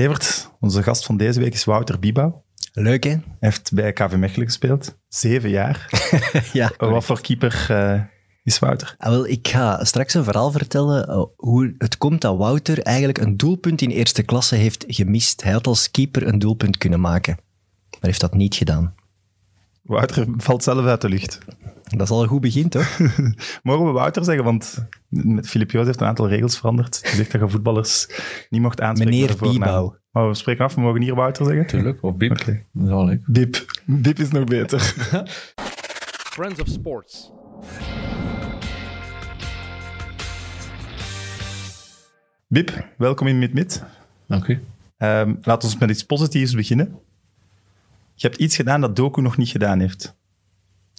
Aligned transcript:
Evert, 0.00 0.50
onze 0.60 0.82
gast 0.82 1.04
van 1.04 1.16
deze 1.16 1.40
week 1.40 1.52
is 1.52 1.64
Wouter 1.64 1.98
Biebouw. 1.98 2.44
Leuk, 2.72 3.04
hè? 3.04 3.10
Hij 3.10 3.20
heeft 3.38 3.72
bij 3.72 3.92
KV 3.92 4.14
Mechelen 4.16 4.46
gespeeld. 4.46 4.98
Zeven 5.08 5.50
jaar. 5.50 5.88
ja. 6.52 6.72
Wat 6.78 7.04
voor 7.04 7.20
keeper 7.20 7.66
eh, 7.68 8.00
is 8.42 8.58
Wouter? 8.58 8.94
Ah, 8.98 9.10
wel, 9.10 9.26
ik 9.26 9.48
ga 9.48 9.84
straks 9.84 10.14
een 10.14 10.24
verhaal 10.24 10.50
vertellen 10.50 11.08
uh, 11.08 11.24
hoe 11.36 11.74
het 11.78 11.98
komt 11.98 12.20
dat 12.20 12.36
Wouter 12.36 12.82
eigenlijk 12.82 13.18
een 13.18 13.36
doelpunt 13.36 13.82
in 13.82 13.90
eerste 13.90 14.22
klasse 14.22 14.54
heeft 14.54 14.84
gemist. 14.88 15.42
Hij 15.42 15.52
had 15.52 15.66
als 15.66 15.90
keeper 15.90 16.26
een 16.26 16.38
doelpunt 16.38 16.78
kunnen 16.78 17.00
maken, 17.00 17.38
maar 17.90 18.00
heeft 18.00 18.20
dat 18.20 18.34
niet 18.34 18.54
gedaan. 18.54 18.94
Wouter 19.90 20.26
valt 20.36 20.62
zelf 20.62 20.86
uit 20.86 21.00
de 21.00 21.08
lucht. 21.08 21.38
Dat 21.84 22.00
is 22.00 22.10
al 22.10 22.22
een 22.22 22.28
goed 22.28 22.40
begin, 22.40 22.68
toch? 22.68 22.98
Mogen 23.62 23.86
we 23.86 23.92
Wouter 23.92 24.24
zeggen? 24.24 24.44
Want 24.44 24.86
Filip 25.42 25.70
Joos 25.70 25.86
heeft 25.86 26.00
een 26.00 26.06
aantal 26.06 26.28
regels 26.28 26.56
veranderd. 26.58 26.98
Hij 27.02 27.14
zegt 27.14 27.32
dat 27.32 27.40
je 27.40 27.48
voetballers 27.48 28.08
niet 28.50 28.60
mocht 28.60 28.80
aanspreken. 28.80 29.20
Meneer 29.20 29.36
Biebouw. 29.40 29.96
Maar 30.10 30.28
we 30.28 30.34
spreken 30.34 30.64
af, 30.64 30.74
we 30.74 30.80
mogen 30.80 31.02
hier 31.02 31.14
Wouter 31.14 31.44
zeggen. 31.44 31.66
Tuurlijk, 31.66 32.02
of 32.02 32.16
Bip. 32.16 32.30
Okay. 32.30 32.66
Dat 32.72 32.86
is 32.86 32.92
al 32.92 33.04
leuk. 33.04 33.22
Bip. 33.26 33.64
Bip 33.84 34.18
is 34.18 34.30
nog 34.30 34.44
beter. 34.44 34.80
Friends 36.34 36.60
of 36.60 36.68
Sports. 36.68 37.30
Bip, 42.46 42.88
welkom 42.96 43.26
in 43.26 43.38
Mid-Mid. 43.38 43.84
Dank 44.26 44.46
u. 44.46 44.60
Um, 44.98 45.38
laten 45.42 45.70
we 45.70 45.76
met 45.78 45.90
iets 45.90 46.04
positiefs 46.04 46.54
beginnen. 46.54 46.98
Je 48.20 48.26
hebt 48.26 48.40
iets 48.40 48.56
gedaan 48.56 48.80
dat 48.80 48.96
Doku 48.96 49.22
nog 49.22 49.36
niet 49.36 49.48
gedaan 49.48 49.80
heeft. 49.80 50.14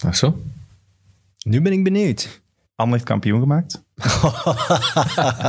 Ach 0.06 0.16
zo? 0.16 0.42
Nu 1.44 1.62
ben 1.62 1.72
ik 1.72 1.84
benieuwd. 1.84 2.42
Anderlecht 2.76 3.08
kampioen 3.08 3.40
gemaakt. 3.40 3.84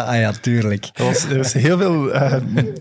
ah 0.06 0.16
ja, 0.16 0.32
tuurlijk. 0.40 0.90
Er 0.94 1.04
was, 1.04 1.24
er 1.24 1.36
was 1.36 1.52
heel, 1.52 1.78
veel, 1.78 2.14
uh, 2.14 2.36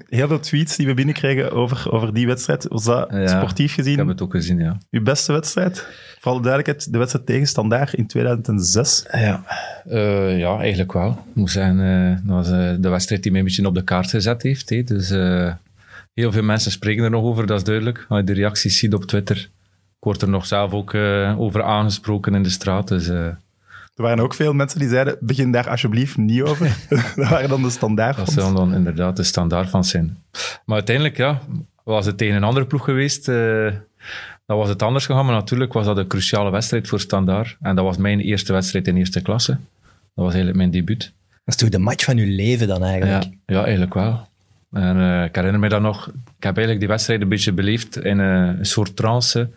heel 0.10 0.28
veel 0.28 0.40
tweets 0.40 0.76
die 0.76 0.88
we 0.88 0.94
binnenkregen 0.94 1.52
over, 1.52 1.92
over 1.92 2.14
die 2.14 2.28
wedstrijd. 2.28 2.68
Was 2.68 2.84
dat 2.84 3.12
ja, 3.12 3.28
sportief 3.28 3.74
gezien? 3.74 3.92
Ik 3.92 3.98
heb 3.98 4.08
het 4.08 4.22
ook 4.22 4.32
gezien, 4.32 4.60
ja. 4.60 4.78
Uw 4.90 5.04
beste 5.04 5.32
wedstrijd? 5.32 5.88
Voor 6.20 6.32
alle 6.32 6.42
duidelijkheid, 6.42 6.92
de 6.92 6.98
wedstrijd 6.98 7.26
tegen 7.26 7.48
Standaard 7.48 7.94
in 7.94 8.08
2006. 8.08 9.06
Ja, 9.12 9.44
uh, 9.88 10.40
ja 10.40 10.58
eigenlijk 10.60 10.94
wel. 10.94 11.10
Ik 11.10 11.36
moet 11.36 11.52
zeggen, 11.52 11.80
uh, 11.80 12.18
dat 12.24 12.36
was 12.36 12.48
de 12.80 12.90
wedstrijd 12.90 13.24
die 13.24 13.32
mij 13.32 13.40
een 13.40 13.48
beetje 13.48 13.68
op 13.68 13.76
de 13.76 13.84
kaart 13.84 14.10
gezet 14.10 14.42
heeft. 14.42 14.70
Hè. 14.70 14.84
Dus 14.84 15.10
heel 16.14 16.32
veel 16.32 16.44
mensen 16.44 16.72
spreken 16.72 17.04
er 17.04 17.10
nog 17.10 17.24
over, 17.24 17.46
dat 17.46 17.58
is 17.58 17.64
duidelijk. 17.64 18.06
Als 18.10 18.20
je 18.20 18.26
de 18.26 18.34
reacties 18.34 18.78
ziet 18.78 18.94
op 18.94 19.06
Twitter, 19.06 19.38
ik 19.38 20.08
word 20.08 20.22
er 20.22 20.30
nog 20.30 20.46
zelf 20.46 20.74
ook 20.74 20.94
over 21.38 21.64
aangesproken 21.64 22.36
in 22.36 22.44
de 22.44 22.50
straat. 22.50 22.88
Dus... 22.88 23.10
Er 23.96 24.08
waren 24.08 24.24
ook 24.24 24.34
veel 24.34 24.54
mensen 24.54 24.80
die 24.80 24.90
zeiden, 24.90 25.18
begin 25.20 25.52
daar 25.52 25.70
alsjeblieft 25.70 26.18
niet 26.18 26.42
over. 26.42 26.78
dat 27.16 27.30
waren 27.30 27.50
dan 27.50 27.62
de 27.62 27.70
standaard. 27.70 28.18
Dat 28.18 28.32
zou 28.32 28.56
dan 28.56 28.74
inderdaad 28.74 29.16
de 29.16 29.24
standaard 29.24 29.70
van 29.70 29.84
zijn. 29.84 30.18
Maar 30.66 30.76
uiteindelijk, 30.76 31.18
ja, 31.18 31.42
was 31.84 32.06
het 32.06 32.18
tegen 32.18 32.36
een 32.36 32.44
andere 32.44 32.66
ploeg 32.66 32.84
geweest, 32.84 33.28
uh, 33.28 33.72
dan 34.46 34.58
was 34.58 34.70
het 34.70 34.82
anders 34.82 35.06
gegaan. 35.06 35.26
Maar 35.26 35.36
natuurlijk 35.36 35.74
was 35.74 35.86
dat 35.86 35.98
een 35.98 36.08
cruciale 36.08 36.52
wedstrijd 36.52 36.88
voor 36.88 37.00
standaard. 37.00 37.58
En 37.62 37.76
dat 37.76 37.86
was 37.86 37.98
mijn 37.98 38.20
eerste 38.20 38.54
wedstrijd 38.54 38.88
in 38.88 38.98
eerste 38.98 39.22
klasse. 39.22 39.52
Dat 39.92 40.26
was 40.26 40.34
eigenlijk 40.34 40.58
mijn 40.58 40.72
debuut. 40.72 41.14
Dat 41.30 41.40
is 41.46 41.56
toch 41.56 41.70
de 41.70 41.80
match 41.80 42.06
van 42.06 42.18
uw 42.18 42.36
leven 42.36 42.68
dan 42.68 42.84
eigenlijk? 42.84 43.24
Ja, 43.24 43.32
ja 43.46 43.62
eigenlijk 43.62 43.94
wel. 43.94 44.28
En 44.72 44.98
uh, 44.98 45.24
ik 45.24 45.36
herinner 45.36 45.60
me 45.60 45.70
dat 45.70 45.82
nog. 45.82 46.08
Ik 46.08 46.44
heb 46.44 46.56
eigenlijk 46.56 46.80
die 46.80 46.88
wedstrijd 46.88 47.22
een 47.22 47.30
beetje 47.30 47.52
beleefd 47.52 47.98
in 47.98 48.20
uh, 48.20 48.48
een 48.58 48.66
soort 48.66 48.96
trance. 48.96 49.50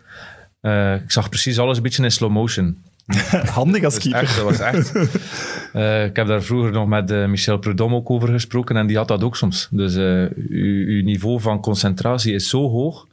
ik 1.03 1.11
zag 1.11 1.29
precies 1.29 1.59
alles 1.59 1.77
een 1.77 1.83
beetje 1.83 2.03
in 2.03 2.11
slow 2.11 2.31
motion. 2.31 2.77
Handig 3.59 3.83
als 3.83 3.97
keeper. 3.97 4.35
Dat 4.35 4.43
was 4.43 4.59
echt. 4.59 4.95
ik 6.09 6.15
heb 6.15 6.27
daar 6.27 6.43
vroeger 6.43 6.71
nog 6.71 6.87
met 6.87 7.27
Michel 7.27 7.57
Prudhomme 7.57 7.95
ook 7.95 8.09
over 8.09 8.29
gesproken 8.29 8.77
en 8.77 8.87
die 8.87 8.97
had 8.97 9.07
dat 9.07 9.23
ook 9.23 9.35
soms. 9.35 9.67
Dus 9.71 9.95
uh, 9.95 10.25
uw 10.49 11.03
niveau 11.03 11.41
van 11.41 11.61
concentratie 11.61 12.33
is 12.33 12.49
zo 12.49 12.69
hoog 12.69 13.07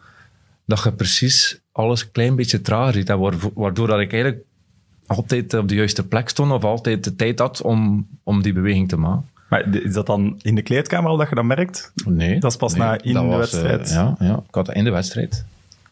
dat 0.66 0.82
je 0.82 0.92
precies 0.92 1.60
alles 1.72 2.02
een 2.02 2.10
klein 2.12 2.36
beetje 2.36 2.60
trager 2.60 2.94
ziet. 2.94 3.08
Waardoor 3.54 3.86
dat 3.86 4.00
ik 4.00 4.12
eigenlijk 4.12 4.42
altijd 5.06 5.54
op 5.54 5.68
de 5.68 5.74
juiste 5.74 6.06
plek 6.06 6.28
stond 6.28 6.52
of 6.52 6.64
altijd 6.64 7.04
de 7.04 7.16
tijd 7.16 7.38
had 7.38 7.62
om, 7.62 8.06
om 8.22 8.42
die 8.42 8.52
beweging 8.52 8.88
te 8.88 8.96
maken. 8.96 9.30
Maar 9.52 9.84
is 9.84 9.92
dat 9.92 10.06
dan 10.06 10.38
in 10.42 10.54
de 10.54 10.62
kleedkamer 10.62 11.10
al 11.10 11.16
dat 11.16 11.28
je 11.28 11.34
dat 11.34 11.44
merkt? 11.44 11.92
Nee. 12.04 12.40
Dat 12.40 12.50
is 12.50 12.56
pas 12.56 12.72
nee, 12.72 12.82
na 12.82 13.02
in 13.02 13.12
de 13.12 13.20
was, 13.20 13.38
wedstrijd? 13.38 13.90
ja, 13.90 14.16
ja, 14.18 14.42
ik 14.48 14.54
had 14.54 14.66
dat 14.66 14.74
in 14.74 14.84
de 14.84 14.90
wedstrijd. 14.90 15.44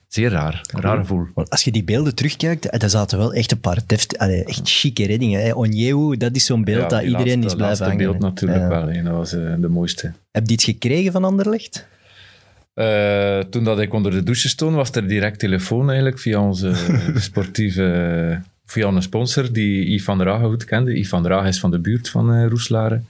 Zeer 0.09 0.31
raar. 0.31 0.61
Een 0.75 0.81
raar 0.81 0.97
gevoel. 0.97 1.27
Als 1.35 1.65
je 1.65 1.73
die 1.73 1.85
beelden 1.85 2.15
terugkijkt, 2.15 2.81
daar 2.81 2.91
zaten 2.91 3.19
wel 3.19 3.33
echt 3.33 3.53
een 3.53 3.61
paar 3.61 3.79
deft, 3.87 4.19
allee, 4.19 4.45
echt 4.45 4.61
chique 4.65 5.07
reddingen. 5.07 5.57
Onyewu, 5.57 6.17
dat 6.17 6.35
is 6.35 6.45
zo'n 6.45 6.65
beeld 6.65 6.81
ja, 6.81 6.89
dat 6.89 7.03
iedereen 7.03 7.27
laatste, 7.27 7.47
is 7.47 7.55
blijven 7.55 7.85
hangen. 7.85 7.99
beeld 7.99 8.19
natuurlijk 8.19 8.61
ja. 8.61 8.69
wel. 8.69 8.89
Hè. 8.89 9.03
Dat 9.03 9.13
was 9.13 9.35
uh, 9.35 9.55
de 9.59 9.69
mooiste. 9.69 10.13
Heb 10.31 10.47
je 10.47 10.53
iets 10.53 10.65
gekregen 10.65 11.13
van 11.13 11.25
Anderlecht? 11.25 11.87
Uh, 12.75 13.39
toen 13.39 13.65
dat 13.65 13.81
ik 13.81 13.93
onder 13.93 14.13
de 14.13 14.23
douche 14.23 14.49
stond, 14.49 14.75
was 14.75 14.91
er 14.91 15.09
direct 15.09 15.39
telefoon 15.39 15.87
eigenlijk 15.87 16.19
via 16.19 16.41
onze 16.41 16.73
sportieve... 17.15 18.41
Via 18.65 18.87
een 18.87 19.03
sponsor 19.03 19.53
die 19.53 19.91
Yves 19.91 20.05
van 20.05 20.19
der 20.19 20.39
goed 20.39 20.65
kende. 20.65 20.99
Yves 20.99 21.09
van 21.09 21.23
der 21.23 21.47
is 21.47 21.61
van 21.61 21.71
de 21.71 21.79
buurt 21.79 22.09
van 22.09 22.35
uh, 22.35 22.47
Roeslaren. 22.47 23.07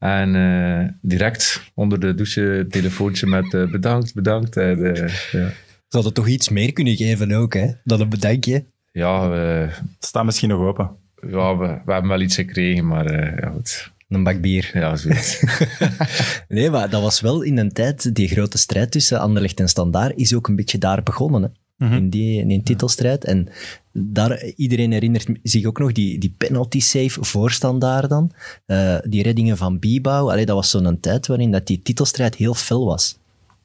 En 0.00 0.34
uh, 0.34 0.88
direct 1.00 1.70
onder 1.74 2.00
de 2.00 2.14
douche 2.14 2.66
telefoontje 2.68 3.26
met 3.26 3.52
uh, 3.52 3.70
bedankt, 3.70 4.14
bedankt. 4.14 4.56
En, 4.56 4.78
uh, 4.78 4.94
ja. 5.32 5.48
Ze 5.88 5.96
hadden 5.96 6.12
toch 6.12 6.28
iets 6.28 6.48
meer 6.48 6.72
kunnen 6.72 6.96
geven 6.96 7.32
ook, 7.32 7.54
hè? 7.54 7.70
Dan 7.84 8.00
een 8.00 8.08
bedankje. 8.08 8.64
Ja, 8.92 9.28
we... 9.28 9.68
Staat 9.98 10.24
misschien 10.24 10.48
nog 10.48 10.60
open. 10.60 10.90
Ja, 11.28 11.56
we, 11.56 11.66
we 11.84 11.92
hebben 11.92 12.10
wel 12.10 12.20
iets 12.20 12.34
gekregen, 12.34 12.86
maar 12.86 13.12
ja, 13.40 13.50
goed. 13.50 13.92
Een 14.08 14.22
bak 14.22 14.40
bier. 14.40 14.70
Ja, 14.72 14.96
zoiets. 14.96 15.44
nee, 16.48 16.70
maar 16.70 16.90
dat 16.90 17.02
was 17.02 17.20
wel 17.20 17.42
in 17.42 17.58
een 17.58 17.72
tijd, 17.72 18.14
die 18.14 18.28
grote 18.28 18.58
strijd 18.58 18.90
tussen 18.90 19.20
Anderlecht 19.20 19.60
en 19.60 19.68
Standaard 19.68 20.16
is 20.16 20.34
ook 20.34 20.48
een 20.48 20.56
beetje 20.56 20.78
daar 20.78 21.02
begonnen, 21.02 21.42
hè? 21.42 21.48
Mm 21.76 21.88
-hmm. 21.88 21.96
in, 21.96 22.10
die, 22.10 22.40
in 22.40 22.48
die 22.48 22.62
titelstrijd. 22.62 23.24
En 23.24 23.48
daar, 23.92 24.44
iedereen 24.44 24.92
herinnert 24.92 25.26
zich 25.42 25.64
ook 25.64 25.78
nog 25.78 25.92
die, 25.92 26.18
die 26.18 26.34
penalty 26.38 26.80
save 26.80 27.24
voor 27.24 27.50
Standaard 27.50 28.08
dan. 28.08 28.32
Uh, 28.66 28.96
die 29.02 29.22
reddingen 29.22 29.56
van 29.56 29.78
Biebouw. 29.78 30.30
Allee, 30.30 30.46
dat 30.46 30.56
was 30.56 30.70
zo'n 30.70 31.00
tijd 31.00 31.26
waarin 31.26 31.50
dat 31.50 31.66
die 31.66 31.82
titelstrijd 31.82 32.34
heel 32.34 32.54
fel 32.54 32.84
was. 32.84 33.18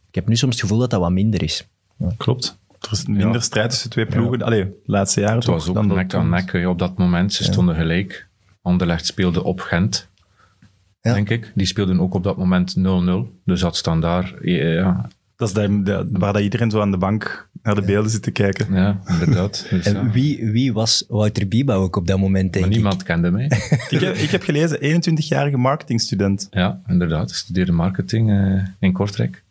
Ik 0.10 0.16
heb 0.16 0.28
nu 0.28 0.36
soms 0.36 0.54
het 0.54 0.62
gevoel 0.62 0.80
dat 0.80 0.90
dat 0.90 1.00
wat 1.00 1.12
minder 1.12 1.44
is. 1.44 1.68
Ja. 1.98 2.14
Klopt. 2.18 2.58
Er 2.80 2.92
is 2.92 3.06
minder 3.06 3.34
ja. 3.34 3.40
strijd 3.40 3.70
tussen 3.70 3.90
twee 3.90 4.06
ploegen. 4.06 4.40
Ja. 4.40 4.46
Allee, 4.46 4.74
laatste 4.86 5.20
jaren 5.20 5.36
Het 5.36 5.46
was 5.46 5.68
ook 5.68 5.74
dan 5.74 5.88
nek 5.88 6.14
aan 6.14 6.30
nek 6.30 6.54
op 6.54 6.80
dat 6.80 6.98
moment. 6.98 7.34
Ze 7.34 7.44
stonden 7.44 7.76
gelijk. 7.76 8.28
Anderlecht 8.62 9.06
speelde 9.06 9.44
op 9.44 9.60
Gent, 9.60 10.10
denk 11.02 11.30
ik. 11.30 11.52
Die 11.56 11.66
speelden 11.66 12.00
ook 12.00 12.14
op 12.14 12.24
dat 12.24 12.38
moment 12.38 12.76
0-0. 12.78 12.82
Dus 13.46 13.60
dat 13.60 13.76
Standaard... 13.76 14.34
Ja, 14.42 15.10
dat 15.36 15.48
is 15.48 15.54
de, 15.54 16.08
waar 16.12 16.34
dat 16.34 16.42
iedereen 16.42 16.72
zo 16.72 16.82
aan 16.82 16.92
de 16.92 16.98
bank 16.98 17.50
naar 17.64 17.76
de 17.76 17.82
beelden 17.82 18.12
zit 18.12 18.24
te 18.24 18.32
kijken. 18.32 18.74
Ja, 18.74 19.00
inderdaad. 19.08 19.68
Dus, 19.70 19.86
en 19.86 19.94
ja. 19.94 20.10
wie, 20.10 20.52
wie 20.52 20.74
was 20.74 21.06
Wouter 21.08 21.48
Biebouw 21.48 21.82
ook 21.82 21.96
op 21.96 22.08
dat 22.08 22.20
moment, 22.20 22.54
denk 22.54 22.66
maar 22.66 22.74
ik? 22.74 22.80
niemand 22.80 23.04
kende 23.04 23.32
mij. 23.32 23.46
ik, 23.90 24.00
heb, 24.00 24.16
ik 24.16 24.30
heb 24.30 24.44
gelezen, 24.44 25.02
21-jarige 25.02 25.58
marketingstudent. 25.58 26.48
Ja, 26.52 26.82
inderdaad. 26.88 27.30
Ik 27.30 27.36
studeerde 27.36 27.72
marketing 27.72 28.30
uh, 28.30 28.64
in 28.80 28.92
Kortrijk. 28.92 29.44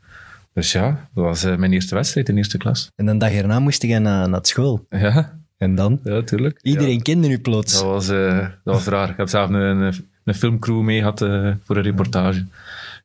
Dus 0.53 0.73
ja, 0.73 1.09
dat 1.15 1.25
was 1.25 1.45
uh, 1.45 1.57
mijn 1.57 1.73
eerste 1.73 1.95
wedstrijd 1.95 2.29
in 2.29 2.37
eerste 2.37 2.59
klas. 2.59 2.91
En 2.97 3.07
dan 3.07 3.19
dag 3.19 3.33
erna 3.33 3.59
moest 3.59 3.83
je 3.83 3.99
naar, 3.99 4.29
naar 4.29 4.47
school. 4.47 4.87
Ja. 4.91 5.39
En 5.59 5.75
dan? 5.75 6.01
Ja, 6.05 6.23
tuurlijk. 6.23 6.59
Iedereen 6.63 6.97
ja. 6.97 7.03
kende 7.03 7.29
u 7.29 7.39
plots. 7.39 7.73
Dat 7.73 7.83
was, 7.83 8.11
uh, 8.11 8.39
dat 8.39 8.75
was 8.75 8.85
raar. 8.85 9.11
Ik 9.11 9.17
heb 9.17 9.29
zelf 9.29 9.49
een, 9.49 9.55
een, 9.55 9.95
een 10.25 10.35
filmcrew 10.35 10.81
mee 10.81 10.99
gehad 10.99 11.19
voor 11.65 11.77
een 11.77 11.83
reportage 11.83 12.45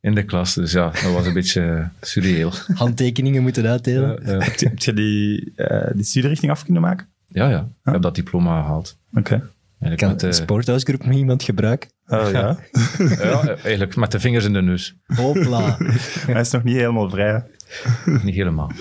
in 0.02 0.16
de 0.16 0.24
klas. 0.24 0.54
Dus 0.54 0.72
ja, 0.72 0.90
dat 0.90 1.12
was 1.12 1.26
een 1.26 1.34
beetje 1.34 1.90
surreëel. 2.02 2.52
Handtekeningen 2.74 3.42
moeten 3.42 3.66
uitdelen. 3.66 4.20
Ja, 4.26 4.32
ja. 4.32 4.40
Heb, 4.40 4.56
je, 4.56 4.68
heb 4.68 4.80
je 4.80 4.94
die, 4.94 5.54
uh, 5.56 5.88
die 5.94 6.04
studierichting 6.04 6.52
af 6.52 6.64
kunnen 6.64 6.82
maken? 6.82 7.08
Ja, 7.28 7.50
ja. 7.50 7.70
Ik 7.84 7.92
heb 7.92 8.02
dat 8.02 8.16
diploma 8.16 8.62
gehaald. 8.62 8.98
Oké. 9.14 9.20
Okay. 9.80 9.96
Kan 9.96 10.18
de 10.18 10.32
sporthuisgroep 10.32 11.06
nog 11.06 11.16
iemand 11.16 11.44
gebruiken? 11.44 11.90
Oh 12.08 12.32
ja? 12.32 12.58
ja, 13.20 13.56
eigenlijk 13.56 13.96
met 13.96 14.12
de 14.12 14.20
vingers 14.20 14.46
in 14.46 14.54
de 14.54 14.62
neus. 14.62 14.96
Hopla. 15.06 15.78
Hij 16.28 16.42
is 16.42 16.52
nog 16.52 16.64
niet 16.64 16.76
helemaal 16.76 17.10
vrij. 17.10 17.44
niet 18.06 18.36
helemaal. 18.36 18.72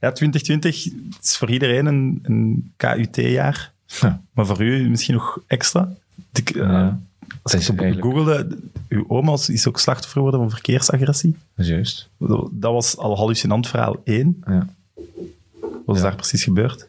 Ja, 0.00 0.12
2020 0.12 0.92
is 1.20 1.36
voor 1.36 1.50
iedereen 1.50 1.86
een, 1.86 2.18
een 2.22 2.72
KUT-jaar. 2.76 3.72
Ja. 4.00 4.22
Maar 4.32 4.46
voor 4.46 4.62
u 4.62 4.88
misschien 4.88 5.14
nog 5.14 5.38
extra. 5.46 5.88
Ik, 6.32 6.54
uh, 6.54 6.62
ja. 6.62 7.00
Ik 7.44 7.68
op 7.68 8.02
googelde, 8.02 8.58
uw 8.88 9.04
oma 9.08 9.36
is 9.46 9.68
ook 9.68 9.78
slachtoffer 9.78 10.16
geworden 10.16 10.40
van 10.40 10.50
verkeersagressie. 10.50 11.30
Dat 11.30 11.66
is 11.66 11.72
juist. 11.72 12.08
Dat 12.50 12.72
was 12.72 12.96
al 12.96 13.16
hallucinant 13.16 13.68
verhaal 13.68 14.00
1. 14.04 14.42
Ja. 14.46 14.66
Wat 15.84 15.96
is 15.96 16.02
ja. 16.02 16.08
daar 16.08 16.16
precies 16.16 16.44
gebeurd? 16.44 16.88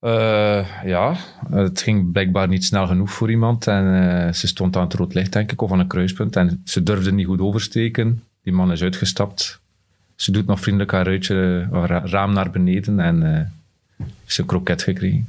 Uh, 0.00 0.66
ja, 0.84 1.16
het 1.50 1.80
ging 1.80 2.12
blijkbaar 2.12 2.48
niet 2.48 2.64
snel 2.64 2.86
genoeg 2.86 3.10
voor 3.10 3.30
iemand. 3.30 3.66
En 3.66 3.84
uh, 3.84 4.32
ze 4.32 4.46
stond 4.46 4.76
aan 4.76 4.82
het 4.82 4.94
rood 4.94 5.14
licht, 5.14 5.32
denk 5.32 5.52
ik, 5.52 5.62
of 5.62 5.72
aan 5.72 5.78
een 5.78 5.86
kruispunt. 5.86 6.36
En 6.36 6.62
ze 6.64 6.82
durfde 6.82 7.12
niet 7.12 7.26
goed 7.26 7.40
oversteken. 7.40 8.22
Die 8.42 8.52
man 8.52 8.72
is 8.72 8.82
uitgestapt. 8.82 9.60
Ze 10.14 10.30
doet 10.30 10.46
nog 10.46 10.60
vriendelijk 10.60 10.92
haar, 10.92 11.04
ruitje, 11.04 11.68
haar 11.72 12.06
raam 12.08 12.32
naar 12.32 12.50
beneden 12.50 13.00
en 13.00 13.22
uh, 13.22 14.06
heeft 14.24 14.38
een 14.38 14.46
kroket 14.46 14.82
gekregen. 14.82 15.28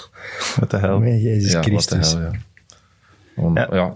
Wat 0.60 0.70
de 0.70 0.76
hel. 0.76 0.98
Nee, 0.98 1.22
Jezus 1.22 1.52
ja, 1.52 1.62
Christus. 1.62 2.12
Wat 2.12 2.12
de 2.12 2.18
hel, 2.18 2.32
ja. 2.32 2.38
Om, 3.38 3.56
ja. 3.56 3.68
ja. 3.72 3.94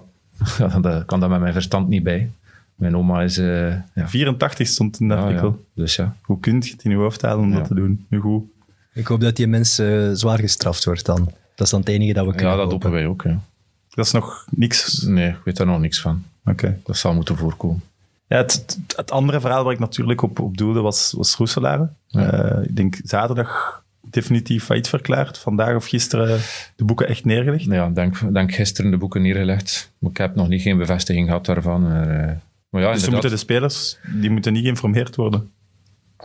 ja, 0.58 0.68
daar 0.80 1.04
kan 1.04 1.20
dat 1.20 1.30
met 1.30 1.40
mijn 1.40 1.52
verstand 1.52 1.88
niet 1.88 2.02
bij. 2.02 2.30
Mijn 2.74 2.96
oma 2.96 3.22
is... 3.22 3.38
eh, 3.38 3.68
ja. 3.94 4.08
84 4.08 4.66
stond 4.68 5.00
in 5.00 5.06
Ja, 5.08 5.14
artikel. 5.16 5.48
ja. 5.48 5.82
Dus 5.82 5.96
ja. 5.96 6.16
Hoe 6.22 6.40
kun 6.40 6.60
je 6.60 6.70
het 6.70 6.84
in 6.84 6.90
je 6.90 6.96
hoofd 6.96 7.22
halen 7.22 7.44
om 7.44 7.50
Ja. 7.52 7.58
dat 7.58 7.66
te 7.66 7.74
doen? 7.74 8.06
Nu 8.08 8.20
goed. 8.20 8.44
Ik 8.92 9.06
hoop 9.06 9.20
dat 9.20 9.36
die 9.36 9.46
mens 9.46 9.78
eh, 9.78 10.10
zwaar 10.12 10.38
gestraft 10.38 10.84
wordt 10.84 11.04
dan. 11.06 11.24
Dat 11.54 11.66
is 11.66 11.70
dan 11.70 11.80
het 11.80 11.88
enige 11.88 12.12
dat 12.12 12.26
we 12.26 12.30
kunnen 12.34 12.50
Ja, 12.52 12.56
dat 12.56 12.70
hopen. 12.72 12.90
wij 12.90 13.06
ook. 13.06 13.22
Ja. 13.22 13.40
Dat 13.90 14.06
is 14.06 14.12
nog 14.12 14.46
niks. 14.50 15.02
Nee, 15.02 15.28
ik 15.28 15.40
weet 15.44 15.56
daar 15.56 15.66
nog 15.66 15.80
niks 15.80 16.00
van. 16.00 16.24
Oké. 16.44 16.78
Dat 16.84 16.96
zal 16.96 17.14
moeten 17.14 17.36
voorkomen. 17.36 17.82
Ja, 18.26 18.36
het, 18.36 18.78
het, 18.96 19.10
andere 19.10 19.40
verhaal 19.40 19.64
waar 19.64 19.72
ik 19.72 19.78
natuurlijk 19.78 20.22
op, 20.22 20.38
op 20.40 20.56
doelde 20.56 20.80
was, 20.80 21.12
was 21.16 21.34
Roeselare. 21.36 21.88
Ja. 22.06 22.30
Eh, 22.32 22.64
ik 22.64 22.76
denk 22.76 23.00
zaterdag 23.04 23.81
definitief 24.12 24.64
failliet 24.64 24.88
verklaard. 24.88 25.38
Vandaag 25.38 25.76
of 25.76 25.86
gisteren 25.86 26.40
de 26.76 26.84
boeken 26.84 27.08
echt 27.08 27.24
neergelegd. 27.24 27.64
Ja, 27.64 27.88
denk, 27.88 28.32
denk 28.34 28.54
gisteren 28.54 28.90
de 28.90 28.96
boeken 28.96 29.22
neergelegd. 29.22 29.92
Maar 29.98 30.10
ik 30.10 30.16
heb 30.16 30.34
nog 30.34 30.48
niet 30.48 30.62
geen 30.62 30.78
bevestiging 30.78 31.26
gehad 31.26 31.46
daarvan. 31.46 31.82
Maar, 31.82 32.08
eh, 32.28 32.32
maar 32.70 32.82
ja, 32.82 32.92
Dus 32.92 33.08
moeten 33.08 33.30
de 33.30 33.36
spelers 33.36 33.98
die 34.20 34.30
moeten 34.30 34.52
niet 34.52 34.62
geïnformeerd 34.62 35.16
worden. 35.16 35.50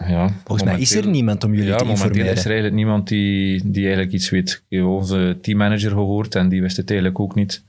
ja, 0.08 0.30
Volgens 0.46 0.70
mij 0.70 0.80
is 0.80 0.96
er 0.96 1.08
niemand 1.08 1.44
om 1.44 1.54
jullie 1.54 1.70
ja, 1.70 1.78
te 1.78 1.84
momenteel 1.84 2.06
informeren. 2.08 2.36
is 2.38 2.44
er 2.46 2.52
eigenlijk 2.52 2.76
niemand 2.76 3.08
die, 3.08 3.62
die 3.72 3.84
eigenlijk 3.84 4.14
iets 4.14 4.30
weet. 4.30 4.64
Ik 4.70 4.78
heb 4.78 4.86
onze 4.88 5.38
teammanager 5.42 5.90
gehoord 5.92 6.36
en 6.36 6.50
die 6.50 6.62
wist 6.62 6.78
het 6.78 6.90
eigenlijk 6.90 7.20
ook 7.20 7.36
niet. 7.36 7.64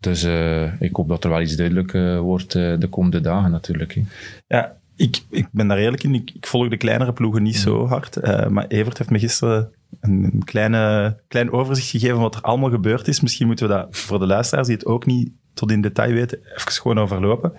Dus 0.00 0.22
eh, 0.22 0.80
ik 0.80 0.96
hoop 0.96 1.08
dat 1.08 1.24
er 1.24 1.30
wel 1.30 1.40
iets 1.40 1.56
duidelijk 1.56 1.94
eh, 1.94 2.18
wordt 2.18 2.52
de 2.52 2.86
komende 2.90 3.20
dagen 3.20 3.50
natuurlijk. 3.50 3.94
hè. 3.94 4.02
Ja, 4.46 4.76
ik, 4.96 5.22
ik 5.30 5.46
ben 5.50 5.68
daar 5.68 5.78
eerlijk 5.78 6.02
in. 6.02 6.14
Ik, 6.14 6.30
ik 6.34 6.46
volg 6.46 6.68
de 6.68 6.76
kleinere 6.76 7.12
ploegen 7.12 7.42
niet 7.42 7.56
zo 7.56 7.86
hard. 7.86 8.16
Eh, 8.16 8.46
maar 8.48 8.66
Evert 8.66 8.98
heeft 8.98 9.10
me 9.10 9.18
gisteren 9.18 9.70
een, 10.00 10.24
een 10.32 10.44
kleine, 10.44 11.16
klein 11.28 11.52
overzicht 11.52 11.88
gegeven 11.90 12.14
van 12.14 12.22
wat 12.24 12.34
er 12.34 12.40
allemaal 12.40 12.70
gebeurd 12.70 13.08
is. 13.08 13.20
Misschien 13.20 13.46
moeten 13.46 13.68
we 13.68 13.74
dat 13.74 13.86
voor 13.90 14.18
de 14.18 14.26
luisteraars 14.26 14.66
die 14.66 14.76
het 14.76 14.86
ook 14.86 15.06
niet 15.06 15.30
tot 15.54 15.70
in 15.70 15.80
detail 15.80 16.12
weten, 16.12 16.38
even 16.56 16.72
gewoon 16.72 16.98
overlopen. 16.98 17.52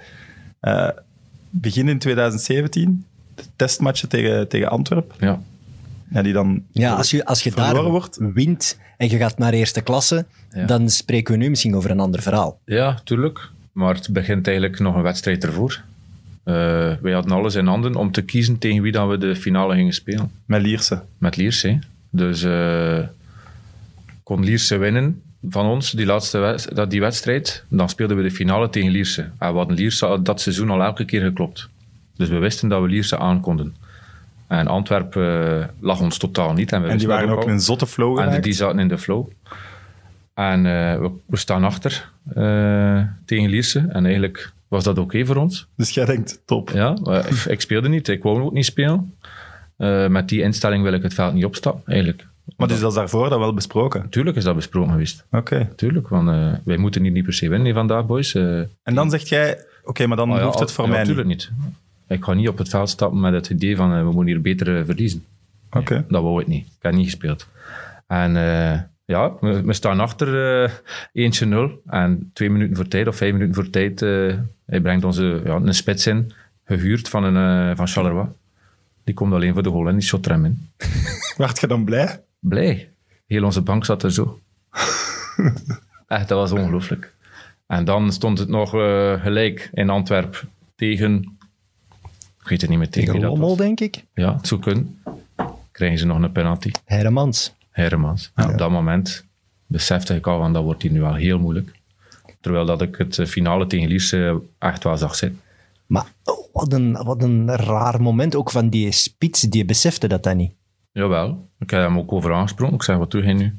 Eh, 0.59 0.89
begin 1.49 1.89
in 1.89 1.99
2017, 1.99 3.05
de 3.35 3.43
testmatchen 3.55 4.09
tegen, 4.09 4.47
tegen 4.47 4.69
Antwerpen. 4.69 5.15
Ja, 5.19 5.39
Ja, 6.09 6.21
die 6.21 6.33
dan 6.33 6.63
Ja, 6.71 6.93
als 6.93 7.11
je, 7.11 7.25
als 7.25 7.43
je 7.43 7.51
daar 7.51 7.65
verloren 7.65 7.91
wordt. 7.91 8.17
wint 8.33 8.77
en 8.97 9.09
je 9.09 9.17
gaat 9.17 9.37
naar 9.37 9.53
eerste 9.53 9.81
klasse, 9.81 10.25
Ja. 10.51 10.65
dan 10.65 10.89
spreken 10.89 11.33
we 11.33 11.39
nu 11.39 11.49
misschien 11.49 11.75
over 11.75 11.89
een 11.91 11.99
ander 11.99 12.21
verhaal. 12.21 12.59
ja 12.65 12.99
tuurlijk. 13.03 13.49
Maar 13.71 13.95
het 13.95 14.09
begint 14.13 14.47
eigenlijk 14.47 14.79
nog 14.79 14.95
een 14.95 15.01
wedstrijd 15.01 15.43
ervoor. 15.43 15.83
Eh, 16.45 16.91
wij 17.01 17.13
hadden 17.13 17.31
alles 17.31 17.55
in 17.55 17.65
handen 17.65 17.95
om 17.95 18.11
te 18.11 18.21
kiezen 18.21 18.57
tegen 18.57 18.81
wie 18.81 18.91
dat 18.91 19.09
we 19.09 19.17
de 19.17 19.35
finale 19.35 19.75
gingen 19.75 19.93
spelen. 19.93 20.31
met 20.45 20.61
Lierse. 20.61 21.01
Met 21.17 21.35
Lierse. 21.35 21.67
hè. 21.67 21.77
Dus 22.09 22.43
eh, 22.43 22.99
kon 24.23 24.43
Lierse 24.43 24.77
winnen 24.77 25.21
van 25.49 25.65
ons, 25.65 25.91
die 25.91 26.05
laatste 26.05 26.57
dat, 26.73 26.89
die 26.89 26.99
wedstrijd, 26.99 27.63
dan 27.67 27.89
speelden 27.89 28.17
we 28.17 28.23
de 28.23 28.31
finale 28.31 28.69
tegen 28.69 28.91
Lierse. 28.91 29.21
En 29.21 29.51
we 29.51 29.57
hadden 29.57 29.75
Lierse 29.75 30.19
dat 30.23 30.41
seizoen 30.41 30.69
al 30.69 30.83
elke 30.83 31.05
keer 31.05 31.21
geklopt. 31.21 31.69
Dus 32.15 32.29
we 32.29 32.37
wisten 32.37 32.69
dat 32.69 32.81
we 32.81 32.87
Lierse 32.87 33.17
aankonden. 33.17 33.75
En 34.47 34.67
Antwerpen 34.67 35.59
eh, 35.59 35.65
lag 35.79 36.01
ons 36.01 36.17
totaal 36.17 36.53
niet. 36.53 36.71
En, 36.71 36.81
we 36.81 36.87
En 36.87 36.97
die 36.97 37.07
waren 37.07 37.29
ook 37.29 37.43
in 37.43 37.49
een 37.49 37.59
zotte 37.59 37.87
flow 37.87 38.19
En 38.19 38.41
die 38.41 38.53
zaten 38.53 38.79
in 38.79 38.87
de 38.87 38.97
flow. 38.97 39.27
En 40.33 40.63
we, 40.63 41.11
we 41.25 41.37
staan 41.37 41.63
achter 41.63 42.09
tegen 43.25 43.49
Lierse. 43.49 43.85
En 43.89 44.05
eigenlijk 44.05 44.53
was 44.75 44.83
dat 44.83 44.97
oké 44.97 45.25
voor 45.25 45.35
ons. 45.35 45.67
Dus 45.75 45.89
jij 45.89 46.05
denkt, 46.05 46.41
top. 46.45 46.69
Ja, 46.69 46.97
maar 47.03 47.29
ik, 47.29 47.45
ik 47.45 47.61
speelde 47.61 47.89
niet. 47.89 48.07
Ik 48.07 48.23
wou 48.23 48.41
ook 48.41 48.53
niet 48.53 48.65
spelen. 48.65 49.13
Eh, 49.77 50.07
met 50.07 50.29
die 50.29 50.41
instelling 50.41 50.83
wil 50.83 50.93
ik 50.93 51.03
het 51.03 51.13
veld 51.13 51.33
niet 51.33 51.45
opstappen, 51.45 51.81
eigenlijk. 51.85 52.27
Maar 52.57 52.67
dus 52.67 52.79
dat 52.79 52.89
is 52.89 52.95
daarvoor 52.97 53.29
dat 53.29 53.39
wel 53.39 53.53
besproken. 53.53 54.01
Natuurlijk 54.01 54.37
is 54.37 54.43
dat 54.43 54.55
besproken 54.55 54.91
geweest. 54.91 55.25
Oké. 55.31 55.69
Tuurlijk, 55.75 56.07
want 56.07 56.29
eh, 56.29 56.53
wij 56.63 56.77
moeten 56.77 57.01
hier 57.01 57.11
niet 57.11 57.23
per 57.23 57.33
se 57.33 57.49
winnen 57.49 57.73
vandaag, 57.73 58.05
boys. 58.05 58.35
Eh, 58.35 58.59
En 58.83 58.95
dan 58.95 59.09
zegt 59.09 59.29
jij, 59.29 59.65
oké, 59.83 60.07
maar 60.07 60.17
dan 60.17 60.31
ah 60.31 60.37
ja, 60.37 60.43
hoeft 60.43 60.59
het 60.59 60.71
voor 60.71 60.85
ja, 60.85 60.89
mij 60.89 60.99
niet. 60.99 61.07
Natuurlijk 61.15 61.37
niet. 61.37 61.51
Ik 62.07 62.23
ga 62.23 62.33
niet 62.33 62.47
op 62.47 62.57
het 62.57 62.69
veld 62.69 62.89
stappen 62.89 63.19
met 63.19 63.33
het 63.33 63.49
idee 63.49 63.75
van 63.75 63.97
we 63.97 64.11
moeten 64.11 64.25
hier 64.25 64.41
beter 64.41 64.85
verliezen. 64.85 65.23
Oké. 65.71 66.05
Dat 66.07 66.23
wou 66.23 66.41
ik 66.41 66.47
niet. 66.47 66.65
Ik 66.65 66.81
heb 66.81 66.93
niet 66.93 67.05
gespeeld. 67.05 67.47
En 68.07 68.31
ja, 69.05 69.33
we, 69.39 69.61
we 69.61 69.73
staan 69.73 69.99
achter 69.99 70.63
eh 70.63 70.71
eentje 71.13 71.45
0 71.45 71.81
En 71.85 72.29
twee 72.33 72.49
minuten 72.49 72.75
voor 72.75 72.87
tijd, 72.87 73.07
of 73.07 73.15
vijf 73.15 73.33
minuten 73.33 73.55
voor 73.55 73.69
tijd, 73.69 74.01
hij 74.65 74.81
brengt 74.81 75.03
onze 75.03 75.41
ja, 75.45 75.55
een 75.55 75.73
spits 75.73 76.07
in, 76.07 76.31
gehuurd 76.65 77.09
van, 77.09 77.23
een, 77.23 77.69
eh, 77.69 77.77
van 77.77 77.87
Charleroi. 77.87 78.27
Die 79.03 79.13
komt 79.13 79.33
alleen 79.33 79.53
voor 79.53 79.63
de 79.63 79.69
goal 79.69 79.87
en 79.87 79.93
die 79.93 80.03
shot 80.03 80.25
er 80.25 80.31
hem 80.31 80.45
in. 80.45 80.69
Werd 81.37 81.59
je 81.59 81.67
dan 81.67 81.83
blij? 81.83 82.23
Blij. 82.39 82.89
Heel 83.27 83.43
onze 83.43 83.61
bank 83.61 83.85
zat 83.85 84.03
er 84.03 84.11
zo. 84.11 84.39
Echt, 86.07 86.27
dat 86.27 86.37
was 86.37 86.51
ongelooflijk. 86.51 87.13
En 87.67 87.85
dan 87.85 88.11
stond 88.11 88.39
het 88.39 88.49
nog 88.49 88.73
eh, 88.73 89.21
gelijk 89.21 89.69
in 89.73 89.89
Antwerpen 89.89 90.49
tegen... 90.75 91.37
Ik 92.41 92.51
weet 92.51 92.61
het 92.61 92.69
niet 92.69 92.79
meer 92.79 92.89
tegen, 92.89 93.13
Tegen 93.13 93.13
wie 93.13 93.29
dat 93.29 93.39
Lommel, 93.39 93.55
denk 93.55 93.79
ik. 93.79 94.03
Ja, 94.13 94.35
het 94.35 94.47
zou 94.47 94.61
kunnen. 94.61 94.99
Krijgen 95.71 95.99
ze 95.99 96.05
nog 96.05 96.21
een 96.21 96.31
penalty. 96.31 96.71
Hermans. 97.71 98.31
En 98.35 98.49
op 98.49 98.57
dat 98.57 98.71
moment 98.71 99.25
besefte 99.65 100.15
ik 100.15 100.27
al 100.27 100.39
van 100.39 100.53
dat 100.53 100.63
wordt 100.63 100.81
hier 100.81 100.91
nu 100.91 100.99
wel 100.99 101.13
heel 101.13 101.39
moeilijk. 101.39 101.71
Terwijl 102.45 102.65
dat 102.65 102.81
ik 102.81 102.95
het 102.95 103.19
eh, 103.19 103.25
finale 103.25 103.67
tegen 103.67 103.87
Lierse 103.87 104.41
echt 104.59 104.83
wel 104.83 104.97
zag 104.97 105.15
zitten. 105.15 105.41
Maar 105.85 106.05
oh, 106.23 106.53
wat, 106.53 106.73
een, 106.73 107.03
wat 107.03 107.23
een 107.23 107.55
raar 107.55 108.01
moment 108.01 108.35
ook 108.35 108.51
van 108.51 108.69
die 108.69 108.91
spits, 108.91 109.41
die 109.41 109.65
besefte 109.65 110.07
dat 110.07 110.23
dat 110.23 110.35
niet. 110.35 110.51
Jawel, 110.91 111.49
ik 111.59 111.69
heb 111.69 111.81
hem 111.81 111.97
ook 111.97 112.11
over 112.11 112.33
aangesproken. 112.33 112.75
Ik 112.75 112.83
zeg, 112.83 112.97
wat 112.97 113.11
doe 113.11 113.25
je 113.25 113.33
nu? 113.33 113.53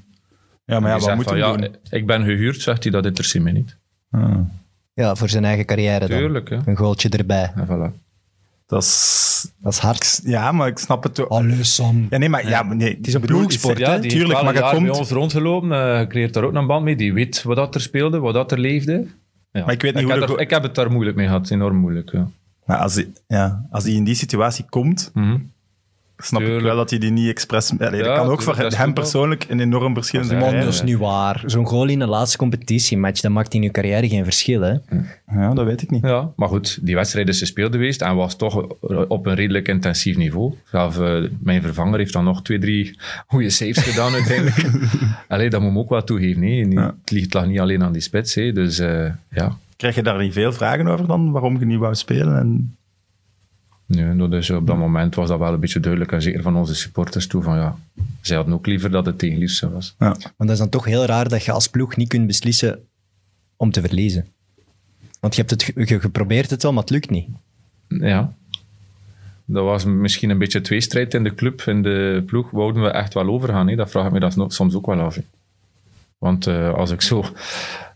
Ja, 0.65 0.81
maar 0.81 0.91
ja, 0.91 0.99
wat 0.99 1.15
moet 1.15 1.25
van, 1.25 1.37
je 1.37 1.43
ja, 1.43 1.57
doen? 1.57 1.77
Ik 1.91 2.07
ben 2.07 2.25
gehuurd, 2.25 2.63
zegt 2.63 2.83
hij, 2.83 2.93
dat 2.93 3.07
interesseert 3.07 3.45
me 3.45 3.51
niet. 3.51 3.77
Ah, 4.11 4.39
Ja, 4.95 5.15
voor 5.15 5.29
zijn 5.29 5.45
eigen 5.45 5.65
carrière 5.65 6.07
dan. 6.07 6.19
Tuurlijk, 6.19 6.49
hè. 6.49 6.59
Een 6.65 6.77
goaltje 6.77 7.09
erbij. 7.09 7.53
En 7.55 7.67
voilà. 7.67 8.06
Dat 8.67 8.83
is... 8.83 9.25
Dat 9.61 9.73
is 9.73 9.79
hard. 9.79 10.21
Ja, 10.25 10.53
maar 10.53 10.69
ik 10.69 10.79
snap 10.79 11.03
het 11.03 11.21
ook. 11.21 11.29
Allee, 11.29 11.65
Sam. 11.65 12.07
Ja, 12.11 12.19
nee, 12.19 12.29
maar 12.29 12.49
ja, 12.49 12.63
maar 12.63 12.77
nee, 12.77 12.95
Het 12.97 13.07
is 13.07 13.15
een 13.15 13.21
ploegsport, 13.21 13.77
die 13.77 13.85
Tuurlijk, 13.87 14.13
heeft 14.13 14.43
maar 14.45 14.55
je 14.55 14.71
komt... 14.77 14.87
bij 14.87 14.99
ons 14.99 15.11
rondgelopen. 15.11 15.73
eh, 15.73 16.01
je 16.01 16.07
creëert 16.07 16.35
daar 16.35 16.45
ook 16.45 16.55
een 16.55 16.67
band 16.67 16.85
mee. 16.85 16.97
Die 16.97 17.13
weet 17.13 17.43
wat 17.43 17.57
dat 17.57 17.75
er 17.75 17.81
speelde, 17.81 18.19
wat 18.19 18.35
dat 18.35 18.53
er 18.53 18.59
leefde. 18.59 19.07
Ja. 19.53 19.65
Maar 19.65 19.75
ik 19.75 19.83
weet 19.83 19.95
niet 19.95 20.03
hoe 20.05 20.13
heb 20.13 20.23
er- 20.29 20.41
ik 20.41 20.51
heb 20.51 20.63
het 20.63 20.75
daar 20.75 20.91
moeilijk 20.93 21.17
mee 21.17 21.27
gehad, 21.27 21.51
enorm 21.51 21.77
moeilijk. 21.77 22.13
Ja. 22.13 22.29
Maar 22.65 22.79
als 22.79 22.95
hij, 22.95 23.09
ja, 23.27 23.67
als 23.71 23.85
hij 23.85 23.93
in 23.93 24.05
die 24.05 24.15
situatie 24.15 24.65
komt, 24.69 25.11
Mhm. 25.15 25.37
Snap 26.19 26.43
ik 26.43 26.61
wel 26.61 26.77
dat 26.77 26.91
hij 26.91 26.99
die 26.99 27.11
niet 27.11 27.29
expres... 27.29 27.73
Allee, 27.79 28.03
dat 28.03 28.17
kan 28.17 28.27
ook 28.27 28.43
voor 28.43 28.57
hem 28.57 28.93
persoonlijk 28.93 29.47
een 29.49 29.61
enorm 29.61 29.95
verschil 29.95 30.21
in 30.21 30.27
zijn 30.27 30.41
Man, 30.41 30.61
dat 30.61 30.69
is 30.69 30.83
niet 30.83 30.99
waar. 30.99 31.43
Zo'n 31.47 31.67
goal 31.67 31.89
in 31.89 32.01
een 32.01 32.09
laatste 32.09 32.37
competitiematch, 32.37 33.21
dat 33.21 33.31
maakt 33.31 33.55
in 33.55 33.63
je 33.63 33.71
carrière 33.71 34.09
geen 34.09 34.25
verschil. 34.25 34.61
Hè? 34.61 34.75
Ja, 35.27 35.55
dat 35.55 35.65
weet 35.65 35.83
ik 35.83 35.91
niet. 35.91 36.03
Ja, 36.03 36.31
maar 36.37 36.49
goed, 36.49 36.79
die 36.83 36.95
wedstrijd 36.95 37.29
is 37.29 37.39
gespeeld 37.39 37.73
geweest 37.73 38.03
en 38.03 38.15
was 38.15 38.37
toch 38.37 38.67
op 39.09 39.27
een 39.27 39.35
redelijk 39.35 39.69
intensief 39.69 40.17
niveau. 40.17 40.55
Zelf, 40.71 41.01
eh, 41.01 41.17
mijn 41.39 41.63
vervanger 41.63 41.99
heeft 41.99 42.13
dan 42.13 42.25
nog 42.25 42.43
twee, 42.43 42.59
drie 42.59 42.99
goede 43.27 43.51
saves 43.51 43.83
gedaan 43.83 44.13
uiteindelijk. 44.13 44.67
Allee, 45.29 45.51
dat 45.51 45.61
moet 45.61 45.73
me 45.73 45.79
ook 45.79 45.89
wel 45.89 46.05
toegeven. 46.05 46.71
Ja. 46.71 46.95
Het 47.01 47.11
ligt 47.11 47.35
lag 47.35 47.47
niet 47.47 47.61
alleen 47.61 47.83
aan 47.83 47.93
die 47.93 48.03
spits. 48.03 48.35
hè. 48.35 48.53
Dus 48.53 48.79
eh, 48.79 49.11
ja, 49.31 49.57
Krijg 49.77 49.95
je 49.95 50.03
daar 50.03 50.19
niet 50.19 50.33
veel 50.33 50.53
vragen 50.53 50.87
over 50.87 51.07
dan, 51.07 51.31
waarom 51.31 51.59
je 51.59 51.67
niet 51.67 51.79
wou 51.79 51.95
spelen? 51.95 52.39
En... 52.39 52.76
nee, 53.87 54.17
dat 54.17 54.33
is, 54.33 54.51
op 54.51 54.67
dat 54.67 54.77
moment 54.77 55.15
was 55.15 55.29
dat 55.29 55.39
wel 55.39 55.53
een 55.53 55.61
beetje 55.61 55.81
duidelijk. 55.81 56.13
En 56.13 56.23
zeker 56.23 56.43
van 56.43 56.57
onze 56.57 56.75
supporters 56.75 57.27
toe, 57.27 57.43
van 57.43 57.57
ja, 57.57 57.77
zij 58.21 58.37
hadden 58.37 58.55
ook 58.55 58.67
liever 58.67 58.91
dat 58.91 59.07
het 59.07 59.19
tegen 59.19 59.39
Lierse 59.39 59.71
was. 59.71 59.95
Ja. 59.99 60.07
Maar 60.09 60.33
dat 60.37 60.51
is 60.51 60.59
dan 60.59 60.69
toch 60.69 60.85
heel 60.85 61.05
raar 61.05 61.29
dat 61.29 61.45
je 61.45 61.53
als 61.53 61.69
ploeg 61.69 61.97
niet 61.97 62.09
kunt 62.09 62.27
beslissen 62.27 62.79
om 63.57 63.71
te 63.71 63.81
verliezen. 63.81 64.27
Want 65.21 65.35
je 65.35 65.41
hebt 65.45 65.51
het 65.51 65.63
ge- 65.89 66.01
geprobeerd 66.01 66.51
het 66.51 66.63
wel, 66.63 66.73
maar 66.73 66.83
het 66.83 66.91
lukt 66.91 67.11
niet. 67.11 67.29
Ja. 67.89 68.33
Dat 69.45 69.65
was 69.65 69.85
misschien 69.85 70.31
een 70.31 70.39
beetje 70.39 70.61
tweestrijd 70.61 71.15
in 71.15 71.25
de 71.25 71.35
club, 71.35 71.61
in 71.63 71.83
de 71.83 72.23
ploeg. 72.27 72.51
Wouden 72.51 72.83
we 72.83 72.89
echt 72.89 73.15
wel 73.15 73.29
overgaan? 73.29 73.69
Hè? 73.69 73.77
Dat 73.77 73.91
vraag 73.91 74.07
ik 74.07 74.13
me 74.13 74.21
dat 74.21 74.53
soms 74.53 74.75
ook 74.75 74.87
wel 74.87 75.01
af. 75.01 75.15
hè. 75.15 75.23
Want 76.19 76.47
eh, 76.47 76.75
als 76.75 76.91
ik 76.91 77.01
zo... 77.03 77.25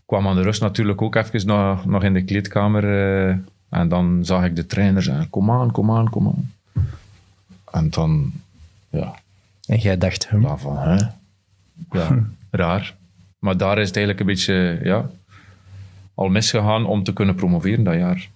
kwam 0.05 0.27
aan 0.27 0.35
de 0.35 0.41
rust 0.41 0.61
natuurlijk 0.61 1.01
ook 1.01 1.15
even 1.15 1.47
nog, 1.47 1.85
nog 1.85 2.03
in 2.03 2.13
de 2.13 2.23
kleedkamer. 2.23 2.83
eh, 3.29 3.35
en 3.71 3.87
dan 3.87 4.25
zag 4.25 4.43
ik 4.43 4.55
de 4.55 4.65
trainer 4.65 5.03
zeggen, 5.03 5.29
kom 5.29 5.51
aan, 5.51 5.71
kom 5.71 5.91
aan, 5.91 6.09
kom 6.09 6.27
aan. 6.27 6.51
En 7.71 7.89
dan... 7.89 8.31
Ja, 8.89 9.15
En 9.65 9.77
jij 9.77 9.97
dacht, 9.97 10.27
hm, 10.29 10.41
dan 10.41 10.59
van, 10.59 10.77
hè? 10.77 10.97
Ja, 11.91 12.25
raar. 12.49 12.95
Maar 13.39 13.57
daar 13.57 13.77
is 13.77 13.87
het 13.87 13.97
eigenlijk 13.97 14.19
een 14.19 14.33
beetje, 14.33 14.79
ja... 14.83 15.09
Al 16.13 16.29
misgegaan 16.29 16.85
om 16.85 17.03
te 17.03 17.13
kunnen 17.13 17.35
promoveren 17.35 17.83
dat 17.83 17.93
jaar. 17.93 18.29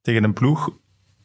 Tegen 0.00 0.24
een 0.24 0.32
ploeg 0.32 0.70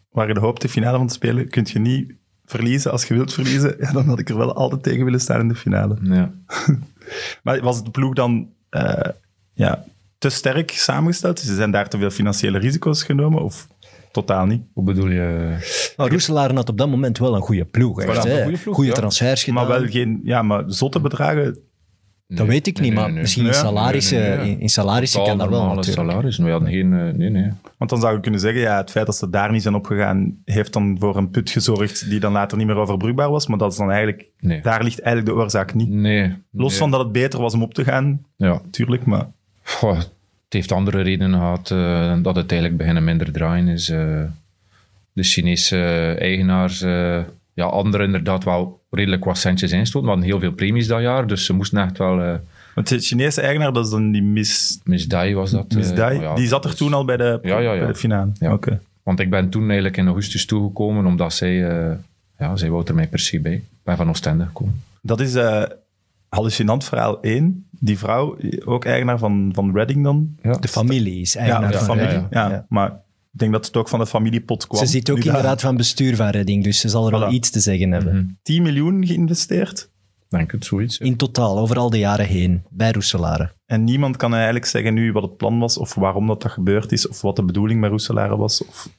waar 0.10 0.28
je 0.28 0.34
de 0.34 0.40
hoop 0.40 0.60
de 0.60 0.70
finale 0.70 0.98
van 0.98 1.08
te 1.08 1.14
spelen, 1.14 1.50
kun 1.50 1.68
je 1.70 1.80
niet 1.80 2.14
verliezen 2.46 2.92
als 2.92 3.06
je 3.06 3.14
wilt 3.14 3.34
verliezen. 3.34 3.76
Ja, 3.80 3.92
dan 3.92 4.06
had 4.06 4.20
ik 4.20 4.30
er 4.30 4.38
wel 4.38 4.54
altijd 4.56 4.84
tegen 4.84 5.04
willen 5.04 5.20
staan 5.20 5.40
in 5.40 5.48
de 5.48 5.56
finale. 5.56 5.98
Ja. 6.02 6.32
Maar 7.44 7.62
was 7.62 7.84
de 7.84 7.92
ploeg 7.92 8.14
dan 8.14 8.50
eh, 8.70 9.10
ja, 9.54 9.84
te 10.24 10.30
sterk 10.36 10.72
samengesteld? 10.72 11.40
Ze 11.40 11.56
zijn 11.56 11.72
daar 11.72 11.90
te 11.90 11.98
veel 11.98 12.10
financiële 12.10 12.58
risico's 12.60 13.04
genomen? 13.04 13.42
Of 13.44 13.68
totaal 14.12 14.46
niet? 14.46 14.62
Hoe 14.74 14.84
bedoel 14.84 15.10
je? 15.10 15.56
Nou, 15.98 16.10
Roeselaren 16.10 16.56
had 16.56 16.70
op 16.70 16.78
dat 16.78 16.90
moment 16.90 17.18
wel 17.18 17.36
een 17.36 17.42
goede 17.42 17.66
ploeg. 17.66 18.02
Echt, 18.02 18.18
Voilà, 18.18 18.30
hè. 18.30 18.38
een 18.38 18.44
goede 18.44 18.58
ploeg, 18.58 18.76
Goede 18.76 18.90
ja. 18.90 18.96
transfers 18.96 19.44
gedaan. 19.44 19.68
Maar 19.68 19.80
wel 19.80 19.90
geen 19.90 20.22
ja, 20.24 20.42
maar 20.42 20.64
zotte 20.68 21.00
bedragen. 21.00 21.58
Dat 22.28 22.48
weet 22.48 22.68
ik 22.68 22.80
Nee, 22.80 22.84
niet, 22.86 22.94
nee, 22.94 23.04
maar 23.04 23.12
nee. 23.14 23.22
misschien 23.22 23.46
in 23.46 23.54
salarissen, 23.54 24.20
Nee, 24.20 24.30
nee, 24.30 24.38
nee. 24.38 24.50
in, 24.52 24.60
in 24.60 24.70
salarissen 24.70 25.20
Totaal 25.20 25.38
kan 25.38 25.50
dat 25.50 25.60
wel 25.60 25.68
natuurlijk. 25.76 26.10
salaris. 26.10 26.38
We 26.38 26.50
hadden 26.50 26.70
geen... 26.70 27.18
nee, 27.18 27.30
nee. 27.30 27.50
Want 27.78 27.90
dan 27.90 28.00
zou 28.00 28.14
je 28.16 28.20
kunnen 28.20 28.40
zeggen, 28.40 28.62
ja, 28.62 28.78
het 28.78 28.92
feit 28.92 29.06
dat 29.06 29.16
ze 29.16 29.30
daar 29.30 29.52
niet 29.52 29.62
zijn 29.62 29.76
opgegaan, 29.76 30.38
heeft 30.46 30.74
dan 30.74 30.96
voor 31.00 31.18
een 31.18 31.30
put 31.30 31.50
gezorgd 31.50 32.10
die 32.10 32.20
dan 32.20 32.32
later 32.32 32.58
niet 32.58 32.68
meer 32.68 32.76
overbrugbaar 32.76 33.30
was. 33.30 33.48
Maar 33.48 33.58
dat 33.58 33.72
is 33.72 33.78
dan 33.78 33.90
eigenlijk, 33.92 34.32
Nee. 34.40 34.62
daar 34.62 34.84
ligt 34.84 35.00
eigenlijk 35.02 35.36
de 35.36 35.42
oorzaak 35.44 35.74
niet. 35.74 35.90
Nee. 35.90 36.34
Los 36.52 36.70
nee. 36.70 36.80
van 36.80 36.92
dat 36.92 37.00
het 37.00 37.12
beter 37.12 37.40
was 37.42 37.54
om 37.54 37.62
op 37.64 37.74
te 37.74 37.84
gaan, 37.84 38.26
Ja. 38.36 38.62
tuurlijk, 38.72 39.06
maar... 39.06 39.28
Goh, 39.64 40.00
het 40.54 40.62
heeft 40.62 40.80
andere 40.80 41.02
redenen 41.02 41.40
gehad 41.40 41.72
eh, 41.72 42.14
dat 42.22 42.36
het 42.36 42.52
eigenlijk 42.52 42.78
beginnen 42.78 43.04
minder 43.04 43.32
draaien 43.32 43.68
is. 43.68 43.90
eh, 43.90 44.22
de 45.14 45.24
Chinese 45.24 45.78
eigenaars, 46.20 46.82
eh, 46.82 47.20
ja, 47.54 47.66
anderen 47.66 48.06
inderdaad 48.06 48.44
wel 48.44 48.82
redelijk 48.90 49.26
wat 49.26 49.38
centjes 49.38 49.72
instoten. 49.72 50.02
We 50.02 50.14
hadden 50.14 50.30
heel 50.30 50.40
veel 50.40 50.52
premies 50.52 50.88
dat 50.88 51.02
jaar, 51.02 51.28
dus 51.28 51.46
ze 51.46 51.54
moesten 51.54 51.84
echt 51.84 51.98
wel... 51.98 52.40
Want 52.76 52.88
de 52.88 53.00
Chinese 53.00 53.42
eigenaar, 53.42 53.74
dat 53.74 53.86
is 53.86 53.92
dan 53.92 54.12
die 54.12 54.24
Miss, 54.24 54.80
Miss 54.84 55.06
Dai 55.06 55.36
was 55.36 55.52
dat. 55.52 55.74
Miss 55.74 55.94
Dai, 55.94 56.20
ja, 56.20 56.36
die 56.36 56.48
zat 56.48 56.64
er 56.64 56.70
dus- 56.70 56.80
toen 56.80 56.94
al 56.94 57.06
bij 57.06 57.18
de, 57.18 57.40
Ja, 57.42 57.60
ja, 57.60 57.74
ja. 57.74 57.80
Bij 57.80 57.88
de 57.88 57.96
finale. 57.96 58.32
Ja. 58.40 58.54
Oké. 58.54 58.80
Want 59.04 59.20
ik 59.20 59.30
ben 59.30 59.50
toen 59.50 59.64
eigenlijk 59.64 59.98
in 59.98 60.06
augustus 60.06 60.46
toegekomen, 60.46 61.06
omdat 61.06 61.34
zij... 61.34 61.54
ja, 62.38 62.56
zij 62.56 62.70
wou 62.70 62.84
er 62.86 62.96
mij 62.96 63.08
per 63.08 63.20
se 63.20 63.40
bij. 63.40 63.54
Ik 63.54 63.64
ben 63.84 63.98
van 63.98 64.10
Oostende 64.10 64.46
gekomen. 64.46 64.82
Dat 65.02 65.20
is 65.20 65.36
hallucinant 66.30 66.84
verhaal 66.84 67.22
1. 67.22 67.66
Die 67.86 67.98
vrouw, 67.98 68.38
ook 68.66 68.86
eigenaar 68.86 69.18
van, 69.20 69.52
van 69.56 69.74
Reading 69.74 70.04
dan. 70.04 70.36
Ja. 70.42 70.52
De 70.52 70.68
familie 70.68 71.22
is 71.22 71.34
Ja, 71.34 71.40
eigenaar 71.40 71.72
de 71.72 71.78
van 71.78 71.86
familie. 71.86 72.26
Ja, 72.30 72.50
Ja. 72.50 72.66
maar 72.70 72.90
ik 73.34 73.40
denk 73.40 73.52
dat 73.52 73.66
het 73.66 73.78
ook 73.78 73.90
van 73.90 74.00
de 74.00 74.08
familiepot 74.08 74.68
kwam. 74.68 74.80
Ze 74.86 74.92
zit 74.92 75.10
ook 75.10 75.18
Nu 75.18 75.24
daar 75.24 75.34
inderdaad 75.36 75.62
van 75.62 75.78
bestuur 75.78 76.16
van 76.16 76.30
Redding, 76.30 76.64
dus 76.64 76.80
ze 76.80 76.90
zal 76.90 77.06
er 77.12 77.20
wel 77.20 77.32
iets 77.32 77.50
te 77.50 77.60
zeggen 77.60 77.92
hebben. 77.92 78.16
Mhm. 78.16 78.26
10 78.42 78.62
miljoen 78.64 79.06
geïnvesteerd. 79.06 79.90
Denk 80.30 80.52
het, 80.52 80.66
zoiets. 80.66 80.98
ja. 80.98 81.06
In 81.06 81.16
totaal, 81.16 81.60
over 81.60 81.78
al 81.78 81.90
de 81.90 81.98
jaren 82.00 82.26
heen, 82.26 82.64
bij 82.70 82.92
Roeselare. 82.92 83.52
En 83.66 83.84
niemand 83.84 84.18
kan 84.18 84.34
eigenlijk 84.34 84.66
zeggen 84.66 84.94
nu 84.94 85.12
wat 85.12 85.24
het 85.24 85.38
plan 85.38 85.60
was, 85.60 85.78
of 85.78 85.96
waarom 85.96 86.28
dat, 86.28 86.42
dat 86.42 86.52
gebeurd 86.52 86.92
is, 86.92 87.08
of 87.08 87.22
wat 87.22 87.36
de 87.36 87.44
bedoeling 87.44 87.80
met 87.80 87.90
Roeselare 87.90 88.38
was. 88.38 88.66
Of... 88.66 88.90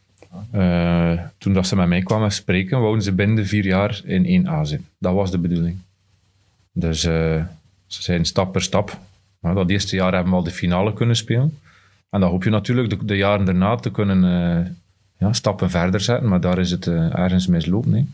Eh, 0.50 1.12
toen 1.38 1.52
dat 1.52 1.66
ze 1.66 1.76
met 1.76 1.88
mij 1.88 2.02
kwamen 2.02 2.32
spreken, 2.32 2.80
wouden 2.80 3.02
ze 3.02 3.12
binnen 3.12 3.36
de 3.36 3.44
vier 3.46 3.64
jaar 3.66 4.00
in 4.04 4.46
1A 4.46 4.60
zitten. 4.62 4.88
Dat 4.98 5.14
was 5.14 5.30
de 5.30 5.38
bedoeling. 5.38 5.76
Dus 6.72 7.04
eh, 7.04 7.42
ze 7.86 8.02
zijn 8.02 8.24
stap 8.24 8.52
per 8.52 8.62
stap. 8.62 8.98
Maar 9.38 9.54
dat 9.54 9.70
eerste 9.70 9.96
jaar 9.96 10.12
hebben 10.12 10.30
we 10.32 10.38
al 10.38 10.44
de 10.44 10.50
finale 10.50 10.92
kunnen 10.92 11.16
spelen. 11.16 11.58
En 12.10 12.20
dan 12.20 12.30
hoop 12.30 12.44
je 12.44 12.50
natuurlijk 12.50 12.90
de, 12.90 13.04
de 13.04 13.16
jaren 13.16 13.44
daarna 13.44 13.76
te 13.76 13.90
kunnen 13.90 14.24
eh, 14.24 14.70
ja, 15.18 15.32
stappen 15.32 15.70
verder 15.70 16.00
zetten. 16.00 16.28
Maar 16.28 16.40
daar 16.40 16.58
is 16.58 16.70
het 16.70 16.86
eh, 16.86 17.18
ergens 17.18 17.46
mislopen. 17.46 17.90
Nee? 17.90 18.06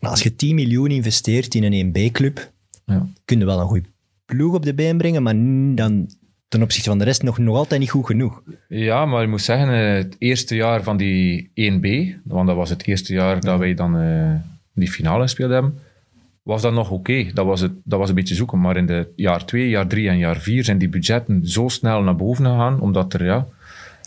Maar 0.00 0.10
als 0.10 0.22
je 0.22 0.36
10 0.36 0.54
miljoen 0.54 0.90
investeert 0.90 1.54
in 1.54 1.72
een 1.72 1.88
1B-club, 1.88 2.50
Ja. 2.86 3.06
kun 3.24 3.38
je 3.38 3.44
wel 3.44 3.60
een 3.60 3.66
goede 3.66 3.88
ploeg 4.24 4.54
op 4.54 4.64
de 4.64 4.74
been 4.74 4.98
brengen, 4.98 5.22
maar 5.22 5.34
dan 5.76 6.10
ten 6.48 6.62
opzichte 6.62 6.88
van 6.88 6.98
de 6.98 7.04
rest 7.04 7.22
nog, 7.22 7.38
nog 7.38 7.56
altijd 7.56 7.80
niet 7.80 7.90
goed 7.90 8.06
genoeg. 8.06 8.42
Ja, 8.68 9.06
maar 9.06 9.22
ik 9.22 9.28
moet 9.28 9.42
zeggen, 9.42 9.68
eh, 9.68 9.94
het 9.96 10.16
eerste 10.18 10.54
jaar 10.54 10.82
van 10.82 10.96
die 10.96 11.50
1B, 11.54 12.16
want 12.24 12.46
dat 12.46 12.56
was 12.56 12.70
het 12.70 12.86
eerste 12.86 13.12
jaar 13.12 13.40
dat 13.40 13.58
wij 13.58 13.74
dan 13.74 13.92
die 14.72 14.90
finale 14.90 15.22
gespeeld 15.22 15.50
hebben, 15.50 15.78
was 16.46 16.62
dat 16.62 16.72
nog 16.72 16.90
oké. 16.90 17.26
Dat, 17.34 17.46
was 17.46 17.60
het- 17.60 17.72
dat 17.84 17.98
was 17.98 18.08
een 18.08 18.14
beetje 18.14 18.34
zoeken. 18.34 18.60
Maar 18.60 18.76
in 18.76 18.86
de 18.86 19.06
jaar 19.16 19.44
2, 19.44 19.68
jaar 19.68 19.86
3 19.86 20.08
en 20.08 20.18
jaar 20.18 20.36
4 20.36 20.64
zijn 20.64 20.78
die 20.78 20.88
budgetten 20.88 21.48
zo 21.48 21.68
snel 21.68 22.02
naar 22.02 22.16
boven 22.16 22.44
gegaan, 22.44 22.80
omdat 22.80 23.14
er, 23.14 23.24
ja, 23.24 23.46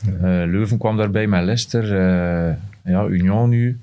eh, 0.05 0.22
Leuven 0.22 0.77
kwam 0.77 0.98
daarbij 0.98 1.27
met 1.27 1.43
Leicester, 1.43 1.84
eh, 1.84 2.55
ja, 2.84 3.05
Union 3.05 3.50
nu. 3.50 3.79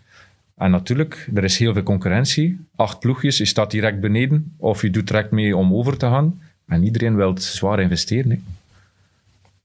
En 0.56 0.70
natuurlijk, 0.70 1.28
er 1.34 1.44
is 1.44 1.58
heel 1.58 1.72
veel 1.72 1.82
concurrentie. 1.82 2.58
Acht 2.76 2.98
ploegjes, 3.00 3.36
je 3.38 3.44
staat 3.44 3.70
direct 3.70 4.00
beneden, 4.00 4.52
of 4.56 4.82
je 4.82 4.90
doet 4.90 5.06
direct 5.06 5.30
mee 5.30 5.56
om 5.56 5.75
over 5.75 5.96
te 5.96 6.06
gaan. 6.06 6.40
En 6.66 6.82
iedereen 6.84 7.16
wil 7.16 7.38
zwaar 7.38 7.80
investeren. 7.80 8.30
Hè 8.30 8.38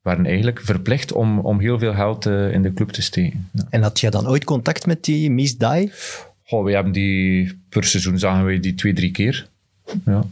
waren 0.01 0.25
eigenlijk 0.25 0.60
verplicht 0.62 1.12
om, 1.13 1.39
om 1.39 1.60
heel 1.60 1.79
veel 1.79 1.93
geld 1.93 2.25
eh, 2.25 2.53
in 2.53 2.62
de 2.62 2.74
club 2.74 2.89
te 2.89 3.01
steken. 3.01 3.48
Ja. 3.51 3.63
En 3.69 3.81
had 3.81 4.00
jij 4.00 4.10
dan 4.10 4.27
ooit 4.27 4.43
contact 4.43 4.86
met 4.86 5.03
die 5.03 5.31
Miss 5.31 5.57
Dai? 5.57 5.91
Goh, 6.51 6.63
we 6.63 6.72
hebben 6.72 6.91
die 6.91 7.60
per 7.70 7.84
seizoen 7.84 8.20
zagen 8.20 8.46
we 8.46 8.60
die 8.60 8.74
twee, 8.74 8.93
drie 8.93 9.12
keer. 9.12 9.48
Ja. 10.05 10.24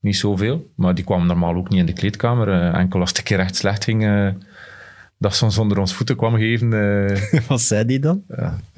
Niet 0.00 0.16
zoveel, 0.16 0.70
maar 0.74 0.94
die 0.94 1.04
kwamen 1.04 1.26
normaal 1.26 1.54
ook 1.54 1.68
niet 1.68 1.78
in 1.78 1.86
de 1.86 1.92
kleedkamer. 1.92 2.48
Eh, 2.48 2.78
enkel 2.78 3.00
als 3.00 3.08
het 3.08 3.18
een 3.18 3.24
keer 3.24 3.38
echt 3.38 3.56
slecht 3.56 3.84
ging, 3.84 4.04
eh, 4.04 4.28
dat 5.18 5.36
ze 5.36 5.44
ons 5.44 5.58
onder 5.58 5.78
ons 5.78 5.94
voeten 5.94 6.16
kwam 6.16 6.34
geven. 6.34 6.72
eh 6.72 7.40
Wat 7.48 7.60
zei 7.60 7.84
die 7.84 7.98
dan? 7.98 8.22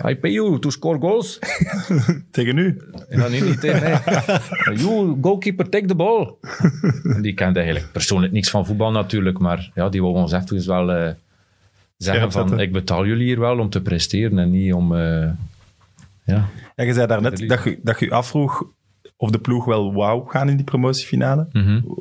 I 0.09 0.17
pay 0.17 0.31
you 0.31 0.59
to 0.59 0.71
score 0.71 0.99
goals. 0.99 1.39
Tegen 2.31 2.59
u. 2.59 2.81
Ja, 3.11 3.29
nee, 3.29 3.43
niet 3.43 3.61
tegen 3.61 3.83
mij. 3.83 4.01
You, 4.83 5.19
goalkeeper, 5.21 5.69
take 5.69 5.87
the 5.87 5.95
ball. 5.95 6.35
Die 7.21 7.35
kende 7.35 7.59
eigenlijk 7.61 7.93
persoonlijk 7.93 8.33
niks 8.33 8.51
van 8.51 8.67
voetbal 8.67 8.91
natuurlijk, 8.91 9.39
maar 9.39 9.71
ja, 9.75 9.89
die 9.89 10.03
wou 10.03 10.15
ons 10.15 10.33
echt 10.33 10.49
dus 10.49 10.67
wel 10.67 10.93
eh, 10.93 11.11
zeggen 11.97 12.33
van, 12.33 12.61
ik 12.61 12.73
betaal 12.73 13.07
jullie 13.07 13.27
hier 13.27 13.41
wel 13.41 13.59
om 13.59 13.71
te 13.71 13.81
presteren 13.81 14.39
en 14.39 14.51
niet 14.51 14.73
om... 14.73 14.93
ja. 16.25 16.49
Ja, 16.77 16.85
je 16.85 16.93
zei 16.93 17.07
daarnet 17.07 17.49
dat 17.49 17.65
je, 17.65 17.79
dat 17.83 17.99
je 18.01 18.11
afvroeg 18.11 18.65
of 19.17 19.31
de 19.31 19.39
ploeg 19.39 19.65
wel 19.65 19.93
wou 19.93 20.29
gaan 20.29 20.49
in 20.49 20.57
die 20.57 20.65
promotiefinale. 20.65 21.49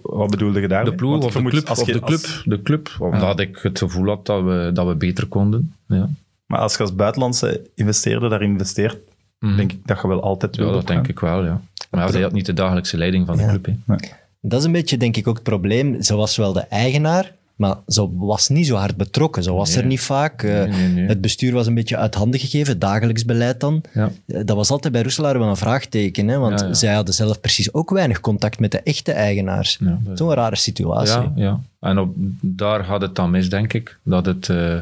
Wat 0.01 0.29
bedoelde 0.29 0.61
je 0.61 0.67
daar? 0.67 0.85
De 0.85 0.93
ploeg 0.95 1.23
of 1.23 1.33
de 1.33 1.43
club, 1.43 1.69
of 1.69 1.83
de 1.83 1.99
club, 1.99 2.41
de 2.45 2.61
club 2.61 2.95
omdat 2.99 3.39
ik 3.39 3.57
het 3.61 3.77
gevoel 3.79 4.07
had 4.07 4.25
dat 4.25 4.43
we, 4.43 4.69
dat 4.73 4.87
we 4.87 4.95
beter 4.95 5.27
konden. 5.27 5.73
Ja, 5.87 6.09
maar 6.45 6.59
als 6.59 6.73
je 6.75 6.79
als 6.79 6.95
buitenlandse 6.95 7.69
investeerder 7.75 8.29
daar 8.29 8.41
investeert, 8.41 8.97
denk 9.39 9.71
ik 9.71 9.79
dat 9.87 10.01
je 10.01 10.07
wel 10.07 10.21
altijd 10.23 10.55
ja 10.55 10.63
wil 10.63 10.71
dat 10.71 10.87
denk 10.87 11.07
ik 11.07 11.19
wel, 11.19 11.43
ja. 11.45 11.61
Maar 11.91 12.05
ja, 12.05 12.11
zij 12.11 12.21
had 12.21 12.31
niet 12.31 12.45
de 12.45 12.53
dagelijkse 12.53 12.97
leiding 12.97 13.25
van 13.25 13.37
de 13.37 13.43
Ja. 13.43 13.49
club. 13.49 13.65
Hè. 13.65 13.95
Dat 14.41 14.59
is 14.59 14.65
een 14.65 14.71
beetje, 14.71 14.97
denk 14.97 15.17
ik, 15.17 15.27
ook 15.27 15.35
het 15.35 15.43
probleem. 15.43 16.01
Ze 16.01 16.15
was 16.15 16.37
wel 16.37 16.53
de 16.53 16.59
eigenaar, 16.59 17.31
maar 17.55 17.75
ze 17.87 18.17
was 18.17 18.49
niet 18.49 18.67
zo 18.67 18.75
hard 18.75 18.95
betrokken. 18.95 19.43
Ze 19.43 19.53
was 19.53 19.69
Nee. 19.69 19.77
er 19.77 19.85
niet 19.85 20.01
vaak. 20.01 20.43
Eh, 20.43 20.49
Nee, 20.53 20.67
nee, 20.67 20.87
nee. 20.87 21.05
Het 21.07 21.21
bestuur 21.21 21.53
was 21.53 21.67
een 21.67 21.73
beetje 21.73 21.97
uit 21.97 22.15
handen 22.15 22.39
gegeven, 22.39 22.79
dagelijks 22.79 23.25
beleid 23.25 23.59
dan. 23.59 23.81
Ja. 23.93 24.11
Eh, 24.27 24.39
Dat 24.45 24.55
was 24.55 24.69
altijd 24.69 24.93
bij 24.93 25.01
Roeselaar 25.03 25.39
wel 25.39 25.47
een 25.47 25.57
vraagteken, 25.57 26.27
hè, 26.27 26.37
want 26.37 26.59
Ja, 26.59 26.65
ja. 26.67 26.73
zij 26.73 26.93
hadden 26.93 27.13
zelf 27.13 27.39
precies 27.41 27.73
ook 27.73 27.89
weinig 27.89 28.19
contact 28.19 28.59
met 28.59 28.71
de 28.71 28.79
echte 28.81 29.11
eigenaars. 29.11 29.77
Ja, 29.79 29.97
dat- 30.03 30.17
Zo'n 30.17 30.33
rare 30.33 30.55
situatie. 30.55 31.13
Ja, 31.13 31.31
ja. 31.35 31.59
En 31.79 31.97
op, 31.99 32.13
daar 32.41 32.83
gaat 32.83 33.01
het 33.01 33.15
dan 33.15 33.31
mis, 33.31 33.49
denk 33.49 33.73
ik. 33.73 33.97
Dat 34.03 34.25
het, 34.25 34.49
eh, 34.49 34.77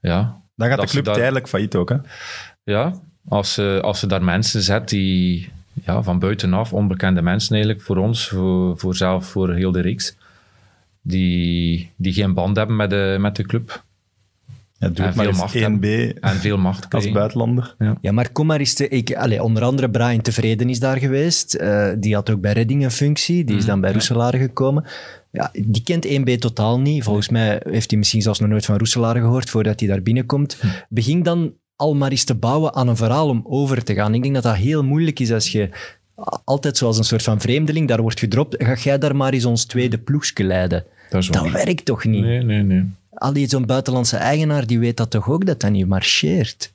ja, 0.00 0.36
Dan 0.56 0.68
gaat 0.68 0.76
Dat 0.76 0.86
de 0.86 0.92
club 0.92 1.04
daar- 1.04 1.14
tijdelijk 1.14 1.48
failliet 1.48 1.74
ook. 1.74 1.88
Hè? 1.88 1.96
ja 2.64 2.94
als, 3.28 3.52
ze 3.52 3.78
als 3.82 3.98
ze 3.98 4.06
daar 4.06 4.24
mensen 4.24 4.62
zet 4.62 4.88
die 4.88 5.48
ja, 5.84 6.02
van 6.02 6.18
buitenaf, 6.18 6.72
onbekende 6.72 7.22
mensen 7.22 7.54
eigenlijk, 7.54 7.82
voor 7.84 7.96
ons, 7.96 8.28
voor, 8.28 8.78
voor 8.78 8.96
zelf, 8.96 9.26
voor 9.26 9.54
heel 9.54 9.72
de 9.72 9.80
reeks, 9.80 10.16
die, 11.06 11.90
die 11.96 12.12
geen 12.12 12.34
band 12.34 12.56
hebben 12.56 12.76
met 12.76 12.90
de, 12.90 13.16
met 13.20 13.36
de 13.36 13.42
club 13.42 13.84
Ja, 14.78 14.88
doe 14.88 15.06
En 15.06 15.14
veel 15.14 15.32
macht 15.32 15.56
1B 15.56 16.18
en 16.20 16.36
veel 16.36 16.58
macht 16.58 16.94
als 16.94 17.10
buitenlander. 17.10 17.76
Ja, 18.00 18.12
maar 18.12 18.30
kom 18.32 18.46
maar 18.46 18.58
eens 18.58 18.74
te... 18.74 18.88
Ik, 18.88 19.14
allee, 19.14 19.42
onder 19.42 19.62
andere 19.62 19.90
Brian 19.90 20.20
Tevreden 20.20 20.68
is 20.68 20.80
daar 20.80 20.98
geweest. 20.98 21.54
Eh, 21.54 21.88
die 21.98 22.14
had 22.14 22.30
ook 22.30 22.40
bij 22.40 22.52
Redding 22.52 22.84
een 22.84 22.90
functie. 22.90 23.44
Die 23.44 23.56
is 23.56 23.64
dan 23.64 23.80
bij 23.80 23.92
Roeselare 23.92 24.38
gekomen. 24.38 24.84
Ja, 25.30 25.50
die 25.52 25.82
kent 25.82 26.06
1B 26.06 26.38
totaal 26.38 26.80
niet. 26.80 27.02
Volgens 27.02 27.28
mij 27.28 27.60
heeft 27.68 27.90
hij 27.90 27.98
misschien 27.98 28.22
zelfs 28.22 28.40
nog 28.40 28.48
nooit 28.48 28.64
van 28.64 28.76
Roeselare 28.76 29.20
gehoord 29.20 29.50
voordat 29.50 29.80
hij 29.80 29.88
daar 29.88 30.02
binnenkomt. 30.02 30.62
Begin 30.88 31.22
dan 31.22 31.52
al 31.76 31.94
maar 31.94 32.10
eens 32.10 32.24
te 32.24 32.34
bouwen 32.34 32.74
aan 32.74 32.88
een 32.88 32.96
verhaal 32.96 33.28
om 33.28 33.44
over 33.44 33.84
te 33.84 33.94
gaan. 33.94 34.14
Ik 34.14 34.22
denk 34.22 34.34
dat 34.34 34.42
dat 34.42 34.54
heel 34.54 34.84
moeilijk 34.84 35.20
is 35.20 35.32
als 35.32 35.52
je 35.52 35.68
altijd 36.44 36.76
zoals 36.76 36.98
een 36.98 37.04
soort 37.04 37.22
van 37.22 37.40
vreemdeling 37.40 37.88
daar 37.88 38.02
wordt 38.02 38.18
gedropt. 38.18 38.64
Ga 38.64 38.74
jij 38.74 38.98
daar 38.98 39.16
maar 39.16 39.32
eens 39.32 39.44
ons 39.44 39.64
tweede 39.64 39.98
ploegje 39.98 40.44
leiden? 40.44 40.84
Dat 41.14 41.22
is 41.22 41.28
Dat 41.28 41.42
waar. 41.42 41.52
werkt 41.52 41.84
toch 41.84 42.04
niet? 42.04 42.22
Nee, 42.24 42.42
nee, 42.42 42.62
nee. 42.62 42.84
Al 43.14 43.32
die 43.32 43.48
zo'n 43.48 43.66
buitenlandse 43.66 44.16
eigenaar, 44.16 44.66
die 44.66 44.78
weet 44.78 44.96
dat 44.96 45.10
toch 45.10 45.28
ook, 45.28 45.46
dat 45.46 45.60
dat 45.60 45.70
niet 45.70 45.86
marcheert? 45.86 46.72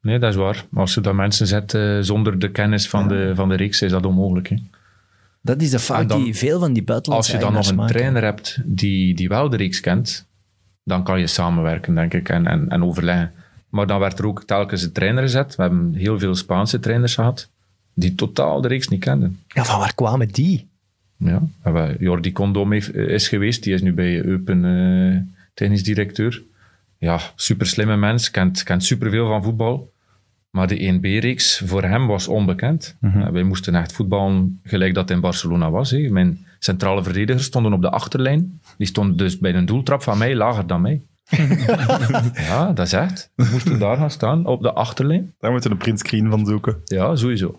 Nee, 0.00 0.18
dat 0.18 0.30
is 0.30 0.36
waar. 0.36 0.64
Als 0.74 0.94
je 0.94 1.00
dat 1.00 1.14
mensen 1.14 1.46
zet 1.46 1.74
eh, 1.74 1.98
zonder 2.00 2.38
de 2.38 2.50
kennis 2.50 2.88
van, 2.88 3.08
de, 3.08 3.32
van 3.34 3.48
de 3.48 3.54
reeks, 3.54 3.82
is 3.82 3.90
dat 3.90 4.06
onmogelijk. 4.06 4.48
Hè. 4.48 4.56
Dat 5.40 5.62
is 5.62 5.70
de 5.70 5.78
fout 5.78 6.08
dan- 6.08 6.22
die 6.24 6.34
veel 6.36 6.58
van 6.58 6.68
die 6.72 6.76
Als 6.82 6.86
buitenlandse 6.86 7.32
je 7.32 7.38
dan 7.38 7.52
nog 7.52 7.68
een 7.68 7.74
maken. 7.74 7.94
trainer 7.96 8.22
hebt 8.22 8.58
die, 8.64 9.14
die 9.14 9.28
wel 9.28 9.48
de 9.48 9.56
reeks 9.56 9.80
kent, 9.80 10.26
dan 10.82 11.04
kan 11.04 11.20
je 11.20 11.26
samenwerken, 11.26 11.94
denk 11.94 12.14
ik, 12.14 12.28
en, 12.28 12.46
en, 12.46 12.68
en 12.68 12.84
overleggen. 12.84 13.32
Maar 13.68 13.86
dan 13.86 13.98
werd 14.00 14.18
er 14.18 14.26
ook 14.26 14.44
telkens 14.44 14.82
een 14.82 14.92
trainer 14.92 15.22
gezet. 15.22 15.56
We 15.56 15.62
hebben 15.62 15.94
heel 15.94 16.18
veel 16.18 16.34
Spaanse 16.34 16.80
trainers 16.80 17.14
gehad, 17.14 17.48
die 17.94 18.14
totaal 18.14 18.60
de 18.60 18.68
reeks 18.68 18.88
niet 18.88 19.00
kenden. 19.00 19.38
Ja, 19.48 19.64
van 19.64 19.78
waar 19.78 19.94
kwamen 19.94 20.28
die? 20.28 20.66
Ja. 21.24 21.42
En 21.62 21.72
we- 21.72 21.96
Jordi 21.98 22.32
Condom 22.32 22.72
heeft- 22.72 22.94
is 22.94 23.28
geweest, 23.28 23.62
die 23.62 23.74
is 23.74 23.82
nu 23.82 23.92
bij 23.92 24.24
Eupen 24.24 24.64
eh, 24.64 25.20
technisch 25.54 25.82
directeur. 25.84 26.42
Ja, 26.98 27.20
super 27.34 27.66
slimme 27.66 27.96
mens, 27.96 28.30
kent, 28.30 28.62
kent 28.62 28.84
superveel 28.84 29.28
van 29.28 29.42
voetbal. 29.42 29.92
Maar 30.50 30.66
de 30.66 30.92
1B-reeks 30.92 31.62
voor 31.64 31.82
hem 31.82 32.06
was 32.06 32.28
onbekend. 32.28 32.96
Ja, 33.00 33.32
wij 33.32 33.42
moesten 33.42 33.74
echt 33.74 33.92
voetballen 33.92 34.60
gelijk 34.62 34.94
dat 34.94 35.10
in 35.10 35.20
Barcelona 35.20 35.70
was. 35.70 35.90
Hè. 35.90 36.08
Mijn 36.10 36.46
centrale 36.58 37.02
verdedigers 37.02 37.44
stonden 37.44 37.72
op 37.72 37.80
de 37.82 37.90
achterlijn. 37.90 38.60
Die 38.78 38.86
stonden 38.86 39.16
dus 39.16 39.38
bij 39.38 39.54
een 39.54 39.66
doeltrap 39.66 40.02
van 40.02 40.18
mij 40.18 40.34
lager 40.36 40.66
dan 40.66 40.80
mij. 40.80 41.00
ja, 42.34 42.72
dat 42.72 42.86
is 42.86 42.92
echt. 42.92 43.30
We 43.34 43.48
moesten 43.52 43.78
daar 43.78 43.96
gaan 43.96 44.10
staan, 44.10 44.46
op 44.46 44.62
de 44.62 44.72
achterlijn. 44.72 45.34
Daar 45.38 45.50
moeten 45.50 45.70
we 45.70 45.76
een 45.76 45.82
printscreen 45.82 46.30
van 46.30 46.46
zoeken. 46.46 46.76
Ja, 46.84 47.16
sowieso. 47.16 47.56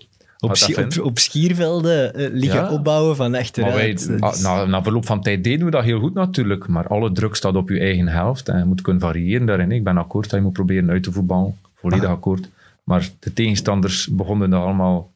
Op, 0.49 0.55
schi- 0.55 0.75
op, 0.83 0.99
op 1.05 1.19
schiervelden 1.19 2.13
eh, 2.13 2.27
liggen 2.31 2.59
Ja. 2.61 2.71
opbouwen 2.71 3.15
van 3.15 3.31
Maar 3.31 3.39
achteruit. 3.39 4.05
wij, 4.07 4.19
ah, 4.19 4.37
na, 4.41 4.65
na 4.65 4.83
verloop 4.83 5.05
van 5.05 5.21
tijd 5.21 5.43
deden 5.43 5.65
we 5.65 5.71
dat 5.71 5.83
heel 5.83 5.99
goed 5.99 6.13
natuurlijk. 6.13 6.67
Maar 6.67 6.87
alle 6.87 7.11
druk 7.11 7.35
staat 7.35 7.55
op 7.55 7.69
je 7.69 7.79
eigen 7.79 8.07
helft. 8.07 8.49
En 8.49 8.57
je 8.57 8.65
moet 8.65 8.81
kunnen 8.81 9.01
variëren 9.01 9.45
daarin. 9.45 9.71
Ik 9.71 9.83
ben 9.83 9.97
akkoord 9.97 10.29
dat 10.29 10.39
je 10.39 10.45
moet 10.45 10.53
proberen 10.53 10.89
uit 10.89 11.03
te 11.03 11.11
voetballen. 11.11 11.57
Volledig 11.75 12.09
akkoord. 12.09 12.49
Maar 12.83 13.09
de 13.19 13.33
tegenstanders 13.33 14.07
begonnen 14.07 14.49
dat 14.49 14.61
allemaal 14.63 15.11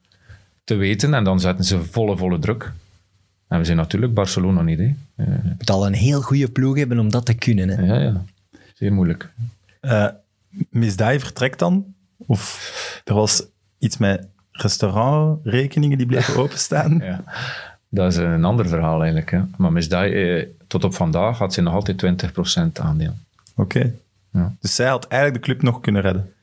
te 0.63 0.75
weten. 0.75 1.13
En 1.13 1.23
dan 1.23 1.39
zetten 1.39 1.65
ze 1.65 1.83
volle, 1.83 2.17
volle 2.17 2.39
druk. 2.39 2.71
En 3.47 3.59
we 3.59 3.65
zijn 3.65 3.77
natuurlijk 3.77 4.13
Barcelona 4.13 4.61
niet. 4.61 4.79
Hè. 4.79 4.85
Eh, 5.15 5.25
Je 5.43 5.53
moet 5.57 5.69
al 5.69 5.85
een 5.85 5.93
heel 5.93 6.21
goede 6.21 6.47
ploeg 6.47 6.77
hebben 6.77 6.99
om 6.99 7.09
dat 7.11 7.25
te 7.25 7.33
kunnen. 7.33 7.69
Hè. 7.69 7.85
ja, 7.85 7.99
ja. 8.01 8.23
Zeer 8.73 8.93
moeilijk. 8.93 9.29
Eh 9.79 10.07
Misdai 10.69 11.19
vertrekt 11.19 11.59
dan? 11.59 11.85
Of 12.17 13.01
er 13.05 13.13
was 13.13 13.43
iets 13.79 13.97
met 13.97 14.27
restaurantrekeningen 14.61 15.97
die 15.97 16.07
bleven 16.07 16.37
openstaan? 16.43 16.97
Ja. 17.03 17.23
Dat 17.89 18.11
is 18.11 18.17
een 18.17 18.45
ander 18.45 18.67
verhaal 18.67 18.97
eigenlijk. 18.99 19.31
Hè. 19.31 19.41
Maar 19.57 19.71
Misdai, 19.71 20.37
eh, 20.39 20.45
tot 20.67 20.83
op 20.83 20.93
vandaag 20.95 21.37
had 21.37 21.53
ze 21.53 21.61
nog 21.61 21.73
altijd 21.73 21.97
20% 21.97 22.79
aandeel. 22.79 23.13
Oké. 23.55 23.93
Ja. 24.33 24.55
Dus 24.59 24.75
zij 24.75 24.87
had 24.87 25.07
eigenlijk 25.07 25.43
de 25.45 25.51
club 25.51 25.61
nog 25.63 25.79
kunnen 25.81 26.01
redden. 26.01 26.33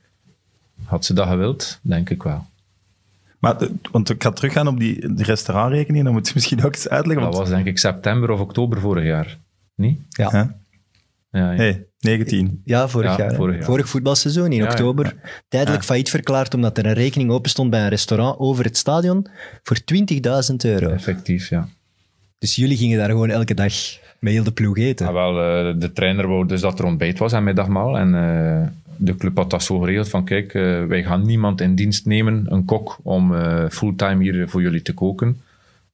Had 0.85 1.05
ze 1.05 1.15
dat 1.15 1.29
gewild? 1.29 1.79
Denk 1.83 2.11
ik 2.11 2.23
wel. 2.23 2.45
Maar, 3.39 3.59
de- 3.59 3.75
want 3.91 4.11
ik 4.11 4.23
ga 4.23 4.31
teruggaan 4.31 4.69
op 4.69 4.79
die, 4.79 5.15
die 5.15 5.25
restaurantrekeningen, 5.25 6.05
dan 6.05 6.13
moet 6.15 6.27
je 6.27 6.33
misschien 6.35 6.65
ook 6.65 6.75
eens 6.75 6.89
uitleggen. 6.89 7.25
Dat 7.25 7.35
Want, 7.35 7.49
was 7.49 7.57
denk 7.57 7.67
ik 7.69 7.79
september 7.79 8.31
of 8.31 8.41
oktober 8.41 8.81
vorig 8.81 9.05
jaar. 9.05 9.37
Niet? 9.75 10.01
Ja. 10.09 10.31
Hè? 10.31 10.39
Ja, 11.39 11.51
ja. 11.51 11.53
Nee, 11.53 11.87
19. 12.07 12.61
Ja, 12.65 12.89
vorig 12.89 13.17
Ja, 13.17 13.25
jaar. 13.25 13.65
vorig 13.65 13.89
voetbalseizoen 13.89 14.53
in 14.53 14.63
Ja, 14.63 14.65
oktober. 14.65 15.15
Tijdelijk 15.49 15.81
Ja. 15.81 15.87
failliet 15.87 16.11
verklaard 16.11 16.55
omdat 16.55 16.79
er 16.79 16.87
een 16.87 16.93
rekening 16.93 17.31
open 17.31 17.51
stond 17.51 17.71
bij 17.71 17.83
een 17.83 17.89
restaurant 17.89 18.39
over 18.39 18.65
het 18.65 18.77
stadion 18.77 19.27
voor 19.63 19.77
20.000 19.85 20.65
euro. 20.65 20.89
Effectief, 20.91 21.49
ja. 21.49 21.69
Dus 22.39 22.55
jullie 22.57 22.77
gingen 22.77 22.99
daar 22.99 23.11
gewoon 23.11 23.31
elke 23.31 23.55
dag 23.55 23.73
met 24.19 24.33
heel 24.33 24.45
de 24.45 24.53
ploeg 24.53 24.77
eten. 24.79 25.07
Ah, 25.07 25.13
wel, 25.13 25.31
eh, 25.71 25.81
de 25.81 25.93
trainer 25.93 26.27
wou 26.29 26.47
dus 26.47 26.61
dat 26.61 26.79
er 26.79 26.85
ontbijt 26.85 27.19
was 27.19 27.33
aan 27.33 27.45
middagmaal. 27.45 27.99
En 27.99 28.15
eh, 28.15 28.67
de 28.97 29.17
club 29.17 29.37
had 29.37 29.51
dat 29.51 29.63
zo 29.63 29.79
geregeld 29.79 30.09
van, 30.09 30.25
kijk, 30.25 30.55
eh, 30.55 30.85
wij 30.85 31.03
gaan 31.03 31.27
niemand 31.27 31.61
in 31.61 31.75
dienst 31.75 32.07
nemen, 32.07 32.45
een 32.49 32.65
kok, 32.65 32.99
om 33.03 33.35
eh, 33.35 33.65
fulltime 33.71 34.23
hier 34.23 34.49
voor 34.49 34.63
jullie 34.63 34.83
te 34.83 34.95
koken. 34.95 35.41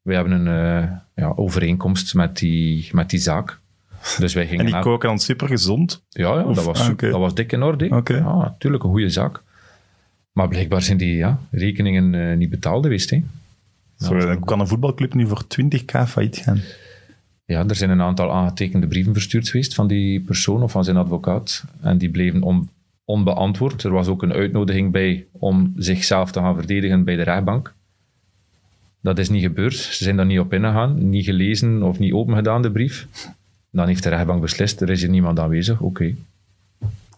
Wij 0.02 0.14
hebben 0.14 0.46
een 0.46 0.82
eh, 0.82 0.90
ja, 1.14 1.32
overeenkomst 1.36 2.14
met 2.14 2.36
die, 2.38 2.88
met 2.92 3.10
die 3.10 3.20
zaak. 3.20 3.58
Dus 4.18 4.34
wij 4.34 4.44
gingen 4.46 4.58
En 4.60 4.66
die 4.66 4.74
elk- 4.74 4.84
koken 4.84 5.08
dan 5.08 5.18
super 5.18 5.48
gezond. 5.48 6.02
Ja, 6.08 6.34
ja 6.34 6.44
Of- 6.44 6.54
dat, 6.56 6.64
was, 6.64 6.80
ah, 6.80 6.98
dat 6.98 7.10
was 7.20 7.34
dik 7.34 7.52
in 7.52 7.62
orde. 7.62 8.02
Ja, 8.04 8.36
natuurlijk, 8.36 8.82
een 8.84 8.90
goede 8.90 9.08
zaak. 9.10 9.42
Maar 10.32 10.48
blijkbaar 10.48 10.82
zijn 10.82 10.98
die 10.98 11.16
ja, 11.16 11.38
rekeningen 11.50 12.14
eh, 12.30 12.36
niet 12.36 12.50
betaald 12.50 12.82
geweest. 12.84 13.10
Hè. 13.10 13.22
Dan 13.98 14.44
kan 14.44 14.60
een 14.60 14.66
voetbalclub 14.68 15.14
nu 15.14 15.26
voor 15.26 15.42
20k 15.46 16.08
failliet 16.08 16.36
gaan. 16.36 16.60
Ja, 17.44 17.64
er 17.68 17.74
zijn 17.74 17.90
een 17.90 18.00
aantal 18.02 18.32
aangetekende 18.32 18.86
brieven 18.86 19.12
verstuurd 19.12 19.48
geweest 19.48 19.74
van 19.74 19.86
die 19.86 20.20
persoon 20.20 20.62
of 20.62 20.70
van 20.72 20.84
zijn 20.84 20.96
advocaat. 20.96 21.64
En 21.80 21.98
die 21.98 22.10
bleven 22.10 22.42
on- 22.42 22.68
onbeantwoord. 23.04 23.82
Er 23.84 23.90
was 23.92 24.06
ook 24.08 24.22
een 24.22 24.32
uitnodiging 24.32 24.92
bij 24.92 25.26
om 25.32 25.72
zichzelf 25.76 26.32
te 26.32 26.40
gaan 26.40 26.54
verdedigen 26.54 27.04
bij 27.04 27.16
de 27.16 27.22
rechtbank. 27.22 27.74
Dat 29.00 29.18
is 29.18 29.28
niet 29.28 29.42
gebeurd. 29.42 29.74
Ze 29.74 30.04
zijn 30.04 30.16
daar 30.16 30.26
niet 30.26 30.38
op 30.38 30.52
ingegaan, 30.52 31.08
niet 31.10 31.24
gelezen 31.24 31.82
of 31.82 31.98
niet 31.98 32.12
opengedaan, 32.12 32.62
de 32.62 32.70
brief. 32.70 33.06
Dan 33.74 33.86
heeft 33.86 34.02
de 34.02 34.08
rechtbank 34.08 34.40
beslist, 34.40 34.80
er 34.80 34.90
is 34.90 35.00
hier 35.00 35.10
niemand 35.10 35.38
aanwezig. 35.38 35.80
Oké, 35.80 36.14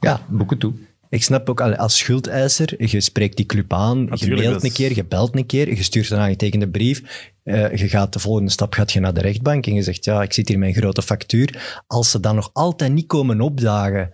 Ja, 0.01 0.21
boeken 0.29 0.59
toe. 0.59 0.73
ik 1.09 1.23
snap 1.23 1.49
ook 1.49 1.61
al- 1.61 1.77
als 1.77 1.97
schuldeiser, 1.97 2.91
je 2.91 3.01
spreekt 3.01 3.37
die 3.37 3.47
club 3.47 3.73
aan, 3.73 3.99
je 3.99 4.27
mailt 4.29 4.43
dat 4.53 4.63
een 4.63 4.69
is- 4.69 4.75
keer, 4.75 4.95
je 4.97 5.05
belt 5.05 5.37
een 5.37 5.47
keer, 5.47 5.69
je 5.77 5.83
stuurt 5.83 6.11
een 6.11 6.19
aangetekende 6.19 6.69
brief. 6.69 7.33
eh, 7.45 7.75
je 7.77 7.89
gaat 7.89 8.13
de 8.13 8.19
volgende 8.19 8.51
stap 8.51 8.73
gaat 8.73 8.93
je 8.93 9.01
naar 9.01 9.15
de 9.15 9.21
rechtbank 9.21 9.67
en 9.67 9.75
je 9.75 9.83
zegt, 9.83 10.05
ja, 10.05 10.23
ik 10.23 10.33
zit 10.33 10.49
hier 10.49 10.59
met 10.59 10.69
een 10.69 10.75
grote 10.75 11.03
factuur. 11.03 11.83
Als 11.87 12.11
ze 12.11 12.21
dan 12.21 12.35
nog 12.35 12.51
altijd 12.53 12.93
niet 12.93 13.07
komen 13.07 13.41
opdagen, 13.41 14.13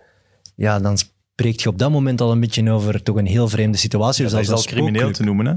ja, 0.55 0.79
dan 0.79 0.97
spreekt 0.97 1.61
je 1.61 1.69
op 1.69 1.77
dat 1.77 1.91
moment 1.91 2.21
al 2.21 2.31
een 2.31 2.39
beetje 2.39 2.71
over 2.71 3.03
toch 3.03 3.15
een 3.15 3.25
heel 3.25 3.47
vreemde 3.47 3.77
situatie. 3.77 4.23
dat 4.23 4.31
dus 4.31 4.41
is 4.41 4.49
als 4.49 4.61
al 4.65 4.71
een 4.71 4.77
crimineel 4.77 5.11
te 5.11 5.23
noemen. 5.23 5.45
Hè? 5.45 5.53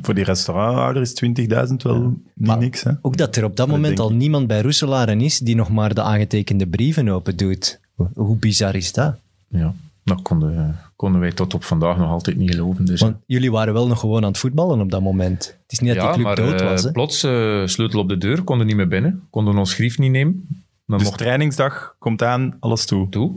Voor 0.00 0.14
die 0.14 0.24
restauranthouder 0.24 1.02
is 1.02 1.22
20.000 1.68 1.74
wel 1.82 2.00
niet 2.00 2.18
Maar 2.34 2.58
niks. 2.58 2.82
Hè? 2.82 2.90
Ook 3.02 3.16
dat 3.16 3.36
er 3.36 3.44
op 3.44 3.56
dat 3.56 3.66
Dat 3.68 3.76
moment 3.76 3.98
al 4.00 4.10
ik. 4.10 4.16
niemand 4.16 4.46
bij 4.46 4.60
Roeselaren 4.62 5.20
is 5.20 5.38
die 5.38 5.54
nog 5.56 5.70
maar 5.70 5.94
de 5.94 6.02
aangetekende 6.02 6.66
brieven 6.66 7.08
open 7.08 7.36
doet. 7.36 7.80
Hoe- 8.14 8.36
bizar 8.36 8.74
is 8.74 8.92
dat? 8.92 9.14
Ja, 9.48 9.74
dat 10.04 10.22
konden, 10.22 10.78
konden 10.96 11.20
wij 11.20 11.32
tot 11.32 11.54
op 11.54 11.64
vandaag 11.64 11.96
nog 11.96 12.10
altijd 12.10 12.36
niet 12.36 12.50
geloven. 12.50 12.84
Dus. 12.84 13.00
Want 13.00 13.16
jullie 13.26 13.50
waren 13.50 13.72
wel 13.74 13.86
nog 13.86 14.00
gewoon 14.00 14.22
aan 14.22 14.28
het 14.30 14.38
voetballen 14.38 14.80
op 14.80 14.90
dat 14.90 15.00
moment. 15.02 15.56
Het 15.62 15.72
is 15.72 15.78
niet 15.78 15.94
dat 15.94 15.98
die 15.98 16.06
ja, 16.08 16.12
club 16.12 16.26
maar 16.26 16.36
dood 16.36 16.60
eh, 16.60 16.66
was. 16.70 16.82
Hè? 16.82 16.92
plots 16.92 17.22
eh, 17.22 17.66
sleutel 17.66 18.00
op 18.00 18.08
de 18.08 18.18
deur, 18.18 18.42
konden 18.42 18.66
niet 18.66 18.76
meer 18.76 18.88
binnen, 18.88 19.22
konden 19.30 19.58
ons 19.58 19.74
grief 19.74 19.98
niet 19.98 20.10
nemen. 20.10 20.46
Dan 20.86 20.98
Dus 20.98 21.06
mochten 21.06 21.24
trainingsdag 21.24 21.96
komt 21.98 22.22
aan, 22.22 22.56
alles 22.60 22.86
toe. 22.86 23.08
toe. 23.08 23.32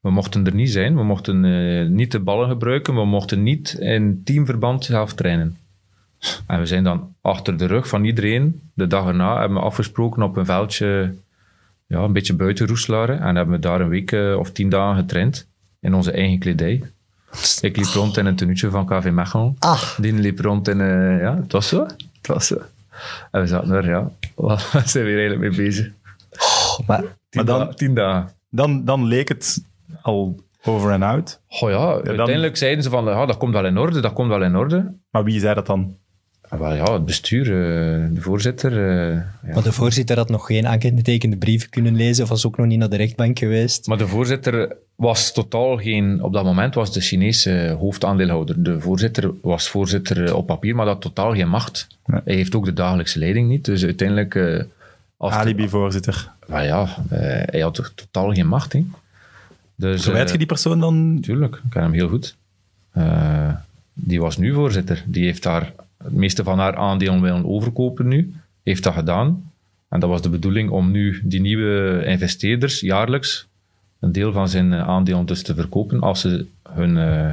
We 0.00 0.10
mochten 0.10 0.46
er 0.46 0.54
niet 0.54 0.70
zijn, 0.70 0.96
we 0.96 1.02
mochten 1.04 1.44
eh, 1.44 1.86
niet 1.88 2.12
de 2.12 2.20
ballen 2.20 2.48
gebruiken, 2.48 2.94
we 2.94 3.04
mochten 3.04 3.42
niet 3.42 3.76
in 3.78 4.20
teamverband 4.24 4.84
zelf 4.84 5.12
trainen. 5.14 5.56
En 6.46 6.58
we 6.58 6.66
zijn 6.66 6.84
dan 6.84 7.14
achter 7.20 7.56
de 7.56 7.66
rug 7.66 7.88
van 7.88 8.04
iedereen, 8.04 8.60
de 8.74 8.86
dag 8.86 9.06
erna, 9.06 9.38
hebben 9.40 9.58
we 9.58 9.64
afgesproken 9.64 10.22
op 10.22 10.36
een 10.36 10.44
veldje, 10.44 11.14
ja, 11.86 11.98
een 11.98 12.12
beetje 12.12 12.34
buiten 12.34 12.66
Roeselare, 12.66 13.12
en 13.12 13.36
hebben 13.36 13.54
we 13.54 13.60
daar 13.60 13.80
een 13.80 13.88
week 13.88 14.12
eh, 14.12 14.36
of 14.38 14.50
tien 14.50 14.68
dagen 14.68 14.96
getraind, 14.96 15.46
in 15.80 15.94
onze 15.94 16.12
eigen 16.12 16.38
kledij. 16.38 16.82
Ik 17.60 17.76
liep 17.76 17.86
rond 17.86 18.16
in 18.16 18.26
een 18.26 18.36
tenuutje 18.36 18.70
van 18.70 18.86
KV 18.86 19.10
Mechelen. 19.12 19.56
Ah, 19.58 19.82
Die 19.98 20.12
liep 20.12 20.40
rond 20.40 20.68
in... 20.68 20.80
eh, 20.80 21.20
ja, 21.20 21.36
het 21.36 21.52
was 21.52 21.68
zo. 21.68 21.86
Het 22.16 22.26
was 22.26 22.46
zo. 22.46 22.56
En 23.30 23.40
we 23.40 23.46
zaten 23.46 23.70
er, 23.70 23.86
ja, 23.88 24.10
waar 24.34 24.58
zijn 24.86 25.04
we 25.04 25.10
hier 25.10 25.18
eigenlijk 25.18 25.40
mee 25.56 25.66
bezig? 25.66 25.90
maar 26.86 27.00
Tien, 27.00 27.08
Maar 27.30 27.44
dan- 27.44 27.58
dagen- 27.58 27.76
tien 27.76 27.94
dagen. 27.94 28.30
Dan, 28.50 28.84
dan 28.84 29.04
leek 29.04 29.28
het 29.28 29.64
al 30.02 30.40
over 30.64 30.90
en 30.90 31.02
out. 31.02 31.40
Goh 31.48 31.70
ja, 31.70 31.92
uiteindelijk 32.08 32.56
zeiden 32.56 32.82
ze 32.84 32.90
van, 32.90 33.04
ja, 33.04 33.26
dat 33.26 33.36
komt 33.36 33.52
wel 33.52 33.66
in 33.66 33.78
orde, 33.78 34.00
dat 34.00 34.12
komt 34.12 34.28
wel 34.28 34.42
in 34.42 34.56
orde. 34.56 34.92
Maar 35.10 35.24
wie 35.24 35.40
zei 35.40 35.54
dat 35.54 35.66
dan? 35.66 35.96
En 36.48 36.58
wel, 36.58 36.74
ja, 36.74 36.92
het 36.92 37.04
bestuur, 37.04 37.42
eh, 37.46 38.08
de 38.14 38.20
voorzitter. 38.20 38.72
eh, 38.72 39.14
ja. 39.14 39.54
maar 39.54 39.62
de 39.62 39.72
voorzitter 39.72 40.16
had 40.16 40.28
nog 40.28 40.46
geen 40.46 40.66
aangetekende 40.66 41.36
brieven 41.36 41.70
kunnen 41.70 41.96
lezen 41.96 42.22
of 42.24 42.30
was 42.30 42.46
ook 42.46 42.56
nog 42.56 42.66
niet 42.66 42.78
naar 42.78 42.88
de 42.88 42.96
rechtbank 42.96 43.38
geweest. 43.38 43.86
Maar 43.86 43.98
de 43.98 44.06
voorzitter 44.08 44.76
was 44.94 45.32
totaal 45.32 45.76
geen... 45.76 46.22
Op 46.22 46.32
dat 46.32 46.44
moment 46.44 46.74
was 46.74 46.92
de 46.92 47.00
Chinese 47.00 47.76
hoofdaandeelhouder. 47.78 48.62
De 48.62 48.80
voorzitter 48.80 49.30
was 49.42 49.68
voorzitter 49.68 50.24
eh, 50.24 50.34
op 50.34 50.46
papier, 50.46 50.74
maar 50.74 50.84
dat 50.86 50.94
had 50.94 51.02
totaal 51.14 51.34
geen 51.34 51.48
macht. 51.48 51.86
Nee. 52.06 52.20
Hij 52.24 52.34
heeft 52.34 52.54
ook 52.54 52.64
de 52.64 52.72
dagelijkse 52.72 53.18
leiding 53.18 53.48
niet. 53.48 53.64
Dus 53.64 53.84
uiteindelijk... 53.84 54.34
eh, 54.34 54.62
Alibi-voorzitter. 55.18 56.30
Maar 56.46 56.64
ja, 56.64 56.82
eh, 57.10 57.18
hij 57.44 57.60
had 57.60 57.74
toch 57.74 57.92
totaal 57.94 58.32
geen 58.32 58.46
macht. 58.48 58.72
Hè? 58.72 58.84
Dus, 59.76 60.02
Verwijt 60.02 60.26
eh, 60.26 60.32
je 60.32 60.38
die 60.38 60.46
persoon 60.46 60.80
dan? 60.80 61.18
Tuurlijk, 61.20 61.54
ik 61.54 61.70
ken 61.70 61.82
hem 61.82 61.92
heel 61.92 62.08
goed. 62.08 62.36
Eh, 62.92 63.48
die 63.92 64.20
was 64.20 64.36
nu 64.36 64.52
voorzitter. 64.54 65.02
Die 65.06 65.24
heeft 65.24 65.42
daar 65.42 65.72
het 66.04 66.12
meeste 66.12 66.44
van 66.44 66.58
haar 66.58 66.76
aandelen 66.76 67.20
willen 67.20 67.46
overkopen 67.46 68.08
nu. 68.08 68.34
Heeft 68.62 68.82
dat 68.82 68.94
gedaan. 68.94 69.52
En 69.88 70.00
dat 70.00 70.08
was 70.08 70.22
de 70.22 70.28
bedoeling 70.28 70.70
om 70.70 70.90
nu 70.90 71.20
die 71.24 71.40
nieuwe 71.40 72.02
investeerders 72.06 72.80
jaarlijks 72.80 73.46
een 74.00 74.12
deel 74.12 74.32
van 74.32 74.48
zijn 74.48 74.72
eh, 74.72 74.88
aandelen 74.88 75.26
dus 75.26 75.42
te 75.42 75.54
verkopen 75.54 76.00
als 76.00 76.20
ze 76.20 76.46
hun 76.72 76.96
eh, 76.98 77.30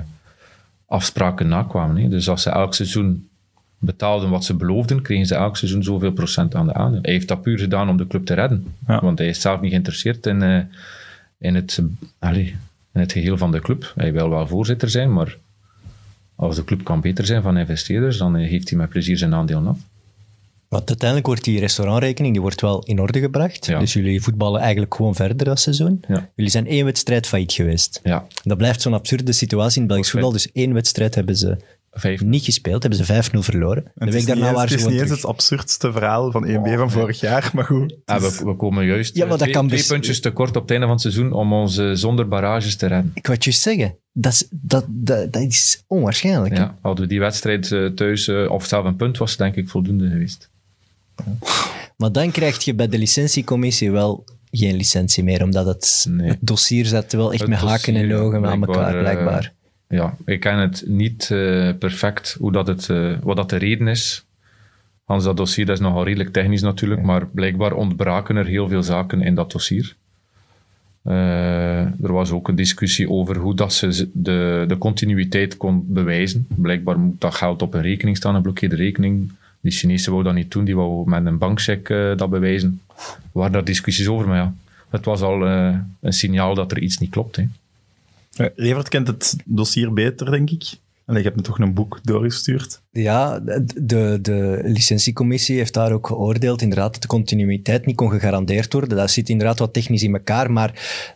afspraken 0.85 1.47
nakwamen. 1.47 2.01
Hè. 2.01 2.09
Dus 2.09 2.29
als 2.29 2.41
ze 2.41 2.49
elk 2.49 2.73
seizoen 2.73 3.29
betaalden 3.77 4.29
wat 4.29 4.45
ze 4.45 4.53
beloofden, 4.53 5.01
kregen 5.01 5.25
ze 5.25 5.35
elk 5.35 5.57
seizoen 5.57 5.83
zoveel 5.83 6.11
procent 6.11 6.55
aan 6.55 6.65
de 6.65 6.73
aandelen. 6.73 7.03
Hij 7.03 7.13
heeft 7.13 7.27
dat 7.27 7.41
puur 7.41 7.59
gedaan 7.59 7.89
om 7.89 7.97
de 7.97 8.07
club 8.07 8.25
te 8.25 8.33
redden. 8.33 8.73
Ja. 8.87 9.01
Want 9.01 9.17
hij 9.17 9.27
is 9.27 9.41
zelf 9.41 9.61
niet 9.61 9.71
geïnteresseerd 9.71 10.25
in, 10.25 10.41
eh, 10.41 10.59
in, 11.37 11.55
het, 11.55 11.81
in 12.19 12.59
het 12.91 13.11
geheel 13.11 13.37
van 13.37 13.51
de 13.51 13.61
club. 13.61 13.93
Hij 13.95 14.13
wil 14.13 14.29
wel 14.29 14.47
voorzitter 14.47 14.89
zijn, 14.89 15.13
maar 15.13 15.37
als 16.35 16.55
de 16.55 16.63
club 16.63 16.83
kan 16.83 17.01
beter 17.01 17.25
zijn 17.25 17.41
van 17.41 17.57
investeerders, 17.57 18.17
dan 18.17 18.35
eh, 18.35 18.49
geeft 18.49 18.69
hij 18.69 18.77
met 18.77 18.89
plezier 18.89 19.17
zijn 19.17 19.33
aandelen 19.33 19.67
af. 19.67 19.77
Want 20.67 20.87
uiteindelijk 20.87 21.27
wordt 21.27 21.43
die 21.43 21.59
restaurantrekening 21.59 22.33
die 22.33 22.41
wordt 22.41 22.61
wel 22.61 22.83
in 22.83 22.99
orde 22.99 23.19
gebracht. 23.19 23.65
Ja. 23.65 23.79
Dus 23.79 23.93
jullie 23.93 24.21
voetballen 24.21 24.61
eigenlijk 24.61 24.95
gewoon 24.95 25.15
verder 25.15 25.45
dat 25.45 25.59
seizoen. 25.59 26.03
Ja. 26.07 26.29
Jullie 26.35 26.51
zijn 26.51 26.67
één 26.67 26.85
wedstrijd 26.85 27.27
failliet 27.27 27.51
geweest. 27.51 27.99
Ja, 28.03 28.25
Dat 28.43 28.57
blijft 28.57 28.81
zo'n 28.81 28.93
absurde 28.93 29.31
situatie 29.31 29.75
in 29.75 29.81
het 29.81 29.91
Belgisch 29.91 30.11
voetbal. 30.11 30.31
Dus 30.31 30.51
één 30.51 30.73
wedstrijd 30.73 31.15
hebben 31.15 31.37
ze 31.37 31.57
niet 32.25 32.43
gespeeld, 32.43 32.81
hebben 32.83 33.05
ze 33.05 33.13
5-0 33.31 33.37
verloren. 33.39 33.83
Het 33.83 33.93
De 33.95 34.05
is 34.05 34.11
week 34.11 34.15
niet 34.15 34.27
daarna 34.27 34.43
eens, 34.45 34.55
waren 34.55 34.71
het 34.71 34.79
ze 34.81 34.85
is 34.85 34.91
niet 34.91 34.93
eens 35.01 35.01
terug. 35.09 35.21
het 35.21 35.31
absurdste 35.31 35.91
verhaal 35.91 36.31
van 36.31 36.45
1B 36.47 36.75
van 36.77 36.91
vorig 36.91 37.19
jaar, 37.19 37.51
maar 37.53 37.63
goed. 37.65 37.95
En 38.05 38.21
we, 38.21 38.41
we 38.45 38.55
komen 38.55 38.85
juist 38.85 39.15
Ja, 39.15 39.23
maar 39.23 39.23
eh, 39.23 39.29
dat 39.31 39.39
twee, 39.41 39.53
kan 39.53 39.65
twee 39.65 39.77
best- 39.77 39.89
puntjes 39.91 40.19
tekort 40.19 40.55
op 40.55 40.61
het 40.61 40.71
einde 40.71 40.85
van 40.85 40.93
het 40.95 41.01
seizoen 41.03 41.31
om 41.33 41.53
ons 41.53 41.77
eh, 41.77 41.91
zonder 41.93 42.27
barrages 42.27 42.75
te 42.75 42.87
redden. 42.87 43.11
Ik 43.13 43.25
wou 43.25 43.35
het 43.35 43.43
juist 43.43 43.61
zeggen. 43.61 43.95
Dat 44.13 44.31
is, 44.33 44.47
dat, 44.51 44.85
dat, 44.89 45.33
dat 45.33 45.41
is 45.41 45.83
onwaarschijnlijk. 45.87 46.57
Ja, 46.57 46.77
hadden 46.81 47.03
we 47.03 47.09
die 47.09 47.19
wedstrijd 47.19 47.71
eh, 47.71 47.85
thuis, 47.85 48.27
eh, 48.27 48.51
of 48.51 48.65
zelf 48.65 48.85
een 48.85 48.95
punt, 48.95 49.17
was 49.17 49.29
het 49.29 49.39
denk 49.39 49.55
ik 49.55 49.69
voldoende 49.69 50.09
geweest. 50.09 50.49
Maar 51.97 52.11
dan 52.11 52.31
krijg 52.31 52.63
je 52.63 52.73
bij 52.75 52.87
de 52.87 52.97
licentiecommissie 52.97 53.91
wel 53.91 54.23
geen 54.51 54.75
licentie 54.75 55.23
meer, 55.23 55.43
omdat 55.43 55.65
het, 55.65 56.05
Nee. 56.09 56.29
het 56.29 56.37
dossier 56.41 56.85
zat 56.85 57.11
wel 57.11 57.31
echt 57.31 57.41
Het 57.41 57.49
met 57.49 57.59
haken 57.59 57.95
en 57.95 58.13
ogen 58.15 58.45
aan 58.45 58.65
elkaar, 58.65 58.93
eh, 58.95 58.99
blijkbaar. 58.99 59.53
Ja, 59.91 60.15
ik 60.25 60.39
ken 60.39 60.57
het 60.57 60.83
niet 60.87 61.31
eh, 61.31 61.69
perfect 61.79 62.35
hoe 62.39 62.51
dat 62.51 62.67
het, 62.67 62.89
eh, 62.89 63.13
wat 63.23 63.35
dat 63.35 63.49
de 63.49 63.57
reden 63.57 63.87
is. 63.87 64.25
Hans, 65.03 65.23
dat 65.23 65.37
dossier 65.37 65.65
dat 65.65 65.75
is 65.75 65.81
nogal 65.81 66.03
redelijk 66.03 66.33
technisch 66.33 66.61
natuurlijk, 66.61 67.01
maar 67.01 67.27
blijkbaar 67.27 67.73
ontbraken 67.73 68.35
er 68.35 68.45
heel 68.45 68.67
veel 68.67 68.83
zaken 68.83 69.21
in 69.21 69.35
dat 69.35 69.51
dossier. 69.51 69.95
Eh, 71.03 71.79
er 71.81 72.13
was 72.13 72.31
ook 72.31 72.47
een 72.47 72.55
discussie 72.55 73.09
over 73.09 73.37
hoe 73.37 73.55
dat 73.55 73.73
ze 73.73 74.09
de, 74.13 74.65
de 74.67 74.77
continuïteit 74.77 75.57
kon 75.57 75.85
bewijzen. 75.87 76.47
Blijkbaar 76.55 76.99
moet 76.99 77.21
dat 77.21 77.35
geld 77.35 77.61
op 77.61 77.73
een 77.73 77.81
rekening 77.81 78.17
staan, 78.17 78.35
een 78.35 78.41
blokkeerde 78.41 78.75
rekening. 78.75 79.31
Die 79.61 79.71
Chinezen 79.71 80.11
wou 80.11 80.23
dat 80.23 80.33
niet 80.33 80.51
doen, 80.51 80.65
die 80.65 80.75
wou 80.75 81.09
met 81.09 81.25
een 81.25 81.37
bankcheck 81.37 81.87
dat 82.17 82.29
bewijzen. 82.29 82.81
Er 82.97 83.29
waren 83.31 83.51
daar 83.51 83.63
discussies 83.63 84.07
over, 84.07 84.27
maar 84.27 84.37
ja, 84.37 84.53
het 84.89 85.05
was 85.05 85.21
al 85.21 85.47
een 85.47 86.13
signaal 86.13 86.55
dat 86.55 86.71
er 86.71 86.79
iets 86.79 86.97
niet 86.97 87.09
klopt. 87.09 87.35
Hè. 87.35 87.43
Eh, 88.35 88.47
Evert 88.55 88.89
kent 88.89 89.07
het 89.07 89.35
dossier 89.45 89.93
beter, 89.93 90.31
denk 90.31 90.49
ik. 90.49 90.79
En 91.05 91.17
je 91.17 91.23
hebt 91.23 91.35
me 91.35 91.41
toch 91.41 91.59
een 91.59 91.73
boek 91.73 91.99
doorgestuurd. 92.03 92.81
Ja, 92.91 93.39
de, 93.39 94.19
de 94.21 94.59
licentiecommissie 94.63 95.57
heeft 95.57 95.73
daar 95.73 95.91
ook 95.91 96.07
geoordeeld 96.07 96.61
inderdaad 96.61 96.93
dat 96.93 97.01
de 97.01 97.07
continuïteit 97.07 97.85
niet 97.85 97.95
kon 97.95 98.09
gegarandeerd 98.09 98.73
worden. 98.73 98.97
Dat 98.97 99.11
zit 99.11 99.29
inderdaad 99.29 99.59
wat 99.59 99.73
technisch 99.73 100.03
in 100.03 100.13
elkaar, 100.13 100.51
maar 100.51 100.71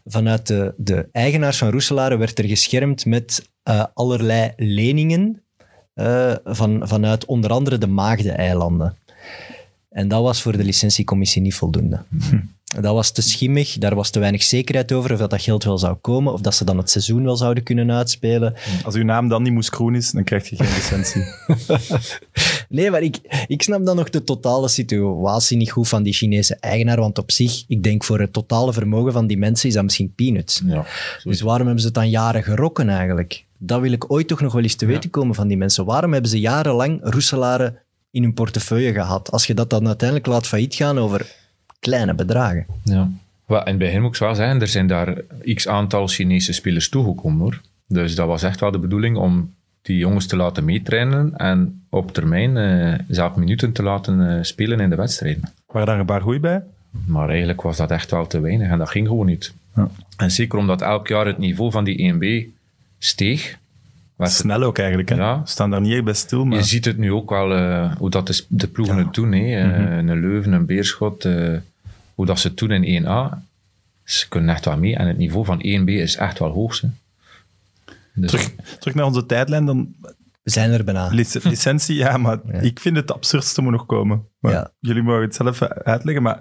vanuit 0.06 0.48
de, 0.48 0.74
de 0.78 1.10
eigenaars 1.12 1.58
van 1.58 1.70
Roeselare 1.70 2.18
werd 2.18 2.40
er 2.40 2.46
geschermd 2.46 3.06
met 3.06 3.50
eh, 3.64 3.86
allerlei 3.94 4.52
leningen 4.56 5.42
eh, 5.94 6.36
van, 6.44 6.88
vanuit 6.88 7.26
onder 7.26 7.52
andere 7.52 7.78
de 7.78 7.88
Maagde-eilanden. 7.88 8.98
En 9.90 10.08
dat 10.08 10.22
was 10.22 10.42
voor 10.42 10.58
de 10.58 10.64
licentiecommissie 10.64 11.42
niet 11.42 11.56
voldoende. 11.56 12.04
Dat 12.82 12.94
was 12.94 13.12
te 13.12 13.22
schimmig, 13.22 13.78
daar 13.78 13.96
was 13.96 14.10
te 14.10 14.20
weinig 14.20 14.44
zekerheid 14.44 14.92
over 14.92 15.12
of 15.12 15.20
dat, 15.20 15.30
dat 15.30 15.42
geld 15.42 15.64
wel 15.64 15.78
zou 15.78 15.96
komen, 15.96 16.34
of 16.34 16.42
dat 16.42 16.56
ze 16.56 16.66
dan 16.66 16.78
het 16.78 16.90
seizoen 16.90 17.24
wel 17.24 17.36
zouden 17.36 17.64
kunnen 17.64 17.92
uitspelen. 17.92 18.54
Als 18.84 18.96
uw 18.96 19.04
naam 19.04 19.28
dan 19.28 19.44
niet 19.44 19.54
moest 19.54 19.74
groen 19.74 19.96
is, 19.96 20.12
dan 20.12 20.24
krijg 20.24 20.50
je 20.50 20.56
geen 20.56 20.74
licentie. 20.76 21.24
Nee, 22.70 22.92
maar 22.92 23.02
ik, 23.02 23.46
ik 23.48 23.62
snap 23.62 23.86
dan 23.86 23.96
nog 23.96 24.10
de 24.10 24.24
totale 24.24 24.68
situatie 24.68 25.58
niet 25.58 25.72
goed 25.72 25.88
van 25.88 26.04
die 26.04 26.14
Chinese 26.14 26.56
eigenaar, 26.56 27.00
want 27.00 27.18
op 27.18 27.32
zich, 27.32 27.64
ik 27.68 27.84
denk 27.84 28.04
voor 28.04 28.20
het 28.20 28.34
totale 28.34 28.74
vermogen 28.74 29.12
van 29.12 29.28
die 29.28 29.38
mensen 29.38 29.68
is 29.70 29.76
dat 29.76 29.84
misschien 29.84 30.14
peanuts. 30.16 30.62
Ja, 30.66 30.86
Dus 31.24 31.42
waarom 31.42 31.64
hebben 31.66 31.80
ze 31.80 31.86
het 31.86 31.96
dan 31.96 32.10
jaren 32.10 32.44
gerokken 32.44 32.90
eigenlijk? 32.90 33.46
Dat 33.58 33.82
wil 33.82 33.92
ik 33.92 34.12
ooit 34.12 34.28
toch 34.28 34.42
nog 34.42 34.54
wel 34.54 34.64
eens 34.64 34.76
te 34.76 34.86
weten 34.86 35.10
komen 35.10 35.36
van 35.36 35.48
die 35.48 35.58
mensen. 35.58 35.86
Waarom 35.86 36.12
hebben 36.14 36.30
ze 36.30 36.40
jarenlang 36.40 37.00
Roeselare 37.04 37.82
in 38.12 38.24
hun 38.24 38.34
portefeuille 38.34 38.94
gehad? 38.94 39.32
Als 39.32 39.48
je 39.48 39.54
dat 39.54 39.70
dan 39.70 39.88
uiteindelijk 39.88 40.28
laat 40.28 40.48
failliet 40.48 40.76
gaan 40.76 41.00
over 41.00 41.36
kleine 41.90 42.14
bedragen. 42.14 42.66
Ja. 42.84 43.10
In 43.48 43.56
het 43.66 43.78
begin 43.78 44.02
moet 44.02 44.14
ik 44.16 44.20
wel 44.22 44.36
zeggen, 44.36 44.62
er 44.62 44.68
zijn 44.68 44.88
daar 44.88 45.14
x 45.54 45.68
aantal 45.68 46.08
Chinese 46.08 46.54
spelers 46.54 46.90
toegekomen 46.90 47.40
hoor. 47.40 47.62
Dus 47.88 48.16
dat 48.16 48.28
was 48.28 48.44
echt 48.44 48.60
wel 48.60 48.72
de 48.72 48.80
bedoeling 48.80 49.18
om 49.18 49.54
die 49.82 49.98
jongens 49.98 50.26
te 50.28 50.36
laten 50.36 50.66
meetrainen 50.66 51.34
en 51.38 51.82
op 51.90 52.14
termijn 52.14 52.58
eh, 52.58 53.00
zelf 53.08 53.36
minuten 53.36 53.72
te 53.72 53.84
laten 53.84 54.30
eh, 54.38 54.44
spelen 54.44 54.80
in 54.80 54.90
de 54.90 54.96
wedstrijden. 54.96 55.44
Waren 55.68 55.88
daar 55.88 56.00
een 56.00 56.06
paar 56.06 56.22
goeie 56.22 56.40
bij? 56.40 56.62
Maar 57.06 57.30
eigenlijk 57.30 57.62
was 57.62 57.78
dat 57.78 57.92
echt 57.92 58.12
wel 58.12 58.28
te 58.28 58.40
weinig 58.40 58.70
en 58.70 58.78
dat 58.78 58.90
ging 58.90 59.08
gewoon 59.08 59.26
niet. 59.26 59.54
Ja. 59.76 59.88
En 60.18 60.32
zeker 60.32 60.60
omdat 60.60 60.82
elk 60.82 61.08
jaar 61.08 61.26
het 61.26 61.38
niveau 61.38 61.72
van 61.72 61.84
die 61.84 62.14
1B 62.14 62.54
steeg. 63.00 63.58
werd 64.16 64.32
het- 64.32 64.40
Snel 64.40 64.64
ook 64.64 64.78
eigenlijk. 64.78 65.10
Hè? 65.10 65.16
Ja. 65.16 65.42
Staan 65.46 65.70
daar 65.70 65.82
niet 65.82 65.94
echt 65.94 66.04
bij 66.04 66.14
stil, 66.14 66.46
maar 66.46 66.58
Je 66.58 66.64
ziet 66.64 66.86
het 66.86 66.98
nu 66.98 67.12
ook 67.12 67.30
wel, 67.30 67.54
eh, 67.56 67.96
hoe 67.98 68.10
dat 68.10 68.28
de, 68.28 68.44
de 68.48 68.68
ploegen 68.68 68.98
het 68.98 69.14
doen. 69.14 69.32
Hè. 69.32 69.40
Eh, 69.40 69.98
Een 69.98 70.20
Leuven, 70.20 70.52
een 70.54 70.66
Beerschot, 70.66 71.26
eh, 71.26 71.54
hoe 72.16 72.26
dat 72.26 72.40
ze 72.40 72.48
het 72.48 72.58
doen 72.58 72.72
in 72.72 73.04
1A. 73.04 73.38
Ze 74.04 74.28
kunnen 74.30 74.50
echt 74.56 74.66
wel 74.66 74.78
mee. 74.78 74.96
En 74.96 75.08
het 75.08 75.18
niveau 75.18 75.46
van 75.46 75.58
1B 75.60 75.88
is 75.90 76.16
echt 76.16 76.40
wel 76.40 76.52
hoog. 76.52 76.80
Dus, 78.14 78.32
terug, 78.32 78.52
terug 78.80 78.96
naar 78.96 79.06
onze 79.06 79.26
tijdlijn, 79.26 79.66
dan 79.66 79.96
We 80.44 80.50
zijn 80.52 80.72
er 80.72 80.84
bijna. 80.84 81.08
lic- 81.08 81.44
licentie, 81.44 81.96
ja, 81.96 82.18
maar 82.18 82.40
Ja. 82.52 82.60
ik 82.60 82.80
vind 82.80 82.96
het 82.96 83.12
absurdste 83.14 83.62
moet 83.62 83.72
nog 83.72 83.86
komen. 83.86 84.28
Maar 84.40 84.52
Ja. 84.52 84.72
Jullie 84.80 85.04
mogen 85.04 85.22
het 85.22 85.36
zelf 85.36 85.62
uitleggen, 85.62 86.24
maar 86.24 86.40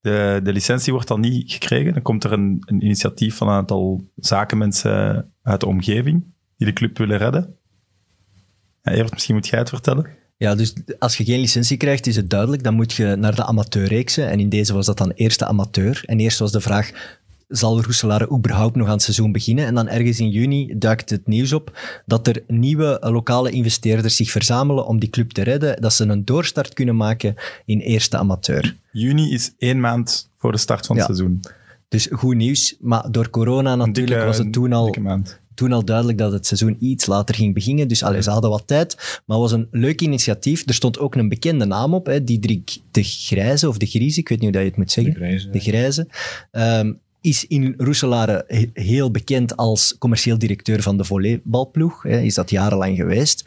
de, 0.00 0.40
de 0.42 0.52
licentie 0.52 0.92
wordt 0.92 1.08
dan 1.08 1.20
niet 1.20 1.52
gekregen. 1.52 1.92
Dan 1.92 2.02
komt 2.02 2.24
er 2.24 2.32
een, 2.32 2.62
een 2.66 2.84
initiatief 2.84 3.36
van 3.36 3.48
een 3.48 3.54
aantal 3.54 4.04
zakenmensen 4.16 5.32
uit 5.42 5.60
de 5.60 5.66
omgeving 5.66 6.24
die 6.56 6.66
de 6.66 6.72
club 6.72 6.98
willen 6.98 7.18
redden. 7.18 7.56
Ja, 8.82 8.92
Evert, 8.92 9.12
misschien 9.12 9.34
moet 9.34 9.46
jij 9.48 9.58
het 9.58 9.68
vertellen. 9.68 10.06
Ja, 10.42 10.54
dus 10.54 10.72
als 10.98 11.16
je 11.16 11.24
geen 11.24 11.40
licentie 11.40 11.76
krijgt, 11.76 12.06
is 12.06 12.16
het 12.16 12.30
duidelijk. 12.30 12.62
Dan 12.62 12.74
moet 12.74 12.92
je 12.92 13.16
naar 13.18 13.34
de 13.34 13.44
amateurreeksen. 13.44 14.28
En 14.30 14.40
in 14.40 14.48
deze 14.48 14.72
was 14.72 14.86
dat 14.86 14.98
dan 14.98 15.10
eerste 15.10 15.46
amateur. 15.46 16.02
En 16.06 16.18
eerst 16.20 16.38
was 16.38 16.52
de 16.52 16.60
vraag, 16.60 16.90
zal 17.48 17.82
Roeselare 17.82 18.30
überhaupt 18.36 18.76
nog 18.76 18.86
aan 18.86 18.92
het 18.92 19.02
seizoen 19.02 19.32
beginnen? 19.32 19.66
En 19.66 19.74
dan 19.74 19.88
ergens 19.88 20.20
in 20.20 20.28
juni 20.30 20.72
duikt 20.78 21.10
het 21.10 21.26
nieuws 21.26 21.52
op 21.52 21.78
dat 22.06 22.26
er 22.26 22.42
nieuwe 22.46 22.98
lokale 23.00 23.50
investeerders 23.50 24.16
zich 24.16 24.30
verzamelen 24.30 24.86
om 24.86 24.98
die 24.98 25.10
club 25.10 25.30
te 25.30 25.42
redden. 25.42 25.80
Dat 25.82 25.92
ze 25.92 26.04
een 26.04 26.24
doorstart 26.24 26.74
kunnen 26.74 26.96
maken 26.96 27.34
in 27.64 27.78
eerste 27.78 28.16
amateur. 28.16 28.76
Juni 28.92 29.32
is 29.32 29.52
één 29.58 29.80
maand 29.80 30.28
voor 30.38 30.52
de 30.52 30.58
start 30.58 30.86
van 30.86 30.96
het 30.96 31.06
Ja. 31.08 31.14
seizoen. 31.14 31.40
Dus 31.88 32.08
goed 32.12 32.36
nieuws. 32.36 32.76
Maar 32.80 33.10
door 33.10 33.30
corona 33.30 33.74
natuurlijk 33.74 34.06
dikke- 34.06 34.24
was 34.24 34.38
het 34.38 34.52
toen 34.52 34.72
al. 34.72 34.94
Toen 35.54 35.72
al 35.72 35.84
duidelijk 35.84 36.18
dat 36.18 36.32
het 36.32 36.46
seizoen 36.46 36.76
iets 36.80 37.06
later 37.06 37.34
ging 37.34 37.54
beginnen. 37.54 37.88
Dus 37.88 38.02
allee, 38.02 38.22
ze 38.22 38.30
hadden 38.30 38.50
wat 38.50 38.66
tijd. 38.66 38.94
Maar 39.26 39.38
het 39.38 39.50
was 39.50 39.52
een 39.52 39.68
leuk 39.70 40.00
initiatief. 40.00 40.62
Er 40.66 40.74
stond 40.74 40.98
ook 40.98 41.14
een 41.14 41.28
bekende 41.28 41.64
naam 41.64 41.94
op. 41.94 42.06
Hè, 42.06 42.24
Diederik 42.24 42.76
de 42.90 43.02
Grijze, 43.02 43.68
of 43.68 43.76
de 43.76 43.86
Grijze, 43.86 44.20
ik 44.20 44.28
weet 44.28 44.40
niet 44.40 44.48
hoe 44.48 44.52
dat 44.52 44.62
je 44.62 44.68
het 44.68 44.76
moet 44.78 44.90
zeggen. 44.92 45.12
De 45.12 45.18
Grijze, 45.18 45.50
De 45.50 45.60
Grijze. 45.60 46.06
Ehm, 46.50 46.92
is 47.20 47.46
in 47.46 47.74
Roeselare 47.76 48.44
he- 48.46 48.70
heel 48.72 49.10
bekend 49.10 49.56
als 49.56 49.96
commercieel 49.98 50.38
directeur 50.38 50.82
van 50.82 50.96
de 50.96 51.04
volleybalploeg. 51.04 52.02
Hè, 52.02 52.20
is 52.20 52.34
dat 52.34 52.50
jarenlang 52.50 52.96
geweest. 52.96 53.44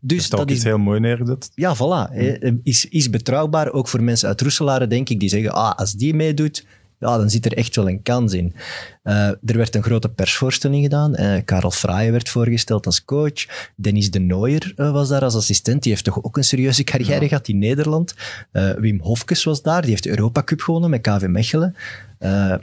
Dus 0.00 0.28
dat 0.28 0.38
dat 0.38 0.50
is 0.50 0.56
is 0.56 0.62
heel 0.64 0.78
mooi 0.78 1.00
neergezet. 1.00 1.50
ja, 1.54 1.76
voilà. 1.76 2.12
hè. 2.12 2.36
Is, 2.62 2.84
is 2.84 3.10
betrouwbaar, 3.10 3.72
ook 3.72 3.88
voor 3.88 4.02
mensen 4.02 4.28
uit 4.28 4.40
Roeselare, 4.40 4.86
denk 4.86 5.08
ik, 5.08 5.20
die 5.20 5.28
zeggen, 5.28 5.52
ah, 5.52 5.74
als 5.78 5.92
die 5.92 6.14
meedoet, 6.14 6.64
ja, 6.98 7.16
dan 7.16 7.30
zit 7.30 7.44
er 7.44 7.56
echt 7.56 7.76
wel 7.76 7.88
een 7.88 8.02
kans 8.02 8.32
in. 8.32 8.54
Eh, 9.02 9.14
er 9.26 9.56
werd 9.56 9.74
een 9.74 9.82
grote 9.82 10.08
persvoorstelling 10.08 10.82
gedaan. 10.82 11.14
Eh, 11.14 11.44
Karel 11.44 11.70
Fraaien 11.70 12.12
werd 12.12 12.28
voorgesteld 12.28 12.86
als 12.86 13.04
coach. 13.04 13.70
Dennis 13.76 14.10
de 14.10 14.18
Nooier 14.18 14.72
eh, 14.76 14.90
was 14.90 15.08
daar 15.08 15.22
als 15.22 15.34
assistent. 15.34 15.82
Die 15.82 15.92
heeft 15.92 16.04
toch 16.04 16.24
ook 16.24 16.36
een 16.36 16.44
serieuze 16.44 16.84
carrière 16.84 17.28
gehad 17.28 17.48
in 17.48 17.58
Nederland. 17.58 18.14
Wim 18.52 19.00
Hofkes 19.00 19.44
was 19.44 19.62
daar. 19.62 19.80
Die 19.80 19.90
heeft 19.90 20.02
de 20.02 20.10
Europa 20.10 20.42
Cup 20.42 20.60
gewonnen 20.60 20.90
met 20.90 21.00
KV 21.00 21.26
Mechelen. 21.26 21.74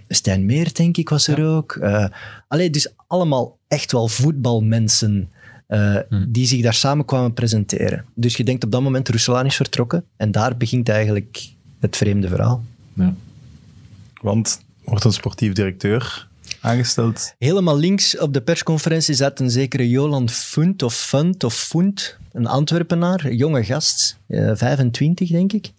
Stijn 0.08 0.46
Meer, 0.46 0.74
denk 0.74 0.98
ik, 0.98 1.10
was 1.10 1.28
er 1.28 1.46
ook. 1.46 1.80
Allee, 2.48 2.70
dus 2.70 2.94
allemaal 3.08 3.58
echt 3.68 3.92
wel 3.92 4.08
voetbalmensen 4.08 5.30
eh, 5.68 5.98
die 6.28 6.46
zich 6.46 6.62
daar 6.62 6.74
samen 6.74 7.06
kwamen 7.06 7.34
presenteren. 7.34 8.06
Dus 8.14 8.38
je 8.38 8.44
denkt 8.44 8.64
op 8.64 8.72
dat 8.72 8.82
moment, 8.82 9.10
Russelaan 9.10 9.46
is 9.46 9.56
vertrokken. 9.56 10.04
En 10.18 10.32
daar 10.32 10.58
begint 10.58 10.90
eigenlijk 10.90 11.50
het 11.80 11.98
vreemde 11.98 12.28
verhaal. 12.28 12.64
Ja. 12.94 13.16
Want 14.26 14.62
wordt 14.84 15.04
een 15.04 15.14
sportief 15.14 15.54
directeur 15.54 16.28
aangesteld. 16.62 17.34
Helemaal 17.38 17.78
links 17.78 18.18
op 18.18 18.34
de 18.34 18.42
persconferentie 18.42 19.14
zat 19.14 19.40
een 19.40 19.50
zekere 19.50 19.90
Jolan 19.90 20.30
Funt 20.30 20.84
of 20.84 20.96
Funt 20.96 21.44
of 21.44 21.54
Funt, 21.54 22.18
een 22.32 22.48
Antwerpenaar, 22.48 23.26
een 23.26 23.36
jonge 23.36 23.64
gast, 23.64 24.20
eh, 24.28 24.52
25 24.54 25.30
denk 25.30 25.54
ik. 25.54 25.72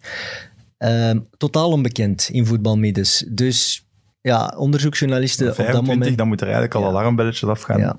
Ehm, 0.77 1.19
totaal 1.37 1.71
onbekend 1.71 2.29
in 2.31 2.45
voetbalmiddens. 2.45 3.25
Dus 3.27 3.85
ja, 4.21 4.53
onderzoeksjournalisten 4.57 5.41
op 5.49 5.55
dat 5.55 5.65
25, 5.65 5.95
moment... 5.95 6.17
dan 6.17 6.27
moet 6.27 6.41
er 6.41 6.47
eigenlijk 6.47 6.75
al 6.75 6.81
Ja. 6.81 6.87
alarmbelletjes 6.87 7.49
afgaan. 7.49 7.79
Ja. 7.79 7.97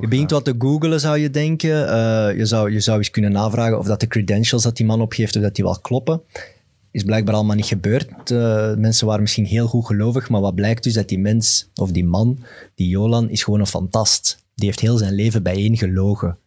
Je 0.00 0.08
begint 0.08 0.30
raar. 0.30 0.42
wat 0.42 0.44
te 0.44 0.66
googlen, 0.66 1.00
zou 1.00 1.18
je 1.18 1.30
denken. 1.30 1.88
Eh, 1.88 2.36
je, 2.38 2.46
zou, 2.46 2.72
je 2.72 2.80
zou 2.80 2.98
eens 2.98 3.10
kunnen 3.10 3.32
navragen 3.32 3.78
of 3.78 3.86
dat 3.86 4.00
de 4.00 4.06
credentials 4.06 4.62
dat 4.62 4.76
die 4.76 4.86
man 4.86 5.00
opgeeft, 5.00 5.36
of 5.36 5.42
dat 5.42 5.54
die 5.54 5.64
wel 5.64 5.78
kloppen. 5.80 6.22
Is 6.92 7.02
blijkbaar 7.04 7.34
allemaal 7.34 7.56
niet 7.56 7.64
gebeurd. 7.66 8.30
Eh, 8.30 8.74
mensen 8.74 9.06
waren 9.06 9.20
misschien 9.20 9.44
heel 9.44 9.66
goed 9.66 9.86
gelovig, 9.86 10.28
maar 10.28 10.40
wat 10.40 10.54
blijkt 10.54 10.82
dus 10.82 10.94
dat 10.94 11.08
die 11.08 11.18
mens, 11.18 11.70
of 11.74 11.90
die 11.90 12.04
man, 12.04 12.38
die 12.74 12.88
Jolan, 12.88 13.30
is 13.30 13.42
gewoon 13.42 13.60
een 13.60 13.66
fantast. 13.66 14.44
Die 14.54 14.66
heeft 14.66 14.80
heel 14.80 14.96
zijn 14.96 15.14
leven 15.14 15.42
bijeen 15.42 15.76
gelogen. 15.76 16.38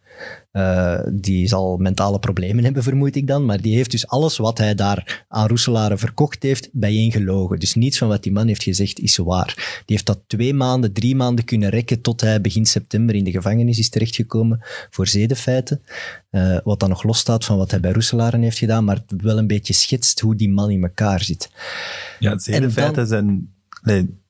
Eh, 0.50 1.00
die 1.12 1.48
zal 1.48 1.76
mentale 1.76 2.18
problemen 2.18 2.64
hebben, 2.64 2.82
vermoed 2.82 3.16
ik 3.16 3.26
dan. 3.26 3.44
Maar 3.44 3.60
die 3.60 3.74
heeft 3.76 3.90
dus 3.90 4.06
alles 4.06 4.36
wat 4.36 4.58
hij 4.58 4.74
daar 4.74 5.24
aan 5.28 5.48
Roeselare 5.48 5.98
verkocht 5.98 6.42
heeft, 6.42 6.68
bijeen 6.72 7.12
gelogen. 7.12 7.58
Dus 7.58 7.74
niets 7.74 7.98
van 7.98 8.08
wat 8.08 8.22
die 8.22 8.32
man 8.32 8.46
heeft 8.46 8.62
gezegd 8.62 8.98
is 8.98 9.16
waar. 9.16 9.54
Die 9.56 9.96
heeft 9.96 10.06
dat 10.06 10.20
twee 10.26 10.54
maanden, 10.54 10.92
drie 10.92 11.16
maanden 11.16 11.44
kunnen 11.44 11.68
rekken 11.68 12.00
tot 12.00 12.20
hij 12.20 12.40
begin 12.40 12.66
september 12.66 13.14
in 13.14 13.24
de 13.24 13.30
gevangenis 13.30 13.78
is 13.78 13.88
terechtgekomen 13.88 14.60
voor 14.90 15.06
zedenfeiten. 15.06 15.82
Eh, 16.30 16.56
wat 16.64 16.80
dan 16.80 16.88
nog 16.88 17.02
losstaat 17.02 17.44
van 17.44 17.56
wat 17.56 17.70
hij 17.70 17.80
bij 17.80 17.92
Roeselaren 17.92 18.42
heeft 18.42 18.58
gedaan, 18.58 18.84
maar 18.84 19.02
wel 19.22 19.38
een 19.38 19.46
beetje 19.46 19.72
schetst 19.72 20.20
hoe 20.20 20.36
die 20.36 20.50
man 20.50 20.70
in 20.70 20.82
elkaar 20.82 21.22
zit. 21.22 21.50
Ja, 22.18 22.30
het 22.32 22.44
hele 22.46 22.56
En 22.56 22.62
dan- 22.62 22.72
feiten 22.72 23.06
zijn... 23.06 23.52
Nee, 23.82 24.22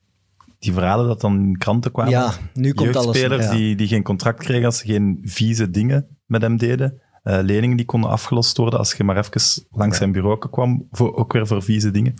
die 0.65 0.73
verhalen 0.73 1.07
dat 1.07 1.21
dan 1.21 1.39
in 1.39 1.57
kranten 1.57 1.91
kwamen. 1.91 2.11
Ja, 2.11 2.33
nu 2.53 2.73
komt 2.73 2.95
alles... 2.95 3.17
Jeugdspelers 3.17 3.45
ja. 3.45 3.51
die, 3.51 3.75
die 3.75 3.87
geen 3.87 4.03
contract 4.03 4.39
kregen 4.39 4.65
als 4.65 4.77
ze 4.77 4.85
geen 4.85 5.19
vieze 5.23 5.69
dingen 5.69 6.07
met 6.25 6.41
hem 6.41 6.57
deden. 6.57 7.01
Eh, 7.23 7.39
leningen 7.41 7.77
die 7.77 7.85
konden 7.85 8.09
afgelost 8.09 8.57
worden 8.57 8.79
als 8.79 8.93
je 8.93 9.03
maar 9.03 9.17
even 9.17 9.65
langs 9.71 9.97
zijn 9.97 10.11
bureau 10.11 10.49
kwam, 10.49 10.87
voor, 10.91 11.15
ook 11.15 11.33
weer 11.33 11.47
voor 11.47 11.63
vieze 11.63 11.91
dingen. 11.91 12.13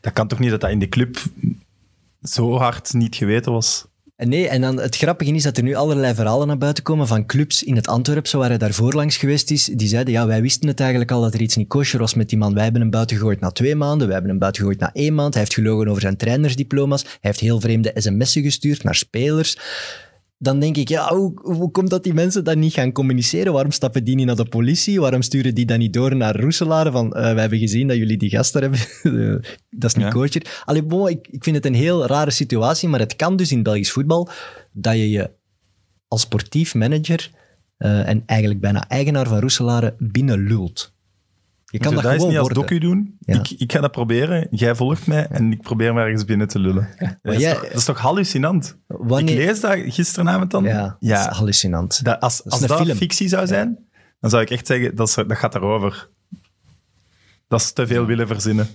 Dat 0.00 0.12
kan 0.12 0.28
toch 0.28 0.38
niet 0.38 0.50
dat 0.50 0.60
dat 0.60 0.70
in 0.70 0.78
de 0.78 0.88
club 0.88 1.16
zo 2.22 2.56
hard 2.56 2.92
niet 2.92 3.16
geweten 3.16 3.52
was? 3.52 3.86
Nee, 4.24 4.48
en 4.48 4.60
dan 4.60 4.80
het 4.80 4.96
grappige 4.96 5.32
is 5.32 5.42
dat 5.42 5.56
er 5.56 5.62
nu 5.62 5.74
allerlei 5.74 6.14
verhalen 6.14 6.46
naar 6.46 6.58
buiten 6.58 6.84
komen 6.84 7.06
van 7.06 7.26
clubs 7.26 7.62
in 7.62 7.76
het 7.76 7.88
Antwerpse, 7.88 8.36
waar 8.36 8.48
hij 8.48 8.58
daarvoor 8.58 8.94
langs 8.94 9.16
geweest 9.16 9.50
is. 9.50 9.64
Die 9.64 9.88
zeiden, 9.88 10.12
ja, 10.12 10.26
wij 10.26 10.42
wisten 10.42 10.68
het 10.68 10.80
eigenlijk 10.80 11.10
al 11.10 11.20
dat 11.20 11.34
er 11.34 11.40
iets 11.40 11.56
niet 11.56 11.68
kosher 11.68 11.98
was 11.98 12.14
met 12.14 12.28
die 12.28 12.38
man. 12.38 12.54
Wij 12.54 12.62
hebben 12.62 12.80
hem 12.80 12.90
buiten 12.90 13.16
gegooid 13.16 13.40
na 13.40 13.50
twee 13.50 13.74
maanden, 13.74 14.06
wij 14.06 14.12
hebben 14.12 14.30
hem 14.30 14.40
buiten 14.40 14.62
gegooid 14.62 14.80
na 14.80 14.92
één 14.92 15.14
maand. 15.14 15.34
Hij 15.34 15.42
heeft 15.42 15.54
gelogen 15.54 15.88
over 15.88 16.00
zijn 16.00 16.16
trainersdiploma's. 16.16 17.02
Hij 17.02 17.12
heeft 17.20 17.40
heel 17.40 17.60
vreemde 17.60 17.92
sms'en 17.94 18.42
gestuurd 18.42 18.82
naar 18.82 18.94
spelers. 18.94 19.58
Dan 20.40 20.60
denk 20.60 20.76
ik, 20.76 20.88
ja, 20.88 21.14
hoe, 21.14 21.32
hoe 21.42 21.70
komt 21.70 21.90
dat 21.90 22.04
die 22.04 22.14
mensen 22.14 22.44
dan 22.44 22.58
niet 22.58 22.72
gaan 22.72 22.92
communiceren? 22.92 23.52
Waarom 23.52 23.70
stappen 23.70 24.04
die 24.04 24.14
niet 24.14 24.26
naar 24.26 24.36
de 24.36 24.48
politie? 24.48 25.00
Waarom 25.00 25.22
sturen 25.22 25.54
die 25.54 25.66
dan 25.66 25.78
niet 25.78 25.92
door 25.92 26.16
naar 26.16 26.40
Roeselare? 26.40 26.90
Van, 26.90 27.12
eh, 27.12 27.22
wij 27.22 27.40
hebben 27.40 27.58
gezien 27.58 27.88
dat 27.88 27.96
jullie 27.96 28.16
die 28.16 28.30
gasten 28.30 28.60
hebben. 28.60 28.80
Eh, 29.02 29.50
dat 29.70 29.90
is 29.90 30.04
niet 30.04 30.32
Ja. 30.34 30.40
Allee, 30.64 30.82
bon, 30.82 31.08
ik, 31.08 31.28
ik 31.30 31.44
vind 31.44 31.56
het 31.56 31.66
een 31.66 31.74
heel 31.74 32.06
rare 32.06 32.30
situatie, 32.30 32.88
maar 32.88 33.00
het 33.00 33.16
kan 33.16 33.36
dus 33.36 33.52
in 33.52 33.62
Belgisch 33.62 33.92
voetbal 33.92 34.28
dat 34.72 34.94
je 34.94 35.10
je 35.10 35.30
als 36.08 36.20
sportief 36.20 36.74
manager 36.74 37.30
eh, 37.76 38.08
en 38.08 38.22
eigenlijk 38.26 38.60
bijna 38.60 38.88
eigenaar 38.88 39.28
van 39.28 39.40
Roeselare 39.40 39.94
binnenlult. 39.98 40.96
Je 41.70 41.78
kan 41.78 41.94
dat 41.94 42.02
dat 42.02 42.12
gewoon 42.12 42.28
niet 42.28 42.38
als 42.38 42.46
worden. 42.48 42.62
docu 42.62 42.78
doen? 42.78 43.16
Ja. 43.20 43.34
Ik, 43.38 43.50
ik 43.50 43.72
ga 43.72 43.80
dat 43.80 43.90
proberen. 43.92 44.46
Jij 44.50 44.74
volgt 44.74 45.06
mij 45.06 45.26
en 45.26 45.52
ik 45.52 45.62
probeer 45.62 45.94
me 45.94 46.00
ergens 46.00 46.24
binnen 46.24 46.48
te 46.48 46.58
lullen. 46.58 46.88
Dat, 47.22 47.34
is 47.34 47.40
jij- 47.40 47.52
toch, 47.52 47.62
dat 47.62 47.74
is 47.76 47.84
toch 47.84 47.98
hallucinant? 47.98 48.76
Wanneer- 48.86 49.40
Ik 49.40 49.46
lees 49.46 49.60
dat 49.60 49.78
gisteravond 49.94 50.50
dan. 50.50 50.64
Ja, 50.64 50.96
dat 51.00 51.18
is 51.18 51.24
hallucinant. 51.24 52.04
dat, 52.04 52.20
als 52.20 52.44
als 52.44 52.60
dat 52.60 52.80
film. 52.80 52.96
fictie 52.96 53.28
zou 53.28 53.46
zijn, 53.46 53.78
dan 54.20 54.30
zou 54.30 54.42
ik 54.42 54.50
echt 54.50 54.66
zeggen, 54.66 54.94
dat, 54.96 55.08
is, 55.08 55.14
dat 55.14 55.32
gaat 55.36 55.54
erover. 55.54 56.08
Dat 57.48 57.60
is 57.60 57.72
te 57.72 57.86
veel 57.86 58.06
willen 58.06 58.26
verzinnen. 58.26 58.66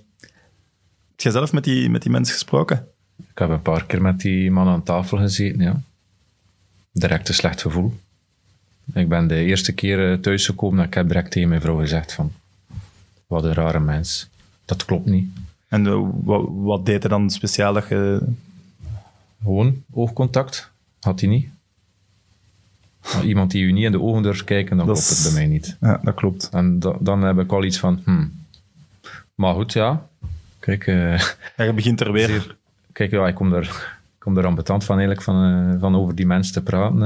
Heb 1.10 1.20
jij 1.20 1.32
zelf 1.32 1.54
met 1.54 1.64
die, 1.64 1.90
met 1.90 2.02
die 2.02 2.12
mensen 2.12 2.34
gesproken? 2.34 2.88
Ik 3.32 3.38
heb 3.38 3.50
een 3.50 3.62
paar 3.62 3.86
keer 3.86 4.02
met 4.02 4.20
die 4.20 4.52
man 4.52 4.68
aan 4.68 4.84
tafel 4.84 5.18
gezeten, 5.18 5.60
ja. 5.62 5.82
Direct 6.92 7.28
een 7.28 7.34
slecht 7.34 7.62
gevoel. 7.62 7.94
Ik 8.94 9.10
ben 9.10 9.28
de 9.28 9.36
eerste 9.36 9.72
keer 9.72 10.12
eh, 10.12 10.18
thuisgekomen 10.18 10.80
en 10.80 10.86
ik 10.88 10.94
heb 10.94 11.08
direct 11.08 11.32
tegen 11.32 11.50
mijn 11.50 11.62
vrouw 11.62 11.78
gezegd 11.80 12.14
van... 12.14 12.32
Wat 13.34 13.44
een 13.44 13.54
rare 13.54 13.80
mens. 13.80 14.30
Dat 14.66 14.86
klopt 14.86 15.06
niet. 15.06 15.30
En 15.68 15.88
eh, 15.88 16.00
wat, 16.24 16.46
wat 16.50 16.86
deed 16.86 17.02
hij 17.04 17.10
dan 17.10 17.30
speciaal 17.30 17.74
dat 17.74 17.88
je... 17.88 18.22
Gewoon 19.44 19.84
oogcontact. 19.94 20.72
Had 21.00 21.20
hij 21.20 21.30
niet. 21.30 21.48
Maar 23.14 23.26
iemand 23.26 23.52
die 23.52 23.64
u 23.64 23.72
niet 23.72 23.84
in 23.84 23.92
de 23.92 24.02
ogen 24.02 24.24
durft 24.24 24.44
kijken, 24.44 24.78
dan 24.78 24.86
Dat 24.88 24.96
klopt 24.96 25.10
het 25.10 25.24
bij 25.24 25.34
mij 25.42 25.48
niet. 25.52 25.78
Ja, 25.82 26.00
dat 26.04 26.14
klopt. 26.16 26.50
En 26.52 26.80
da- 26.80 26.96
dan 27.00 27.22
heb 27.22 27.40
ik 27.40 27.52
al 27.52 27.64
iets 27.64 27.78
van... 27.80 28.02
Hmm. 28.04 28.32
Maar 29.36 29.54
goed, 29.54 29.74
ja. 29.74 30.08
Kijk... 30.60 30.86
Ja, 31.58 31.64
je 31.64 31.74
begint 31.76 32.00
er 32.02 32.12
weer... 32.12 32.28
Zeer- 32.28 32.58
Kijk, 32.92 33.12
ja, 33.12 33.28
ik 33.28 33.36
kom 33.36 33.50
daar, 33.50 33.64
ik 33.64 34.20
kom 34.20 34.34
daar 34.34 34.46
ambetant 34.46 34.84
van 34.84 34.96
eigenlijk, 34.98 35.26
van, 35.26 35.44
eh, 35.74 35.80
van 35.80 35.96
over 35.96 36.16
die 36.16 36.26
mensen 36.26 36.54
te 36.54 36.62
praten. 36.62 37.00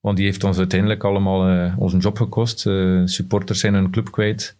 want 0.00 0.16
die 0.16 0.26
heeft 0.26 0.44
ons 0.44 0.58
uiteindelijk 0.58 1.04
allemaal 1.04 1.72
onze 1.76 1.96
job 1.96 2.16
gekost. 2.16 2.60
Supporters 3.04 3.60
zijn 3.60 3.74
hun 3.74 3.90
club 3.90 4.10
kwijt. 4.12 4.54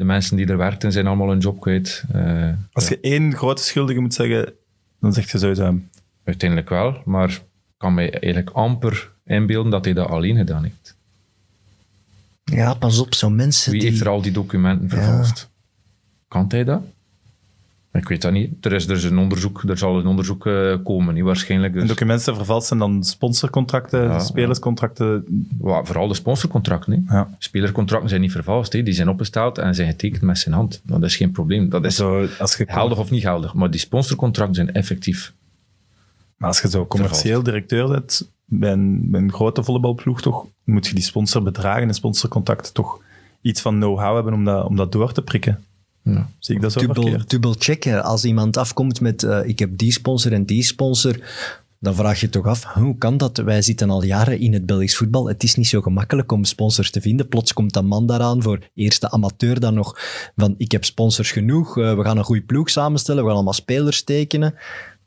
De 0.00 0.06
mensen 0.06 0.36
die 0.36 0.46
er 0.46 0.56
werkten 0.56 0.92
zijn 0.92 1.06
allemaal 1.06 1.28
hun 1.28 1.38
job 1.38 1.60
kwijt. 1.60 2.04
Eh, 2.12 2.48
Als 2.72 2.88
je 2.88 2.98
één 3.00 3.34
grote 3.36 3.62
schuldige 3.62 4.00
moet 4.00 4.14
zeggen, 4.14 4.52
dan 5.00 5.12
zeg 5.12 5.30
je 5.30 5.38
sowieso 5.38 5.62
hem. 5.62 5.88
uiteindelijk 6.24 6.68
wel, 6.68 7.02
maar 7.04 7.30
ik 7.30 7.42
kan 7.76 7.94
mij 7.94 8.10
eigenlijk 8.12 8.50
amper 8.56 9.12
inbeelden 9.24 9.70
dat 9.70 9.84
hij 9.84 9.94
dat 9.94 10.08
alleen 10.08 10.36
gedaan 10.36 10.62
heeft. 10.62 10.96
Ja, 12.44 12.74
pas 12.74 12.98
op, 12.98 13.14
zo'n 13.14 13.34
mensen 13.34 13.72
Wie 13.72 13.80
die... 13.80 13.88
heeft 13.90 14.00
er 14.02 14.08
al 14.08 14.22
die 14.22 14.32
documenten 14.32 14.88
vervalst? 14.88 15.50
Kan 16.28 16.44
hij 16.48 16.64
dat? 16.64 16.82
Ik 17.92 18.08
weet 18.08 18.22
dat 18.22 18.32
niet. 18.32 18.64
Er 18.66 18.72
is 18.72 18.86
dus 18.86 19.02
een 19.02 19.18
onderzoek, 19.18 19.62
er 19.68 19.78
zal 19.78 19.98
een 19.98 20.06
onderzoek 20.06 20.46
eh, 20.46 20.76
komen, 20.84 21.14
niet 21.14 21.24
waarschijnlijk. 21.24 21.72
Dus. 21.72 21.82
En 21.82 21.88
documenten 21.88 22.34
vervalst 22.36 22.66
zijn 22.68 22.78
dan 22.78 23.04
sponsorcontracten, 23.04 24.02
Ja, 24.02 24.18
spelerscontracten. 24.18 25.24
Wa- 25.58 25.84
vooral 25.84 26.08
de 26.08 26.14
sponsorcontracten. 26.14 27.06
Ja. 27.08 27.34
Spelercontracten 27.38 28.08
zijn 28.08 28.20
niet 28.20 28.32
vervalst. 28.32 28.72
Hè. 28.72 28.82
Die 28.82 28.94
zijn 28.94 29.08
opgesteld 29.08 29.58
en 29.58 29.74
zijn 29.74 29.88
getekend 29.88 30.22
met 30.22 30.38
zijn 30.38 30.54
hand. 30.54 30.80
Dat 30.84 31.02
is 31.02 31.16
geen 31.16 31.30
probleem. 31.30 31.68
Dat 31.68 31.84
is 31.84 31.96
Zo, 31.96 32.26
als, 32.38 32.56
je, 32.56 32.64
geldig 32.68 32.98
of 32.98 33.10
niet 33.10 33.22
geldig. 33.22 33.54
Maar 33.54 33.70
die 33.70 33.80
sponsorcontracten 33.80 34.54
zijn 34.54 34.72
effectief. 34.72 35.32
maar 36.36 36.48
als 36.48 36.60
je 36.60 36.68
zo 36.68 36.86
commercieel 36.86 37.42
directeur 37.42 37.88
bent 37.88 38.30
bij 38.44 38.72
een, 38.72 39.10
bij 39.10 39.20
een 39.20 39.32
grote 39.32 39.62
volleybalploeg, 39.62 40.20
toch, 40.22 40.46
moet 40.64 40.86
je 40.86 40.94
die 40.94 41.04
sponsorbedragen 41.04 41.88
en 41.88 41.94
sponsorcontacten 41.94 42.72
toch 42.72 43.00
iets 43.40 43.60
van 43.60 43.74
know-how 43.76 44.14
hebben 44.14 44.32
om 44.32 44.44
dat, 44.44 44.64
om 44.64 44.76
dat 44.76 44.92
door 44.92 45.12
te 45.12 45.22
prikken. 45.22 45.64
Ja. 46.02 46.30
Zie 46.38 46.54
ik 46.54 46.60
dat 46.60 46.72
zo 46.72 46.80
dubbel, 46.80 47.26
dubbel 47.26 47.54
checken. 47.58 48.04
Als 48.04 48.24
iemand 48.24 48.56
afkomt 48.56 49.00
met 49.00 49.22
eh, 49.22 49.40
ik 49.44 49.58
heb 49.58 49.78
die 49.78 49.92
sponsor 49.92 50.32
en 50.32 50.44
die 50.44 50.62
sponsor, 50.62 51.18
dan 51.78 51.94
vraag 51.94 52.20
je 52.20 52.28
toch 52.28 52.46
af, 52.46 52.64
hoe 52.64 52.98
kan 52.98 53.16
dat? 53.16 53.36
Wij 53.36 53.62
zitten 53.62 53.90
al 53.90 54.04
jaren 54.04 54.38
in 54.38 54.52
het 54.52 54.66
Belgisch 54.66 54.96
voetbal. 54.96 55.28
Het 55.28 55.42
is 55.42 55.54
niet 55.54 55.66
zo 55.66 55.80
gemakkelijk 55.80 56.32
om 56.32 56.44
sponsors 56.44 56.90
te 56.90 57.00
vinden. 57.00 57.28
Plots 57.28 57.52
komt 57.52 57.76
een 57.76 57.86
man 57.86 58.06
daaraan 58.06 58.42
voor 58.42 58.58
eerste 58.74 59.10
amateur 59.10 59.60
dan 59.60 59.74
nog 59.74 59.98
van 60.36 60.54
ik 60.56 60.72
heb 60.72 60.84
sponsors 60.84 61.32
genoeg, 61.32 61.78
eh, 61.78 61.94
we 61.96 62.04
gaan 62.04 62.18
een 62.18 62.24
goede 62.24 62.42
ploeg 62.42 62.70
samenstellen, 62.70 63.20
we 63.20 63.26
gaan 63.26 63.36
allemaal 63.36 63.54
spelers 63.54 64.04
tekenen. 64.04 64.54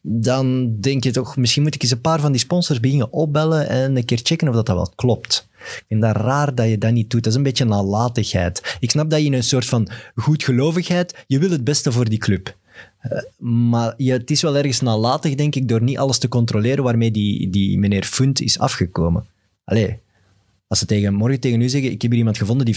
Dan 0.06 0.76
denk 0.80 1.04
je 1.04 1.12
toch, 1.12 1.38
misschien 1.38 1.64
moet 1.64 1.76
ik 1.76 1.82
eens 1.82 1.92
een 1.92 2.02
paar 2.02 2.20
van 2.20 2.32
die 2.32 2.42
sponsors 2.42 2.80
beginnen 2.80 3.14
opbellen 3.14 3.70
en 3.70 3.96
een 3.98 4.06
keer 4.06 4.20
checken 4.24 4.48
of 4.48 4.56
dat, 4.56 4.66
dat 4.66 4.76
wel 4.76 4.92
klopt. 4.96 5.48
Ik 5.60 5.84
vind 5.88 6.02
dat 6.02 6.16
raar 6.16 6.56
dat 6.56 6.70
je 6.70 6.78
dat 6.78 6.92
niet 6.92 7.10
doet. 7.10 7.24
Dat 7.24 7.32
is 7.32 7.38
een 7.38 7.44
beetje 7.44 7.66
nalatigheid. 7.66 8.78
Ik 8.80 8.92
snap 8.92 9.10
dat 9.10 9.20
je 9.20 9.26
in 9.26 9.34
een 9.34 9.44
soort 9.44 9.66
van 9.66 9.88
goedgelovigheid, 10.16 11.24
je 11.28 11.40
wil 11.40 11.50
het 11.52 11.64
beste 11.64 11.92
voor 11.92 12.10
die 12.10 12.18
club. 12.18 12.56
Eh, 13.00 13.22
maar 13.38 13.94
ja, 13.98 14.18
het 14.18 14.32
is 14.32 14.42
wel 14.42 14.58
ergens 14.58 14.82
nalatig, 14.82 15.36
denk 15.36 15.56
ik, 15.56 15.68
door 15.68 15.82
niet 15.82 15.98
alles 15.98 16.18
te 16.18 16.28
controleren 16.28 16.84
waarmee 16.84 17.12
die, 17.12 17.50
die 17.50 17.80
meneer 17.80 18.04
Funt 18.04 18.42
is 18.42 18.60
afgekomen. 18.60 19.26
Allee, 19.64 19.98
als 20.68 20.80
ze 20.80 20.86
tegen, 20.86 21.14
morgen 21.14 21.40
tegen 21.40 21.62
u 21.62 21.70
zeggen, 21.70 21.92
ik 21.92 22.02
heb 22.02 22.12
hier 22.12 22.20
iemand 22.20 22.38
gevonden 22.38 22.66
die 22.66 22.76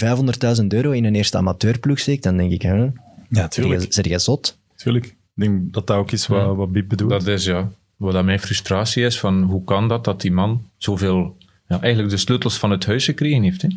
500.000 0.61 0.67
euro 0.69 0.91
in 0.91 1.05
een 1.05 1.15
eerste 1.15 1.37
amateurploeg 1.37 1.99
steekt, 1.99 2.23
dan 2.23 2.37
denk 2.37 2.53
ik, 2.53 2.63
hè, 2.63 2.75
Ja, 2.75 2.93
zeg 3.31 3.49
tuurlijk. 3.49 3.93
zeg 3.93 4.07
je 4.09 4.19
zot? 4.19 4.59
tuurlijk. 4.77 5.16
Ik 5.37 5.43
denk 5.43 5.73
dat 5.73 5.87
dat 5.87 5.97
ook 5.97 6.11
is 6.11 6.27
wat, 6.27 6.57
wat 6.57 6.73
Biep 6.73 6.89
bedoelt. 6.89 7.11
Dat 7.11 7.27
is 7.27 7.45
ja, 7.45 7.69
wat 7.97 8.13
dat 8.13 8.25
mijn 8.25 8.41
frustratie 8.41 9.05
is. 9.05 9.19
Van 9.21 9.43
hoe 9.43 9.65
kan 9.65 9.89
dat 9.89 10.05
dat 10.05 10.21
die 10.21 10.33
man 10.33 10.63
zoveel, 10.77 11.37
ja, 11.69 11.81
eigenlijk 11.81 12.13
de 12.13 12.21
sleutels 12.21 12.59
van 12.59 12.71
het 12.71 12.87
huis 12.87 13.05
gekregen 13.05 13.43
heeft. 13.43 13.63
Hè? 13.63 13.69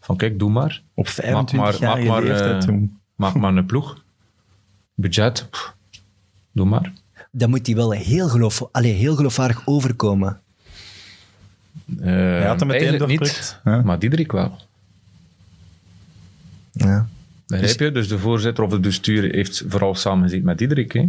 Van 0.00 0.16
kijk, 0.16 0.38
doe 0.38 0.50
maar. 0.50 0.82
Op 0.94 1.08
25 1.08 1.80
maar- 1.80 1.96
jaar 1.96 2.06
maak 2.06 2.24
maar, 2.24 2.52
eh, 2.52 2.58
toen. 2.58 2.98
Maak 3.16 3.34
maar 3.34 3.56
een 3.56 3.66
ploeg. 3.66 4.02
Budget, 4.94 5.46
pff, 5.50 5.74
doe 6.52 6.66
maar. 6.66 6.92
Dan 7.30 7.50
moet 7.50 7.64
die 7.64 7.74
wel 7.74 7.90
heel, 7.90 8.28
geloof, 8.28 8.62
allee, 8.70 8.92
heel 8.92 9.16
geloofwaardig 9.16 9.62
overkomen. 9.64 10.40
Uh, 11.86 12.04
Hij 12.04 12.46
had 12.46 12.58
hem 12.60 12.68
meteen 12.68 13.08
niet. 13.08 13.60
Ja. 13.64 13.82
maar 13.82 13.98
Diederik 13.98 14.32
wel. 14.32 14.56
Ja. 16.72 17.08
Begrijp 17.46 17.78
je? 17.78 17.92
Dus 17.92 18.08
de 18.08 18.18
voorzitter 18.18 18.64
of 18.64 18.72
het 18.72 18.80
bestuur 18.80 19.34
heeft 19.34 19.64
vooral 19.68 19.94
samengezeten 19.94 20.44
met 20.44 20.58
Diederik. 20.58 20.92
Hè? 20.92 21.08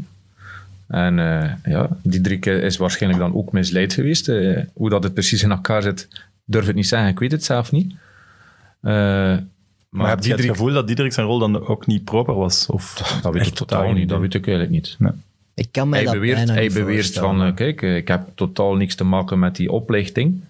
En 0.88 1.20
eh, 1.20 1.52
ja, 1.64 1.90
Diederik 2.04 2.46
is 2.46 2.78
waarschijnlijk 2.78 3.24
dan 3.24 3.36
ook 3.36 3.52
misleid 3.52 3.94
geweest. 3.94 4.30
Eh, 4.30 4.62
hoe 4.74 4.90
dat 4.90 5.04
het 5.04 5.14
precies 5.14 5.44
in 5.44 5.52
elkaar 5.52 5.82
zit, 5.82 6.08
durf 6.46 6.66
het 6.66 6.76
niet 6.76 6.88
zeggen. 6.88 7.10
Ik 7.10 7.20
weet 7.20 7.32
het 7.32 7.44
zelf 7.44 7.72
niet. 7.72 7.92
Eh, 7.92 8.92
maar 8.92 9.44
Maar 9.90 10.10
heb 10.10 10.24
je 10.24 10.32
het 10.32 10.42
gevoel 10.42 10.74
dat 10.74 10.88
Diederik 10.88 11.14
zijn 11.14 11.26
rol 11.26 11.40
dan 11.40 11.68
ook 11.68 11.88
niet 11.88 12.04
proper 12.04 12.36
was? 12.36 12.66
Of 12.66 13.20
dat 13.22 13.34
weet 13.34 13.48
ik 13.48 13.54
totaal 13.54 13.92
niet. 13.92 14.10
Dat 14.10 14.20
weet 14.20 14.34
ik 14.34 14.48
eigenlijk 14.48 14.76
niet. 14.76 14.96
Nee. 15.00 15.12
Ik 15.54 15.68
kan 15.72 15.90
mij 15.90 15.98
Hij 15.98 16.08
dat 16.08 16.16
beweert, 16.16 16.38
bijna 16.38 16.54
hij 16.54 16.64
niet 16.64 16.74
beweert 16.74 17.14
van, 17.14 17.54
kijk, 17.54 17.82
ik 17.82 18.08
heb 18.08 18.28
totaal 18.36 18.76
niks 18.76 18.96
te 18.96 19.04
maken 19.04 19.40
met 19.40 19.56
die 19.56 19.72
oplichting. 19.72 20.42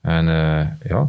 En 0.00 0.28
eh, 0.28 0.66
ja, 0.88 1.08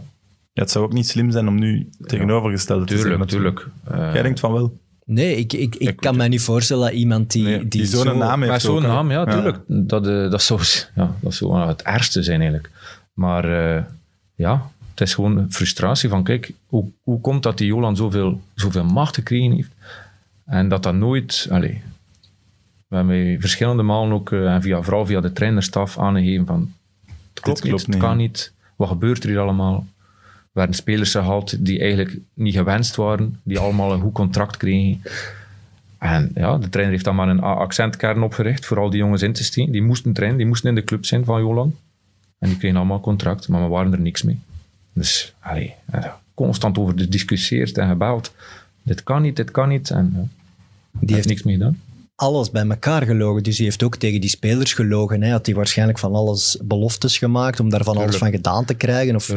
Ja, 0.56 0.62
het 0.62 0.72
zou 0.72 0.86
ook 0.86 0.94
niet 0.94 1.08
slim 1.08 1.32
zijn 1.32 1.48
om 1.48 1.60
nu 1.60 1.90
tegenovergesteld 2.00 2.88
te 2.88 2.94
zijn. 2.94 3.00
tuurlijk, 3.00 3.24
natuurlijk. 3.24 3.58
tuurlijk. 3.84 4.06
Eh, 4.08 4.14
Jij 4.14 4.22
denkt 4.22 4.40
van 4.40 4.54
wel. 4.54 4.78
Nee, 5.06 5.36
ik, 5.36 5.54
ik, 5.54 5.76
ik, 5.76 5.96
kan 5.96 6.18
mij 6.18 6.28
niet 6.28 6.42
voorstellen 6.42 6.84
dat 6.84 6.94
iemand 6.94 7.32
die, 7.32 7.44
Nee, 7.44 7.58
die, 7.60 7.70
Die 7.70 7.86
zo'n 7.86 8.04
zo- 8.04 8.18
naam 8.18 8.40
heeft 8.40 8.52
Met 8.52 8.62
zo'n 8.62 8.82
naam, 8.82 9.12
ja, 9.12 9.26
tuurlijk. 9.26 9.60
Dat, 9.68 10.08
eh, 10.08 10.30
dat, 10.32 10.42
zou, 10.42 10.62
ja, 10.96 11.16
dat 11.20 11.34
zou 11.34 11.68
het 11.68 11.82
ergste 11.82 12.24
zijn 12.24 12.40
eigenlijk. 12.40 12.72
Maar 13.14 13.76
eh, 13.76 13.84
ja, 14.36 14.70
het 14.92 15.02
is 15.02 15.14
gewoon 15.14 15.46
frustratie 15.50 16.10
van, 16.10 16.24
kijk, 16.24 16.52
hoe, 16.66 16.92
hoe 17.04 17.22
komt 17.22 17.44
dat 17.44 17.58
die 17.58 17.68
Jolan 17.68 17.96
zoveel, 17.96 18.42
zoveel 18.54 18.84
macht 18.86 19.16
gekregen 19.16 19.52
heeft 19.52 19.72
en 20.46 20.70
dat 20.70 20.84
dat 20.84 20.96
nooit... 20.96 21.48
Allez, 21.52 21.78
we 22.88 22.96
hebben 22.96 23.42
verschillende 23.42 23.84
malen 23.84 24.12
ook, 24.14 24.32
en 24.32 24.62
via, 24.62 24.82
vooral 24.82 25.06
via 25.06 25.22
de 25.22 25.34
trainerstaf, 25.34 26.00
aangegeven 26.00 26.46
van 26.46 26.74
het 27.34 27.44
klopt, 27.44 27.60
klopt 27.62 27.64
niet, 27.64 27.72
niet, 27.88 27.96
het 27.96 27.98
kan 28.06 28.18
niet, 28.18 28.54
wat 28.76 28.88
gebeurt 28.88 29.24
er 29.24 29.30
hier 29.30 29.40
allemaal? 29.40 29.86
Er 30.56 30.62
werden 30.62 30.76
spelers 30.76 31.12
gehaald 31.12 31.66
die 31.66 31.80
eigenlijk 31.80 32.18
niet 32.34 32.56
gewenst 32.56 32.96
waren, 32.96 33.40
die 33.44 33.60
allemaal 33.60 33.94
een 33.94 34.02
goed 34.02 34.14
contract 34.14 34.58
kregen. 34.58 35.02
En 35.98 36.32
ja, 36.36 36.58
de 36.58 36.70
trainer 36.70 36.94
heeft 36.94 37.06
dan 37.06 37.16
maar 37.16 37.30
een 37.30 37.40
accentkern 37.40 38.24
opgericht 38.24 38.66
voor 38.66 38.80
al 38.80 38.90
die 38.90 39.00
jongens 39.00 39.22
in 39.22 39.34
te 39.34 39.44
steken. 39.44 39.72
Die 39.72 39.82
moesten 39.82 40.14
trainen, 40.14 40.38
die 40.38 40.48
moesten 40.48 40.70
in 40.70 40.76
de 40.76 40.84
club 40.84 41.06
zijn 41.06 41.26
van 41.26 41.42
Jolan. 41.42 41.76
En 42.40 42.50
die 42.50 42.58
kregen 42.58 42.78
allemaal 42.78 43.00
contract, 43.00 43.48
maar 43.48 43.62
we 43.62 43.68
waren 43.68 43.92
er 43.94 44.00
niks 44.00 44.22
mee. 44.22 44.40
Dus, 44.94 45.34
allee, 45.40 45.74
eh, 45.92 46.06
constant 46.34 46.78
over 46.78 47.00
gediscussieerd 47.00 47.78
en 47.78 47.88
gebeld. 47.88 48.34
Dit 48.84 49.04
kan 49.04 49.22
niet, 49.22 49.36
dit 49.36 49.52
kan 49.52 49.70
niet. 49.70 49.90
En 49.90 50.12
ja, 50.14 50.28
die 50.92 51.00
heeft 51.00 51.14
heeft 51.14 51.28
niks 51.28 51.44
mee 51.44 51.54
gedaan. 51.56 51.80
Alles 52.16 52.52
bij 52.52 52.68
elkaar 52.68 53.04
gelogen. 53.06 53.44
Dus 53.44 53.56
hij 53.56 53.66
heeft 53.66 53.84
ook 53.84 53.96
tegen 53.96 54.22
die 54.22 54.30
spelers 54.30 54.74
gelogen. 54.74 55.22
Hij 55.22 55.32
had 55.32 55.46
hij 55.46 55.56
waarschijnlijk 55.56 56.00
van 56.00 56.14
alles 56.14 56.58
beloftes 56.64 57.18
gemaakt 57.18 57.60
om 57.60 57.70
daarvan 57.70 57.98
alles 57.98 58.16
van 58.16 58.32
gedaan 58.32 58.66
te 58.66 58.74
krijgen. 58.74 59.16
Of, 59.16 59.34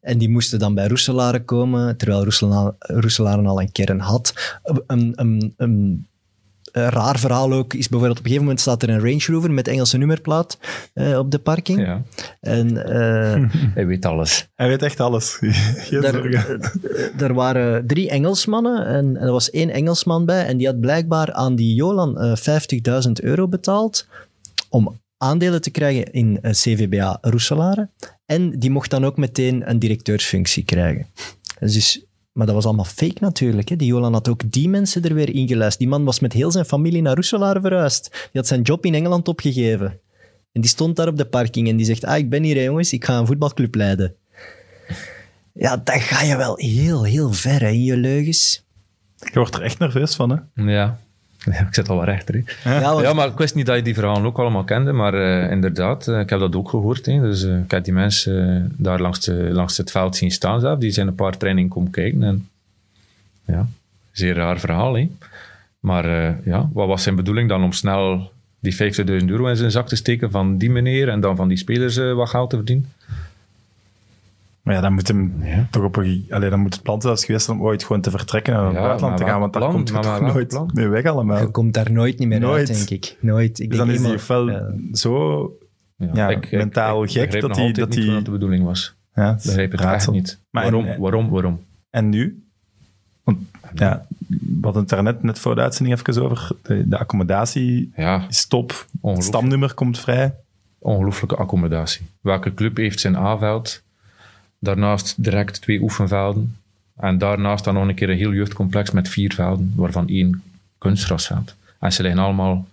en 0.00 0.18
die 0.18 0.28
moesten 0.28 0.58
dan 0.58 0.74
bij 0.74 0.86
Roeselare 0.86 1.44
komen, 1.44 1.96
terwijl 1.96 2.24
Roesela- 2.24 2.74
Roeselare 2.78 3.42
al 3.46 3.60
een 3.60 3.72
kern 3.72 4.00
had. 4.00 4.58
Een, 4.62 4.82
een, 4.86 5.12
een, 5.16 5.54
een 5.56 6.06
raar 6.72 7.18
verhaal 7.18 7.52
ook 7.52 7.74
is 7.74 7.88
bijvoorbeeld 7.88 8.18
op 8.18 8.24
een 8.24 8.30
gegeven 8.30 8.42
moment 8.42 8.60
staat 8.60 8.82
er 8.82 8.88
een 8.88 9.00
Range 9.00 9.24
Rover 9.26 9.50
met 9.50 9.68
Engelse 9.68 9.96
nummerplaat 9.96 10.58
eh, 10.94 11.18
op 11.18 11.30
de 11.30 11.38
parking. 11.38 11.80
Ja, 11.80 12.02
En 12.44 12.84
eh, 12.84 13.44
hij 13.74 13.86
weet 13.86 14.04
alles. 14.04 14.48
Hij 14.54 14.68
weet 14.68 14.82
echt 14.82 15.00
alles. 15.00 15.38
Geen 15.88 16.00
daar, 16.00 16.12
zorgen. 16.12 16.60
eh, 16.60 17.20
er 17.20 17.34
waren 17.34 17.86
drie 17.86 18.10
Engelsmannen 18.10 18.86
en 18.86 19.16
er 19.16 19.32
was 19.32 19.50
één 19.50 19.70
Engelsman 19.70 20.24
bij 20.24 20.46
en 20.46 20.56
die 20.56 20.66
had 20.66 20.80
blijkbaar 20.80 21.32
aan 21.32 21.54
die 21.56 21.74
Jolan 21.74 22.18
eh 22.20 22.36
50.000 23.06 23.12
euro 23.12 23.48
betaald 23.48 24.06
om 24.68 25.00
aandelen 25.18 25.60
te 25.60 25.70
krijgen 25.70 26.12
in 26.12 26.38
eh, 26.42 26.52
CVBA 26.52 27.18
Roeselare. 27.20 27.88
En 28.26 28.58
die 28.58 28.70
mocht 28.70 28.90
dan 28.90 29.04
ook 29.04 29.16
meteen 29.16 29.70
een 29.70 29.78
directeursfunctie 29.78 30.64
krijgen. 30.64 31.06
Dus, 31.60 32.04
maar 32.32 32.46
dat 32.46 32.54
was 32.54 32.64
allemaal 32.64 32.84
fake 32.84 33.16
natuurlijk. 33.20 33.68
Hè. 33.68 33.76
Die 33.76 33.86
Jolan 33.86 34.12
had 34.12 34.28
ook 34.28 34.52
die 34.52 34.68
mensen 34.68 35.02
er 35.02 35.14
weer 35.14 35.34
ingeluisterd. 35.34 35.78
Die 35.78 35.88
man 35.88 36.04
was 36.04 36.20
met 36.20 36.32
heel 36.32 36.50
zijn 36.50 36.64
familie 36.64 37.02
naar 37.02 37.14
Roeselare 37.14 37.60
verhuisd. 37.60 38.10
Die 38.10 38.40
had 38.40 38.46
zijn 38.46 38.62
job 38.62 38.84
in 38.86 38.94
Engeland 38.94 39.28
opgegeven. 39.28 40.00
En 40.54 40.60
die 40.60 40.70
stond 40.70 40.96
daar 40.96 41.08
op 41.08 41.16
de 41.16 41.24
parking 41.24 41.68
en 41.68 41.76
die 41.76 41.86
zegt, 41.86 42.04
ah, 42.04 42.16
ik 42.16 42.28
ben 42.28 42.42
hier 42.42 42.56
hè, 42.56 42.62
jongens, 42.62 42.92
ik 42.92 43.04
ga 43.04 43.18
een 43.18 43.26
voetbalclub 43.26 43.74
leiden. 43.74 44.14
Ja, 45.52 45.76
dan 45.76 46.00
ga 46.00 46.22
je 46.22 46.36
wel 46.36 46.56
heel, 46.56 47.04
heel 47.04 47.32
ver 47.32 47.60
hè, 47.60 47.68
in 47.68 47.82
je 47.84 47.96
leugens. 47.96 48.62
Je 49.18 49.30
wordt 49.38 49.54
er 49.54 49.62
echt 49.62 49.78
nerveus 49.78 50.14
van, 50.14 50.30
hè? 50.30 50.64
Ja. 50.72 50.98
Ja, 51.44 51.52
ik 51.60 51.74
zit 51.74 51.88
al 51.88 51.96
wat 51.96 52.04
rechter. 52.04 52.42
hè. 52.62 52.74
Ja, 52.80 52.92
want- 52.92 53.06
Ja, 53.06 53.12
maar 53.12 53.28
ik 53.28 53.38
wist 53.38 53.54
niet 53.54 53.66
dat 53.66 53.76
je 53.76 53.82
die 53.82 53.94
verhalen 53.94 54.24
ook 54.24 54.38
allemaal 54.38 54.64
kende, 54.64 54.92
maar 54.92 55.14
eh, 55.14 55.50
inderdaad, 55.50 56.08
eh, 56.08 56.18
ik 56.20 56.30
heb 56.30 56.38
dat 56.40 56.54
ook 56.56 56.68
gehoord. 56.68 57.06
Hè. 57.06 57.20
Dus 57.20 57.42
eh, 57.44 57.58
ik 57.58 57.70
heb 57.70 57.84
die 57.84 57.92
mensen 57.92 58.72
daar 58.76 59.00
langs, 59.00 59.20
de, 59.20 59.32
langs 59.32 59.76
het 59.76 59.90
veld 59.90 60.16
zien 60.16 60.30
staan 60.30 60.60
zelf. 60.60 60.78
Die 60.78 60.90
zijn 60.90 61.06
een 61.06 61.14
paar 61.14 61.36
trainingen 61.36 61.70
komen 61.70 61.90
kijken. 61.90 62.22
En, 62.22 62.48
ja, 63.46 63.66
zeer 64.12 64.34
raar 64.34 64.58
verhaal. 64.60 64.94
Hè. 64.94 65.10
Maar 65.80 66.04
eh, 66.04 66.34
ja, 66.44 66.68
wat 66.72 66.86
was 66.88 67.02
zijn 67.02 67.14
bedoeling 67.16 67.48
dan 67.48 67.62
om 67.64 67.72
snel 67.72 68.32
die 68.64 68.94
50.000 69.22 69.26
euro 69.26 69.46
in 69.46 69.56
zijn 69.56 69.70
zak 69.70 69.88
te 69.88 69.96
steken 69.96 70.30
van 70.30 70.58
die 70.58 70.70
meneer 70.70 71.08
en 71.08 71.20
dan 71.20 71.36
van 71.36 71.48
die 71.48 71.56
spelers 71.56 71.96
eh, 71.96 72.12
wat 72.12 72.28
geld 72.28 72.50
te 72.50 72.56
verdienen? 72.56 72.86
Maar 74.62 74.74
ja, 74.74 74.80
dan 74.80 74.92
moet 74.92 75.08
hem 75.08 75.34
Ja. 75.42 75.66
toch 75.70 75.82
op 75.84 75.96
een... 75.96 76.26
Allee, 76.30 76.50
dan 76.50 76.60
moet 76.60 76.74
het 76.74 76.82
plan 76.82 77.00
zelfs 77.00 77.24
geweest 77.24 77.44
zijn 77.44 77.58
om 77.58 77.62
ooit 77.64 77.84
gewoon 77.84 78.02
te 78.02 78.10
vertrekken 78.10 78.52
naar 78.52 78.64
het 78.64 78.74
Ja, 78.74 78.80
buitenland 78.80 79.16
te 79.16 79.24
gaan, 79.24 79.40
want 79.40 79.52
daar 79.52 79.70
komt 79.70 79.86
toch 79.86 80.20
nooit 80.32 80.48
plan? 80.48 80.70
mee 80.74 80.88
weg 80.88 81.04
allemaal. 81.04 81.40
Je 81.40 81.50
komt 81.50 81.74
daar 81.74 81.92
nooit 81.92 82.18
niet 82.18 82.28
meer 82.28 82.40
Nooit. 82.40 82.68
uit, 82.68 82.76
denk 82.88 82.90
ik. 83.04 83.16
Nooit. 83.20 83.58
Ik 83.58 83.68
Dus 83.68 83.78
dan 83.78 83.86
denk 83.86 83.98
is 83.98 84.04
hij 84.06 84.14
eenmaal- 84.16 84.42
ofwel 84.42 84.50
ja. 84.50 84.96
zo... 84.96 85.58
Ja, 86.12 86.38
mentaal 86.50 87.06
gek 87.06 87.40
dat 87.40 87.56
hij- 87.56 87.72
dat 87.72 87.88
niet 87.88 87.96
hij- 87.96 88.06
wat 88.06 88.14
dat 88.14 88.24
de 88.24 88.30
bedoeling 88.30 88.64
was. 88.64 88.94
Ja, 89.14 89.30
Ik 89.30 89.36
begrijp 89.42 89.72
het 89.72 89.80
echt 89.80 90.10
niet. 90.10 90.40
Maar 90.50 90.62
waarom, 90.62 90.86
en- 90.86 91.00
waarom, 91.00 91.28
waarom? 91.30 91.60
En 91.90 92.08
nu? 92.08 92.43
Ja, 93.74 94.06
we 94.28 94.58
hadden 94.60 94.80
het 94.82 94.90
daarnet 94.90 95.22
net 95.22 95.38
voor 95.38 95.54
de 95.54 95.60
uitzending 95.60 95.98
even 95.98 96.22
over. 96.22 96.48
De, 96.62 96.88
de 96.88 96.98
accommodatie 96.98 97.92
Ja, 97.96 98.26
is 98.28 98.46
top. 98.46 98.86
Het 99.02 99.24
stamnummer 99.24 99.74
komt 99.74 99.98
vrij. 100.00 100.34
ongelooflijke 100.78 101.36
accommodatie. 101.36 102.06
Welke 102.20 102.54
club 102.54 102.76
heeft 102.76 103.00
zijn 103.00 103.16
A-veld? 103.16 103.82
Daarnaast 104.58 105.22
direct 105.24 105.60
twee 105.60 105.80
oefenvelden. 105.82 106.56
En 106.96 107.18
daarnaast 107.18 107.64
dan 107.64 107.74
nog 107.74 107.88
een 107.88 107.94
keer 107.94 108.10
een 108.10 108.16
heel 108.16 108.32
jeugdcomplex 108.32 108.90
met 108.90 109.08
vier 109.08 109.34
velden, 109.34 109.72
waarvan 109.76 110.08
één 110.08 110.42
kunstgrasveld. 110.78 111.54
En 111.80 111.92
ze 111.92 112.02
liggen 112.02 112.20
allemaal 112.22 112.66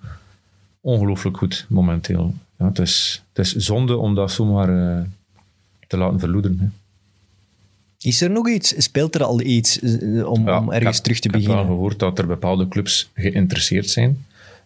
ongelooflijk 0.81 1.37
goed 1.37 1.65
momenteel. 1.69 2.33
Ja, 2.57 2.65
het, 2.65 2.79
is, 2.79 3.23
het 3.33 3.45
is 3.45 3.55
zonde 3.55 3.97
om 3.97 4.15
dat 4.15 4.31
zomaar 4.31 4.97
eh, 4.97 5.03
te 5.87 5.97
laten 5.97 6.19
verloederen. 6.19 6.59
Hè. 6.59 6.65
Is 8.01 8.21
er 8.21 8.29
nog 8.31 8.49
iets? 8.49 8.73
Speelt 8.83 9.15
er 9.15 9.23
al 9.23 9.41
iets 9.41 9.79
eh, 9.79 9.91
om, 10.29 10.45
Ja, 10.47 10.59
om 10.59 10.65
ik 10.67 10.73
ergens 10.73 10.95
heb- 10.95 11.03
terug 11.03 11.19
te 11.19 11.27
Ik 11.27 11.33
heb 11.33 11.41
beginnen? 11.41 11.65
wel 11.65 11.75
gehoord 11.75 11.99
dat 11.99 12.19
er 12.19 12.27
bepaalde 12.27 12.67
clubs 12.67 13.09
geïnteresseerd 13.15 13.89
zijn 13.89 14.25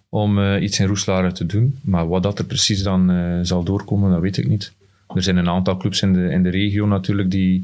om 0.10 0.40
eh, 0.40 0.62
iets 0.64 0.80
in 0.80 0.88
Roeselare 0.88 1.32
te 1.32 1.46
doen. 1.46 1.78
Maar 1.82 2.08
wat 2.08 2.24
dat 2.24 2.40
er 2.40 2.46
precies 2.46 2.84
dan 2.84 3.12
eh, 3.12 3.40
zal 3.42 3.64
doorkomen, 3.64 4.12
dat 4.12 4.22
weet 4.22 4.38
ik 4.38 4.48
niet. 4.48 4.72
Er 5.16 5.24
zijn 5.24 5.38
een 5.38 5.50
aantal 5.50 5.78
clubs 5.78 6.02
in 6.02 6.14
de, 6.14 6.30
in 6.30 6.44
de 6.44 6.50
regio 6.50 6.86
natuurlijk 6.86 7.32
die, 7.32 7.64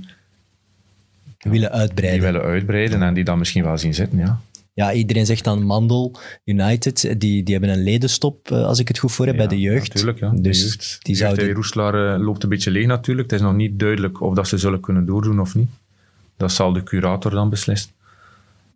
willen 1.39 1.59
die 1.59 1.69
uitbreiden. 1.69 2.21
willen 2.21 2.41
uitbreiden 2.41 3.01
en 3.03 3.13
die 3.13 3.23
dat 3.23 3.37
misschien 3.37 3.63
wel 3.63 3.77
zien 3.77 3.93
zitten. 3.93 4.17
Ja. 4.17 4.41
Ja, 4.73 4.93
iedereen 4.93 5.25
zegt 5.25 5.43
dan 5.43 5.63
Mandel 5.63 6.15
United. 6.45 7.01
Die, 7.19 7.43
die 7.43 7.55
hebben 7.57 7.69
een 7.77 7.83
ledenstop, 7.83 8.51
eh, 8.51 8.65
als 8.65 8.79
ik 8.79 8.87
het 8.87 8.97
goed 8.99 9.11
voor 9.11 9.25
heb, 9.25 9.35
bij 9.37 9.47
de 9.47 9.59
jeugd. 9.59 9.87
Natuurlijk, 9.87 10.19
ja. 10.19 10.29
De 10.29 10.41
Dus 10.41 10.61
jeugd. 10.63 10.89
die 10.89 10.99
Die 11.01 11.15
zouden... 11.15 11.47
in 11.47 11.55
Roeselare 11.55 12.17
loopt 12.19 12.43
een 12.43 12.49
beetje 12.49 12.71
leeg 12.71 12.85
natuurlijk. 12.85 13.31
Het 13.31 13.39
is 13.39 13.45
nog 13.45 13.55
niet 13.55 13.79
duidelijk 13.79 14.21
of 14.21 14.35
dat 14.35 14.47
ze 14.47 14.57
zullen 14.57 14.79
kunnen 14.79 15.05
doordoen 15.05 15.39
of 15.39 15.55
niet. 15.55 15.69
Dat 16.37 16.51
zal 16.51 16.73
de 16.73 16.83
curator 16.83 17.31
dan 17.31 17.49
beslissen. 17.49 17.91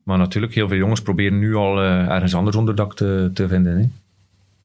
Maar 0.03 0.17
natuurlijk, 0.17 0.53
heel 0.55 0.67
veel 0.67 0.77
jongens 0.77 1.01
proberen 1.01 1.39
nu 1.39 1.55
al 1.55 1.81
eh, 1.81 2.07
ergens 2.07 2.35
anders 2.35 2.55
onderdak 2.55 2.95
te, 2.95 3.31
te 3.33 3.47
vinden. 3.47 3.77
Hè. 3.77 3.85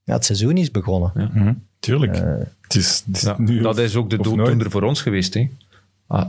Ja, 0.04 0.14
het 0.14 0.24
seizoen 0.24 0.56
is 0.56 0.70
begonnen. 0.70 1.12
Mhm, 1.34 1.52
Tuurlijk. 1.78 2.16
Eh, 2.16 2.22
het 2.60 2.74
is, 2.74 3.02
het 3.06 3.16
is 3.16 3.22
Ja, 3.22 3.34
nu 3.38 3.60
dat 3.60 3.74
of- 3.78 3.84
is 3.84 3.96
ook 3.96 4.10
de 4.10 4.16
dooddoener 4.16 4.70
voor 4.70 4.82
ons 4.82 5.02
geweest. 5.02 5.34
Hè. 5.34 5.48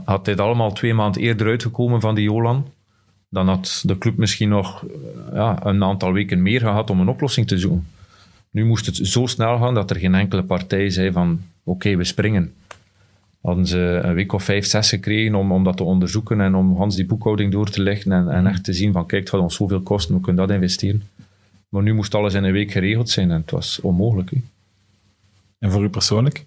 Had 0.04 0.24
dit 0.24 0.40
allemaal 0.40 0.72
twee 0.72 0.94
maanden 0.94 1.22
eerder 1.22 1.46
uitgekomen 1.46 2.00
van 2.00 2.14
die 2.14 2.24
Jolan, 2.24 2.66
dan 3.32 3.48
had 3.48 3.82
de 3.86 3.98
club 3.98 4.16
misschien 4.16 4.48
nog 4.48 4.84
eh, 4.84 5.34
ja, 5.34 5.66
een 5.66 5.84
aantal 5.84 6.12
weken 6.12 6.42
meer 6.42 6.60
gehad 6.60 6.90
om 6.90 7.00
een 7.00 7.08
oplossing 7.08 7.46
te 7.46 7.58
zoeken. 7.58 7.86
Nu 8.50 8.64
moest 8.64 8.86
het 8.86 8.96
zo 8.96 9.26
snel 9.26 9.58
gaan 9.58 9.74
dat 9.74 9.90
er 9.90 9.96
geen 9.96 10.14
enkele 10.14 10.42
partij 10.42 10.90
zei 10.90 11.12
van 11.12 11.40
oké, 11.62 11.96
we 11.96 12.04
springen. 12.04 12.54
Hadden 13.40 13.66
ze 13.66 14.00
een 14.02 14.14
week 14.14 14.32
of 14.32 14.44
vijf, 14.44 14.66
zes 14.66 14.88
gekregen 14.88 15.34
om, 15.34 15.52
om 15.52 15.64
dat 15.64 15.76
te 15.76 15.84
onderzoeken 15.84 16.40
en 16.40 16.54
om 16.54 16.76
Hans 16.76 16.96
die 16.96 17.06
boekhouding 17.06 17.52
door 17.52 17.70
te 17.70 17.82
leggen 17.82 18.12
en, 18.12 18.28
en 18.28 18.46
echt 18.46 18.64
te 18.64 18.72
zien 18.72 18.92
van 18.92 19.06
kijk, 19.06 19.20
het 19.20 19.30
gaat 19.30 19.40
ons 19.40 19.56
zoveel 19.56 19.80
kosten, 19.80 20.14
we 20.14 20.20
kunnen 20.20 20.46
dat 20.46 20.56
investeren. 20.56 21.02
Maar 21.68 21.82
nu 21.82 21.94
moest 21.94 22.14
alles 22.14 22.34
in 22.34 22.44
een 22.44 22.52
week 22.52 22.70
geregeld 22.70 23.10
zijn 23.10 23.30
en 23.30 23.40
het 23.40 23.50
was 23.50 23.80
onmogelijk. 23.80 24.30
Hè. 24.30 24.36
En 25.58 25.70
voor 25.70 25.84
u 25.84 25.88
persoonlijk? 25.88 26.44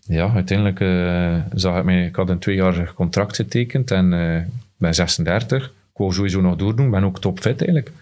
Ja, 0.00 0.32
uiteindelijk 0.34 0.80
eh, 0.80 1.58
zag 1.58 1.78
ik 1.78 1.84
mij... 1.84 2.06
Ik 2.06 2.16
had 2.16 2.28
een 2.28 2.38
tweejarig 2.38 2.94
contract 2.94 3.36
getekend 3.36 3.90
en 3.90 4.12
eh, 4.12 4.42
ben 4.84 4.94
36. 4.94 5.64
Ik 5.66 5.70
wou 6.00 6.12
sowieso 6.12 6.40
nog 6.40 6.56
doordoen. 6.56 6.84
Ik 6.86 6.90
ben 6.92 7.04
ook 7.04 7.20
topfit 7.20 7.58
eigenlijk. 7.60 7.92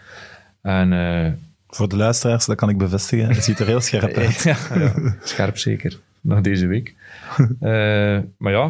En 0.62 0.92
eh, 0.92 1.32
Voor 1.68 1.88
de 1.88 1.96
luisteraars, 1.96 2.46
dat 2.46 2.56
kan 2.56 2.68
ik 2.68 2.78
bevestigen. 2.78 3.28
Het 3.28 3.44
ziet 3.44 3.58
er 3.58 3.66
heel 3.66 3.80
scherp 3.80 4.16
uit. 4.16 4.42
ja, 4.50 4.56
ja, 4.74 4.92
scherp 5.22 5.58
zeker. 5.58 5.98
Nog 6.20 6.40
deze 6.40 6.66
week. 6.66 6.94
Eh, 7.60 8.18
maar 8.36 8.52
ja, 8.52 8.66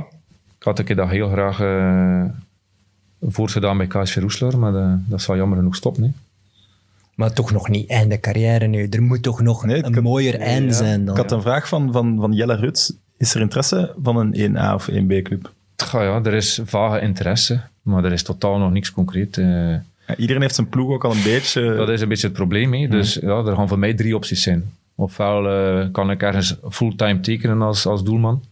ik 0.59 0.63
had 0.65 0.79
een 0.79 0.85
keer 0.85 0.97
dat 0.97 1.09
heel 1.09 1.29
graag 1.29 1.61
eh 1.61 2.25
voortgedaan 3.21 3.77
bij 3.77 3.87
KSV 3.87 4.17
Roeselaar, 4.17 4.59
maar 4.59 4.73
dat, 4.73 4.99
dat 5.11 5.23
zal 5.23 5.37
jammer 5.37 5.59
genoeg 5.59 5.77
stoppen. 5.77 6.03
Hè. 6.03 6.11
maar 7.15 7.33
toch 7.33 7.53
nog 7.53 7.69
niet 7.69 7.91
einde 7.91 8.21
carrière 8.21 8.67
nu. 8.67 8.89
Er 8.89 9.03
moet 9.03 9.23
toch 9.23 9.41
nog 9.41 9.65
Nee, 9.65 9.85
een 9.85 9.95
had- 9.95 10.03
mooier 10.03 10.41
einde 10.41 10.69
ja. 10.69 10.75
zijn 10.75 11.05
dan. 11.05 11.15
Ik 11.17 11.21
had 11.23 11.33
een 11.33 11.43
vraag 11.43 11.69
van, 11.69 11.93
van, 11.93 12.17
van 12.21 12.33
Jelle 12.33 12.55
Ruts. 12.57 12.93
Is 13.17 13.35
er 13.35 13.41
interesse 13.41 13.95
van 14.03 14.17
een 14.17 14.57
1A 14.57 14.75
of 14.75 14.89
1B-club? 14.91 15.53
Tja, 15.77 16.03
ja, 16.03 16.21
er 16.23 16.35
is 16.35 16.61
vage 16.65 17.01
interesse, 17.01 17.61
maar 17.83 18.05
er 18.05 18.13
is 18.13 18.23
totaal 18.23 18.59
nog 18.59 18.73
niks 18.73 18.93
concreet. 18.93 19.39
eh. 19.39 19.75
Ja, 20.07 20.17
iedereen 20.17 20.43
heeft 20.43 20.55
zijn 20.55 20.69
ploeg 20.69 20.91
ook 20.91 21.05
al 21.05 21.13
een 21.13 21.23
beetje... 21.23 21.75
Dat 21.75 21.89
is 21.89 22.01
een 22.01 22.09
beetje 22.09 22.27
het 22.27 22.37
probleem. 22.37 22.75
Hè. 22.75 22.89
Dus 22.89 23.15
ja, 23.15 23.45
er 23.45 23.57
gaan 23.57 23.69
voor 23.69 23.79
mij 23.79 23.95
drie 23.95 24.17
opties 24.17 24.43
zijn. 24.43 24.65
Ofwel 24.95 25.49
eh, 25.49 25.87
kan 25.93 26.11
ik 26.11 26.23
ergens 26.23 26.57
fulltime 26.71 27.21
tekenen 27.21 27.63
als, 27.63 27.87
als 27.87 28.05
doelman. 28.05 28.43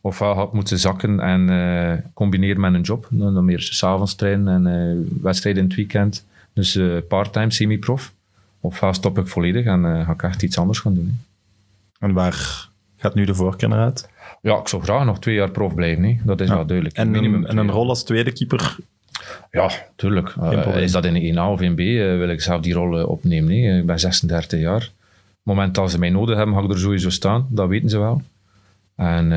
Ofwel 0.00 0.34
had 0.34 0.52
moeten 0.52 0.78
zakken 0.78 1.20
en 1.20 1.50
eh, 1.50 1.98
combineren 2.14 2.60
met 2.60 2.74
een 2.74 2.80
job. 2.80 3.06
Dan, 3.10 3.44
meer 3.44 3.60
s'avonds 3.60 4.14
trainen 4.14 4.66
en 4.66 5.08
wedstrijden 5.22 5.62
in 5.62 5.68
het 5.68 5.76
weekend. 5.76 6.24
Dus 6.52 6.78
parttime, 7.08 7.50
semi-prof. 7.50 8.12
Ofwel 8.60 8.92
stop 8.94 9.18
ik 9.18 9.26
volledig 9.26 9.64
en 9.64 10.04
ga 10.04 10.12
ik 10.12 10.22
echt 10.22 10.42
iets 10.42 10.58
anders 10.58 10.78
gaan 10.78 10.94
doen. 10.94 11.18
En 11.98 12.12
waar 12.12 12.68
gaat 13.04 13.14
nu 13.14 13.24
de 13.24 13.34
voorkeur 13.34 13.68
naar 13.68 13.78
uit? 13.84 14.08
Ja, 14.42 14.58
ik 14.58 14.68
zou 14.68 14.82
graag 14.82 15.04
nog 15.04 15.18
twee 15.20 15.34
jaar 15.34 15.50
prof 15.50 15.74
blijven. 15.74 16.04
Hè. 16.04 16.16
Dat 16.24 16.40
is 16.40 16.48
Ja. 16.48 16.54
wel 16.54 16.66
duidelijk. 16.66 16.96
En 16.96 17.14
een, 17.14 17.46
en 17.46 17.56
een 17.56 17.70
rol 17.70 17.88
als 17.88 18.04
tweede 18.04 18.32
keeper. 18.32 18.76
Ja, 19.50 19.70
tuurlijk. 19.96 20.34
Eh, 20.40 20.82
is 20.82 20.92
dat 20.92 21.04
in 21.04 21.14
de 21.14 21.20
1A 21.26 21.50
of 21.50 21.60
1B, 21.60 21.78
eh, 21.80 22.16
wil 22.16 22.28
ik 22.28 22.40
zelf 22.40 22.60
die 22.60 22.72
rol 22.74 22.98
eh, 22.98 23.08
opnemen. 23.08 23.54
hè. 23.62 23.78
Ik 23.78 23.86
ben 23.86 24.00
36 24.00 24.60
jaar. 24.60 24.76
Op 24.76 24.82
het 24.82 25.56
moment 25.56 25.74
dat 25.74 25.90
ze 25.90 25.98
mij 25.98 26.10
nodig 26.10 26.36
hebben, 26.36 26.54
ga 26.54 26.62
ik 26.62 26.70
er 26.70 26.78
sowieso 26.78 27.10
staan. 27.10 27.46
Dat 27.50 27.68
weten 27.68 27.88
ze 27.90 27.98
wel. 27.98 28.22
En 28.96 29.32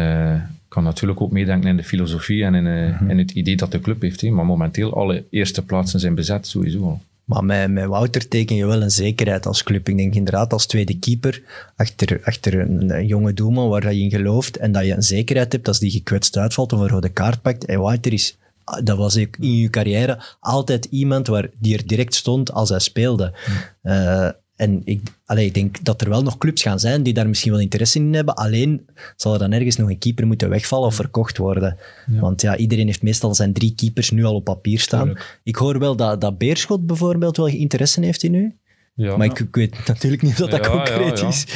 ik 0.45 0.68
kan 0.68 0.84
natuurlijk 0.84 1.22
ook 1.22 1.32
meedenken 1.32 1.70
in 1.70 1.78
de 1.78 1.84
filosofie 1.84 2.43
en 2.43 2.55
in, 2.55 2.65
in 3.09 3.18
het 3.18 3.32
idee 3.32 3.55
dat 3.55 3.72
de 3.72 3.80
club 3.82 4.01
heeft. 4.01 4.30
Maar 4.30 4.45
momenteel, 4.45 4.95
alle 4.97 5.24
eerste 5.30 5.65
plaatsen 5.65 5.99
zijn 5.99 6.15
bezet, 6.15 6.47
sowieso 6.47 6.84
al. 6.84 7.01
Maar 7.28 7.43
met, 7.43 7.71
met 7.71 7.86
Wouter 7.86 8.28
teken 8.28 8.55
je 8.55 8.65
wel 8.65 8.82
een 8.82 8.91
zekerheid 8.91 9.45
als 9.45 9.63
club. 9.63 9.89
Ik 9.89 9.97
denk 9.97 10.15
inderdaad 10.15 10.53
als 10.53 10.65
tweede 10.65 10.99
keeper 10.99 11.41
achter, 11.75 12.21
achter 12.23 12.59
een, 12.59 12.89
een 12.89 13.07
jonge 13.07 13.34
doelman 13.34 13.69
waar 13.69 13.93
je 13.93 14.01
in 14.01 14.09
gelooft 14.09 14.57
en 14.57 14.71
dat 14.71 14.86
je 14.86 14.93
een 14.93 15.03
zekerheid 15.03 15.51
hebt 15.51 15.67
als 15.67 15.80
die 15.80 15.91
gekwetst 15.91 16.38
uitvalt 16.38 16.73
of 16.73 16.80
een 16.80 16.88
rode 16.88 17.09
kaart 17.09 17.41
pakt. 17.41 17.65
En 17.65 17.80
Wouter 17.80 18.13
is, 18.13 18.38
dat 18.84 18.97
was 18.97 19.15
in 19.15 19.30
je 19.39 19.69
carrière 19.69 20.19
altijd 20.39 20.86
iemand 20.86 21.28
waar, 21.28 21.49
die 21.59 21.78
er 21.78 21.88
direct 21.88 22.15
stond 22.15 22.51
als 22.51 22.69
hij 22.69 22.80
speelde. 22.80 23.34
Eh, 23.82 24.30
En 24.58 24.82
ik, 24.84 25.01
allee, 25.26 25.45
ik 25.45 25.53
denk 25.53 25.84
dat 25.84 26.01
er 26.01 26.10
wel 26.10 26.24
nog 26.24 26.38
clubs 26.38 26.62
gaan 26.62 26.80
zijn 26.80 27.03
die 27.03 27.14
daar 27.14 27.28
misschien 27.28 27.51
wel 27.51 27.62
interesse 27.62 27.99
in 27.99 28.14
hebben. 28.14 28.36
Alleen 28.36 28.88
zal 29.16 29.34
er 29.34 29.39
dan 29.39 29.51
ergens 29.51 29.76
nog 29.76 29.89
een 29.89 29.97
keeper 29.97 30.28
moeten 30.28 30.49
wegvallen 30.49 30.88
of 30.88 30.95
verkocht 30.95 31.38
worden. 31.38 31.78
Want 32.08 32.41
ja, 32.41 32.58
iedereen 32.58 32.86
heeft 32.86 33.01
meestal 33.01 33.36
zijn 33.36 33.53
drie 33.53 33.76
keepers 33.76 34.12
nu 34.12 34.24
al 34.24 34.36
op 34.36 34.43
papier 34.43 34.80
staan. 34.80 35.18
Ik 35.43 35.55
hoor 35.55 35.80
wel 35.80 35.95
dat, 35.95 36.22
dat 36.22 36.38
Beerschot 36.38 36.86
bijvoorbeeld 36.86 37.38
wel 37.38 37.47
interesse 37.47 38.05
heeft 38.05 38.24
in 38.24 38.34
u. 38.34 38.55
Ja. 38.97 39.18
Maar 39.18 39.26
ik, 39.26 39.39
ik 39.39 39.55
weet 39.55 39.88
natuurlijk 39.88 40.22
niet 40.22 40.41
of 40.41 40.49
dat 40.49 40.66
Ja, 40.66 40.72
concreet 40.72 41.20
ja, 41.20 41.28
is. 41.28 41.47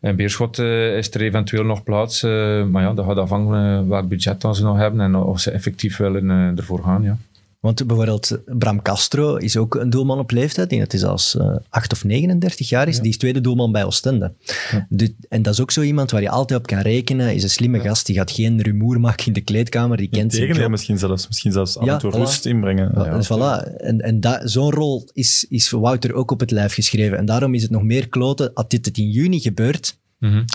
In 0.00 0.16
Beerschot 0.16 0.58
eh, 0.58 0.96
is 0.96 1.10
er 1.10 1.20
eventueel 1.20 1.64
nog 1.64 1.82
plaats, 1.82 2.22
eh, 2.22 2.64
maar 2.64 2.82
ja, 2.82 2.92
dat 2.92 3.04
gaat 3.04 3.16
afhangen 3.16 3.82
uh, 3.82 3.88
welk 3.88 4.08
budget 4.08 4.40
dan 4.40 4.54
ze 4.54 4.62
nog 4.62 4.76
hebben 4.76 5.00
en 5.00 5.14
of 5.14 5.40
ze 5.40 5.50
effectief 5.50 5.96
willen 5.96 6.30
eh, 6.30 6.58
ervoor 6.58 6.82
gaan, 6.82 7.02
ja. 7.02 7.16
Want 7.60 7.86
bijvoorbeeld 7.86 8.38
Bram 8.46 8.82
Castro 8.82 9.36
is 9.36 9.56
ook 9.56 9.74
een 9.74 9.90
doelman 9.90 10.18
op 10.18 10.30
leeftijd. 10.30 10.64
Ik 10.64 10.68
denk 10.78 10.82
dat 10.82 10.90
hij 10.92 11.00
zelfs 11.00 11.36
eh 11.36 11.56
8 11.68 11.92
of 11.92 12.04
39 12.04 12.68
jaar 12.68 12.88
is. 12.88 13.00
Die 13.00 13.10
is 13.10 13.16
tweede 13.18 13.40
doelman 13.40 13.72
bij 13.72 13.84
Oostende. 13.84 14.32
Dus- 14.88 15.10
en 15.28 15.42
dat 15.42 15.52
is 15.52 15.60
ook 15.60 15.70
zo 15.70 15.82
iemand 15.82 16.10
waar 16.10 16.22
je 16.22 16.28
altijd 16.30 16.60
op 16.60 16.66
kan 16.66 16.78
rekenen. 16.78 17.34
Is 17.34 17.42
een 17.42 17.50
slimme 17.50 17.80
gast. 17.80 18.06
Die 18.06 18.16
gaat 18.16 18.30
geen 18.30 18.62
rumoer 18.62 19.00
maken 19.00 19.26
in 19.26 19.32
de 19.32 19.40
kleedkamer. 19.40 19.96
Die 19.96 20.08
kent 20.08 20.32
zijn 20.32 20.54
job. 20.54 20.68
misschien 20.70 20.98
zelfs, 20.98 21.26
misschien 21.26 21.52
zelfs 21.52 21.76
Ja, 21.82 22.00
voilà. 22.00 22.02
rust 22.08 22.46
inbrengen. 22.46 22.90
Ja, 22.94 23.16
dus 23.16 23.26
voilà. 23.32 23.76
En, 23.76 24.00
en 24.00 24.20
dat- 24.20 24.40
zo'n 24.44 24.70
rol 24.72 25.08
is, 25.12 25.46
is 25.48 25.68
voor 25.68 25.80
Wouter 25.80 26.12
ook 26.14 26.30
op 26.30 26.40
het 26.40 26.50
lijf 26.50 26.74
geschreven. 26.74 27.18
En 27.18 27.24
daarom 27.24 27.54
is 27.54 27.62
het 27.62 27.70
nog 27.70 27.82
meer 27.82 28.08
kloten. 28.08 28.50
Had 28.54 28.70
dit 28.70 28.86
het 28.86 28.98
in 28.98 29.10
juni 29.10 29.40
gebeurd, 29.40 29.98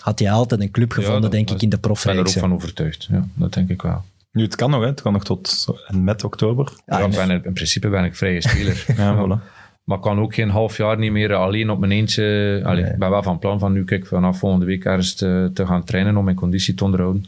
had 0.04 0.20
hij 0.20 0.32
altijd 0.32 0.62
een 0.62 0.72
club 0.72 0.92
gevonden, 0.92 1.22
dat- 1.22 1.32
denk 1.32 1.50
ik, 1.50 1.62
in 1.62 1.70
de 1.70 1.76
Ik 1.76 1.82
ben 1.82 1.92
er 1.92 1.98
ook 1.98 2.02
profreeks. 2.04 2.34
van 2.40 2.54
overtuigd, 2.54 3.08
ja, 3.12 3.28
dat 3.36 3.54
denk 3.54 3.70
ik 3.70 3.82
wel. 3.82 4.02
Nu, 4.34 4.44
het 4.44 4.56
kan 4.56 4.70
nog, 4.70 4.82
hè. 4.82 4.88
het 4.88 5.02
kan 5.02 5.14
nog 5.14 5.24
tot 5.24 5.66
en 5.88 6.04
met 6.04 6.24
oktober. 6.24 6.72
Ja, 6.86 7.00
en- 7.00 7.10
ben 7.10 7.30
er- 7.30 7.46
in 7.46 7.54
principe 7.54 7.90
ben 7.90 8.04
ik 8.04 8.16
vrije 8.16 8.42
speler. 8.42 8.86
Ja, 8.98 9.16
voilà. 9.26 9.52
Maar 9.84 9.98
ik 9.98 10.04
kan 10.04 10.20
ook 10.20 10.34
geen 10.34 10.50
half 10.50 10.78
jaar 10.78 10.98
niet 10.98 11.12
meer 11.12 11.34
alleen 11.34 11.70
op 11.70 11.80
mijn 11.80 11.92
eentje. 11.92 12.62
Allee, 12.64 12.84
Ik 12.86 12.98
ben 12.98 13.10
wel 13.10 13.24
van 13.24 13.40
plan 13.40 13.60
van 13.60 13.72
nu 13.74 13.84
kijk, 13.86 14.06
vanaf 14.08 14.40
volgende 14.40 14.66
week 14.66 14.86
ergens 14.86 15.14
te, 15.16 15.52
te 15.54 15.66
gaan 15.66 15.84
trainen 15.84 16.18
om 16.18 16.24
mijn 16.24 16.36
conditie 16.36 16.74
te 16.74 16.84
onderhouden. 16.84 17.26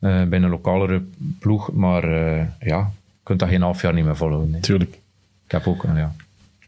Eh 0.00 0.22
bij 0.22 0.38
een 0.42 0.48
lokalere 0.50 1.02
ploeg. 1.38 1.72
Maar 1.72 2.04
eh, 2.04 2.44
ja, 2.60 2.78
je 2.78 3.22
kunt 3.22 3.38
dat 3.38 3.48
geen 3.48 3.62
half 3.62 3.82
jaar 3.82 3.94
niet 3.94 4.04
meer 4.04 4.16
volhouden. 4.16 4.50
nee. 4.50 4.60
Tuurlijk. 4.60 4.98
Ik 5.44 5.50
heb 5.52 5.66
ook, 5.66 5.84
ja. 5.94 6.14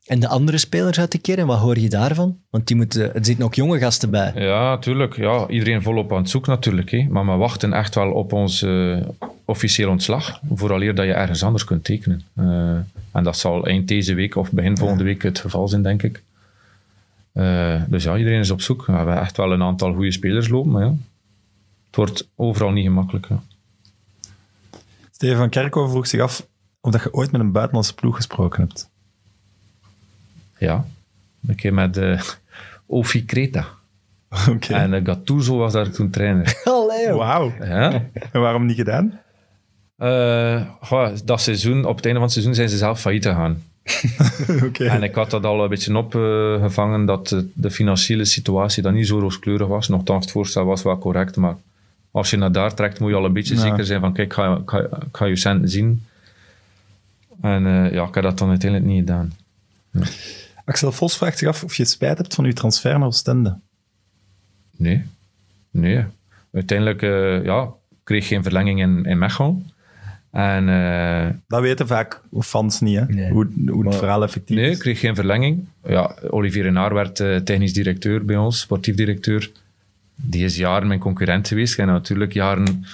En 0.07 0.21
de 0.21 0.29
andere 0.29 0.59
spelers 0.59 0.99
uit 1.01 1.13
de 1.13 1.19
kern, 1.19 1.47
wat 1.47 1.59
hoor 1.59 1.79
je 1.79 1.89
daarvan? 1.89 2.37
Want 2.51 2.67
die 2.67 2.77
moeten, 2.77 3.15
er 3.15 3.25
zitten 3.25 3.45
ook 3.45 3.55
jonge 3.55 3.79
gasten 3.79 4.11
bij. 4.11 4.33
Ja, 4.35 4.79
tuurlijk. 4.79 5.17
Ja, 5.17 5.47
iedereen 5.49 5.83
volop 5.83 6.13
aan 6.13 6.19
het 6.19 6.31
zoeken 6.31 6.51
natuurlijk. 6.53 6.91
Hè. 6.91 7.07
Maar 7.11 7.27
we 7.27 7.33
wachten 7.33 7.73
echt 7.73 7.95
wel 7.95 8.11
op 8.13 8.33
ons 8.33 8.63
eh, 8.63 8.97
officieel 9.49 9.91
ontslag. 9.91 10.41
Vooraleer 10.55 10.95
dat 10.95 11.07
je 11.07 11.13
ergens 11.13 11.43
anders 11.43 11.65
kunt 11.65 11.85
tekenen. 11.85 12.23
Eh, 12.35 12.71
en 13.13 13.25
dat 13.25 13.39
zal 13.39 13.67
eind 13.67 13.89
deze 13.89 14.15
week 14.15 14.37
of 14.37 14.51
begin 14.53 14.79
volgende 14.79 15.05
week 15.05 15.23
het 15.23 15.39
geval 15.39 15.69
zijn, 15.69 15.83
denk 15.83 16.03
ik. 16.03 16.23
Eh, 17.33 17.83
dus 17.89 18.05
ja, 18.05 18.17
iedereen 18.17 18.41
is 18.41 18.51
op 18.51 18.61
zoek. 18.61 18.87
We 18.87 18.93
hebben 18.93 19.21
echt 19.21 19.37
wel 19.37 19.53
een 19.53 19.63
aantal 19.63 19.95
goede 19.95 20.13
spelers 20.13 20.49
lopen. 20.49 20.71
Maar 20.71 20.85
ja, 20.85 20.95
het 21.87 21.97
wordt 21.97 22.29
overal 22.37 22.71
niet 22.71 22.85
gemakkelijk. 22.85 23.29
Ja. 23.29 23.43
Steven 25.11 25.49
Kerkhoven 25.49 25.91
vroeg 25.91 26.07
zich 26.07 26.21
af 26.21 26.47
of 26.81 26.93
dat 26.93 27.03
je 27.03 27.15
ooit 27.15 27.33
met 27.33 27.41
een 27.41 27.53
buitenlandse 27.53 27.95
ploeg 27.95 28.17
gesproken 28.17 28.61
hebt. 28.63 28.89
ja. 30.59 30.87
Een 31.47 31.55
keer 31.55 31.75
met 31.75 31.97
eh 31.97 32.23
Ofi 32.87 33.25
Kreta. 33.25 33.67
Oké. 34.51 34.75
En 34.75 34.93
uh, 34.93 35.05
Gattuso 35.05 35.57
was 35.57 35.73
daar 35.73 35.91
toen 35.91 36.11
trainer. 36.11 36.61
Wauw. 37.17 37.53
Ja. 37.61 38.03
En 38.33 38.41
waarom 38.41 38.67
niet 38.67 38.77
gedaan? 38.77 39.21
Eh, 39.99 40.63
goh, 40.81 41.09
dat 41.25 41.41
seizoen, 41.41 41.85
op 41.85 41.97
het 41.97 42.05
einde 42.05 42.21
van 42.21 42.23
het 42.29 42.33
seizoen 42.33 42.55
zijn 42.55 42.69
ze 42.69 42.77
zelf 42.77 43.01
failliet 43.01 43.25
gegaan. 43.27 43.63
Oké. 44.67 44.85
En 44.85 45.03
ik 45.03 45.15
had 45.15 45.31
dat 45.31 45.45
al 45.45 45.63
een 45.63 45.69
beetje 45.69 45.97
opgevangen 45.97 47.05
dat 47.05 47.29
de, 47.29 47.51
de 47.55 47.71
financiële 47.71 48.25
situatie 48.25 48.83
dan 48.83 48.95
niet 48.95 49.07
zo 49.07 49.19
rooskleurig 49.19 49.67
was. 49.69 49.89
Nochtans, 49.89 50.25
het 50.25 50.33
voorstel 50.33 50.65
was 50.65 50.83
wel 50.83 50.99
correct, 50.99 51.37
maar 51.37 51.57
als 52.11 52.31
je 52.31 52.37
naar 52.37 52.53
daar 52.53 52.75
trekt, 52.75 53.01
moet 53.01 53.11
je 53.11 53.17
al 53.17 53.25
een 53.25 53.33
beetje 53.33 53.55
Ja. 53.55 53.61
zeker 53.61 53.85
zijn 53.85 54.01
van 54.01 54.13
kijk, 54.13 54.27
ik 54.29 54.33
ga, 54.35 54.57
ik 54.57 54.71
ga, 54.71 54.79
ik 54.79 55.17
ga 55.17 55.25
je 55.25 55.37
centen 55.37 55.69
zien. 55.69 56.05
En 57.41 57.67
eh, 57.67 57.93
ja, 57.93 58.05
ik 58.05 58.15
heb 58.15 58.25
dat 58.25 58.39
dan 58.39 58.49
uiteindelijk 58.49 58.91
niet 58.91 58.99
gedaan. 59.01 59.33
Axel 60.65 60.93
Vos 60.93 61.17
vraagt 61.17 61.39
zich 61.39 61.49
af 61.49 61.65
of 61.65 61.75
je 61.75 61.85
spijt 61.85 62.19
hebt 62.19 62.35
van 62.35 62.45
je 62.45 62.53
transfer 62.53 62.99
naar 62.99 63.07
Oostende. 63.09 63.59
Nee, 64.77 65.03
nee. 65.71 66.05
Uiteindelijk, 66.53 67.03
eh, 67.03 67.45
ja, 67.45 67.69
kreeg 68.05 68.27
geen 68.27 68.43
verlenging 68.43 68.81
in, 68.81 69.05
in 69.05 69.19
Mechelen. 69.19 69.71
En 70.31 70.69
eh, 70.69 71.27
Dat 71.47 71.61
weten 71.61 71.87
vaak 71.87 72.21
fans 72.41 72.81
niet, 72.81 72.97
hè? 72.99 73.05
Nee. 73.07 73.31
hoe, 73.31 73.47
hoe 73.67 73.75
het 73.77 73.85
Maar- 73.85 73.95
verhaal 73.95 74.23
effectief 74.23 74.57
Nee, 74.57 74.67
is. 74.69 74.75
ik 74.75 74.81
kreeg 74.81 75.01
geen 75.01 75.15
verlenging. 75.15 75.67
Ja, 75.87 76.15
Olivier 76.31 76.63
Renard 76.63 76.93
werd 76.93 77.21
eh, 77.21 77.37
technisch 77.37 77.73
directeur 77.73 78.25
bij 78.25 78.37
ons, 78.37 78.61
sportief 78.61 78.95
directeur. 78.95 79.51
Die 80.15 80.45
is 80.45 80.57
jaren 80.57 80.89
mijn 80.89 81.01
concurrent 81.01 81.49
geweest. 81.49 81.79
En 81.79 81.87
natuurlijk 81.87 82.33
jaren 82.33 82.85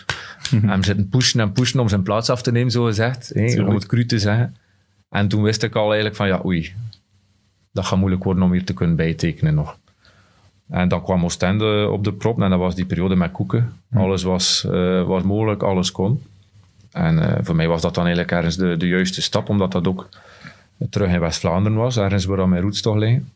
hem 0.66 0.82
zitten 0.82 1.08
pushen 1.08 1.40
en 1.40 1.52
pushen 1.52 1.80
om 1.80 1.88
zijn 1.88 2.02
plaats 2.02 2.30
af 2.30 2.42
te 2.42 2.52
nemen, 2.52 2.70
zo 2.70 2.84
gezegd. 2.84 3.30
hè, 3.34 3.62
om 3.62 3.74
het 3.74 3.86
cru 3.86 4.06
te 4.06 4.18
zeggen. 4.18 4.56
En 5.10 5.28
toen 5.28 5.42
wist 5.42 5.62
ik 5.62 5.74
al 5.74 5.84
eigenlijk 5.86 6.16
van, 6.16 6.26
ja, 6.26 6.40
oei. 6.44 6.72
Dat 7.72 7.84
gaat 7.84 7.98
moeilijk 7.98 8.24
worden 8.24 8.42
om 8.42 8.52
hier 8.52 8.64
te 8.64 8.74
kunnen 8.74 8.96
bijtekenen 8.96 9.54
nog. 9.54 9.78
En 10.68 10.88
dan 10.88 11.02
kwam 11.02 11.24
Oostende 11.24 11.88
op 11.90 12.04
de 12.04 12.12
prop. 12.12 12.40
En 12.40 12.50
dat 12.50 12.58
was 12.58 12.74
die 12.74 12.84
periode 12.84 13.16
met 13.16 13.32
Koeken. 13.32 13.72
Alles 13.94 14.22
was, 14.22 14.64
eh, 14.70 15.02
was 15.06 15.22
mogelijk, 15.22 15.62
alles 15.62 15.92
kon. 15.92 16.22
En 16.94 17.18
eh, 17.18 17.38
voor 17.44 17.56
mij 17.56 17.68
was 17.68 17.82
dat 17.82 17.94
dan 17.94 18.04
eigenlijk 18.04 18.34
ergens 18.34 18.56
de, 18.56 18.76
de 18.76 18.88
juiste 18.88 19.22
stap, 19.22 19.48
omdat 19.48 19.72
dat 19.72 19.86
ook 19.86 20.08
terug 20.90 21.10
in 21.12 21.20
West-Vlaanderen 21.20 21.78
was, 21.78 21.96
ergens 21.96 22.24
waar 22.24 22.48
mijn 22.48 22.62
roots 22.62 22.80
toch 22.80 22.96
liggen. 22.96 23.28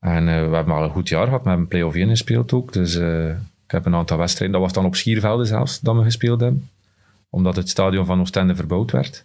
En 0.00 0.28
eh, 0.28 0.48
we 0.48 0.54
hebben 0.54 0.74
al 0.74 0.82
een 0.82 0.90
goed 0.90 1.08
jaar 1.08 1.24
gehad, 1.24 1.42
we 1.42 1.48
hebben 1.48 1.68
play-off 1.68 1.96
1 1.96 2.08
gespeeld 2.08 2.52
ook. 2.52 2.72
Dus 2.72 2.96
eh, 2.96 3.28
ik 3.28 3.70
heb 3.70 3.86
een 3.86 3.94
aantal 3.94 4.18
wedstrijden, 4.18 4.52
dat 4.56 4.66
was 4.66 4.72
dan 4.72 4.84
op 4.84 4.94
Schiervelde 4.96 5.44
zelfs, 5.44 5.80
dat 5.80 5.96
we 5.96 6.02
gespeeld 6.02 6.40
hebben. 6.40 6.68
Omdat 7.30 7.56
het 7.56 7.68
stadion 7.68 8.06
van 8.06 8.20
Oostende 8.20 8.54
verbouwd 8.54 8.90
werd. 8.90 9.24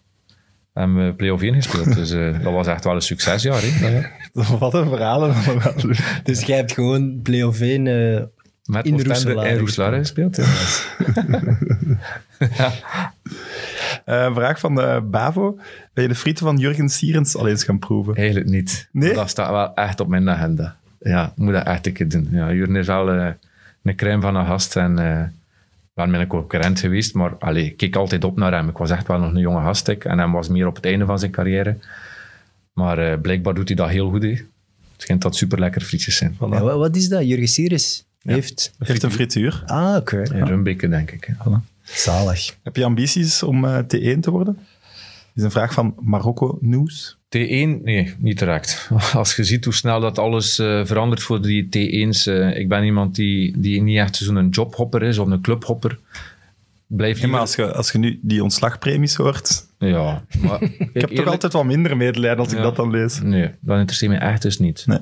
En 0.73 0.95
we 0.95 1.13
play-off 1.13 1.41
1 1.43 1.53
gespeeld. 1.53 1.95
Dus 1.95 2.11
eh, 2.11 2.43
dat 2.43 2.53
was 2.53 2.67
echt 2.67 2.83
wel 2.83 2.95
een 2.95 3.01
succesjaar. 3.01 3.61
Hè? 3.63 4.01
Wat 4.59 4.73
een 4.73 4.87
verhalen. 4.89 5.35
allemaal. 5.35 5.73
Dus 6.23 6.43
jij 6.43 6.57
hebt 6.57 6.71
gewoon 6.71 7.19
play-off 7.21 7.61
1... 7.61 7.87
eh, 7.87 8.21
Met 8.65 8.85
In 8.85 8.93
Oostende 8.93 9.57
Roeselare 9.57 9.97
gespeeld. 9.97 10.35
Ja. 10.35 10.45
een 14.05 14.33
vraag 14.33 14.59
van 14.59 14.81
eh, 14.81 15.01
Bavo. 15.03 15.59
Ben 15.93 16.03
je 16.03 16.09
de 16.09 16.15
frieten 16.15 16.45
van 16.45 16.57
Jurgen 16.57 16.89
Sierens 16.89 17.35
al 17.35 17.47
eens 17.47 17.63
gaan 17.63 17.79
proeven? 17.79 18.15
Eigenlijk 18.15 18.49
niet. 18.49 18.89
Nee? 18.91 19.07
Maar 19.07 19.17
Dat 19.17 19.29
staat 19.29 19.49
wel 19.49 19.73
echt 19.73 19.99
op 19.99 20.07
mijn 20.07 20.29
agenda. 20.29 20.75
Ja, 20.99 21.25
ik 21.25 21.31
moet 21.35 21.53
dat 21.53 21.65
echt 21.65 21.85
een 21.87 21.93
keer 21.93 22.09
doen. 22.09 22.27
Ja, 22.31 22.53
Jurgen 22.53 22.75
is 22.75 22.87
wel 22.87 23.11
eh, 23.11 23.29
een 23.83 23.95
crème 23.95 24.21
van 24.21 24.35
een 24.35 24.45
gast 24.45 24.75
en 24.75 24.99
eh 24.99 25.23
wel 25.97 26.07
mijn 26.07 26.27
concurrent 26.27 26.79
geweest, 26.79 27.13
maar 27.13 27.35
allee, 27.37 27.65
ik 27.65 27.77
keek 27.77 27.95
altijd 27.95 28.23
op 28.23 28.37
naar 28.37 28.51
hem. 28.53 28.69
Ik 28.69 28.77
was 28.77 28.89
echt 28.89 29.07
wel 29.07 29.19
nog 29.19 29.33
een 29.33 29.39
jonge 29.39 29.61
gast 29.61 29.87
ik, 29.87 30.05
en 30.05 30.17
hij 30.17 30.27
was 30.27 30.47
meer 30.47 30.67
op 30.67 30.75
het 30.75 30.85
einde 30.85 31.05
van 31.05 31.19
zijn 31.19 31.31
carrière. 31.31 31.77
Maar 32.73 32.97
eh, 32.97 33.19
blijkbaar 33.21 33.53
doet 33.53 33.67
hij 33.67 33.75
dat 33.75 33.89
heel 33.89 34.09
goed. 34.09 34.23
Het 34.23 34.45
schijnt 34.97 35.21
dat 35.21 35.35
super 35.35 35.59
lekker 35.59 35.81
frietjes 35.81 36.15
zijn. 36.15 36.35
Voilà. 36.35 36.49
ja, 36.49 36.77
wat, 36.77 36.95
is 36.95 37.09
dat? 37.09 37.27
Jurgen 37.27 37.47
Sires 37.47 38.05
heeft... 38.21 38.73
Heeft 38.79 39.03
een 39.03 39.11
frituur. 39.11 39.63
Ah, 39.65 39.95
oké. 39.95 40.21
In 40.33 40.45
Rumbeke, 40.45 40.89
denk 40.89 41.11
ik. 41.11 41.33
hè. 41.37 41.49
Zalig. 41.89 42.57
Heb 42.63 42.75
je 42.75 42.83
ambities 42.83 43.43
om 43.43 43.65
eh, 43.65 43.77
T1 43.79 44.19
te 44.19 44.31
worden? 44.31 44.53
Dat 44.53 45.35
is 45.35 45.43
een 45.43 45.51
vraag 45.51 45.73
van 45.73 45.95
Marokko 45.99 46.57
Nieuws. 46.61 47.17
T1, 47.25 47.81
nee, 47.83 48.13
niet 48.17 48.39
direct. 48.39 48.89
Als 49.13 49.35
je 49.35 49.43
ziet 49.43 49.63
hoe 49.65 49.73
snel 49.73 49.99
dat 49.99 50.17
alles 50.19 50.59
eh, 50.59 50.85
verandert 50.85 51.21
voor 51.21 51.41
die 51.41 51.63
T1's. 51.65 52.25
eh, 52.25 52.57
ik 52.57 52.69
ben 52.69 52.83
iemand 52.83 53.15
die, 53.15 53.59
die 53.59 53.81
niet 53.81 53.97
echt 53.97 54.15
zo'n 54.15 54.49
jobhopper 54.49 55.03
is 55.03 55.17
of 55.17 55.27
een 55.27 55.41
clubhopper. 55.41 55.99
Blijf 56.87 57.19
Ja, 57.19 57.27
maar 57.27 57.39
als 57.39 57.55
je, 57.55 57.73
als 57.73 57.91
je 57.91 57.97
nu 57.97 58.19
die 58.21 58.43
ontslagpremies 58.43 59.15
hoort... 59.15 59.65
Ja, 59.79 60.23
maar 60.41 60.61
Ik 60.93 61.01
heb 61.01 61.09
toch 61.09 61.27
altijd 61.27 61.53
wat 61.53 61.65
minder 61.65 61.97
medelijden 61.97 62.39
als 62.39 62.53
ik 62.53 62.61
dat 62.61 62.75
dan 62.75 62.91
lees. 62.91 63.19
Nee, 63.21 63.49
dat 63.59 63.77
interesseert 63.77 64.11
me 64.11 64.17
echt 64.17 64.41
dus 64.41 64.59
niet. 64.59 64.83
Nee. 64.87 64.99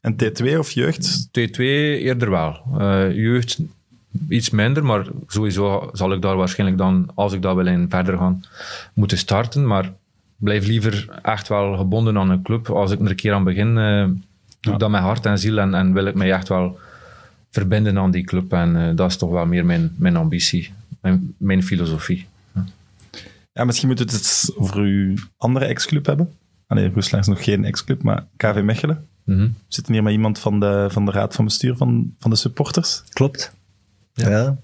En 0.00 0.16
T2 0.24 0.58
of 0.58 0.70
jeugd? 0.70 1.28
T2 1.28 1.56
eerder 1.58 2.30
wel. 2.30 2.62
Eh, 2.78 3.14
jeugd 3.14 3.58
iets 4.28 4.50
minder, 4.50 4.84
maar 4.84 5.06
sowieso 5.26 5.90
zal 5.92 6.12
ik 6.12 6.22
daar 6.22 6.36
waarschijnlijk 6.36 6.78
dan, 6.78 7.10
als 7.14 7.32
ik 7.32 7.42
daar 7.42 7.56
wil 7.56 7.66
in 7.66 7.86
verder 7.88 8.18
gaan, 8.18 8.44
moeten 8.94 9.18
starten. 9.18 9.66
Maar 9.66 9.92
blijf 10.36 10.66
liever 10.66 11.20
echt 11.22 11.48
wel 11.48 11.76
gebonden 11.76 12.18
aan 12.18 12.30
een 12.30 12.42
club. 12.42 12.70
Als 12.70 12.90
ik 12.90 13.00
er 13.00 13.10
een 13.10 13.16
keer 13.16 13.32
aan 13.32 13.44
begin, 13.44 13.78
eh, 13.78 14.04
doe 14.60 14.72
ik 14.72 14.78
dat 14.78 14.90
met 14.90 15.00
hart 15.00 15.26
en 15.26 15.38
ziel 15.38 15.58
en, 15.58 15.74
en 15.74 15.92
wil 15.92 16.06
ik 16.06 16.14
mij 16.14 16.32
echt 16.32 16.48
wel 16.48 16.78
verbinden 17.50 17.98
aan 17.98 18.10
die 18.10 18.24
club. 18.24 18.52
En 18.52 18.76
eh, 18.76 18.96
dat 18.96 19.10
is 19.10 19.16
toch 19.16 19.30
wel 19.30 19.46
meer 19.46 19.64
mijn, 19.64 19.94
mijn 19.96 20.16
ambitie, 20.16 20.72
mijn, 21.00 21.34
mijn 21.36 21.62
filosofie. 21.62 22.26
Ja, 23.52 23.64
misschien 23.64 23.88
moeten 23.88 24.06
we 24.06 24.12
het 24.12 24.20
eens 24.20 24.52
over 24.56 24.76
uw 24.76 25.14
andere 25.36 25.64
ex-club 25.64 26.06
hebben. 26.06 26.32
Allee, 26.66 26.90
Roeselaar 26.92 27.20
is 27.20 27.26
nog 27.26 27.44
geen 27.44 27.64
ex-club, 27.64 28.02
maar 28.02 28.26
KV 28.36 28.60
Mechelen. 28.62 29.06
Mhm. 29.24 29.40
We 29.40 29.50
zitten 29.68 29.92
hier 29.92 30.02
met 30.02 30.12
iemand 30.12 30.38
van 30.38 30.60
de, 30.60 30.86
van 30.90 31.04
de 31.04 31.10
raad 31.10 31.34
van 31.34 31.44
bestuur 31.44 31.76
van, 31.76 32.14
van 32.18 32.30
de 32.30 32.36
supporters. 32.36 33.02
Klopt. 33.12 33.54
Ja. 34.26 34.56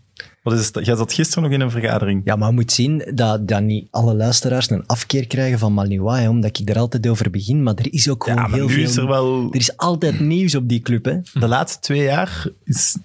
Wat 0.43 0.59
is 0.59 0.67
het? 0.73 0.87
Jij 0.87 0.97
zat 0.97 1.13
gisteren 1.13 1.43
nog 1.43 1.53
in 1.53 1.61
een 1.61 1.71
vergadering. 1.71 2.21
Ja, 2.25 2.37
maar 2.37 2.49
je 2.49 2.55
moet 2.55 2.73
zien 2.73 3.03
dat, 3.15 3.49
dat 3.49 3.63
niet 3.63 3.87
alle 3.91 4.15
luisteraars 4.15 4.71
een 4.71 4.87
afkeer 4.87 5.27
krijgen 5.27 5.59
van 5.59 5.73
hè, 6.21 6.29
omdat 6.29 6.59
ik 6.59 6.69
er 6.69 6.79
altijd 6.79 7.07
over 7.07 7.31
begin. 7.31 7.63
Maar 7.63 7.75
er 7.75 7.93
is 7.93 8.09
ook 8.11 8.25
gewoon 8.25 8.39
Ja, 8.39 8.47
maar 8.49 8.59
heel 8.59 8.67
nu 8.69 8.75
veel... 8.75 8.83
is 8.85 8.97
er 8.97 9.07
wel... 9.07 9.49
Er 9.51 9.57
is 9.61 9.77
altijd 9.77 10.21
nieuws 10.21 10.55
op 10.55 10.69
die 10.69 10.81
club, 10.81 11.05
hè. 11.05 11.19
De 11.35 11.49
laatste 11.49 11.81
twee 11.81 12.03
jaar 12.03 12.47
is 12.65 12.97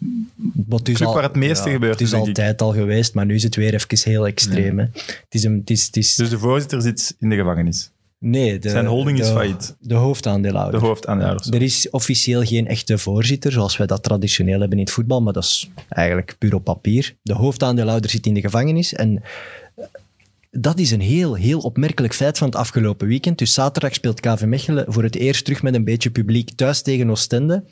Wat 0.68 0.88
al- 1.08 1.14
waar 1.14 1.24
het 1.24 1.36
meeste 1.36 1.70
gebeurt, 1.70 2.00
Het 2.00 2.02
is 2.08 2.12
ik. 2.14 2.20
altijd 2.20 2.62
al 2.62 2.72
geweest, 2.74 3.14
maar 3.14 3.26
nu 3.26 3.36
is 3.36 3.44
het 3.44 3.56
weer 3.56 3.74
even 3.74 4.12
heel 4.12 4.28
extreem. 4.28 4.80
Hè. 4.80 4.86
Het 4.94 5.26
is 5.30 5.44
een, 5.44 5.58
het 5.60 5.70
is, 5.70 5.86
het 5.86 5.98
is, 5.98 6.16
Dus 6.16 6.30
de 6.30 6.40
voorzitter 6.40 6.82
zit 6.82 7.16
in 7.20 7.30
de 7.30 7.36
gevangenis. 7.36 7.92
Nee, 8.20 8.60
de, 8.60 8.70
zijn 8.70 8.86
holding 8.86 9.20
is 9.20 9.28
failliet. 9.30 9.76
De 9.80 9.94
hoofdaandeelhouder. 9.94 10.80
De 10.80 10.86
hoofdaandeelhouder. 10.86 11.54
Er 11.54 11.62
is 11.62 11.90
officieel 11.90 12.44
geen 12.44 12.68
echte 12.68 12.98
voorzitter, 12.98 13.52
zoals 13.52 13.78
wij 13.78 13.88
dat 13.88 14.04
traditioneel 14.04 14.60
hebben 14.60 14.78
in 14.78 14.84
het 14.84 14.94
voetbal, 14.94 15.22
maar 15.22 15.34
dat 15.34 15.44
is 15.44 15.70
eigenlijk 15.90 16.36
puur 16.38 16.56
op 16.56 16.64
papier. 16.64 17.16
De 17.22 17.34
hoofdaandeelhouder 17.34 18.10
zit 18.10 18.26
in 18.26 18.34
de 18.34 18.42
gevangenis 18.42 18.94
en 18.94 19.24
eh, 19.76 19.86
dat 20.52 20.80
is 20.80 20.92
een 20.92 21.02
heel, 21.02 21.34
heel 21.34 21.60
opmerkelijk 21.60 22.14
feit 22.14 22.38
van 22.38 22.48
het 22.48 22.58
afgelopen 22.58 23.08
weekend. 23.08 23.38
Dus 23.38 23.54
zaterdag 23.54 23.94
speelt 23.94 24.20
KV 24.20 24.44
Mechelen 24.44 24.86
voor 24.88 25.04
het 25.04 25.16
eerst 25.16 25.46
terug 25.46 25.62
met 25.62 25.76
een 25.76 25.84
beetje 25.84 26.12
publiek 26.12 26.52
thuis 26.56 26.82
tegen 26.82 27.10
Oostende. 27.10 27.64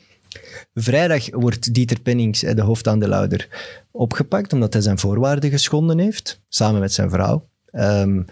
Vrijdag 0.74 1.30
wordt 1.30 1.74
Dieter 1.74 2.00
Pennings, 2.00 2.42
eh, 2.42 2.54
de 2.54 2.62
hoofdaandeelhouder, 2.62 3.48
opgepakt 3.90 4.52
omdat 4.52 4.72
hij 4.72 4.82
zijn 4.82 4.98
voorwaarden 4.98 5.50
geschonden 5.50 5.98
heeft, 5.98 6.42
samen 6.48 6.80
met 6.80 6.92
zijn 6.92 7.10
vrouw. 7.10 7.48
Ehm, 7.70 8.22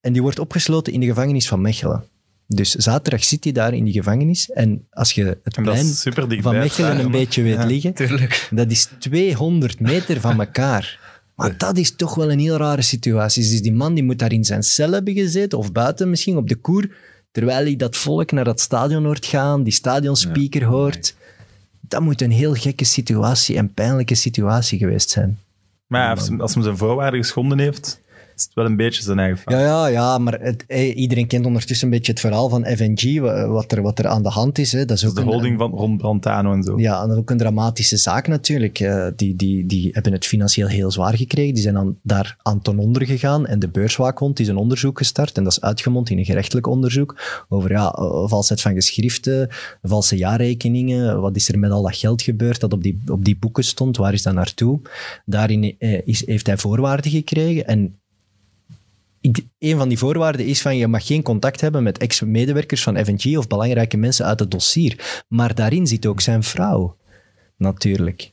en 0.00 0.12
die 0.12 0.22
wordt 0.22 0.38
opgesloten 0.38 0.92
in 0.92 1.00
de 1.00 1.06
gevangenis 1.06 1.48
van 1.48 1.60
Mechelen. 1.60 2.04
Dus 2.48 2.74
zaterdag 2.74 3.24
zit 3.24 3.44
hij 3.44 3.52
daar 3.52 3.74
in 3.74 3.84
die 3.84 3.92
gevangenis. 3.92 4.50
En 4.50 4.86
als 4.90 5.12
je 5.12 5.24
het 5.42 5.54
plein 5.62 5.86
van 6.42 6.56
Mechelen 6.58 6.98
een 6.98 7.10
beetje 7.10 7.42
weet 7.42 7.54
Ja. 7.54 7.64
liggen, 7.64 7.94
Tuurlijk. 7.94 8.48
dat 8.50 8.70
is 8.70 8.88
200 8.98 9.80
meter 9.80 10.20
van 10.20 10.40
elkaar. 10.40 10.98
Maar 11.34 11.58
dat 11.58 11.76
is 11.78 11.96
toch 11.96 12.14
wel 12.14 12.30
een 12.32 12.38
heel 12.38 12.56
rare 12.56 12.82
situatie. 12.82 13.42
Dus 13.42 13.62
die 13.62 13.72
man 13.72 13.94
die 13.94 14.04
moet 14.04 14.18
daar 14.18 14.32
in 14.32 14.44
zijn 14.44 14.62
cel 14.62 14.92
hebben 14.92 15.14
gezeten, 15.14 15.58
of 15.58 15.72
buiten 15.72 16.10
misschien, 16.10 16.36
op 16.36 16.48
de 16.48 16.54
koer, 16.56 16.88
terwijl 17.32 17.64
hij 17.64 17.76
dat 17.76 17.96
volk 17.96 18.32
naar 18.32 18.44
dat 18.44 18.60
stadion 18.60 19.04
hoort 19.04 19.26
gaan, 19.26 19.62
die 19.62 19.72
stadionspeaker 19.72 20.64
hoort. 20.64 21.14
Dat 21.80 22.00
moet 22.00 22.20
een 22.22 22.30
heel 22.30 22.54
gekke 22.54 22.84
situatie 22.84 23.56
en 23.56 23.74
pijnlijke 23.74 24.14
situatie 24.14 24.78
geweest 24.78 25.10
zijn. 25.10 25.38
Maar 25.86 26.00
ja, 26.02 26.10
als, 26.10 26.30
als 26.38 26.54
hij 26.54 26.62
zijn 26.62 26.76
voorwaarden 26.76 27.20
geschonden 27.20 27.58
heeft, 27.58 28.00
is 28.36 28.42
het 28.42 28.54
wel 28.54 28.64
een 28.64 28.76
beetje 28.76 29.02
zijn 29.02 29.18
eigen 29.18 29.38
fout. 29.38 29.58
Ja, 29.58 29.64
ja, 29.66 29.86
ja, 29.86 30.18
maar 30.18 30.40
het, 30.40 30.64
eh, 30.66 30.96
iedereen 30.96 31.26
kent 31.26 31.46
ondertussen 31.46 31.86
een 31.86 31.92
beetje 31.94 32.12
het 32.12 32.20
verhaal 32.20 32.48
van 32.48 32.64
FNG, 32.66 33.20
wa- 33.20 33.46
wat 33.48 33.72
er, 33.72 33.82
wat 33.82 33.98
er 33.98 34.06
aan 34.06 34.22
de 34.22 34.28
hand 34.28 34.58
is. 34.58 34.72
Hè. 34.72 34.84
Dat 34.84 34.96
is 34.96 35.00
Dus 35.00 35.10
ook 35.10 35.16
de 35.16 35.22
een- 35.22 35.26
holding 35.28 35.58
van 35.58 35.70
rond 35.70 35.98
Brantano 35.98 36.52
en 36.52 36.62
zo. 36.62 36.78
Ja, 36.78 37.00
en 37.02 37.06
dat 37.08 37.16
is 37.16 37.22
ook 37.22 37.30
een 37.30 37.36
dramatische 37.38 37.96
zaak 37.96 38.28
natuurlijk. 38.28 38.80
Eh, 38.80 39.06
die, 39.16 39.36
die, 39.36 39.66
die 39.66 39.88
hebben 39.92 40.12
het 40.12 40.26
financieel 40.26 40.68
heel 40.68 40.90
zwaar 40.90 41.16
gekregen. 41.16 41.54
Die 41.54 41.62
zijn 41.62 41.74
dan 41.74 41.96
daar 42.02 42.36
aan 42.42 42.60
ten 42.62 42.78
onder 42.78 43.06
gegaan. 43.06 43.46
En 43.46 43.58
de 43.58 43.68
beurswaakhond 43.68 44.40
is 44.40 44.48
een 44.48 44.56
onderzoek 44.56 44.98
gestart. 44.98 45.36
En 45.36 45.44
dat 45.44 45.52
is 45.52 45.60
uitgemond 45.60 46.10
in 46.10 46.18
een 46.18 46.24
gerechtelijk 46.24 46.66
onderzoek 46.66 47.44
over 47.48 47.70
ja, 47.70 47.90
eh, 47.90 48.28
valsheid 48.28 48.60
van 48.60 48.74
geschriften, 48.74 49.48
valse 49.82 50.16
jaarrekeningen. 50.16 51.20
Wat 51.20 51.36
is 51.36 51.48
er 51.48 51.58
met 51.58 51.70
al 51.70 51.82
dat 51.82 51.96
geld 51.96 52.22
gebeurd 52.22 52.60
dat 52.60 52.72
op 52.72 52.82
die, 52.82 53.00
op 53.06 53.24
die 53.24 53.36
boeken 53.36 53.64
stond? 53.64 53.96
Waar 53.96 54.12
is 54.12 54.22
dat 54.22 54.34
naartoe? 54.34 54.80
Daarin 55.24 55.74
eh, 55.78 56.06
is, 56.06 56.26
heeft 56.26 56.46
hij 56.46 56.56
voorwaarden 56.58 57.10
gekregen. 57.10 57.66
En 57.66 57.94
ik, 59.20 59.46
een 59.58 59.78
van 59.78 59.88
die 59.88 59.98
voorwaarden 59.98 60.46
is 60.46 60.62
van 60.62 60.76
je 60.76 60.86
mag 60.86 61.06
geen 61.06 61.22
contact 61.22 61.60
hebben 61.60 61.82
met 61.82 61.98
ex-medewerkers 61.98 62.82
van 62.82 63.04
FNG 63.04 63.36
of 63.38 63.46
belangrijke 63.46 63.96
mensen 63.96 64.26
uit 64.26 64.40
het 64.40 64.50
dossier. 64.50 65.24
Maar 65.28 65.54
daarin 65.54 65.86
zit 65.86 66.06
ook 66.06 66.20
zijn 66.20 66.42
vrouw, 66.42 66.96
natuurlijk. 67.56 68.32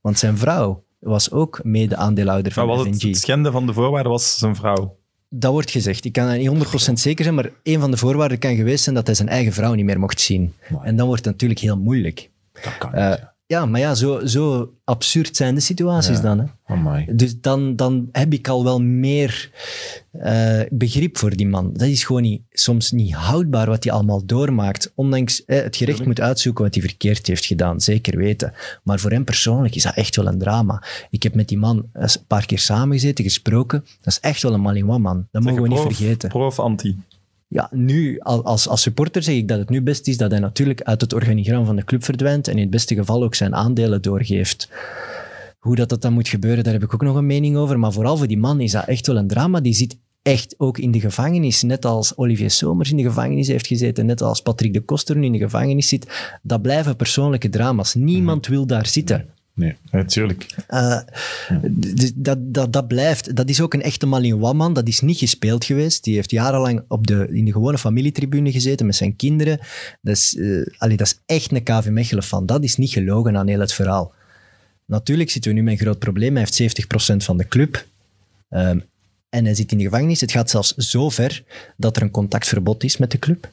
Want 0.00 0.18
zijn 0.18 0.38
vrouw 0.38 0.84
was 0.98 1.30
ook 1.30 1.60
mede-aandeelhouder 1.64 2.52
Maar 2.56 2.66
van 2.66 2.76
was 2.76 2.86
het, 2.86 2.96
FNG. 2.96 3.08
het 3.10 3.20
schenden 3.20 3.52
van 3.52 3.66
de 3.66 3.72
voorwaarden 3.72 4.12
was 4.12 4.38
zijn 4.38 4.56
vrouw. 4.56 4.98
Dat 5.28 5.52
wordt 5.52 5.70
gezegd. 5.70 6.04
Ik 6.04 6.12
kan 6.12 6.26
het 6.26 6.38
niet 6.38 6.88
100% 6.90 6.92
zeker 6.92 7.24
zijn, 7.24 7.36
maar 7.36 7.50
een 7.62 7.80
van 7.80 7.90
de 7.90 7.96
voorwaarden 7.96 8.38
kan 8.38 8.56
geweest 8.56 8.82
zijn 8.82 8.94
dat 8.94 9.06
hij 9.06 9.14
zijn 9.14 9.28
eigen 9.28 9.52
vrouw 9.52 9.74
niet 9.74 9.84
meer 9.84 9.98
mocht 9.98 10.20
zien. 10.20 10.54
En 10.82 10.96
dan 10.96 11.06
wordt 11.06 11.24
het 11.24 11.32
natuurlijk 11.32 11.60
heel 11.60 11.78
moeilijk. 11.78 12.30
Dat 12.52 12.78
kan 12.78 12.94
Eh, 12.94 13.00
ja. 13.00 13.34
Ja, 13.50 13.66
maar 13.66 13.80
ja, 13.80 13.94
zo, 13.94 14.26
zo 14.26 14.74
absurd 14.84 15.36
zijn 15.36 15.54
de 15.54 15.60
situaties 15.60 16.20
dan. 16.20 16.38
Hè? 16.38 16.44
Amai. 16.64 17.06
Dus 17.12 17.40
dan, 17.40 17.76
dan 17.76 18.08
heb 18.12 18.32
ik 18.32 18.48
al 18.48 18.64
wel 18.64 18.80
meer 18.82 19.50
eh, 20.12 20.60
begrip 20.70 21.18
voor 21.18 21.36
die 21.36 21.46
man. 21.46 21.72
Dat 21.72 21.88
is 21.88 22.04
gewoon 22.04 22.22
niet, 22.22 22.42
soms 22.50 22.90
niet 22.90 23.14
houdbaar 23.14 23.66
wat 23.66 23.84
hij 23.84 23.92
allemaal 23.92 24.26
doormaakt. 24.26 24.92
Ondanks 24.94 25.44
eh, 25.44 25.62
het 25.62 25.76
gerecht 25.76 26.04
moet 26.04 26.20
uitzoeken 26.20 26.64
wat 26.64 26.74
hij 26.74 26.82
verkeerd 26.82 27.26
heeft 27.26 27.44
gedaan, 27.44 27.80
zeker 27.80 28.16
weten. 28.16 28.52
Maar 28.82 28.98
voor 28.98 29.10
hem 29.10 29.24
persoonlijk 29.24 29.74
is 29.74 29.82
dat 29.82 29.94
echt 29.94 30.16
wel 30.16 30.26
een 30.26 30.38
drama. 30.38 30.82
Ik 31.10 31.22
heb 31.22 31.34
met 31.34 31.48
die 31.48 31.58
man 31.58 31.88
een 31.92 32.08
paar 32.26 32.46
keer 32.46 32.58
samengezeten, 32.58 33.24
gesproken. 33.24 33.84
Dat 34.00 34.12
is 34.12 34.20
echt 34.20 34.42
wel 34.42 34.52
een 34.52 34.60
Malinois-man. 34.60 35.28
Dat 35.30 35.42
mogen 35.42 35.62
we 35.62 35.68
niet 35.68 35.78
vergeten. 35.78 36.28
Pro 36.28 36.46
of 36.46 36.58
anti? 36.58 36.96
Ja, 37.52 37.68
nu, 37.72 38.18
al- 38.20 38.44
als, 38.44 38.68
als 38.68 38.82
supporter 38.82 39.22
zeg 39.22 39.34
ik 39.34 39.48
dat 39.48 39.58
het 39.58 39.68
nu 39.68 39.82
best 39.82 40.08
is 40.08 40.16
dat 40.16 40.30
hij 40.30 40.40
natuurlijk 40.40 40.82
uit 40.82 41.00
het 41.00 41.12
organigram 41.12 41.64
van 41.64 41.76
de 41.76 41.84
club 41.84 42.04
verdwijnt 42.04 42.48
en 42.48 42.54
in 42.54 42.60
het 42.60 42.70
beste 42.70 42.94
geval 42.94 43.22
ook 43.22 43.34
zijn 43.34 43.54
aandelen 43.54 44.02
doorgeeft. 44.02 44.68
Hoe 45.58 45.76
dat, 45.76 45.88
dat 45.88 46.02
dan 46.02 46.12
moet 46.12 46.28
gebeuren, 46.28 46.64
daar 46.64 46.72
heb 46.72 46.82
ik 46.82 46.94
ook 46.94 47.02
nog 47.02 47.16
een 47.16 47.26
mening 47.26 47.56
over. 47.56 47.78
Maar 47.78 47.92
vooral 47.92 48.16
voor 48.16 48.26
die 48.26 48.38
man 48.38 48.60
is 48.60 48.72
dat 48.72 48.84
echt 48.86 49.06
wel 49.06 49.16
een 49.16 49.26
drama. 49.26 49.60
Die 49.60 49.74
zit 49.74 49.98
echt 50.22 50.54
ook 50.58 50.78
in 50.78 50.90
de 50.90 51.00
gevangenis. 51.00 51.62
Net 51.62 51.84
als 51.84 52.16
Olivier 52.16 52.50
Somers 52.50 52.90
in 52.90 52.96
de 52.96 53.02
gevangenis 53.02 53.48
heeft 53.48 53.66
gezeten, 53.66 54.06
net 54.06 54.22
als 54.22 54.42
Patrick 54.42 54.72
de 54.72 54.80
Koster 54.80 55.16
nu 55.16 55.24
in 55.26 55.32
de 55.32 55.38
gevangenis 55.38 55.88
zit. 55.88 56.38
Dat 56.42 56.62
blijven 56.62 56.96
persoonlijke 56.96 57.48
drama's. 57.48 57.94
Niemand 57.94 58.46
wil 58.46 58.66
daar 58.66 58.86
zitten. 58.86 59.28
Nee. 59.60 59.76
Natuurlijk. 59.90 60.46
Eh, 60.66 60.98
d- 61.80 62.12
dat, 62.14 62.38
dat, 62.54 62.72
dat 62.72 62.88
blijft. 62.88 63.36
Dat 63.36 63.48
is 63.48 63.60
ook 63.60 63.74
een 63.74 63.82
echte 63.82 64.06
Malinois-man. 64.06 64.72
Dat 64.74 64.88
is 64.88 65.00
niet 65.00 65.18
gespeeld 65.18 65.64
geweest. 65.64 66.04
Die 66.04 66.14
heeft 66.14 66.30
jarenlang 66.30 66.82
op 66.88 67.06
de, 67.06 67.28
in 67.30 67.44
de 67.44 67.52
gewone 67.52 67.78
familietribune 67.78 68.52
gezeten 68.52 68.86
met 68.86 68.96
zijn 68.96 69.16
kinderen. 69.16 69.58
Dat 70.02 70.16
is, 70.16 70.36
eh, 70.36 70.66
allee, 70.78 70.96
dat 70.96 71.06
is 71.06 71.20
echt 71.26 71.52
een 71.52 71.62
KV 71.62 71.88
Mechelen 71.90 72.22
fan. 72.22 72.46
Dat 72.46 72.64
is 72.64 72.76
niet 72.76 72.90
gelogen 72.90 73.36
aan 73.36 73.46
heel 73.48 73.60
het 73.60 73.72
verhaal. 73.72 74.12
Natuurlijk 74.86 75.30
zitten 75.30 75.50
we 75.50 75.56
nu 75.56 75.62
met 75.64 75.72
een 75.72 75.80
groot 75.80 75.98
probleem. 75.98 76.36
Hij 76.36 76.46
heeft 76.48 76.54
70% 76.54 77.24
van 77.24 77.36
de 77.36 77.48
club. 77.48 77.86
Ehm, 78.48 78.78
en 79.28 79.44
hij 79.44 79.54
zit 79.54 79.72
in 79.72 79.78
de 79.78 79.84
gevangenis. 79.84 80.20
Het 80.20 80.32
gaat 80.32 80.50
zelfs 80.50 80.74
zo 80.74 81.08
ver 81.08 81.42
dat 81.76 81.96
er 81.96 82.02
een 82.02 82.10
contactverbod 82.10 82.84
is 82.84 82.96
met 82.96 83.10
de 83.10 83.18
club. 83.18 83.50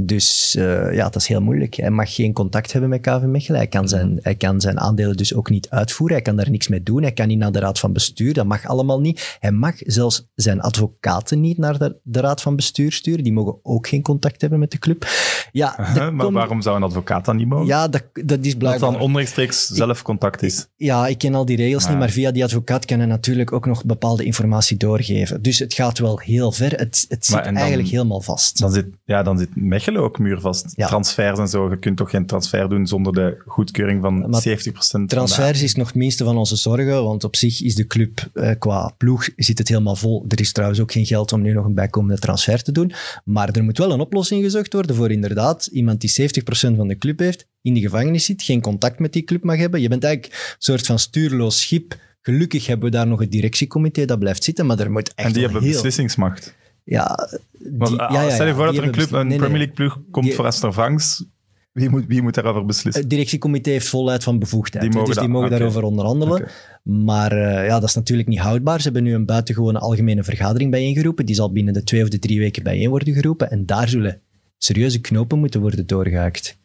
Dus 0.00 0.54
eh, 0.56 0.94
ja, 0.94 1.04
dat 1.04 1.16
is 1.16 1.26
heel 1.28 1.40
moeilijk. 1.40 1.74
Hij 1.74 1.90
mag 1.90 2.14
geen 2.14 2.32
contact 2.32 2.72
hebben 2.72 2.90
met 2.90 3.00
KV 3.00 3.22
Mechelen. 3.22 3.58
Hij 3.58 3.68
kan, 3.68 3.88
zijn, 3.88 4.18
hij 4.22 4.34
kan 4.34 4.60
zijn 4.60 4.80
aandelen 4.80 5.16
dus 5.16 5.34
ook 5.34 5.50
niet 5.50 5.70
uitvoeren. 5.70 6.16
Hij 6.16 6.24
kan 6.24 6.36
daar 6.36 6.50
niks 6.50 6.68
mee 6.68 6.82
doen. 6.82 7.02
Hij 7.02 7.12
kan 7.12 7.28
niet 7.28 7.38
naar 7.38 7.52
de 7.52 7.58
raad 7.58 7.78
van 7.78 7.92
bestuur. 7.92 8.32
Dat 8.34 8.46
mag 8.46 8.66
allemaal 8.66 9.00
niet. 9.00 9.36
Hij 9.40 9.50
mag 9.52 9.74
zelfs 9.78 10.28
zijn 10.34 10.60
advocaten 10.60 11.40
niet 11.40 11.58
naar 11.58 11.78
de, 11.78 11.96
de 12.02 12.20
raad 12.20 12.42
van 12.42 12.56
bestuur 12.56 12.92
sturen. 12.92 13.24
Die 13.24 13.32
mogen 13.32 13.56
ook 13.62 13.86
geen 13.88 14.02
contact 14.02 14.40
hebben 14.40 14.58
met 14.58 14.70
de 14.70 14.78
club. 14.78 15.06
Ja, 15.52 15.74
Huh, 15.76 15.94
dat 15.94 16.12
maar 16.12 16.24
komt- 16.24 16.36
waarom 16.36 16.62
zou 16.62 16.76
een 16.76 16.82
advocaat 16.82 17.24
dan 17.24 17.36
niet 17.36 17.48
mogen? 17.48 17.66
ja 17.66 17.88
dat, 17.88 18.02
dat 18.12 18.38
is 18.44 18.48
dat 18.50 18.58
blijkbaar... 18.58 18.90
dan 18.92 19.00
onrechtstreeks 19.00 19.66
zelf 19.66 20.02
contact 20.02 20.42
is. 20.42 20.66
Ja, 20.76 21.06
ik 21.06 21.18
ken 21.18 21.34
al 21.34 21.44
die 21.44 21.56
regels 21.56 21.82
Maar- 21.82 21.90
niet, 21.90 22.00
maar 22.00 22.10
via 22.10 22.30
die 22.30 22.44
advocaat 22.44 22.84
kan 22.84 22.98
hij 22.98 23.06
natuurlijk 23.06 23.52
ook 23.52 23.66
nog 23.66 23.84
bepaalde 23.84 24.24
informatie 24.24 24.76
doorgeven. 24.76 25.42
Dus 25.42 25.58
het 25.58 25.74
gaat 25.74 25.98
wel 25.98 26.18
heel 26.18 26.52
ver. 26.52 26.70
Het, 26.72 27.04
het 27.08 27.26
zit 27.26 27.44
dan- 27.44 27.56
eigenlijk 27.56 27.88
helemaal 27.88 28.20
vast. 28.20 28.58
Dan 28.60 28.72
zit, 28.72 28.86
ja, 29.04 29.22
dan 29.22 29.38
zit 29.38 29.48
Mechelen 29.56 29.82
ook 29.92 30.18
muurvast. 30.18 30.72
Ja. 30.76 30.86
Transfers 30.86 31.38
en 31.38 31.48
zo. 31.48 31.70
Je 31.70 31.78
kunt 31.78 31.96
toch 31.96 32.10
geen 32.10 32.26
transfer 32.26 32.68
doen 32.68 32.86
zonder 32.86 33.12
de 33.12 33.42
goedkeuring 33.46 34.02
van 34.02 34.30
Maar 34.30 34.42
70% 34.42 34.90
van 34.90 35.00
de- 35.00 35.06
Transfers 35.06 35.62
is 35.62 35.74
nog 35.74 35.86
het 35.86 35.96
minste 35.96 36.24
van 36.24 36.36
onze 36.36 36.56
zorgen, 36.56 37.04
want 37.04 37.24
op 37.24 37.36
zich 37.36 37.62
is 37.62 37.74
de 37.74 37.86
club 37.86 38.28
eh, 38.34 38.50
qua 38.58 38.94
ploeg 38.98 39.28
zit 39.36 39.58
het 39.58 39.68
helemaal 39.68 39.96
vol. 39.96 40.24
Er 40.28 40.40
is 40.40 40.52
trouwens 40.52 40.80
ook 40.80 40.92
geen 40.92 41.06
geld 41.06 41.32
om 41.32 41.42
nu 41.42 41.52
nog 41.52 41.64
een 41.64 41.74
bijkomende 41.74 42.20
transfer 42.20 42.62
te 42.62 42.72
doen. 42.72 42.92
Maar 43.24 43.48
er 43.50 43.64
moet 43.64 43.78
wel 43.78 43.92
een 43.92 44.00
oplossing 44.00 44.42
gezocht 44.42 44.72
worden 44.72 44.96
voor 44.96 45.10
inderdaad 45.10 45.66
iemand 45.66 46.00
die 46.00 46.10
70% 46.10 46.76
van 46.76 46.88
de 46.88 46.98
club 46.98 47.18
heeft, 47.18 47.46
in 47.62 47.74
de 47.74 47.80
gevangenis 47.80 48.24
zit, 48.24 48.42
geen 48.42 48.60
contact 48.60 48.98
met 48.98 49.12
die 49.12 49.22
club 49.22 49.44
mag 49.44 49.56
hebben. 49.56 49.80
Je 49.80 49.88
bent 49.88 50.04
eigenlijk 50.04 50.34
een 50.34 50.54
soort 50.58 50.86
van 50.86 50.98
stuurloos 50.98 51.60
schip. 51.60 51.96
Gelukkig 52.20 52.66
hebben 52.66 52.90
we 52.90 52.96
daar 52.96 53.06
nog 53.06 53.20
het 53.20 53.30
directiecomité 53.30 54.04
dat 54.04 54.18
blijft 54.18 54.44
zitten, 54.44 54.66
maar 54.66 54.78
er 54.78 54.90
moet 54.90 55.14
echt 55.14 55.26
En 55.26 55.32
die 55.32 55.42
hebben 55.42 55.62
heel... 55.62 55.72
beslissingsmacht. 55.72 56.54
Ja, 56.84 57.28
die- 57.58 57.70
Want, 57.78 57.90
ja, 57.96 58.22
ja, 58.22 58.30
stel 58.30 58.46
je 58.46 58.54
voor 58.54 58.66
dat 58.66 58.76
er 58.76 58.82
een 58.82 58.90
club, 58.90 59.12
een 59.12 59.26
nee, 59.26 59.38
Premier. 59.38 59.58
League 59.58 59.74
ploeg 59.74 60.00
komt 60.10 60.24
Die- 60.26 60.34
voor 60.34 60.44
Astervangs. 60.46 61.24
Wie 61.72 61.88
moet, 61.88 62.04
wie 62.06 62.22
moet 62.22 62.34
daarover 62.34 62.64
beslissen? 62.64 63.02
Het 63.02 63.10
directiecomité 63.10 63.70
heeft 63.70 63.88
volheid 63.88 64.22
van 64.24 64.38
bevoegdheid. 64.38 64.92
Die 64.92 65.04
dus 65.04 65.16
die 65.16 65.28
mogen 65.28 65.50
daarover 65.50 65.82
onderhandelen. 65.82 66.48
Maar 66.82 67.32
eh, 67.32 67.66
ja, 67.66 67.80
dat 67.80 67.88
is 67.88 67.94
natuurlijk 67.94 68.28
niet 68.28 68.38
houdbaar. 68.38 68.78
Ze 68.78 68.84
hebben 68.84 69.02
nu 69.02 69.14
een 69.14 69.24
buitengewone 69.26 69.78
algemene 69.78 70.24
vergadering 70.24 70.70
bijeengeroepen. 70.70 71.26
Die 71.26 71.34
zal 71.34 71.52
binnen 71.52 71.74
de 71.74 71.82
twee 71.82 72.02
of 72.02 72.08
de 72.08 72.18
drie 72.18 72.38
weken 72.38 72.62
bijeen 72.62 72.88
worden 72.88 73.14
geroepen. 73.14 73.50
En 73.50 73.66
daar 73.66 73.88
zullen 73.88 74.20
serieuze 74.58 75.00
knopen 75.00 75.38
moeten 75.38 75.60
worden 75.60 75.86
doorgehaakt. 75.86 76.58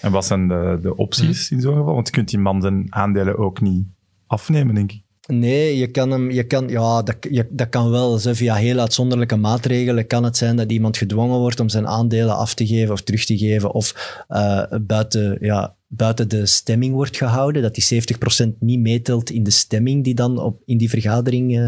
En 0.00 0.12
wat 0.12 0.24
zijn 0.24 0.48
de, 0.48 0.78
de 0.82 0.96
opties 0.96 1.50
in 1.50 1.60
zo'n 1.60 1.76
geval? 1.76 1.94
Want 1.94 2.06
je 2.06 2.12
kunt 2.12 2.28
die 2.28 2.38
man 2.38 2.60
zijn 2.62 2.86
aandelen 2.88 3.38
ook 3.38 3.60
niet 3.60 3.84
afnemen, 4.26 4.74
denk 4.74 4.92
ik. 4.92 5.02
Nee, 5.26 5.78
je 5.78 5.86
kan 5.86 6.10
hem, 6.10 6.30
je 6.30 6.44
kan, 6.44 6.68
ja, 6.68 7.02
dat, 7.02 7.16
je, 7.20 7.46
dat 7.50 7.68
kan 7.68 7.90
wel. 7.90 8.18
Zo 8.18 8.32
via 8.32 8.54
heel 8.54 8.78
uitzonderlijke 8.78 9.36
maatregelen 9.36 10.06
kan 10.06 10.24
het 10.24 10.36
zijn 10.36 10.56
dat 10.56 10.72
iemand 10.72 10.96
gedwongen 10.96 11.38
wordt 11.38 11.60
om 11.60 11.68
zijn 11.68 11.86
aandelen 11.86 12.36
af 12.36 12.54
te 12.54 12.66
geven 12.66 12.92
of 12.92 13.00
terug 13.02 13.24
te 13.24 13.38
geven 13.38 13.72
of 13.72 14.24
eh, 14.28 14.62
buiten, 14.80 15.36
ja, 15.40 15.74
buiten 15.86 16.28
de 16.28 16.46
stemming 16.46 16.94
wordt 16.94 17.16
gehouden, 17.16 17.62
dat 17.62 17.74
die 17.74 18.02
70% 18.44 18.58
niet 18.58 18.80
meetelt 18.80 19.30
in 19.30 19.42
de 19.42 19.50
stemming 19.50 20.04
die 20.04 20.14
dan 20.14 20.38
op, 20.38 20.62
in 20.64 20.78
die 20.78 20.90
vergadering 20.90 21.58
eh, 21.58 21.66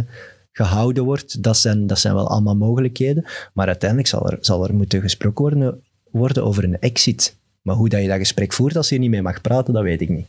gehouden 0.52 1.04
wordt. 1.04 1.42
Dat 1.42 1.56
zijn, 1.56 1.86
dat 1.86 1.98
zijn 1.98 2.14
wel 2.14 2.28
allemaal 2.28 2.56
mogelijkheden. 2.56 3.24
Maar 3.54 3.66
uiteindelijk 3.66 4.08
zal 4.08 4.30
er, 4.30 4.38
zal 4.40 4.66
er 4.66 4.74
moeten 4.74 5.00
gesproken 5.00 5.42
worden, 5.42 5.82
worden 6.10 6.44
over 6.44 6.64
een 6.64 6.78
exit. 6.78 7.36
Maar 7.62 7.76
hoe 7.76 7.88
dat 7.88 8.02
je 8.02 8.08
dat 8.08 8.18
gesprek 8.18 8.52
voert 8.52 8.76
als 8.76 8.88
je 8.88 8.94
er 8.94 9.00
niet 9.00 9.10
mee 9.10 9.22
mag 9.22 9.40
praten, 9.40 9.74
dat 9.74 9.82
weet 9.82 10.00
ik 10.00 10.08
niet. 10.08 10.26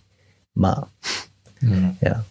Maar 0.51 0.83
ja. 1.99 2.25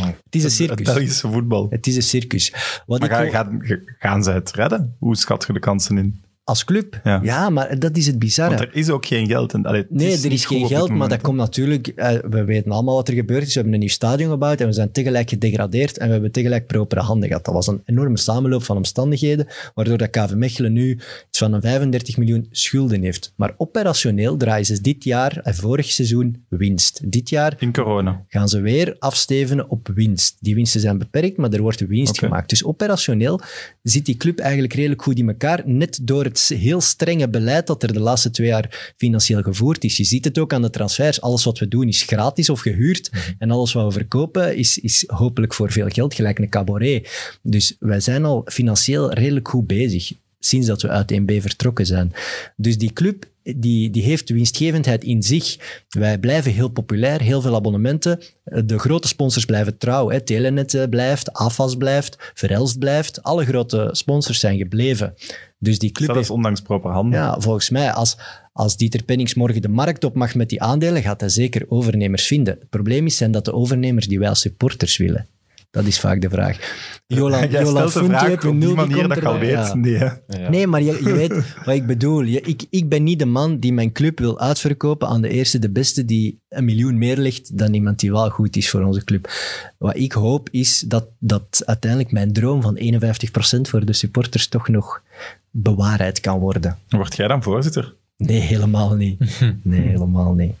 Het 0.00 0.14
is 0.30 0.42
een 0.42 0.48
Het 0.48 0.52
circus. 0.52 0.86
Belgische 0.94 1.30
voetbal. 1.30 1.66
Het 1.70 1.86
is 1.86 1.96
een 1.96 2.02
circus. 2.02 2.52
Wat 2.86 3.00
Maar 3.00 3.10
ik 3.10 3.14
ga- 3.16 3.24
ook- 3.24 3.30
gaan, 3.66 3.82
gaan 3.98 4.22
ze 4.24 4.30
het 4.30 4.50
redden? 4.50 4.96
Hoe 4.98 5.16
schat 5.16 5.44
je 5.46 5.52
de 5.52 5.58
kansen 5.58 5.98
in? 5.98 6.24
Als 6.44 6.64
club, 6.64 7.00
ja. 7.04 7.20
Ja. 7.22 7.50
maar 7.50 7.78
dat 7.78 7.96
is 7.96 8.06
het 8.06 8.18
bizarre. 8.18 8.56
Want 8.56 8.68
er 8.68 8.74
is 8.76 8.90
ook 8.90 9.06
geen 9.06 9.26
geld. 9.26 9.52
En, 9.52 9.64
allee, 9.66 9.86
Nee, 9.88 10.16
er 10.22 10.32
is 10.32 10.44
geen 10.44 10.66
geld, 10.66 10.90
maar 10.90 11.08
dat 11.08 11.20
komt 11.20 11.36
natuurlijk... 11.36 11.86
eh, 11.86 12.18
we 12.30 12.44
weten 12.44 12.72
allemaal 12.72 12.94
wat 12.94 13.08
er 13.08 13.14
gebeurd 13.14 13.42
is. 13.42 13.48
We 13.48 13.54
hebben 13.54 13.72
een 13.72 13.78
nieuw 13.78 13.88
stadion 13.88 14.30
gebouwd 14.30 14.60
en 14.60 14.66
we 14.66 14.72
zijn 14.72 14.92
tegelijk 14.92 15.28
gedegradeerd 15.28 15.98
en 15.98 16.06
we 16.06 16.12
hebben 16.12 16.32
tegelijk 16.32 16.66
propere 16.66 17.00
handen 17.00 17.28
gehad. 17.28 17.44
Dat 17.44 17.54
was 17.54 17.66
een 17.66 17.80
enorme 17.84 18.18
samenloop 18.18 18.62
van 18.64 18.76
omstandigheden, 18.76 19.46
waardoor 19.74 19.98
dat 19.98 20.10
KV 20.10 20.32
Mechelen 20.34 20.72
nu 20.72 20.90
iets 21.28 21.38
van 21.38 21.52
een 21.52 21.60
35 21.60 22.16
miljoen 22.16 22.46
schulden 22.50 23.02
heeft. 23.02 23.32
Maar 23.36 23.54
operationeel 23.56 24.36
draaien 24.36 24.66
ze 24.66 24.80
dit 24.80 25.04
jaar 25.04 25.36
en 25.42 25.54
vorig 25.54 25.90
seizoen 25.90 26.44
winst. 26.48 27.00
Dit 27.12 27.28
jaar 27.28 27.54
In 27.58 27.72
corona. 27.72 28.24
gaan 28.28 28.48
ze 28.48 28.60
weer 28.60 28.96
afstevenen 28.98 29.68
op 29.68 29.90
winst. 29.94 30.36
Die 30.40 30.54
winsten 30.54 30.80
zijn 30.80 30.98
beperkt, 30.98 31.36
maar 31.36 31.50
er 31.52 31.60
wordt 31.62 31.80
winst 31.80 32.18
gemaakt. 32.18 32.48
Dus 32.48 32.64
operationeel 32.64 33.40
zit 33.82 34.06
die 34.06 34.16
club 34.16 34.38
eigenlijk 34.38 34.72
redelijk 34.72 35.02
goed 35.02 35.18
in 35.18 35.28
elkaar, 35.28 35.62
net 35.64 35.98
door 36.02 36.24
het 36.24 36.31
heel 36.38 36.80
strenge 36.80 37.28
beleid 37.28 37.66
dat 37.66 37.82
er 37.82 37.92
de 37.92 38.00
laatste 38.00 38.30
twee 38.30 38.46
jaar 38.46 38.94
financieel 38.96 39.42
gevoerd 39.42 39.84
is. 39.84 39.96
Je 39.96 40.04
ziet 40.04 40.24
het 40.24 40.38
ook 40.38 40.52
aan 40.52 40.62
de 40.62 40.70
transfers. 40.70 41.20
Alles 41.20 41.44
wat 41.44 41.58
we 41.58 41.68
doen 41.68 41.88
is 41.88 42.02
gratis 42.02 42.48
of 42.48 42.60
gehuurd 42.60 43.10
en 43.38 43.50
alles 43.50 43.72
wat 43.72 43.84
we 43.84 43.92
verkopen 43.92 44.56
is, 44.56 44.78
is 44.78 45.04
hopelijk 45.06 45.54
voor 45.54 45.72
veel 45.72 45.88
geld, 45.88 46.14
gelijk 46.14 46.38
een 46.38 46.48
cabaret. 46.48 47.38
Dus 47.42 47.76
wij 47.78 48.00
zijn 48.00 48.24
al 48.24 48.42
financieel 48.44 49.12
redelijk 49.12 49.48
goed 49.48 49.66
bezig 49.66 50.12
sinds 50.38 50.66
dat 50.66 50.82
we 50.82 50.88
uit 50.88 51.12
1B 51.12 51.40
vertrokken 51.40 51.86
zijn. 51.86 52.12
Dus 52.56 52.78
die 52.78 52.92
club 52.92 53.30
die, 53.42 53.90
die 53.90 54.02
heeft 54.02 54.28
winstgevendheid 54.28 55.04
in 55.04 55.22
zich. 55.22 55.56
Wij 55.88 56.18
blijven 56.18 56.52
heel 56.52 56.68
populair, 56.68 57.20
heel 57.20 57.40
veel 57.40 57.54
abonnementen. 57.54 58.20
De 58.44 58.78
grote 58.78 59.08
sponsors 59.08 59.44
blijven 59.44 59.78
trouw. 59.78 60.10
Hè. 60.10 60.20
Telenet 60.20 60.74
eh, 60.74 60.88
blijft, 60.88 61.32
AFAS 61.32 61.76
blijft, 61.76 62.32
Verelst 62.34 62.78
blijft. 62.78 63.22
Alle 63.22 63.44
grote 63.44 63.88
sponsors 63.92 64.40
zijn 64.40 64.58
gebleven. 64.58 65.14
Dus 65.58 65.78
die 65.78 65.90
club 65.90 66.06
Zelfs 66.06 66.20
heeft... 66.20 66.36
ondanks 66.36 66.60
proper 66.60 66.90
handen. 66.90 67.18
Ja, 67.18 67.40
volgens 67.40 67.70
mij, 67.70 67.92
als, 67.92 68.16
als 68.52 68.76
Dieter 68.76 69.02
Pennings 69.02 69.34
morgen 69.34 69.62
de 69.62 69.68
markt 69.68 70.04
op 70.04 70.14
mag 70.14 70.34
met 70.34 70.48
die 70.48 70.62
aandelen, 70.62 71.02
gaat 71.02 71.20
hij 71.20 71.28
zeker 71.28 71.64
overnemers 71.68 72.26
vinden. 72.26 72.56
Het 72.60 72.70
probleem 72.70 73.06
is 73.06 73.16
zijn 73.16 73.32
dat 73.32 73.44
de 73.44 73.52
overnemers 73.52 74.06
die 74.06 74.18
wij 74.18 74.28
als 74.28 74.40
supporters 74.40 74.96
willen. 74.96 75.26
Dat 75.72 75.84
is 75.84 76.00
vaak 76.00 76.20
de 76.20 76.30
vraag. 76.30 76.58
Jola, 77.06 77.38
Jij 77.44 77.62
Jola 77.62 77.88
stelt 77.88 78.06
de 78.06 78.12
vraag 78.12 78.44
op 78.44 78.54
2.0 78.54 78.58
die 78.58 78.74
manier 78.74 79.08
dat 79.08 79.18
je 79.18 79.26
al 79.26 79.38
weet. 79.38 79.50
Ja. 79.50 79.74
Nee. 79.74 79.94
Ja. 79.94 80.20
Nee, 80.50 80.66
maar 80.66 80.82
je, 80.82 81.04
je 81.04 81.12
weet 81.12 81.54
wat 81.64 81.74
ik 81.74 81.86
bedoel. 81.86 82.22
Je, 82.22 82.40
ik, 82.40 82.64
ik 82.70 82.88
ben 82.88 83.02
niet 83.02 83.18
de 83.18 83.26
man 83.26 83.58
die 83.58 83.72
mijn 83.72 83.92
club 83.92 84.18
wil 84.18 84.40
uitverkopen 84.40 85.08
aan 85.08 85.20
de 85.20 85.28
eerste, 85.28 85.58
de 85.58 85.70
beste, 85.70 86.04
die 86.04 86.40
een 86.48 86.64
miljoen 86.64 86.98
meer 86.98 87.16
legt 87.16 87.58
dan 87.58 87.74
iemand 87.74 88.00
die 88.00 88.12
wel 88.12 88.30
goed 88.30 88.56
is 88.56 88.70
voor 88.70 88.82
onze 88.82 89.04
club. 89.04 89.30
Wat 89.78 89.96
ik 89.96 90.12
hoop 90.12 90.48
is 90.50 90.80
dat, 90.80 91.06
dat 91.18 91.62
uiteindelijk 91.66 92.12
mijn 92.12 92.32
droom 92.32 92.62
van 92.62 92.78
51% 92.78 93.60
voor 93.60 93.84
de 93.84 93.92
supporters 93.92 94.48
toch 94.48 94.68
nog 94.68 95.02
bewaarheid 95.50 96.20
kan 96.20 96.38
worden. 96.38 96.78
Word 96.88 97.16
jij 97.16 97.28
dan 97.28 97.42
voorzitter? 97.42 97.94
Nee, 98.16 98.40
helemaal 98.40 98.94
niet. 98.94 99.20
Nee, 99.62 99.80
helemaal 99.80 100.32
niet. 100.34 100.52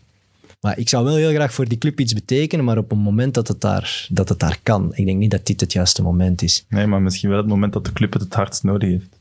Maar 0.62 0.78
ik 0.78 0.88
zou 0.88 1.04
wel 1.04 1.16
heel 1.16 1.32
graag 1.32 1.54
voor 1.54 1.68
die 1.68 1.78
club 1.78 2.00
iets 2.00 2.12
betekenen, 2.12 2.64
maar 2.64 2.78
op 2.78 2.92
een 2.92 2.98
moment 2.98 3.34
dat 3.34 3.48
het 3.48 3.60
daar, 3.60 4.06
dat 4.10 4.28
het 4.28 4.38
daar 4.38 4.58
kan. 4.62 4.94
Ik 4.94 5.06
denk 5.06 5.18
niet 5.18 5.30
dat 5.30 5.46
dit 5.46 5.60
het 5.60 5.72
juiste 5.72 6.02
moment 6.02 6.42
is. 6.42 6.64
Nee, 6.68 6.86
maar 6.86 7.02
misschien 7.02 7.28
wel 7.28 7.38
het 7.38 7.46
moment 7.46 7.72
dat 7.72 7.84
de 7.84 7.92
club 7.92 8.12
het 8.12 8.22
het 8.22 8.34
hardst 8.34 8.62
nodig 8.62 8.88
heeft. 8.88 9.18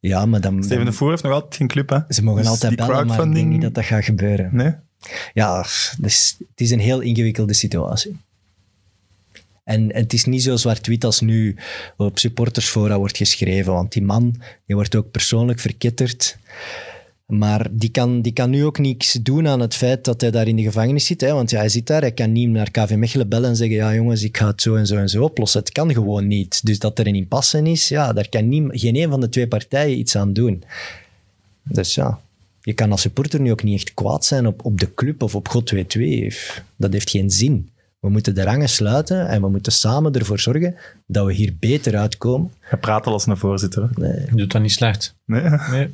Ja, 0.00 0.26
maar 0.26 0.40
dan... 0.40 0.62
Steven 0.62 0.84
de 0.84 0.92
Voer 0.92 1.10
heeft 1.10 1.22
nog 1.22 1.32
altijd 1.32 1.56
geen 1.56 1.66
club, 1.66 1.88
hè? 1.88 1.98
ze 2.08 2.22
mogen 2.22 2.42
Dus 2.42 2.50
altijd 2.50 2.76
bellen, 2.76 3.06
maar 3.06 3.26
ik 3.26 3.34
denk 3.34 3.48
niet 3.48 3.62
dat 3.62 3.74
dat 3.74 3.84
gaat 3.84 4.04
gebeuren. 4.04 4.48
Nee? 4.52 4.74
Ja, 5.34 5.66
dus 5.98 6.36
het 6.38 6.60
is 6.60 6.70
een 6.70 6.80
heel 6.80 7.00
ingewikkelde 7.00 7.54
situatie. 7.54 8.16
En, 9.64 9.92
en 9.92 10.02
het 10.02 10.12
is 10.12 10.24
niet 10.24 10.42
zo 10.42 10.56
zwart-wit 10.56 11.04
als 11.04 11.20
nu 11.20 11.56
op 11.96 12.18
supportersfora 12.18 12.98
wordt 12.98 13.16
geschreven, 13.16 13.72
want 13.72 13.92
die 13.92 14.02
man 14.02 14.40
die 14.66 14.76
wordt 14.76 14.94
ook 14.94 15.10
persoonlijk 15.10 15.58
verketterd. 15.58 16.38
Maar 17.38 17.66
die 17.70 17.90
kan, 17.90 18.22
die 18.22 18.32
kan 18.32 18.50
nu 18.50 18.64
ook 18.64 18.78
niks 18.78 19.12
doen 19.12 19.48
aan 19.48 19.60
het 19.60 19.74
feit 19.74 20.04
dat 20.04 20.20
hij 20.20 20.30
daar 20.30 20.48
in 20.48 20.56
de 20.56 20.62
gevangenis 20.62 21.06
zit. 21.06 21.20
Hè? 21.20 21.32
Want 21.32 21.50
ja, 21.50 21.58
hij 21.58 21.68
zit 21.68 21.86
daar, 21.86 22.00
hij 22.00 22.12
kan 22.12 22.32
niet 22.32 22.48
naar 22.48 22.70
KV 22.70 22.94
Mechelen 22.96 23.28
bellen 23.28 23.48
en 23.48 23.56
zeggen 23.56 23.76
ja 23.76 23.94
jongens, 23.94 24.22
ik 24.22 24.36
ga 24.36 24.46
het 24.46 24.62
zo 24.62 24.74
en 24.74 24.86
zo 24.86 24.96
en 24.96 25.08
zo 25.08 25.22
oplossen. 25.22 25.60
Het 25.60 25.72
kan 25.72 25.92
gewoon 25.92 26.26
niet. 26.26 26.66
Dus 26.66 26.78
dat 26.78 26.98
er 26.98 27.06
een 27.06 27.14
impasse 27.14 27.62
is, 27.62 27.88
ja, 27.88 28.12
daar 28.12 28.28
kan 28.28 28.70
geen 28.72 28.96
een 28.96 29.10
van 29.10 29.20
de 29.20 29.28
twee 29.28 29.48
partijen 29.48 29.98
iets 29.98 30.16
aan 30.16 30.32
doen. 30.32 30.62
Dus 31.62 31.94
ja, 31.94 32.20
je 32.62 32.72
kan 32.72 32.90
als 32.90 33.00
supporter 33.00 33.40
nu 33.40 33.50
ook 33.50 33.62
niet 33.62 33.80
echt 33.80 33.94
kwaad 33.94 34.24
zijn 34.24 34.46
op, 34.46 34.64
op 34.64 34.80
de 34.80 34.94
club 34.94 35.22
of 35.22 35.34
op 35.34 35.48
God 35.48 35.70
weet 35.70 35.94
wie. 35.94 36.34
Dat 36.76 36.92
heeft 36.92 37.10
geen 37.10 37.30
zin. 37.30 37.70
We 38.00 38.08
moeten 38.08 38.34
de 38.34 38.42
rangen 38.42 38.68
sluiten 38.68 39.28
en 39.28 39.40
we 39.40 39.48
moeten 39.48 39.72
samen 39.72 40.12
ervoor 40.12 40.40
zorgen 40.40 40.76
dat 41.06 41.26
we 41.26 41.32
hier 41.32 41.56
beter 41.60 41.96
uitkomen. 41.96 42.50
Hij 42.60 42.78
praat 42.78 43.06
al 43.06 43.12
als 43.12 43.26
een 43.26 43.36
voorzitter. 43.36 43.82
hè? 43.82 43.88
Nee. 44.00 44.20
Je 44.30 44.36
doet 44.36 44.52
dat 44.52 44.62
niet 44.62 44.72
slecht. 44.72 45.14
Nee? 45.24 45.42
Nee. 45.70 45.88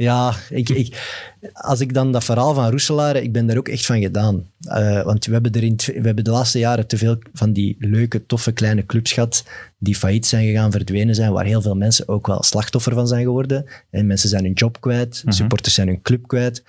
Ja, 0.00 0.34
ik, 0.50 0.68
ik, 0.68 1.18
als 1.52 1.80
ik 1.80 1.94
dan 1.94 2.12
dat 2.12 2.24
verhaal 2.24 2.54
van 2.54 2.70
Roeselaar, 2.70 3.16
ik 3.16 3.32
ben 3.32 3.46
daar 3.46 3.56
ook 3.56 3.68
echt 3.68 3.86
van 3.86 4.00
gedaan. 4.00 4.46
Eh, 4.60 5.02
want 5.02 5.26
we 5.26 5.32
hebben, 5.32 5.52
er 5.52 5.62
in, 5.62 5.76
we 5.76 6.00
hebben 6.02 6.24
de 6.24 6.30
laatste 6.30 6.58
jaren 6.58 6.86
te 6.86 6.96
veel 6.96 7.18
van 7.32 7.52
die 7.52 7.76
leuke, 7.78 8.26
toffe 8.26 8.52
kleine 8.52 8.86
clubs 8.86 9.12
gehad 9.12 9.44
die 9.78 9.96
failliet 9.96 10.26
zijn 10.26 10.46
gegaan, 10.46 10.70
verdwenen 10.70 11.14
zijn, 11.14 11.32
waar 11.32 11.44
heel 11.44 11.62
veel 11.62 11.74
mensen 11.74 12.08
ook 12.08 12.26
wel 12.26 12.42
slachtoffer 12.42 12.94
van 12.94 13.08
zijn 13.08 13.22
geworden. 13.22 13.64
En 13.90 14.06
mensen 14.06 14.28
zijn 14.28 14.44
hun 14.44 14.52
job 14.52 14.80
kwijt, 14.80 15.22
supporters 15.26 15.74
zijn 15.74 15.88
hun 15.88 16.02
club 16.02 16.28
kwijt. 16.28 16.62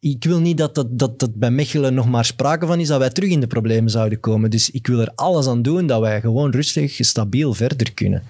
Ik 0.00 0.24
wil 0.24 0.40
niet 0.40 0.58
dat, 0.58 0.74
dat, 0.74 0.98
dat, 0.98 1.18
dat 1.18 1.34
bij 1.34 1.50
Mechelen 1.50 1.94
nog 1.94 2.08
maar 2.08 2.24
sprake 2.24 2.66
van 2.66 2.80
is 2.80 2.88
dat 2.88 2.98
wij 2.98 3.10
terug 3.10 3.30
in 3.30 3.40
de 3.40 3.46
problemen 3.46 3.90
zouden 3.90 4.20
komen. 4.20 4.50
Dus 4.50 4.70
ik 4.70 4.86
wil 4.86 5.00
er 5.00 5.12
alles 5.14 5.46
aan 5.46 5.62
doen 5.62 5.86
dat 5.86 6.00
wij 6.00 6.20
gewoon 6.20 6.50
rustig, 6.50 6.96
stabiel 7.00 7.54
verder 7.54 7.92
kunnen. 7.92 8.22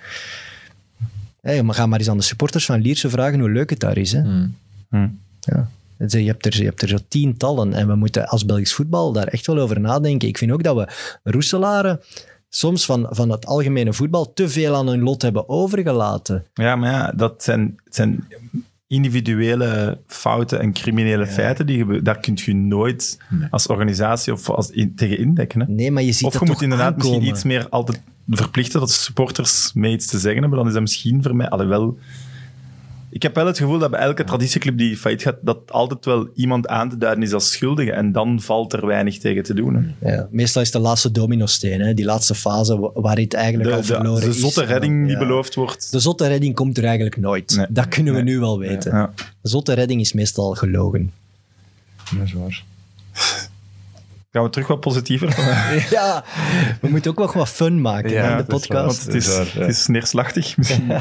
Hey, 1.43 1.63
maar 1.63 1.75
ga 1.75 1.87
maar 1.87 1.99
eens 1.99 2.09
aan 2.09 2.17
de 2.17 2.23
supporters 2.23 2.65
van 2.65 2.81
Lierse 2.81 3.11
vragen 3.11 3.41
hoe 3.41 3.51
leuk 3.51 3.71
het 3.71 3.81
daar 3.81 3.97
is. 3.97 4.13
Hè? 4.13 4.21
Hm. 4.91 5.09
Ja. 5.41 5.69
En 5.97 6.11
ze- 6.11 6.21
Je 6.25 6.31
hebt, 6.31 6.47
er, 6.47 6.57
je 6.59 6.65
hebt 6.65 6.83
er 6.83 6.89
zo 6.89 6.97
tientallen 7.09 7.73
en 7.75 7.87
we 7.87 7.95
moeten 7.95 8.27
als 8.27 8.45
Belgisch 8.45 8.73
voetbal 8.75 9.13
daar 9.13 9.27
echt 9.27 9.47
wel 9.47 9.59
over 9.59 9.81
nadenken. 9.81 10.29
Ik 10.29 10.39
vind 10.39 10.53
ook 10.53 10.63
dat 10.63 10.77
we 10.77 10.89
Roeselaren 11.31 12.01
soms 12.49 12.85
van, 12.85 13.07
van 13.11 13.31
het 13.31 13.47
algemene 13.47 13.93
voetbal 13.93 14.33
te 14.33 14.49
veel 14.49 14.75
aan 14.77 14.87
hun 14.89 15.01
lot 15.03 15.23
hebben 15.23 15.49
overgelaten. 15.49 16.45
Ja, 16.55 16.77
maar 16.77 16.91
ja, 16.91 17.13
dat 17.17 17.43
zijn, 17.43 17.79
het 17.85 17.95
zijn 17.95 18.29
individuele 18.93 19.99
fouten 20.07 20.61
en 20.61 20.73
criminele 20.73 21.27
feiten. 21.27 21.67
Die. 21.67 22.03
Daar 22.03 22.21
kun 22.21 22.39
je 22.45 22.55
nooit 22.55 23.19
als 23.51 23.67
organisatie 23.67 24.33
of 24.33 24.51
als 24.51 24.71
in, 24.71 24.95
tegen 24.95 25.19
indekken. 25.19 25.61
Hè? 25.61 25.67
Nee, 25.69 25.91
maar 25.91 26.03
je 26.03 26.13
ziet 26.13 26.27
Of 26.27 26.33
dat 26.33 26.41
je 26.41 26.47
moet 26.47 26.55
toch 26.55 26.65
inderdaad 26.65 26.93
aankomen. 26.93 27.11
misschien 27.11 27.35
iets 27.35 27.45
meer 27.45 27.69
altijd 27.69 28.03
verplichten 28.29 28.81
dat 28.81 28.91
supporters 28.91 29.73
mee 29.75 29.93
iets 29.93 30.07
te 30.07 30.19
zeggen 30.19 30.41
hebben. 30.41 30.59
Dan 30.59 30.67
is 30.67 30.73
dat 30.73 30.83
misschien 30.83 31.23
voor 31.23 31.37
mij... 31.37 31.49
Alhoewel, 31.49 31.99
ik 33.15 33.23
heb 33.23 33.35
wel 33.35 33.47
het 33.47 33.59
gevoel 33.59 33.79
dat 33.79 33.91
bij 33.91 34.01
elke 34.01 34.25
traditieclub 34.25 34.79
die 34.79 34.97
failliet 34.97 35.23
gaat, 35.23 35.37
dat 35.43 35.59
altijd 35.73 36.05
wel 36.05 36.29
iemand 36.35 36.69
aan 36.69 36.89
te 36.89 36.97
duiden 36.97 37.25
is 37.25 37.33
als 37.33 37.53
schuldige. 37.53 37.93
En 37.93 38.13
dan 38.13 38.41
valt 38.41 38.73
er 38.73 38.87
weinig 38.87 39.19
tegen 39.19 39.43
te 39.43 39.55
doen. 39.55 39.95
Hè. 39.99 40.15
Ja, 40.15 40.29
meestal 40.31 40.63
is 40.63 40.71
de 40.71 40.79
laatste 40.79 41.11
dominosteen, 41.11 41.81
hè, 41.81 41.95
die 41.95 42.05
laatste 42.05 42.35
fase 42.35 42.79
wa- 42.81 42.91
waar 42.95 43.17
het 43.17 43.35
eigenlijk 43.35 43.69
De, 43.71 43.75
al 43.77 43.81
de, 43.81 43.87
verloren 43.87 44.21
de 44.23 44.29
is. 44.29 44.41
zotte 44.41 44.65
redding 44.65 45.03
die 45.07 45.13
Ja. 45.13 45.19
beloofd 45.19 45.55
wordt. 45.55 45.93
De 45.93 45.99
zotte 45.99 46.27
redding 46.27 46.55
komt 46.55 46.79
er 46.79 46.85
eigenlijk 46.85 47.17
nooit. 47.17 47.57
Nee. 47.57 47.67
Dat 47.69 47.89
kunnen 47.89 48.15
we 48.15 48.23
Nee. 48.23 48.35
nu 48.35 48.41
wel 48.41 48.59
weten. 48.59 48.93
Ja. 48.97 49.13
De 49.41 49.49
zotte 49.49 49.73
redding 49.73 50.01
is 50.01 50.13
meestal 50.13 50.55
gelogen. 50.55 51.13
Dat 52.17 52.25
is 52.27 52.33
waar. 52.33 52.63
Gaan 54.33 54.43
we 54.43 54.51
terug 54.51 54.67
wat 54.67 54.81
positiever? 54.81 55.29
ja, 55.91 56.25
we 56.81 56.89
moeten 56.89 57.11
ook 57.11 57.19
wel 57.19 57.33
wat 57.33 57.49
fun 57.49 57.81
maken 57.81 58.11
Ja, 58.11 58.31
in 58.31 58.37
de 58.37 58.45
dat 58.49 58.61
is 58.61 58.67
waar. 58.67 58.83
podcast. 58.83 59.05
Want 59.05 59.15
het 59.15 59.15
is, 59.15 59.27
Dat 59.37 59.47
is 59.47 59.53
waar, 59.53 59.61
ja. 59.63 59.67
het 59.67 59.77
is 59.77 59.87
neerslachtig 59.87 60.57
misschien. 60.57 60.87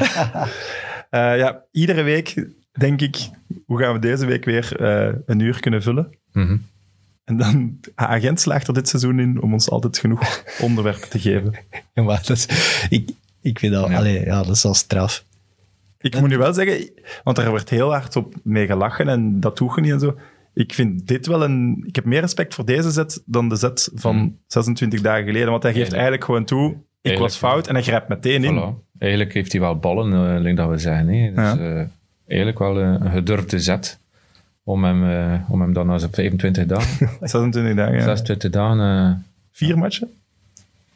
Eh, 1.12 1.36
ja, 1.38 1.64
iedere 1.70 2.02
week 2.02 2.46
denk 2.72 3.00
ik, 3.00 3.30
hoe 3.66 3.78
gaan 3.78 3.92
we 3.92 3.98
deze 3.98 4.26
week 4.26 4.44
weer 4.44 4.80
eh, 4.80 5.14
een 5.26 5.38
uur 5.38 5.60
kunnen 5.60 5.82
vullen? 5.82 6.18
Mhm. 6.32 6.56
En 7.24 7.36
dan, 7.36 7.80
agent 7.94 8.40
slaagt 8.40 8.68
er 8.68 8.74
dit 8.74 8.88
seizoen 8.88 9.20
in 9.20 9.42
om 9.42 9.52
ons 9.52 9.70
altijd 9.70 9.98
genoeg 9.98 10.44
onderwerpen 10.60 11.08
te 11.08 11.18
geven. 11.18 11.54
Ja, 11.94 12.02
maar 12.02 12.22
dat 12.26 12.36
is, 12.36 12.46
ik, 12.88 13.10
ik 13.40 13.58
vind 13.58 13.72
dat, 13.72 13.88
Ja. 13.88 13.96
allee, 13.96 14.24
ja, 14.24 14.42
dat 14.42 14.56
is 14.56 14.64
al 14.64 14.74
straf. 14.74 15.24
Ik 15.98 16.20
moet 16.20 16.28
nu 16.28 16.38
wel 16.38 16.52
zeggen, 16.54 16.90
want 17.22 17.38
er 17.38 17.48
wordt 17.50 17.70
heel 17.70 17.90
hard 17.92 18.16
op 18.16 18.34
mee 18.42 18.66
gelachen 18.66 19.08
en 19.08 19.40
dat 19.40 19.58
doe 19.58 19.72
je 19.74 19.80
niet 19.80 19.92
en 19.92 20.00
zo. 20.00 20.18
Ik 20.54 20.74
vind 20.74 21.06
dit 21.08 21.26
wel 21.26 21.42
een... 21.44 21.84
Ik 21.86 21.94
heb 21.96 22.04
meer 22.04 22.20
respect 22.20 22.54
voor 22.54 22.64
deze 22.64 22.90
zet 22.90 23.22
dan 23.26 23.48
de 23.48 23.56
zet 23.56 23.90
van 23.94 24.38
26 24.46 25.00
dagen 25.00 25.24
geleden. 25.24 25.50
Want 25.50 25.62
hij 25.62 25.72
geeft 25.72 25.92
eigenlijk 25.92 26.24
gewoon 26.24 26.44
toe, 26.44 26.76
ik 27.02 27.08
Eigenlijk 27.10 27.34
was 27.40 27.50
fout 27.50 27.66
en 27.68 27.74
hij 27.74 27.82
grijpt 27.82 28.08
meteen 28.08 28.44
in. 28.44 28.58
Voilà. 28.60 28.98
Eigenlijk 28.98 29.32
heeft 29.32 29.52
hij 29.52 29.60
wel 29.60 29.76
ballen, 29.78 30.42
uh, 30.46 30.56
dat 30.56 30.68
we 30.68 30.78
zeggen. 30.78 31.08
Hè. 31.08 31.28
Dus, 31.34 31.44
Ja. 31.44 31.58
eh, 31.58 31.86
eigenlijk 32.26 32.58
wel 32.58 32.80
eh, 32.80 32.94
een 33.00 33.10
gedurfde 33.10 33.58
zet. 33.58 33.98
om 34.64 34.84
hem, 34.84 35.10
eh, 35.10 35.50
om 35.50 35.60
hem 35.60 35.72
dan 35.72 35.86
na 35.86 35.98
zijn 35.98 36.12
25 36.12 36.66
dagen, 36.66 37.08
26 37.20 37.74
dagen. 37.76 37.94
ja. 37.94 38.00
26 38.02 38.50
dagen, 38.50 38.80
eh, 38.80 39.16
Vier 39.52 39.78
matchen? 39.78 40.10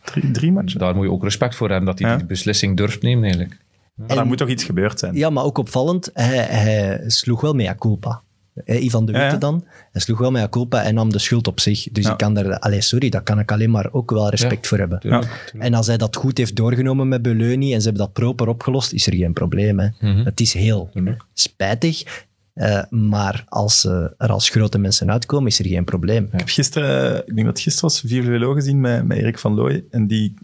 Drie, 0.05 0.31
drie 0.31 0.53
matchen? 0.53 0.79
daar 0.79 0.95
moet 0.95 1.05
je 1.05 1.11
ook 1.11 1.23
respect 1.23 1.55
voor 1.55 1.69
hebben 1.69 1.87
dat 1.87 1.99
hij 1.99 2.11
Ja. 2.11 2.17
die 2.17 2.27
beslissing 2.27 2.77
durft 2.77 3.03
nemen 3.03 3.23
eigenlijk. 3.25 3.57
Maar 3.95 4.17
daar 4.17 4.27
moet 4.27 4.39
toch 4.39 4.49
iets 4.49 4.65
gebeurd 4.65 4.99
zijn? 4.99 5.15
Ja, 5.15 5.31
maar 5.31 5.45
ook 5.45 5.59
opvallend, 5.59 6.11
hij, 6.15 6.37
hij 6.37 7.01
sloeg 7.07 7.41
wel 7.41 7.53
mea 7.55 7.75
culpa. 7.75 8.23
Eh, 8.65 8.85
Ivan 8.85 9.07
de 9.07 9.13
Witte 9.13 9.27
ja. 9.27 9.37
dan, 9.37 9.65
hij 9.93 10.01
sloeg 10.01 10.19
wel 10.19 10.31
mea 10.31 10.49
culpa 10.49 10.83
en 10.83 10.95
nam 10.95 11.13
de 11.13 11.19
schuld 11.19 11.47
op 11.47 11.61
zich. 11.61 11.89
Dus 11.93 12.05
Ja. 12.05 12.11
ik 12.11 12.17
kan 12.17 12.35
daar, 12.35 12.59
allee, 12.59 12.81
sorry, 12.81 13.09
daar 13.09 13.23
kan 13.23 13.39
ik 13.39 13.53
alleen 13.53 13.71
maar 13.71 13.93
ook 13.93 14.11
wel 14.11 14.29
respect 14.31 14.63
Ja. 14.63 14.69
voor 14.69 14.79
hebben. 14.79 14.99
Tuurlijk, 15.01 15.23
Ja. 15.25 15.31
tuurlijk. 15.47 15.65
En 15.65 15.75
als 15.75 15.87
hij 15.87 15.97
dat 15.97 16.17
goed 16.17 16.39
heeft 16.39 16.57
doorgenomen 16.57 17.09
met 17.09 17.23
Beleuni 17.23 17.73
en 17.75 17.79
ze 17.81 17.89
hebben 17.89 18.05
dat 18.05 18.13
proper 18.13 18.49
opgelost, 18.49 18.93
is 18.93 19.07
er 19.07 19.15
geen 19.15 19.33
probleem. 19.33 19.79
Hè. 19.79 19.89
Mhm. 20.01 20.25
Het 20.25 20.41
is 20.41 20.53
heel 20.53 20.89
Tuurlijk. 20.93 21.23
spijtig, 21.33 22.27
eh, 22.55 22.83
maar 22.91 23.45
als 23.49 23.81
ze 23.81 24.15
er 24.19 24.29
als 24.31 24.49
grote 24.49 24.79
mensen 24.79 25.11
uitkomen, 25.11 25.47
is 25.49 25.59
er 25.59 25.67
geen 25.67 25.85
probleem. 25.85 26.25
Ik 26.25 26.39
heb 26.39 26.49
gisteren, 26.49 27.17
ik 27.19 27.35
denk 27.35 27.37
dat 27.47 27.47
het 27.47 27.61
gisteren 27.61 27.89
was, 27.91 28.01
Vive 28.01 28.23
le 28.31 28.39
Velo 28.39 28.53
gezien 28.53 28.81
met, 28.81 29.07
met 29.07 29.19
Erik 29.19 29.39
van 29.39 29.55
Looy. 29.55 29.85
En 29.91 30.07
die 30.07 30.35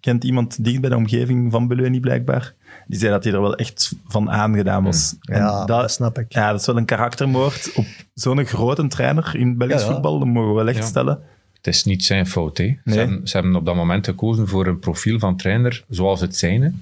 kent 0.00 0.24
iemand 0.24 0.64
dicht 0.64 0.80
bij 0.80 0.90
de 0.90 0.96
omgeving 0.96 1.52
van 1.52 1.68
Beleuni 1.68 2.00
blijkbaar. 2.00 2.54
Die 2.86 2.98
zei 2.98 3.10
dat 3.12 3.24
hij 3.24 3.32
er 3.32 3.40
wel 3.40 3.54
echt 3.56 3.94
van 4.08 4.30
aangedaan 4.30 4.84
was. 4.84 5.16
En 5.20 5.38
Ja, 5.38 5.58
dat 5.58 5.66
dat, 5.66 5.90
snap 5.90 6.18
ik. 6.18 6.32
ja, 6.32 6.50
dat 6.50 6.60
is 6.60 6.66
wel 6.66 6.76
een 6.76 6.84
karaktermoord 6.84 7.72
op 7.74 7.86
zo'n 8.14 8.44
grote 8.46 8.86
trainer 8.86 9.36
in 9.36 9.56
Belgisch 9.56 9.80
Ja, 9.80 9.86
ja. 9.86 9.92
voetbal. 9.92 10.18
Dat 10.18 10.28
mogen 10.28 10.48
we 10.48 10.54
wel 10.54 10.68
echt 10.68 10.78
Ja. 10.78 10.84
stellen. 10.84 11.18
Het 11.52 11.66
is 11.66 11.84
niet 11.84 12.04
zijn 12.04 12.26
fout. 12.26 12.58
Hè. 12.58 12.64
Nee. 12.64 12.78
Ze, 12.84 12.94
hebben, 12.98 13.28
ze 13.28 13.36
hebben 13.36 13.56
op 13.56 13.64
dat 13.64 13.74
moment 13.74 14.06
gekozen 14.06 14.48
voor 14.48 14.66
een 14.66 14.78
profiel 14.78 15.18
van 15.18 15.36
trainer 15.36 15.84
zoals 15.88 16.20
het 16.20 16.36
zijne. 16.36 16.72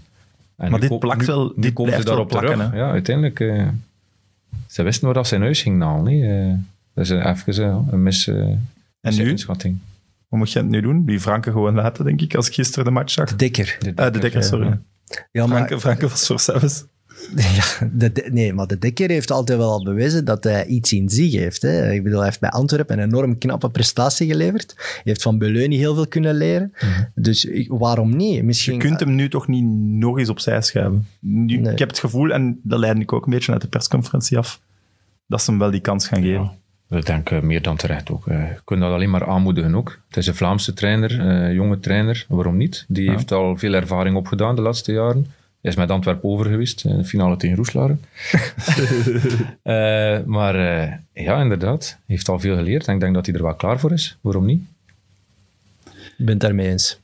En 0.57 0.71
Maar 0.71 0.81
dit 0.81 0.99
plakt 0.99 1.27
wel- 1.27 1.53
Nu 1.57 1.63
dit 1.63 1.73
komen 1.73 1.93
ze 1.93 2.05
daarop 2.05 2.29
terug. 2.31 2.45
plakken, 2.55 2.71
hè. 2.71 2.79
Ja, 2.85 2.91
uiteindelijk... 2.91 3.41
eh, 3.41 3.69
ze 4.67 4.83
wisten 4.83 5.05
waar 5.05 5.15
dat 5.15 5.27
ze 5.27 5.35
in 5.35 5.41
huis 5.41 5.63
gingen 5.63 5.81
halen. 5.81 6.13
hè. 6.21 6.49
Eh, 6.51 6.55
dat 6.95 7.05
is 7.05 7.11
even 7.11 7.65
eh, 7.65 7.79
een 7.91 8.03
mis, 8.03 8.27
eh, 8.27 8.37
nu? 9.17 9.31
inschatting. 9.31 9.79
Hoe 10.29 10.39
moet 10.39 10.53
je 10.53 10.59
het 10.59 10.69
nu 10.69 10.81
doen? 10.81 11.05
Die 11.05 11.21
Franke 11.21 11.51
gewoon 11.51 11.75
laten, 11.75 12.05
denk 12.05 12.21
ik, 12.21 12.35
als 12.35 12.49
ik 12.49 12.55
gisteren 12.55 12.85
de 12.85 12.91
match 12.91 13.13
zag. 13.13 13.37
Dikker. 13.37 13.79
Ah, 13.95 14.13
de 14.13 14.19
Dekker, 14.19 14.43
sorry. 14.45 14.79
Ja, 15.33 15.47
maar, 15.47 15.57
Franke, 15.57 15.81
Franke 15.81 16.09
was 16.09 16.27
voor 16.27 16.41
zelfs. 16.41 16.85
Ja, 17.37 17.89
de, 17.93 18.29
nee, 18.33 18.53
maar 18.53 18.67
de 18.67 18.79
Dekker 18.79 19.11
heeft 19.11 19.31
altijd 19.31 19.59
wel 19.59 19.71
al 19.71 19.85
bewezen 19.85 20.25
dat 20.25 20.45
hij 20.45 20.67
iets 20.67 20.93
in 20.93 21.09
zich 21.09 21.33
heeft. 21.33 21.63
Hè. 21.63 21.93
Ik 21.93 22.03
bedoel, 22.03 22.19
hij 22.19 22.27
heeft 22.29 22.41
bij 22.41 22.51
Antwerpen 22.51 22.99
een 22.99 23.05
enorm 23.09 23.39
knappe 23.39 23.71
prestatie 23.71 24.27
geleverd. 24.27 24.75
Hij 24.77 25.01
heeft 25.03 25.23
van 25.23 25.39
Beleuni 25.39 25.77
heel 25.77 25.95
veel 25.95 26.07
kunnen 26.09 26.35
leren. 26.35 26.73
Dus 27.15 27.45
ik- 27.45 27.69
waarom 27.71 28.17
niet? 28.17 28.43
Misschien, 28.43 28.73
Je 28.75 28.79
kunt 28.81 29.01
hem 29.01 29.15
nu 29.15 29.29
toch 29.29 29.49
niet 29.49 29.65
nog 30.01 30.19
eens 30.19 30.29
opzij 30.29 30.63
schuiven. 30.63 31.07
Nu, 31.21 31.57
Nee. 31.57 31.73
Ik 31.73 31.79
heb 31.79 31.89
het 31.89 31.99
gevoel, 31.99 32.31
en 32.33 32.61
dat 32.63 32.79
leidde 32.79 33.03
ik 33.03 33.13
ook 33.13 33.25
een 33.27 33.33
beetje 33.33 33.53
uit 33.53 33.61
de 33.61 33.69
persconferentie 33.69 34.39
af, 34.39 34.61
dat 35.27 35.43
ze 35.43 35.51
hem 35.51 35.59
wel 35.61 35.71
die 35.71 35.81
kans 35.81 36.07
gaan 36.09 36.23
geven. 36.23 36.51
Ik 36.93 37.07
denk 37.07 37.31
eh, 37.31 37.41
meer 37.41 37.63
dan 37.63 37.77
terecht 37.77 38.11
ook. 38.11 38.27
Eh, 38.27 38.49
je 38.49 38.61
kunt 38.65 38.81
dat 38.81 38.93
alleen 38.93 39.11
maar 39.11 39.27
aanmoedigen 39.27 39.75
ook. 39.75 39.99
Het 40.09 40.17
is 40.17 40.27
een 40.27 40.35
Vlaamse 40.35 40.73
trainer, 40.73 41.29
eh, 41.29 41.53
jonge 41.55 41.81
trainer. 41.81 42.27
Waarom 42.29 42.57
niet? 42.57 42.85
Die 42.89 43.11
heeft 43.11 43.33
al 43.33 43.57
veel 43.57 43.73
ervaring 43.73 44.17
opgedaan 44.17 44.57
de 44.57 44.63
laatste 44.63 44.93
jaren. 44.93 45.27
Hij 45.63 45.71
is 45.71 45.77
met 45.77 45.91
Antwerpen 45.91 46.29
over 46.29 46.47
geweest, 46.47 46.85
in 46.85 46.97
de 46.97 47.05
finale 47.05 47.37
tegen 47.37 47.57
Roeslaren. 47.57 48.01
Eh, 49.63 50.23
maar 50.25 50.55
eh, 50.55 50.93
ja, 51.13 51.41
inderdaad. 51.41 51.89
Hij 51.89 52.15
heeft 52.15 52.29
al 52.29 52.41
veel 52.41 52.57
geleerd 52.57 52.87
en 52.87 52.95
ik 52.95 53.01
denk 53.01 53.15
dat 53.15 53.27
hij 53.27 53.35
er 53.35 53.43
wel 53.43 53.55
klaar 53.55 53.79
voor 53.79 53.93
is. 53.93 54.19
Waarom 54.21 54.47
niet? 54.47 54.63
Ik 55.95 56.13
ben 56.17 56.29
het 56.29 56.41
daarmee 56.41 56.69
eens. 56.69 57.01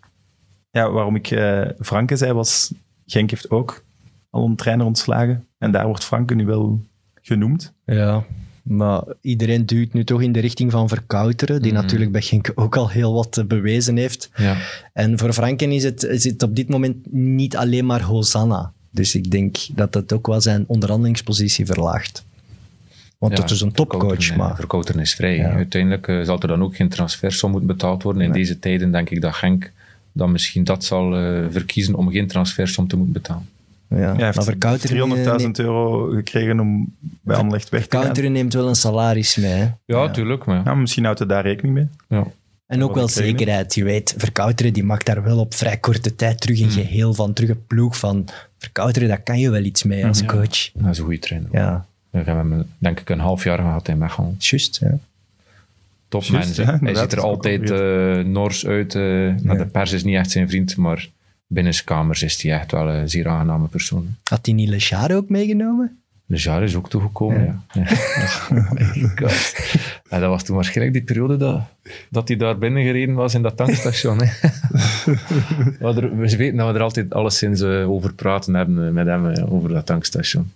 Ja, 0.70 0.91
waarom 0.91 1.14
ik 1.14 1.30
eh, 1.30 1.66
Franke 1.80 2.16
zei, 2.16 2.32
was 2.32 2.72
Genk 3.07 3.30
heeft 3.30 3.51
ook 3.51 3.84
al 4.30 4.45
een 4.45 4.57
trainer 4.57 4.86
ontslagen. 4.86 5.47
En 5.59 5.72
daar 5.72 5.86
wordt 5.86 6.05
Franke 6.05 6.34
nu 6.34 6.47
wel 6.47 6.80
genoemd. 7.22 7.72
Ja, 7.84 8.24
maar 8.68 9.02
iedereen 9.20 9.66
duwt 9.66 9.92
nu 9.92 10.04
toch 10.04 10.22
in 10.22 10.32
de 10.32 10.40
richting 10.40 10.70
van 10.70 10.88
Verkouteren, 10.88 11.62
die 11.62 11.72
natuurlijk 11.72 12.12
bij 12.12 12.22
Genk 12.22 12.52
ook 12.54 12.76
al 12.76 12.90
heel 12.90 13.12
wat 13.14 13.38
eh, 13.38 13.44
bewezen 13.44 13.96
heeft. 13.96 14.30
Ja. 14.36 14.56
En 14.92 15.18
voor 15.18 15.32
Franken 15.32 15.72
is 15.72 15.84
het, 15.84 16.02
is 16.02 16.24
het 16.24 16.42
op 16.42 16.56
dit 16.56 16.68
moment 16.68 17.12
niet 17.12 17.56
alleen 17.56 17.86
maar 17.86 18.02
Hosanna. 18.02 18.72
Dus 18.90 19.14
ik 19.14 19.30
denk 19.30 19.56
dat 19.74 19.92
dat 19.92 20.12
ook 20.12 20.26
wel 20.26 20.40
zijn 20.40 20.64
onderhandelingspositie 20.66 21.66
verlaagt. 21.66 22.24
Want 23.18 23.36
Ja, 23.36 23.42
het 23.42 23.50
is 23.50 23.60
een 23.60 23.72
topcoach, 23.72 24.36
maar... 24.36 24.56
Verkouteren 24.56 25.00
is 25.00 25.14
vrij. 25.14 25.36
Ja. 25.36 25.50
Uiteindelijk 25.50 26.08
eh, 26.08 26.22
zal 26.22 26.40
er 26.40 26.48
dan 26.48 26.62
ook 26.62 26.76
geen 26.76 26.88
transfersom 26.88 27.50
moeten 27.50 27.68
betaald 27.68 28.02
worden. 28.02 28.22
In 28.22 28.32
deze 28.32 28.58
tijden 28.58 28.92
denk 28.92 29.10
ik 29.10 29.20
dat 29.20 29.34
Genk 29.34 29.72
dan 30.12 30.32
misschien 30.32 30.64
dat 30.64 30.84
zal 30.84 31.16
eh, 31.16 31.44
verkiezen 31.50 31.94
om 31.94 32.10
geen 32.10 32.26
transfersom 32.26 32.88
te 32.88 32.96
moeten 32.96 33.14
betalen. 33.14 33.48
Ja, 33.91 33.97
hij 33.97 34.07
maar 34.14 34.24
heeft 34.24 34.45
Verkouteren, 34.45 34.97
300.000 34.97 35.26
eh, 35.26 35.36
neemt- 35.36 35.59
euro 35.59 36.09
gekregen 36.11 36.61
om 36.61 36.95
bij 37.20 37.36
Anderlecht 37.36 37.68
weg 37.68 37.80
te 37.80 37.86
gaan. 37.91 37.99
Verkouteren 37.99 38.32
neemt 38.32 38.53
wel 38.55 38.68
een 38.68 38.74
salaris 38.76 39.36
mee. 39.36 39.51
hè. 39.53 39.68
Ja, 39.84 40.11
tuurlijk. 40.11 40.45
Maar, 40.45 40.64
Ja, 40.64 40.74
misschien 40.74 41.05
houdt 41.05 41.18
hij 41.18 41.28
daar 41.28 41.43
rekening 41.43 41.74
mee. 41.74 41.89
ja. 42.09 42.26
En 42.66 42.82
ook 42.84 42.95
wel 42.95 43.09
zekerheid. 43.09 43.74
Je 43.74 43.84
weet, 43.84 44.14
Verkouteren 44.18 44.72
die 44.72 44.84
maakt 44.84 45.07
daar 45.07 45.22
wel 45.22 45.39
op 45.39 45.55
vrij 45.55 45.76
korte 45.76 46.14
tijd 46.14 46.41
terug 46.41 46.61
een 46.61 46.70
geheel 46.70 47.14
van, 47.14 47.32
terug 47.32 47.51
een 47.51 47.66
ploeg 47.66 47.99
van. 47.99 48.28
Verkouteren, 48.59 49.09
daar 49.09 49.20
kan 49.22 49.39
je 49.39 49.51
wel 49.51 49.62
iets 49.64 49.82
mee 49.82 50.07
als 50.07 50.20
Ja. 50.20 50.26
coach. 50.26 50.70
Dat 50.74 50.91
is 50.91 50.99
een 50.99 51.05
goede 51.05 51.18
trainer. 51.18 51.49
Ja, 51.53 51.86
We 52.11 52.18
hebben 52.18 52.51
hem, 52.51 52.64
denk 52.78 53.01
ik, 53.01 53.09
een 53.09 53.18
half 53.18 53.45
jaar 53.45 53.59
gehad 53.59 53.89
in 53.89 53.99
Mechelen. 53.99 54.34
juist. 54.39 54.78
Ja. 54.80 54.99
Top 56.09 56.22
ja, 56.22 56.32
Hij 56.80 56.95
ziet 56.95 57.12
er 57.12 57.20
altijd 57.20 57.68
wel 57.68 58.18
eh 58.18 58.24
nors 58.24 58.66
uit. 58.66 58.95
eh 58.95 59.01
De 59.43 59.66
pers 59.72 59.93
is 59.93 60.05
niet 60.05 60.14
echt 60.16 60.30
zijn 60.30 60.49
vriend, 60.49 60.76
maar 60.76 61.09
binnenskamers 61.49 62.22
is 62.22 62.42
hij 62.42 62.53
echt 62.53 62.70
wel 62.72 62.88
een 62.88 63.09
zeer 63.09 63.28
aangename 63.28 63.66
persoon. 63.68 64.14
Had 64.24 64.46
hij 64.46 64.55
niet 64.55 64.68
Lechard 64.68 65.12
ook 65.12 65.28
meegenomen? 65.28 66.03
De 66.26 66.36
jaar 66.38 66.62
is 66.62 66.74
ook 66.74 66.90
toegekomen, 66.90 67.44
ja. 67.44 67.82
ja. 67.82 67.86
Oh 68.57 68.70
my 68.72 69.11
god. 69.16 69.55
Ja, 70.11 70.18
dat 70.18 70.28
was 70.28 70.42
toen 70.44 70.55
waarschijnlijk 70.55 70.96
die 70.96 71.05
periode 71.05 71.36
dat, 71.36 71.61
dat 72.11 72.28
hij 72.28 72.36
daar 72.36 72.59
binnen 72.59 72.82
gereden 72.82 73.14
was 73.14 73.34
in 73.34 73.42
dat 73.42 73.57
tankstation. 73.57 74.18
Hè. 74.22 74.24
we, 75.05 75.76
hadden- 75.80 76.18
we 76.18 76.36
weten 76.36 76.57
dat 76.57 76.68
we 76.68 76.74
er 76.74 76.82
altijd 76.82 77.14
alleszins 77.14 77.61
eh, 77.61 77.90
over 77.90 78.14
praten 78.14 78.55
hebben 78.55 78.86
eh, 78.86 78.92
met 78.92 79.07
hem, 79.07 79.26
eh, 79.28 79.53
over 79.53 79.68
dat 79.68 79.86
tankstation. 79.86 80.53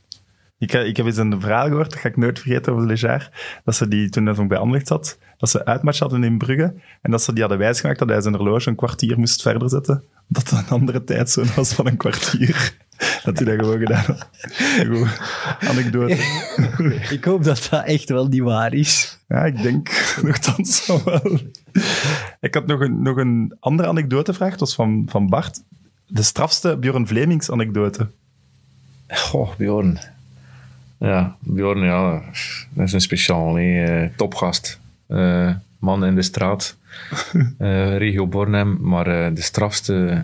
Ik, 0.62 0.72
ik 0.72 0.96
heb 0.96 1.06
eens 1.06 1.16
een 1.16 1.40
verhaal 1.40 1.66
gehoord, 1.66 1.90
dat 1.90 1.98
ga 1.98 2.08
ik 2.08 2.16
nooit 2.16 2.38
vergeten 2.38 2.72
over 2.72 2.86
Lejar, 2.86 3.30
dat 3.64 3.74
ze 3.74 3.88
die 3.88 4.08
toen 4.08 4.26
hij 4.26 4.34
nog 4.34 4.46
bij 4.46 4.58
Anderlecht 4.58 4.86
zat, 4.86 5.18
dat 5.38 5.50
ze 5.50 5.64
uitmatch 5.64 5.98
hadden 5.98 6.24
in 6.24 6.38
Brugge 6.38 6.74
en 7.00 7.10
dat 7.10 7.22
ze 7.22 7.32
die 7.32 7.40
hadden 7.40 7.58
wijsgemaakt 7.58 7.98
dat 7.98 8.08
hij 8.08 8.20
zijn 8.20 8.34
horloge 8.34 8.68
een 8.68 8.76
kwartier 8.76 9.18
moest 9.18 9.42
verder 9.42 9.68
zetten. 9.68 10.04
Dat 10.26 10.48
dat 10.48 10.58
een 10.58 10.68
andere 10.68 11.04
tijdzone 11.04 11.50
was 11.56 11.72
van 11.72 11.86
een 11.86 11.96
kwartier. 11.96 12.74
Dat 13.24 13.38
hij 13.38 13.46
dat 13.46 13.64
gewoon 13.64 13.78
gedaan 13.78 14.04
had. 14.04 14.28
Goed, 14.86 15.20
anekdote. 15.60 16.14
Ik 17.16 17.24
hoop 17.24 17.44
dat 17.44 17.66
dat 17.70 17.84
echt 17.84 18.08
wel 18.08 18.26
niet 18.26 18.42
waar 18.42 18.74
is. 18.74 19.18
Ja, 19.28 19.44
ik 19.44 19.62
denk 19.62 19.90
nogthans 20.22 20.80
van 20.80 21.00
wel. 21.04 21.38
Ik 22.40 22.54
had 22.54 22.66
nog 22.66 22.80
een, 22.80 23.02
nog 23.02 23.16
een 23.16 23.56
andere 23.60 23.88
anekdotevraag, 23.88 24.50
dat 24.50 24.60
was 24.60 24.74
van, 24.74 25.06
van 25.08 25.28
Bart. 25.28 25.62
De 26.06 26.22
strafste 26.22 26.76
Björn 26.76 27.06
Vlemings 27.06 27.50
anekdote. 27.50 28.08
Goh, 29.08 29.56
Bjorn. 29.56 29.98
Ja, 31.02 31.36
Bjorn, 31.40 31.80
ja, 31.80 32.22
dat 32.70 32.86
is 32.86 32.92
een 32.92 33.00
speciaal, 33.00 33.54
hè. 33.54 33.84
eh, 33.84 34.10
topgast. 34.16 34.80
Eh, 35.06 35.50
man 35.78 36.04
in 36.04 36.14
de 36.14 36.22
straat, 36.22 36.76
Eh, 37.58 37.96
regio 37.96 38.26
Bornem. 38.26 38.78
Maar 38.80 39.34
de 39.34 39.40
strafste... 39.40 40.22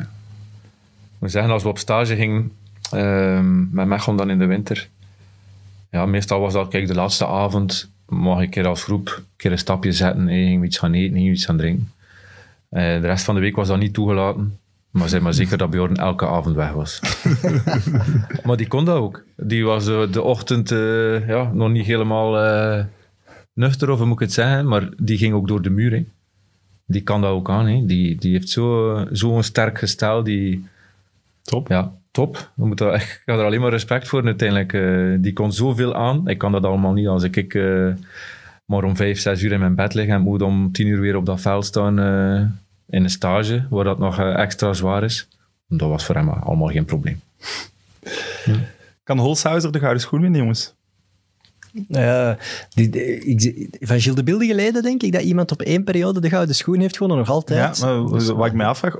Moet 1.19 1.31
zeggen, 1.31 1.53
als 1.53 1.63
we 1.63 1.69
op 1.69 1.79
stage 1.79 2.17
gingen, 2.17 2.53
ehm, 2.91 3.75
met 3.75 3.87
Mechelen 3.87 4.17
dan 4.17 4.31
in 4.31 4.39
de 4.39 4.47
winter, 4.47 4.89
ja, 5.91 6.07
meestal 6.07 6.41
was 6.41 6.53
dat, 6.53 6.69
kijk, 6.69 6.87
de 6.87 6.95
laatste 6.95 7.27
avond 7.27 7.91
mag 8.07 8.39
ik 8.39 8.45
een 8.45 8.51
keer 8.51 8.67
als 8.67 8.85
groep 8.85 9.07
een 9.17 9.25
keer 9.37 9.53
een 9.53 9.59
stapje 9.59 9.93
zetten, 9.93 10.27
hey, 10.27 10.43
gingen 10.43 10.61
we 10.61 10.67
iets 10.67 10.79
gaan 10.79 10.93
eten, 10.93 11.13
gingen 11.13 11.29
we 11.29 11.37
iets 11.37 11.45
gaan 11.45 11.57
drinken. 11.57 11.93
De 12.71 12.99
rest 12.99 13.25
van 13.25 13.35
de 13.35 13.41
week 13.41 13.57
was 13.57 13.69
dat 13.69 13.79
niet 13.79 13.95
toegelaten. 13.95 14.59
Maar 14.99 15.09
zeg 15.09 15.21
maar 15.21 15.35
zeker 15.35 15.59
dat 15.59 15.71
Bjorn 15.71 15.97
elke 15.97 16.27
avond 16.27 16.57
weg 16.57 16.73
was. 16.73 17.01
Maar 18.45 18.57
die 18.57 18.67
kon 18.69 18.85
dat 18.85 18.97
ook. 18.97 19.25
Die 19.37 19.65
was 19.65 19.85
de 19.85 20.23
ochtend 20.23 20.71
eh, 20.71 21.29
ja, 21.29 21.51
nog 21.53 21.71
niet 21.71 21.87
helemaal 21.87 22.39
eh, 22.39 22.85
nuchter, 23.53 23.91
of 23.91 23.97
hoe 23.99 24.07
moet 24.07 24.15
ik 24.21 24.27
het 24.27 24.33
zeggen, 24.33 24.69
maar 24.69 24.89
die 24.97 25.19
ging 25.19 25.35
ook 25.35 25.49
door 25.49 25.63
de 25.63 25.71
muur. 25.71 25.91
Hè. 25.93 26.05
Die 26.87 27.03
kan 27.03 27.21
dat 27.21 27.31
ook 27.31 27.51
aan. 27.51 27.67
Hè. 27.67 27.87
Die, 27.87 28.17
die 28.17 28.33
heeft 28.33 28.49
zo'n 28.49 29.09
zo 29.13 29.37
een 29.37 29.45
sterk 29.45 29.79
gestel. 29.79 30.23
Die, 30.23 30.65
Top. 31.43 31.69
ja, 31.69 31.93
top. 32.11 32.51
We 32.55 32.67
moeten, 32.67 32.95
ik 32.95 33.23
ga 33.27 33.33
er 33.33 33.45
alleen 33.45 33.61
maar 33.61 33.71
respect 33.71 34.09
voor 34.09 34.25
uiteindelijk. 34.25 34.73
eh, 34.73 35.15
die 35.23 35.33
kon 35.33 35.53
zoveel 35.53 35.95
aan. 35.95 36.29
Ik 36.29 36.39
kan 36.39 36.53
dat 36.53 36.65
allemaal 36.65 36.93
niet 36.93 37.09
als 37.09 37.23
ik, 37.23 37.37
ik 37.37 37.55
eh, 37.55 37.89
maar 38.65 38.85
om 38.85 38.97
vijf, 38.97 39.21
zes 39.21 39.43
uur 39.43 39.53
in 39.53 39.61
mijn 39.61 39.75
bed 39.75 39.95
lig 39.95 40.09
en 40.09 40.21
moet 40.23 40.43
om 40.43 40.73
tien 40.73 40.87
uur 40.87 41.01
weer 41.01 41.17
op 41.17 41.27
dat 41.27 41.41
veld 41.41 41.65
staan 41.65 41.99
eh, 41.99 42.43
in 42.89 43.03
een 43.03 43.11
stage, 43.11 43.67
waar 43.71 43.85
dat 43.85 43.99
nog 43.99 44.19
eh, 44.19 44.41
extra 44.41 44.73
zwaar 44.73 45.05
is. 45.05 45.29
Dat 45.69 45.89
was 45.89 46.05
voor 46.05 46.15
hem 46.15 46.29
allemaal 46.29 46.69
geen 46.69 46.85
probleem. 46.85 47.21
Kan 49.03 49.19
Holshouser 49.19 49.73
de 49.73 49.79
gouden 49.79 50.01
schoen 50.03 50.21
winnen, 50.21 50.41
jongens? 50.41 50.75
Eh, 51.89 52.33
die, 52.75 53.69
van 53.81 54.01
Gilles 54.01 54.17
de 54.17 54.23
Bilde 54.23 54.47
geleden 54.47 54.83
denk 54.83 55.03
ik 55.03 55.13
dat 55.13 55.23
iemand 55.23 55.53
op 55.53 55.63
één 55.63 55.85
periode 55.85 56.21
de 56.21 56.29
gouden 56.29 56.55
schoen 56.55 56.81
heeft 56.81 56.97
gewonnen, 56.97 57.19
nog 57.19 57.27
Ja, 57.27 57.33
altijd. 57.35 57.81
maar 57.81 58.35
wat 58.37 58.47
ik 58.47 58.53
mij 58.53 58.67
afvraag, 58.67 58.97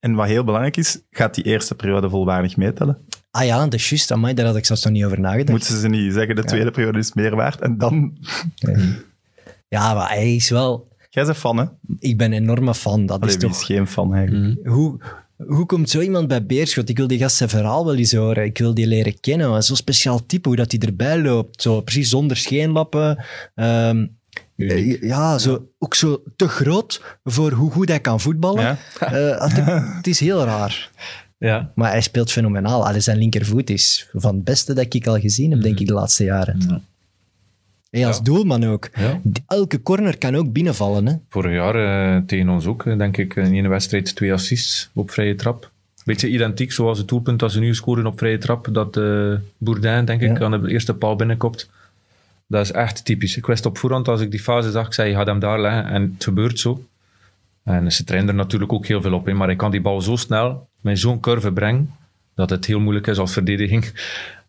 en 0.00 0.14
wat 0.14 0.26
heel 0.26 0.44
belangrijk 0.44 0.76
is, 0.76 0.98
gaat 1.10 1.34
die 1.34 1.44
eerste 1.44 1.74
periode 1.74 2.10
volwaardig 2.10 2.56
meetellen? 2.56 2.98
Ah 3.30 3.44
ja, 3.44 3.66
de 3.66 3.76
just, 3.76 4.10
amai, 4.10 4.34
daar 4.34 4.46
had 4.46 4.56
ik 4.56 4.64
zelfs 4.64 4.84
nog 4.84 4.92
niet 4.92 5.04
over 5.04 5.20
nagedacht. 5.20 5.48
Moeten 5.48 5.76
ze 5.80 5.88
niet 5.88 6.12
zeggen, 6.12 6.36
de 6.36 6.44
tweede 6.44 6.70
periode 6.70 6.98
is 6.98 7.12
meer 7.12 7.36
waard. 7.36 7.60
En 7.60 7.78
dan... 7.78 8.16
Ja, 9.68 9.94
maar 9.94 10.08
hij 10.08 10.34
is 10.34 10.50
wel... 10.50 10.88
Jij 11.16 11.24
bent 11.24 11.36
fan, 11.36 11.56
hè? 11.56 11.64
Ik 11.98 12.16
ben 12.16 12.32
een 12.32 12.42
enorme 12.42 12.74
fan. 12.74 13.06
Dat 13.06 13.20
Allee, 13.20 13.34
is 13.34 13.40
toch... 13.40 13.50
is 13.50 13.64
geen 13.64 13.86
fan 13.86 14.14
eigenlijk? 14.14 14.66
Hoe, 14.66 14.98
hoe 15.36 15.66
komt 15.66 15.90
zo 15.90 16.00
iemand 16.00 16.28
bij 16.28 16.46
Beerschot? 16.46 16.88
Ik 16.88 16.96
wil 16.96 17.06
die 17.06 17.18
gast 17.18 17.36
zijn 17.36 17.48
verhaal 17.48 17.84
wel 17.84 17.94
eens 17.94 18.12
horen. 18.12 18.44
Ik 18.44 18.58
wil 18.58 18.74
die 18.74 18.86
leren 18.86 19.20
kennen. 19.20 19.62
Zo'n 19.62 19.76
speciaal 19.76 20.26
type, 20.26 20.48
hoe 20.48 20.56
dat 20.56 20.72
hij 20.72 20.80
erbij 20.80 21.20
loopt. 21.20 21.62
Zo 21.62 21.80
precies 21.80 22.08
zonder 22.08 22.36
scheenlappen. 22.36 23.24
Ehm, 23.54 24.06
eh, 24.56 25.02
ja, 25.02 25.38
zo, 25.38 25.68
ook 25.78 25.94
zo 25.94 26.22
te 26.36 26.48
groot 26.48 27.18
voor 27.24 27.52
hoe 27.52 27.70
goed 27.70 27.88
hij 27.88 28.00
kan 28.00 28.20
voetballen. 28.20 28.62
Ja. 28.62 28.78
Eh, 28.98 29.40
het, 29.48 29.64
het 29.96 30.06
is 30.06 30.20
heel 30.20 30.44
raar. 30.44 30.90
Ja. 31.38 31.72
Maar 31.74 31.90
hij 31.90 32.00
speelt 32.00 32.32
fenomenaal. 32.32 32.86
Allee, 32.86 33.00
zijn 33.00 33.18
linkervoet 33.18 33.70
is 33.70 34.08
van 34.12 34.34
het 34.34 34.44
beste 34.44 34.74
dat 34.74 34.94
ik 34.94 35.06
al 35.06 35.20
gezien 35.20 35.50
heb, 35.50 35.62
denk 35.62 35.80
ik, 35.80 35.86
de 35.86 35.92
laatste 35.92 36.24
jaren. 36.24 36.64
Ja. 36.68 36.80
Hey, 37.96 38.06
als 38.06 38.16
Ja. 38.16 38.22
doelman 38.22 38.64
ook. 38.64 38.88
Ja. 38.94 39.20
Elke 39.46 39.82
corner 39.82 40.18
kan 40.18 40.34
ook 40.34 40.52
binnenvallen. 40.52 41.06
Hè? 41.06 41.14
Vorig 41.28 41.52
jaar 41.52 41.74
eh, 42.16 42.22
tegen 42.26 42.48
ons 42.48 42.66
ook, 42.66 42.86
eh, 42.86 42.98
denk 42.98 43.16
ik, 43.16 43.36
in 43.36 43.52
één 43.52 43.68
wedstrijd 43.68 44.14
twee 44.16 44.32
assists 44.32 44.90
op 44.94 45.10
vrije 45.10 45.34
trap. 45.34 45.70
Beetje 46.04 46.28
identiek 46.28 46.72
zoals 46.72 46.98
het 46.98 47.08
doelpunt 47.08 47.38
dat 47.38 47.52
ze 47.52 47.60
nu 47.60 47.74
scoren 47.74 48.06
op 48.06 48.18
vrije 48.18 48.38
trap, 48.38 48.68
dat 48.72 48.96
eh 48.96 49.32
Bourdin, 49.58 50.04
denk 50.04 50.20
ik, 50.20 50.38
Ja. 50.38 50.44
aan 50.44 50.62
de 50.62 50.70
eerste 50.70 50.94
paal 50.94 51.16
binnenkomt. 51.16 51.70
Dat 52.46 52.62
is 52.64 52.72
echt 52.72 53.04
typisch. 53.04 53.36
Ik 53.36 53.46
wist 53.46 53.66
op 53.66 53.78
voorhand, 53.78 54.08
als 54.08 54.20
ik 54.20 54.30
die 54.30 54.40
fase 54.40 54.70
zag, 54.70 54.86
ik 54.86 54.92
zei, 54.92 55.08
je 55.08 55.14
gaat 55.14 55.26
hem 55.26 55.38
daar 55.38 55.60
leggen. 55.60 55.84
En 55.86 56.02
het 56.14 56.24
gebeurt 56.24 56.58
zo. 56.58 56.84
En 57.64 57.92
ze 57.92 58.04
trainen 58.04 58.28
er 58.28 58.34
natuurlijk 58.34 58.72
ook 58.72 58.86
heel 58.86 59.02
veel 59.02 59.12
op 59.14 59.28
in, 59.28 59.36
maar 59.36 59.50
ik 59.50 59.56
kan 59.56 59.70
die 59.70 59.80
bal 59.80 60.00
zo 60.00 60.16
snel 60.16 60.68
met 60.80 60.98
zo'n 60.98 61.20
curve 61.20 61.52
brengen, 61.52 61.90
dat 62.34 62.50
het 62.50 62.64
heel 62.66 62.80
moeilijk 62.80 63.06
is 63.06 63.18
als 63.18 63.32
verdediging 63.32 63.84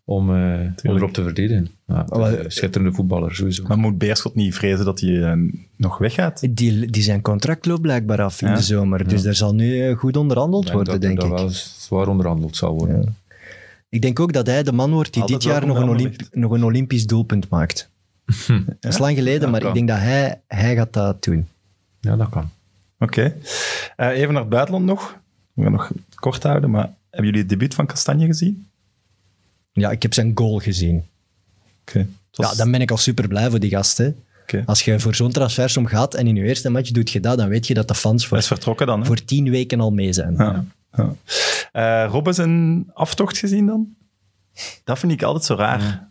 om, 0.08 0.34
eh, 0.34 0.60
om 0.90 0.96
erop 0.96 1.12
te 1.12 1.22
verdedigen. 1.22 1.68
Ja, 1.86 2.06
schitterende 2.46 2.92
voetballer, 2.92 3.34
sowieso. 3.34 3.64
Maar 3.66 3.78
moet 3.78 3.98
Beerschot 3.98 4.34
niet 4.34 4.54
vrezen 4.54 4.84
dat 4.84 5.00
hij 5.00 5.22
eh, 5.22 5.38
nog 5.76 5.98
weggaat? 5.98 6.40
Die, 6.50 6.90
die 6.90 7.02
zijn 7.02 7.20
contract 7.20 7.66
loopt 7.66 7.80
blijkbaar 7.80 8.22
af 8.22 8.42
in 8.42 8.54
de 8.54 8.62
zomer. 8.62 9.08
Dus 9.08 9.22
daar 9.22 9.34
zal 9.34 9.54
nu 9.54 9.88
eh, 9.88 9.96
goed 9.96 10.16
onderhandeld 10.16 10.66
Ik 10.66 10.72
worden, 10.72 10.92
dat, 10.92 11.02
denk 11.02 11.20
dat 11.20 11.30
ik. 11.30 11.36
wel 11.36 11.48
zwaar 11.78 12.08
onderhandeld 12.08 12.56
zal 12.56 12.74
worden. 12.74 13.16
Ik 13.88 14.02
denk 14.02 14.20
ook 14.20 14.32
dat 14.32 14.46
hij 14.46 14.62
de 14.62 14.72
man 14.72 14.90
wordt 14.92 15.12
die 15.12 15.22
Altijd 15.22 15.40
dit 15.40 15.50
jaar 15.50 15.66
nog 15.66 15.78
een, 15.78 16.16
nog 16.32 16.52
een 16.52 16.64
Olympisch 16.64 17.06
doelpunt 17.06 17.48
maakt. 17.48 17.90
Dat 18.80 18.92
is 18.92 18.98
lang 18.98 19.16
geleden, 19.16 19.40
Ja, 19.40 19.48
maar 19.48 19.60
kan. 19.60 19.68
ik 19.68 19.74
denk 19.74 19.88
dat 19.88 19.98
hij, 19.98 20.40
hij 20.46 20.74
gaat 20.74 20.92
dat 20.92 21.24
doen. 21.24 21.46
Ja, 22.00 22.16
dat 22.16 22.28
kan. 22.28 22.50
Oké. 22.98 23.34
Eh, 23.96 24.08
even 24.08 24.32
naar 24.32 24.42
het 24.42 24.50
buitenland 24.50 24.84
nog. 24.84 25.18
We 25.52 25.62
gaan 25.62 25.72
nog 25.72 25.90
kort 26.14 26.42
houden, 26.42 26.70
maar 26.70 26.94
hebben 27.10 27.26
jullie 27.26 27.40
het 27.40 27.48
debuut 27.48 27.74
van 27.74 27.86
Kastanje 27.86 28.26
gezien? 28.26 28.67
Ja, 29.80 29.90
ik 29.90 30.02
heb 30.02 30.14
zijn 30.14 30.30
goal 30.34 30.58
gezien. 30.58 31.04
Oké. 31.80 31.98
Het 31.98 32.08
was- 32.32 32.50
Ja, 32.50 32.56
dan 32.56 32.70
ben 32.70 32.80
ik 32.80 32.90
al 32.90 32.96
super 32.96 33.28
blij 33.28 33.50
voor 33.50 33.58
die 33.60 33.70
gast. 33.70 33.98
Hè. 33.98 34.10
Oké. 34.42 34.62
Als 34.66 34.82
je 34.84 35.00
voor 35.00 35.14
zo'n 35.14 35.30
transfersom 35.32 35.86
gaat 35.86 36.14
en 36.14 36.26
in 36.26 36.36
je 36.36 36.42
eerste 36.44 36.70
match 36.70 36.90
doet 36.90 37.10
je 37.10 37.20
dat, 37.20 37.38
dan 37.38 37.48
weet 37.48 37.66
je 37.66 37.74
dat 37.74 37.88
de 37.88 37.94
fans 37.94 38.26
voor, 38.26 38.38
is 38.38 38.46
vertrokken 38.46 38.86
dan, 38.86 39.00
hè? 39.00 39.06
voor 39.06 39.24
tien 39.24 39.50
weken 39.50 39.80
al 39.80 39.90
mee 39.90 40.12
zijn. 40.12 40.34
Ja. 40.38 40.64
Ja. 40.96 41.14
Eh, 41.72 42.10
Rob 42.10 42.28
is 42.28 42.36
een 42.38 42.90
aftocht 42.94 43.38
gezien 43.38 43.66
dan? 43.66 43.88
Dat 44.84 44.98
vind 44.98 45.12
ik 45.12 45.22
altijd 45.22 45.44
zo 45.44 45.54
raar. 45.54 46.08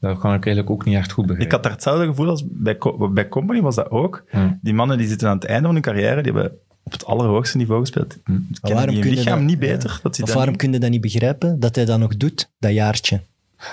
Dat 0.00 0.18
kan 0.18 0.34
ik 0.34 0.46
eigenlijk 0.46 0.70
ook 0.70 0.84
niet 0.84 0.96
echt 0.96 1.12
goed 1.12 1.26
begrijpen. 1.26 1.46
Ik 1.46 1.52
had 1.52 1.62
daar 1.62 1.72
hetzelfde 1.72 2.06
gevoel 2.06 2.28
als 2.28 2.44
bij, 2.46 2.78
bij 3.12 3.28
Company, 3.28 3.60
was 3.60 3.74
dat 3.74 3.90
ook. 3.90 4.24
Ja. 4.32 4.58
Die 4.62 4.74
mannen 4.74 4.98
die 4.98 5.08
zitten 5.08 5.28
aan 5.28 5.34
het 5.34 5.44
einde 5.44 5.64
van 5.64 5.72
hun 5.74 5.82
carrière, 5.82 6.22
die 6.22 6.32
hebben 6.32 6.52
op 6.88 6.92
het 7.00 7.06
allerhoogste 7.06 7.56
niveau 7.56 7.80
gespeeld. 7.80 8.14
Ik 8.14 8.20
ken 8.62 8.74
waarom 8.74 8.94
je 8.94 9.02
lichaam 9.04 9.24
dat- 9.38 9.40
niet 9.48 9.50
ja. 9.62 9.72
beter. 9.72 10.00
Dat 10.02 10.22
Of 10.22 10.32
waarom 10.32 10.48
niet- 10.50 10.58
kun 10.62 10.72
je 10.72 10.78
dat 10.78 10.90
niet 10.90 11.00
begrijpen, 11.00 11.60
dat 11.60 11.74
hij 11.74 11.84
dat 11.84 11.98
nog 11.98 12.16
doet, 12.16 12.48
dat 12.58 12.72
jaartje? 12.72 13.20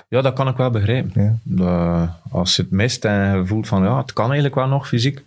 Ja, 0.10 0.22
dat 0.22 0.34
kan 0.34 0.48
ik 0.48 0.58
wel 0.58 0.70
begrijpen. 0.70 1.42
Ja. 1.44 2.20
Als 2.32 2.56
je 2.56 2.62
het 2.62 2.72
mist 2.72 3.06
en 3.06 3.38
je 3.38 3.46
voelt 3.46 3.68
van 3.68 3.84
ja, 3.84 3.98
het 3.98 4.14
kan 4.14 4.26
eigenlijk 4.26 4.56
wel 4.56 4.68
nog 4.68 4.88
fysiek. 4.88 5.24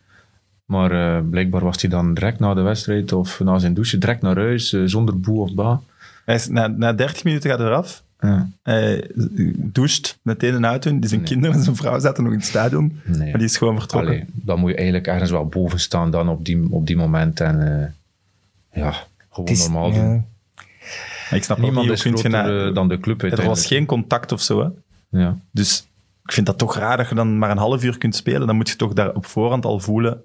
Maar 0.65 0.91
eh, 1.17 1.23
blijkbaar 1.31 1.65
was 1.65 1.81
hij 1.81 1.91
dan 1.91 2.15
direct 2.15 2.39
na 2.39 2.55
de 2.55 2.61
wedstrijd 2.61 3.13
of 3.13 3.41
na 3.41 3.59
zijn 3.59 3.75
douche 3.75 3.99
direct 3.99 4.23
naar 4.23 4.37
huis, 4.37 4.73
eh, 4.73 4.81
zonder 4.85 5.21
boe 5.21 5.41
of 5.41 5.55
ba. 5.55 5.81
Hij 6.25 6.35
is, 6.35 6.49
na, 6.49 6.67
na 6.67 6.93
30 6.93 7.25
minuten 7.25 7.51
gaat 7.51 7.59
hij 7.59 7.69
eraf. 7.69 8.03
Ja. 8.21 8.49
Hij 8.63 9.11
doucht 9.57 10.19
meteen 10.23 10.55
een 10.55 10.65
auto 10.65 10.91
in. 10.91 11.05
Zijn 11.09 11.21
Nee. 11.21 11.29
kinderen 11.31 11.57
en 11.57 11.63
zijn 11.63 11.77
vrouw 11.77 11.99
zaten 11.99 12.23
nog 12.25 12.33
in 12.33 12.39
het 12.39 12.47
stadion. 12.49 13.01
Nee. 13.05 13.19
Maar 13.31 13.39
die 13.39 13.49
is 13.49 13.57
gewoon 13.57 13.79
vertrokken. 13.79 14.11
Allee, 14.11 14.25
dan 14.33 14.59
moet 14.59 14.71
je 14.71 14.77
eigenlijk 14.77 15.07
ergens 15.07 15.31
wel 15.31 15.47
boven 15.47 15.81
staan 15.81 16.11
dan 16.11 16.29
op 16.29 16.45
die, 16.45 16.67
op 16.71 16.87
die 16.87 16.97
moment. 16.97 17.41
En 17.41 17.83
eh, 17.83 18.83
ja, 18.83 18.95
gewoon 19.31 19.49
is- 19.49 19.63
normaal 19.69 19.93
doen. 19.93 20.25
Ik 21.31 21.45
snap 21.45 21.57
ook 21.59 21.63
Niemand 21.65 21.87
niet, 21.89 21.97
is 21.97 22.03
hoe 22.05 22.13
kun 22.13 22.23
je 22.23 22.29
groter 22.37 22.53
na- 22.55 22.67
eh, 22.69 22.75
dan 22.75 22.89
de 22.89 23.01
club 23.01 23.23
Er 23.23 23.45
was 23.47 23.67
geen 23.67 23.87
contact 23.87 24.33
of 24.33 24.41
zo. 24.43 24.61
Hè? 24.63 24.69
Ja. 25.21 25.37
Dus 25.51 25.87
ik 26.25 26.33
vind 26.33 26.47
dat 26.47 26.59
toch 26.59 26.77
raar 26.77 26.97
dat 26.97 27.09
je 27.09 27.15
dan 27.15 27.39
maar 27.39 27.51
een 27.51 27.57
half 27.59 27.85
uur 27.85 27.99
kunt 27.99 28.17
spelen. 28.17 28.47
Dan 28.47 28.57
moet 28.57 28.69
je 28.69 28.77
toch 28.77 28.93
daar 28.93 29.15
op 29.15 29.27
voorhand 29.27 29.65
al 29.65 29.81
voelen. 29.81 30.23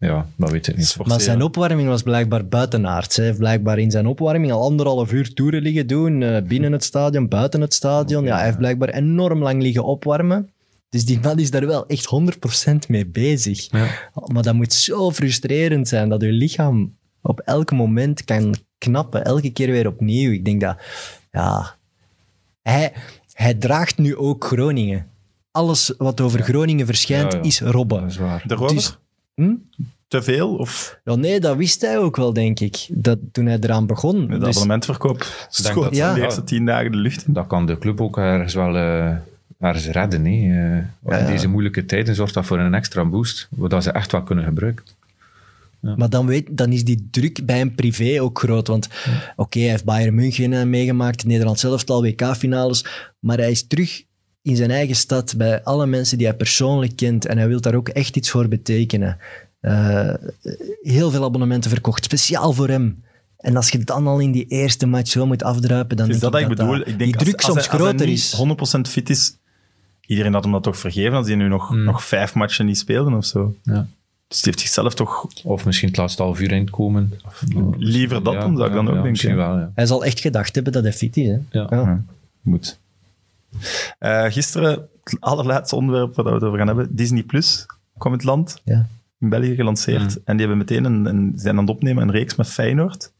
Ja, 0.00 0.26
dat 0.36 0.50
weet 0.50 0.66
ik 0.66 0.76
niet. 0.76 0.96
Maar 1.04 1.20
zijn 1.20 1.42
opwarming 1.42 1.88
was 1.88 2.02
blijkbaar 2.02 2.46
buitenaards. 2.46 3.16
Hij 3.16 3.24
heeft 3.24 3.38
blijkbaar 3.38 3.78
in 3.78 3.90
zijn 3.90 4.06
opwarming 4.06 4.52
al 4.52 4.62
anderhalf 4.62 5.12
uur 5.12 5.34
toeren 5.34 5.62
liggen 5.62 5.86
doen. 5.86 6.22
eh, 6.22 6.42
binnen 6.42 6.72
het 6.72 6.84
stadion, 6.84 7.28
buiten 7.28 7.60
het 7.60 7.74
stadion. 7.74 8.24
Ja, 8.24 8.36
hij 8.36 8.44
heeft 8.44 8.58
blijkbaar 8.58 8.88
enorm 8.88 9.42
lang 9.42 9.62
liggen 9.62 9.84
opwarmen. 9.84 10.50
Dus 10.88 11.04
die 11.04 11.20
man 11.22 11.38
is 11.38 11.50
daar 11.50 11.66
wel 11.66 11.86
echt 11.86 12.06
100% 12.06 12.88
mee 12.88 13.06
bezig. 13.06 13.70
Ja. 13.70 13.86
Maar 14.32 14.42
dat 14.42 14.54
moet 14.54 14.72
zo 14.72 15.10
frustrerend 15.10 15.88
zijn 15.88 16.08
dat 16.08 16.20
je 16.22 16.32
lichaam 16.32 16.96
op 17.22 17.40
elk 17.40 17.72
moment 17.72 18.24
kan 18.24 18.54
knappen. 18.78 19.24
Elke 19.24 19.50
keer 19.50 19.70
weer 19.70 19.86
opnieuw. 19.86 20.32
Ik 20.32 20.44
denk 20.44 20.60
dat... 20.60 20.76
Ja... 21.30 21.78
Hij, 22.62 22.92
hij 23.32 23.54
draagt 23.54 23.98
nu 23.98 24.16
ook 24.16 24.44
Groningen. 24.44 25.06
Alles 25.50 25.94
wat 25.98 26.20
over 26.20 26.42
Groningen 26.42 26.86
verschijnt 26.86 27.32
Ja, 27.32 27.38
ja. 27.38 27.44
is 27.44 27.60
Robben. 27.60 28.00
Dat 28.00 28.10
is 28.10 28.16
waar. 28.16 28.42
De? 28.46 28.56
Dus- 28.56 28.98
hm? 29.46 29.54
Te 30.08 30.22
veel? 30.22 30.56
Of 30.56 30.98
Ja, 31.04 31.14
nee, 31.14 31.40
dat 31.40 31.56
wist 31.56 31.80
hij 31.80 31.98
ook 31.98 32.16
wel, 32.16 32.32
denk 32.32 32.60
ik. 32.60 32.86
Dat, 32.90 33.18
toen 33.32 33.46
hij 33.46 33.58
eraan 33.60 33.86
begon. 33.86 34.26
de 34.26 34.38
Dus, 34.38 34.48
abonnementverkoop 34.48 35.46
schoot 35.50 35.84
dat- 35.84 35.94
ja. 35.96 36.14
de 36.14 36.22
eerste 36.22 36.44
tien 36.44 36.66
dagen 36.66 36.90
de 36.92 36.96
lucht 36.98 37.26
in. 37.26 37.32
Dat 37.32 37.46
kan 37.46 37.66
de 37.66 37.78
club 37.78 38.00
ook 38.00 38.18
ergens 38.18 38.54
wel 38.54 38.76
eh, 38.76 39.14
ergens 39.60 39.86
redden. 39.86 40.24
Hè. 40.24 40.30
Eh, 40.30 40.84
Ja, 41.06 41.16
in 41.18 41.24
ja. 41.24 41.30
deze 41.30 41.48
moeilijke 41.48 41.86
tijden 41.86 42.14
zorgt 42.14 42.34
dat 42.34 42.46
voor 42.46 42.58
een 42.58 42.74
extra 42.74 43.04
boost, 43.04 43.48
wat 43.50 43.82
ze 43.82 43.90
echt 43.90 44.12
wel 44.12 44.22
kunnen 44.22 44.44
gebruiken. 44.44 44.84
maar 45.80 46.10
dan, 46.10 46.26
weet, 46.26 46.46
dan 46.50 46.72
is 46.72 46.84
die 46.84 47.08
druk 47.10 47.46
bij 47.46 47.58
hem 47.58 47.74
privé 47.74 48.22
ook 48.22 48.38
groot. 48.38 48.66
Want 48.66 48.88
oké, 49.36 49.58
hij 49.60 49.68
heeft 49.68 49.84
Bayern 49.84 50.14
München 50.14 50.70
meegemaakt, 50.70 51.24
Nederland 51.24 51.58
zelf 51.60 51.88
al 51.88 52.02
WK-finales. 52.02 52.84
Maar 53.18 53.38
hij 53.38 53.50
is 53.50 53.66
terug 53.66 54.02
in 54.42 54.56
zijn 54.56 54.70
eigen 54.70 54.96
stad, 54.96 55.34
bij 55.36 55.62
alle 55.62 55.86
mensen 55.86 56.18
die 56.18 56.26
hij 56.26 56.36
persoonlijk 56.36 56.96
kent. 56.96 57.26
En 57.26 57.38
hij 57.38 57.48
wil 57.48 57.60
daar 57.60 57.74
ook 57.74 57.88
echt 57.88 58.16
iets 58.16 58.30
voor 58.30 58.48
betekenen. 58.48 59.18
Eh, 59.60 60.14
heel 60.82 61.10
veel 61.10 61.24
abonnementen 61.24 61.70
verkocht, 61.70 62.04
speciaal 62.04 62.52
voor 62.52 62.68
hem. 62.68 63.02
En 63.36 63.56
als 63.56 63.68
je 63.68 63.78
dan 63.78 64.06
al 64.06 64.18
in 64.18 64.32
die 64.32 64.46
eerste 64.46 64.86
match 64.86 65.10
zo 65.10 65.26
moet 65.26 65.42
afdruipen, 65.42 65.96
dan 65.96 66.06
is 66.06 66.18
denk 66.18 66.32
dat 66.32 66.32
dat 66.32 66.50
ik 66.50 66.56
bedoel. 66.56 66.78
dat 66.78 66.86
Ik 66.86 66.98
denk 66.98 66.98
die 66.98 67.16
druk 67.16 67.34
als, 67.36 67.44
als 67.44 67.54
soms 67.54 67.66
hij, 67.68 67.78
als 67.78 67.82
hij 67.82 67.88
groter 67.88 68.06
niet 68.06 68.18
is. 68.18 68.88
100% 68.88 68.90
fit 68.92 69.10
is, 69.10 69.36
iedereen 70.06 70.32
had 70.32 70.42
hem 70.42 70.52
dat 70.52 70.62
toch 70.62 70.78
vergeven 70.78 71.12
als 71.12 71.26
hij 71.26 71.36
nu 71.36 71.48
nog, 71.48 71.68
Hmm. 71.68 71.84
nog 71.84 72.04
vijf 72.04 72.34
matchen 72.34 72.66
niet 72.66 72.78
speelde 72.78 73.16
of 73.16 73.24
zo. 73.24 73.54
Ja. 73.62 73.86
Dus 74.28 74.40
die 74.40 74.52
heeft 74.52 74.60
zichzelf 74.60 74.94
toch 74.94 75.26
Of 75.44 75.64
misschien 75.64 75.88
het 75.88 75.96
laatste 75.96 76.22
half 76.22 76.40
uur 76.40 76.52
inkomen. 76.52 77.12
Of, 77.26 77.44
liever 77.76 78.22
dat 78.22 78.34
dan, 78.34 78.56
zou 78.56 78.68
ik 78.68 78.74
dan 78.74 78.88
ook 78.90 79.02
denken. 79.02 79.36
Wel, 79.36 79.58
ja. 79.58 79.72
Hij 79.74 79.86
zal 79.86 80.04
echt 80.04 80.20
gedacht 80.20 80.54
hebben 80.54 80.72
dat 80.72 80.82
hij 80.82 80.92
fit 80.92 81.16
is. 81.16 81.28
Hè? 81.28 81.38
Ja. 81.50 81.66
Ja. 81.70 82.04
Moet. 82.40 82.78
Eh, 83.98 84.24
gisteren, 84.24 84.88
het 85.04 85.16
allerlaatste 85.20 85.76
onderwerp 85.76 86.14
waar 86.14 86.24
we 86.24 86.30
het 86.32 86.42
over 86.42 86.58
gaan 86.58 86.66
hebben, 86.66 86.96
Disney 86.96 87.22
Plus 87.22 87.66
kwam 87.98 88.12
in 88.12 88.18
het 88.18 88.26
land, 88.26 88.60
Ja. 88.64 88.86
in 89.18 89.28
België 89.28 89.54
gelanceerd. 89.54 90.16
Mm. 90.16 90.22
En 90.24 90.36
die 90.36 90.46
hebben 90.46 90.58
meteen 90.58 90.84
een, 90.84 91.04
een, 91.06 91.32
zijn 91.36 91.54
aan 91.56 91.60
het 91.66 91.70
opnemen 91.74 92.02
een 92.02 92.10
reeks 92.10 92.36
met 92.36 92.48
Feyenoord. 92.48 93.12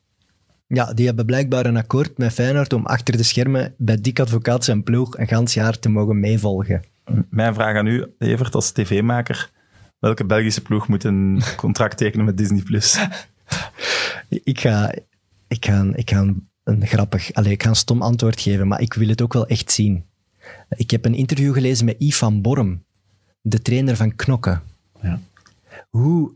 Ja, 0.66 0.92
die 0.92 1.06
hebben 1.06 1.26
blijkbaar 1.26 1.66
een 1.66 1.76
akkoord 1.76 2.18
met 2.18 2.32
Feyenoord 2.32 2.72
om 2.72 2.86
achter 2.86 3.16
de 3.16 3.22
schermen 3.22 3.74
bij 3.78 4.00
Dick 4.00 4.20
Advocaat 4.20 4.64
zijn 4.64 4.82
ploeg 4.82 5.18
een 5.18 5.28
gans 5.28 5.54
jaar 5.54 5.78
te 5.78 5.88
mogen 5.88 6.20
meevolgen. 6.20 6.82
Mijn 7.30 7.54
vraag 7.54 7.76
aan 7.76 7.86
u, 7.86 8.06
Evert, 8.18 8.54
als 8.54 8.70
tv-maker. 8.70 9.50
Welke 9.98 10.24
Belgische 10.24 10.60
ploeg 10.60 10.88
moet 10.88 11.04
een 11.04 11.42
contract 11.56 11.96
tekenen 11.96 12.24
met 12.24 12.36
Disney 12.36 12.62
Plus? 12.62 12.98
Ik 14.28 14.60
ga, 14.60 14.92
ik 15.48 15.64
ga, 15.64 15.84
ik 15.94 16.10
ga 16.10 16.18
een, 16.18 16.48
een 16.64 16.86
grappig, 16.86 17.32
allez, 17.32 17.50
ik 17.52 17.62
ga 17.62 17.68
een 17.68 17.74
stom 17.76 18.02
antwoord 18.02 18.40
geven, 18.40 18.68
maar 18.68 18.80
ik 18.80 18.94
wil 18.94 19.08
het 19.08 19.22
ook 19.22 19.32
wel 19.32 19.46
echt 19.46 19.72
zien. 19.72 20.04
Ik 20.68 20.90
heb 20.90 21.04
een 21.04 21.14
interview 21.14 21.52
gelezen 21.52 21.84
met 21.84 21.96
Yves 21.98 22.18
van 22.18 22.40
Borm, 22.40 22.82
de 23.40 23.62
trainer 23.62 23.96
van 23.96 24.16
Knokken. 24.16 24.62
Ja. 25.02 25.20
Hoe 25.90 26.32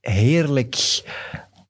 heerlijk, 0.00 1.02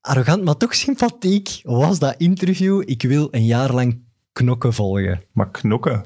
arrogant, 0.00 0.44
maar 0.44 0.56
toch 0.56 0.74
sympathiek 0.74 1.60
was 1.62 1.98
dat 1.98 2.14
interview. 2.18 2.82
Ik 2.86 3.02
wil 3.02 3.28
een 3.30 3.44
jaar 3.44 3.74
lang 3.74 3.98
Knokken 4.32 4.74
volgen. 4.74 5.22
Maar 5.32 5.50
knokken. 5.50 6.04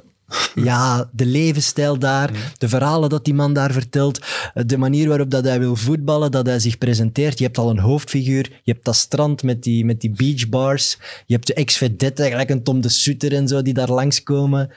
Ja, 0.55 1.11
de 1.13 1.27
levensstijl 1.27 1.99
daar, 1.99 2.31
de 2.59 2.69
verhalen 2.69 3.09
dat 3.09 3.25
die 3.25 3.35
man 3.35 3.53
daar 3.53 3.73
vertelt, 3.73 4.27
de 4.67 4.77
manier 4.77 5.09
waarop 5.09 5.31
dat 5.31 5.45
hij 5.45 5.59
wil 5.59 5.77
voetballen, 5.77 6.31
dat 6.31 6.47
hij 6.47 6.59
zich 6.59 6.79
presenteert. 6.79 7.39
Je 7.39 7.45
hebt 7.45 7.59
al 7.59 7.71
een 7.71 7.79
hoofdfiguur, 7.79 8.61
je 8.63 8.73
hebt 8.73 8.85
dat 8.85 8.97
strand 8.97 9.43
met 9.43 9.63
die, 9.63 9.85
met 9.85 10.01
die 10.01 10.11
beachbars, 10.11 10.99
je 11.27 11.35
hebt 11.35 11.47
de 11.47 11.55
ex-vedette, 11.55 12.29
gelijk 12.29 12.51
een 12.51 12.63
Tom 12.63 12.81
de 12.81 12.89
Sutter 12.89 13.33
en 13.35 13.49
zo, 13.49 13.63
die 13.63 13.75
daar 13.75 13.91
langskomen. 13.91 14.71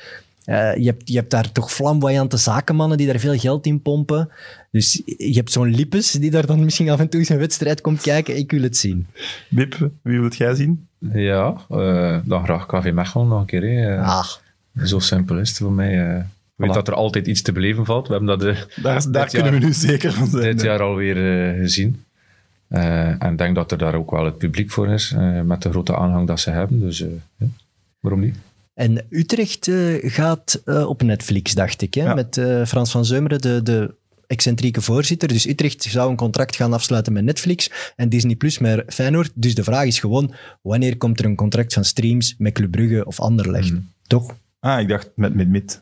Eh 0.45 0.75
je, 0.75 0.85
hebt, 0.85 1.09
je 1.09 1.15
hebt 1.17 1.31
daar 1.31 1.51
toch 1.51 1.71
flamboyante 1.73 2.37
zakenmannen 2.37 2.97
die 2.97 3.07
daar 3.07 3.19
veel 3.19 3.37
geld 3.37 3.65
in 3.65 3.81
pompen. 3.81 4.29
Dus 4.71 5.01
je 5.05 5.33
hebt 5.33 5.51
zo'n 5.51 5.75
Lippes 5.75 6.11
die 6.11 6.31
daar 6.31 6.45
dan 6.45 6.63
misschien 6.63 6.89
af 6.89 6.99
en 6.99 7.09
toe 7.09 7.23
zijn 7.23 7.39
wedstrijd 7.39 7.81
komt 7.81 8.01
kijken. 8.01 8.37
Ik 8.37 8.51
wil 8.51 8.61
het 8.61 8.77
zien. 8.77 9.07
Bip, 9.49 9.89
wie 10.01 10.19
wilt 10.19 10.35
jij 10.35 10.55
zien? 10.55 10.87
Ja, 11.13 11.55
eh, 11.69 12.17
dan 12.25 12.43
graag 12.43 12.65
KV 12.65 12.91
Mechelen 12.93 13.27
nog 13.27 13.39
een 13.39 13.45
keer. 13.45 13.61
hè. 13.61 13.95
Eh, 13.95 14.07
Ah, 14.09 14.25
Zo 14.85 14.99
simpel 14.99 15.39
is 15.39 15.49
het 15.49 15.57
voor 15.57 15.71
mij. 15.71 16.09
eh. 16.09 16.17
Ik 16.17 16.23
weet 16.55 16.69
Voilà. 16.69 16.73
dat 16.73 16.87
er 16.87 16.93
altijd 16.93 17.27
iets 17.27 17.41
te 17.41 17.51
beleven 17.51 17.85
valt. 17.85 18.07
We 18.07 18.13
hebben 18.13 18.39
dat 18.39 18.47
eh, 18.55 18.61
Daar, 18.83 19.01
kunnen 19.29 19.51
jaar- 19.51 19.59
we 19.59 19.65
nu 19.65 19.73
zeker 19.73 20.11
van 20.13 20.27
zijn. 20.27 20.43
dit 20.43 20.61
jaar 20.61 20.81
alweer 20.81 21.15
gezien. 21.55 22.03
Eh, 22.67 23.23
en 23.23 23.31
ik 23.31 23.37
denk 23.37 23.55
dat 23.55 23.71
er 23.71 23.77
daar 23.77 23.95
ook 23.95 24.11
wel 24.11 24.25
het 24.25 24.37
publiek 24.37 24.71
voor 24.71 24.89
is, 24.89 25.11
eh, 25.17 25.41
met 25.41 25.61
de 25.61 25.69
grote 25.69 25.95
aanhang 25.97 26.27
dat 26.27 26.39
ze 26.39 26.49
hebben. 26.49 26.79
Dus 26.79 27.01
eh, 27.01 27.07
ja, 27.37 27.45
waarom 27.99 28.21
niet? 28.21 28.35
En 28.75 29.05
Utrecht 29.09 29.67
eh, 29.67 30.11
gaat 30.11 30.61
eh, 30.65 30.87
op 30.87 31.01
Netflix, 31.03 31.53
dacht 31.53 31.81
ik, 31.81 31.93
hè? 31.93 32.03
Ja. 32.03 32.13
met 32.13 32.37
eh, 32.37 32.65
Frans 32.65 32.91
van 32.91 33.05
Zeumeren, 33.05 33.41
de, 33.41 33.63
de 33.63 33.95
excentrieke 34.27 34.81
voorzitter. 34.81 35.27
Dus 35.27 35.47
Utrecht 35.47 35.83
zou 35.83 36.09
een 36.09 36.15
contract 36.15 36.55
gaan 36.55 36.73
afsluiten 36.73 37.13
met 37.13 37.23
Netflix 37.23 37.71
en 37.95 38.09
Disney 38.09 38.35
Plus 38.35 38.59
met 38.59 38.83
Feyenoord. 38.87 39.31
Dus 39.33 39.55
de 39.55 39.63
vraag 39.63 39.85
is 39.85 39.99
gewoon, 39.99 40.33
wanneer 40.61 40.97
komt 40.97 41.19
er 41.19 41.25
een 41.25 41.35
contract 41.35 41.73
van 41.73 41.85
streams 41.85 42.35
met 42.37 42.53
Club 42.53 42.71
Brugge 42.71 43.05
of 43.05 43.19
Anderlecht? 43.19 43.71
Mhm. 43.71 43.81
Toch? 44.07 44.35
Ah, 44.59 44.79
ik 44.79 44.87
dacht 44.87 45.11
met 45.15 45.35
met 45.35 45.49
mit. 45.49 45.81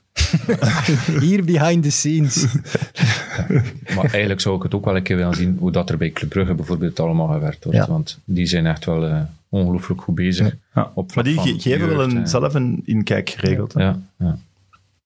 Hier 1.20 1.44
behind 1.44 1.84
the 1.84 1.92
scenes. 1.92 2.46
Maar 3.96 4.06
eigenlijk 4.12 4.42
zou 4.42 4.56
ik 4.56 4.64
het 4.64 4.74
ook 4.74 4.86
wel 4.86 4.96
een 4.96 5.04
keer 5.04 5.18
willen 5.18 5.36
zien 5.36 5.58
hoe 5.60 5.72
dat 5.72 5.90
er 5.90 5.98
bij 5.98 6.12
Club 6.12 6.30
Brugge 6.30 6.54
bijvoorbeeld 6.54 7.00
allemaal 7.00 7.28
gewerkt 7.28 7.64
wordt. 7.64 7.80
Ja. 7.80 7.88
Want 7.88 8.20
die 8.26 8.46
zijn 8.46 8.66
echt 8.66 8.86
wel 8.86 9.06
eh, 9.06 9.22
ongelooflijk 9.50 10.02
goed 10.02 10.16
bezig. 10.16 10.56
Ja. 10.76 10.92
Op 10.94 11.16
Maar 11.16 11.24
die 11.24 11.40
ge- 11.40 11.60
geven 11.60 11.88
wel 11.88 12.04
een, 12.04 12.28
zelf 12.28 12.54
een 12.54 12.82
inkijk 12.86 13.30
geregeld. 13.30 13.74
Ja, 13.78 14.00
ja. 14.18 14.38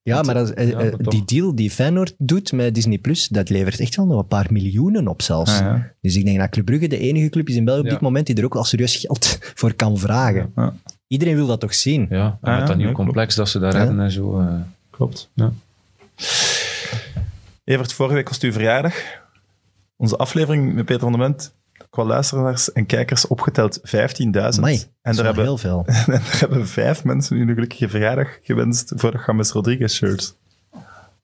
Ja, 0.02 0.22
maar 0.22 0.36
als, 0.38 0.54
eh, 0.54 0.70
Ja, 0.70 0.80
eh, 0.80 0.94
die 1.00 1.26
deal 1.26 1.56
die 1.56 1.72
Feyenoord 1.72 2.14
doet 2.18 2.52
met 2.52 2.76
Disney 2.76 2.98
Plus, 2.98 3.28
dat 3.28 3.50
levert 3.50 3.80
echt 3.80 3.96
wel 3.96 4.06
nog 4.06 4.20
een 4.20 4.28
paar 4.28 4.48
miljoenen 4.50 5.08
op 5.08 5.22
zelfs. 5.22 5.60
Ja. 5.60 5.92
Dus 6.02 6.16
ik 6.16 6.26
denk 6.26 6.38
dat 6.40 6.50
Club 6.50 6.66
Brugge 6.66 6.88
de 6.88 6.98
enige 6.98 7.30
club 7.30 7.50
is 7.50 7.56
in 7.56 7.66
België 7.66 7.82
op 7.82 7.90
dit 7.90 8.02
moment 8.02 8.26
die 8.26 8.36
er 8.36 8.44
ook 8.46 8.56
al 8.56 8.64
serieus 8.64 8.96
geld 8.96 9.38
voor 9.60 9.74
kan 9.74 9.98
vragen. 9.98 10.52
Ja. 10.56 10.74
Iedereen 11.08 11.36
wil 11.36 11.48
dat 11.48 11.60
toch 11.60 11.74
zien? 11.74 12.08
ja. 12.10 12.26
En 12.42 12.52
met 12.52 12.60
ja, 12.60 12.60
dat 12.60 12.68
nieuw 12.68 12.76
nee, 12.76 12.84
klopt. 12.86 12.96
complex 12.96 13.36
dat 13.36 13.50
ze 13.50 13.60
daar 13.60 13.72
Ja. 13.74 13.78
hebben 13.78 14.00
en 14.00 14.12
zo. 14.12 14.44
Klopt. 14.90 15.30
Ja. 15.34 15.52
Evert, 17.68 17.94
vorige 17.94 18.16
week 18.16 18.28
was 18.28 18.36
het 18.36 18.46
uw 18.46 18.52
verjaardag. 18.52 18.94
Onze 19.96 20.18
aflevering 20.18 20.74
met 20.74 20.86
Peter 20.86 21.02
van 21.02 21.12
der 21.12 21.22
Ment, 21.22 21.56
qua 21.90 22.04
luisteraars 22.04 22.72
en 22.72 22.86
kijkers 22.86 23.28
opgeteld 23.28 23.80
15.000. 23.80 24.32
Amai, 24.32 24.84
En 25.02 25.16
daar 25.16 25.26
hebben, 25.26 25.44
heel 25.44 25.58
veel. 25.68 25.84
en 25.86 26.04
daar 26.08 26.38
hebben 26.40 26.68
vijf 26.68 27.04
mensen 27.04 27.36
nu 27.36 27.42
een 27.42 27.54
gelukkige 27.54 27.90
verjaardag 27.90 28.40
gewenst 28.42 28.94
voor 28.96 29.12
de 29.12 29.24
James 29.28 29.52
Rodriguez 29.52 29.96
shirt. 29.96 30.38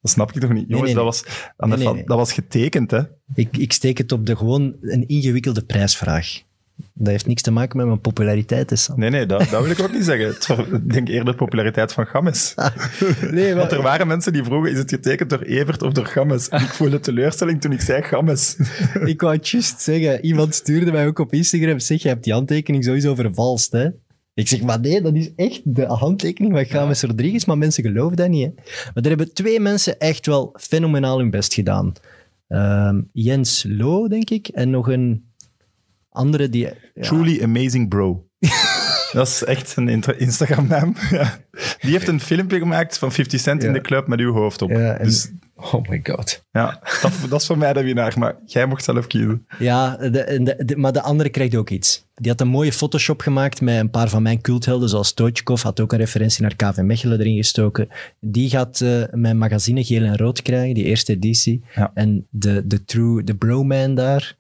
Dat 0.02 0.12
snap 0.12 0.32
ik 0.32 0.42
toch 0.42 0.52
niet? 0.54 0.66
Jongens, 0.68 0.94
nee, 0.94 1.04
Dat, 1.04 1.24
nee. 1.68 1.86
was, 1.86 1.94
Nee, 1.94 2.04
dat 2.06 2.18
was 2.18 2.34
getekend, 2.34 2.92
hè? 2.92 3.02
Ik, 3.34 3.58
ik 3.58 3.74
steek 3.74 3.98
het 3.98 4.12
op 4.12 4.26
de 4.26 4.36
gewoon 4.36 4.76
een 4.82 5.08
ingewikkelde 5.08 5.62
prijsvraag. 5.62 6.42
Dat 6.94 7.08
heeft 7.08 7.26
niks 7.26 7.42
te 7.42 7.52
maken 7.52 7.78
met 7.78 7.86
mijn 7.86 8.02
populariteit. 8.02 8.72
Sam. 8.74 9.00
Nee, 9.00 9.10
nee, 9.10 9.26
dat, 9.26 9.40
dat 9.50 9.62
wil 9.62 9.72
ik 9.72 9.82
ook 9.82 9.92
niet 9.92 10.04
zeggen. 10.04 10.28
Het 10.28 10.50
Ik 10.72 10.92
denk 10.94 11.08
eerder 11.08 11.26
de 11.26 11.36
populariteit 11.36 11.94
van 11.94 12.06
Gammes. 12.06 12.54
Nee, 13.32 13.56
Want 13.56 13.72
er 13.72 13.82
waren 13.82 14.08
mensen 14.08 14.34
die 14.34 14.44
vroegen, 14.44 14.72
is 14.72 14.78
het 14.78 14.90
getekend 14.90 15.30
door 15.30 15.42
Evert 15.42 15.82
of 15.82 15.94
door 15.94 16.06
Gammes? 16.06 16.50
En 16.50 16.62
ik 16.62 16.70
voelde 16.70 17.00
teleurstelling 17.00 17.62
toen 17.62 17.72
ik 17.72 17.82
zei 17.82 18.02
Gammes. 18.02 18.58
ik 19.06 19.22
wou 19.22 19.36
het 19.36 19.50
juist 19.50 19.82
zeggen. 19.82 20.26
Iemand 20.26 20.56
stuurde 20.56 20.92
mij 20.92 21.08
ook 21.08 21.20
op 21.20 21.34
Instagram. 21.34 21.80
Zeg, 21.80 22.02
je 22.02 22.08
hebt 22.08 22.24
die 22.24 22.34
handtekening 22.34 22.84
sowieso 22.84 23.16
vervalst, 23.16 23.72
hè? 23.72 23.90
Ik 24.34 24.48
zeg, 24.48 24.62
maar 24.62 24.80
nee, 24.80 25.02
dat 25.02 25.14
is 25.14 25.36
echt 25.36 25.62
de 25.64 25.86
handtekening 25.86 26.54
van 26.54 26.64
James 26.64 27.02
Rodriguez. 27.02 27.46
Maar 27.46 27.58
mensen 27.58 27.84
geloven 27.84 28.18
dat 28.18 28.30
niet, 28.30 28.46
hè? 28.46 28.52
Maar 28.94 29.04
er 29.04 29.10
hebben 29.10 29.34
twee 29.34 29.60
mensen 29.60 30.00
echt 30.00 30.26
wel 30.26 30.56
fenomenaal 30.60 31.18
hun 31.18 31.30
best 31.30 31.54
gedaan. 31.54 31.94
Ehm, 32.48 33.02
Jens 33.12 33.66
Lo, 33.68 34.08
denk 34.08 34.30
ik. 34.30 34.48
En 34.48 34.70
nog 34.70 34.90
een 34.90 35.33
andere 36.14 36.50
die... 36.50 36.62
ja, 36.94 37.02
Truly 37.02 37.44
amazing 37.44 37.90
bro. 37.90 38.28
Dat 39.14 39.28
is 39.28 39.44
echt 39.44 39.76
een 39.76 39.88
Instagram-naam. 40.18 40.96
Ja. 41.12 41.38
Die 41.80 41.92
heeft 41.92 42.08
een 42.08 42.20
filmpje 42.20 42.58
gemaakt 42.60 42.98
van 42.98 43.12
50 43.12 43.40
Cent 43.40 43.64
in 43.64 43.74
de 43.74 43.82
club 43.82 44.08
met 44.08 44.20
uw 44.20 44.34
hoofd 44.34 44.62
op. 44.62 44.70
En- 44.70 45.04
Dus 45.04 45.32
oh 45.56 45.88
my 45.90 46.00
god. 46.04 46.44
ja, 46.52 46.82
dat, 47.02 47.12
dat 47.30 47.40
is 47.42 47.48
voor 47.48 47.58
mij 47.58 47.74
de 47.74 47.84
winnaar. 47.84 48.14
Maar 48.20 48.36
jij 48.46 48.66
mocht 48.66 48.84
zelf 48.84 49.08
kiezen. 49.08 49.46
Ja, 49.60 49.98
de, 49.98 50.10
de, 50.44 50.64
de- 50.66 50.78
maar 50.78 50.92
de 50.92 51.02
andere 51.02 51.30
krijgt 51.30 51.56
ook 51.56 51.70
iets. 51.70 52.06
Die 52.16 52.32
had 52.32 52.42
een 52.42 52.48
mooie 52.48 52.72
Photoshop 52.74 53.22
gemaakt 53.22 53.62
met 53.62 53.80
een 53.80 53.90
paar 53.90 54.10
van 54.10 54.24
mijn 54.24 54.42
culthelden, 54.42 54.90
zoals 54.90 55.08
Stoichkov, 55.08 55.62
had 55.62 55.80
ook 55.80 55.92
een 55.92 55.98
referentie 56.00 56.42
naar 56.42 56.56
KV 56.56 56.78
Mechelen 56.78 57.20
erin 57.20 57.36
gestoken. 57.36 57.88
Die 58.20 58.50
gaat 58.50 58.82
eh, 58.82 59.04
mijn 59.12 59.38
magazine 59.38 59.84
Geel 59.84 60.04
en 60.04 60.18
Rood 60.18 60.42
krijgen, 60.42 60.74
die 60.74 60.84
eerste 60.84 61.12
editie. 61.14 61.64
Ja. 61.76 61.92
En 61.94 62.28
de, 62.30 62.68
de 62.68 62.86
true, 62.86 63.24
de 63.24 63.36
broman 63.36 63.96
daar, 63.96 64.36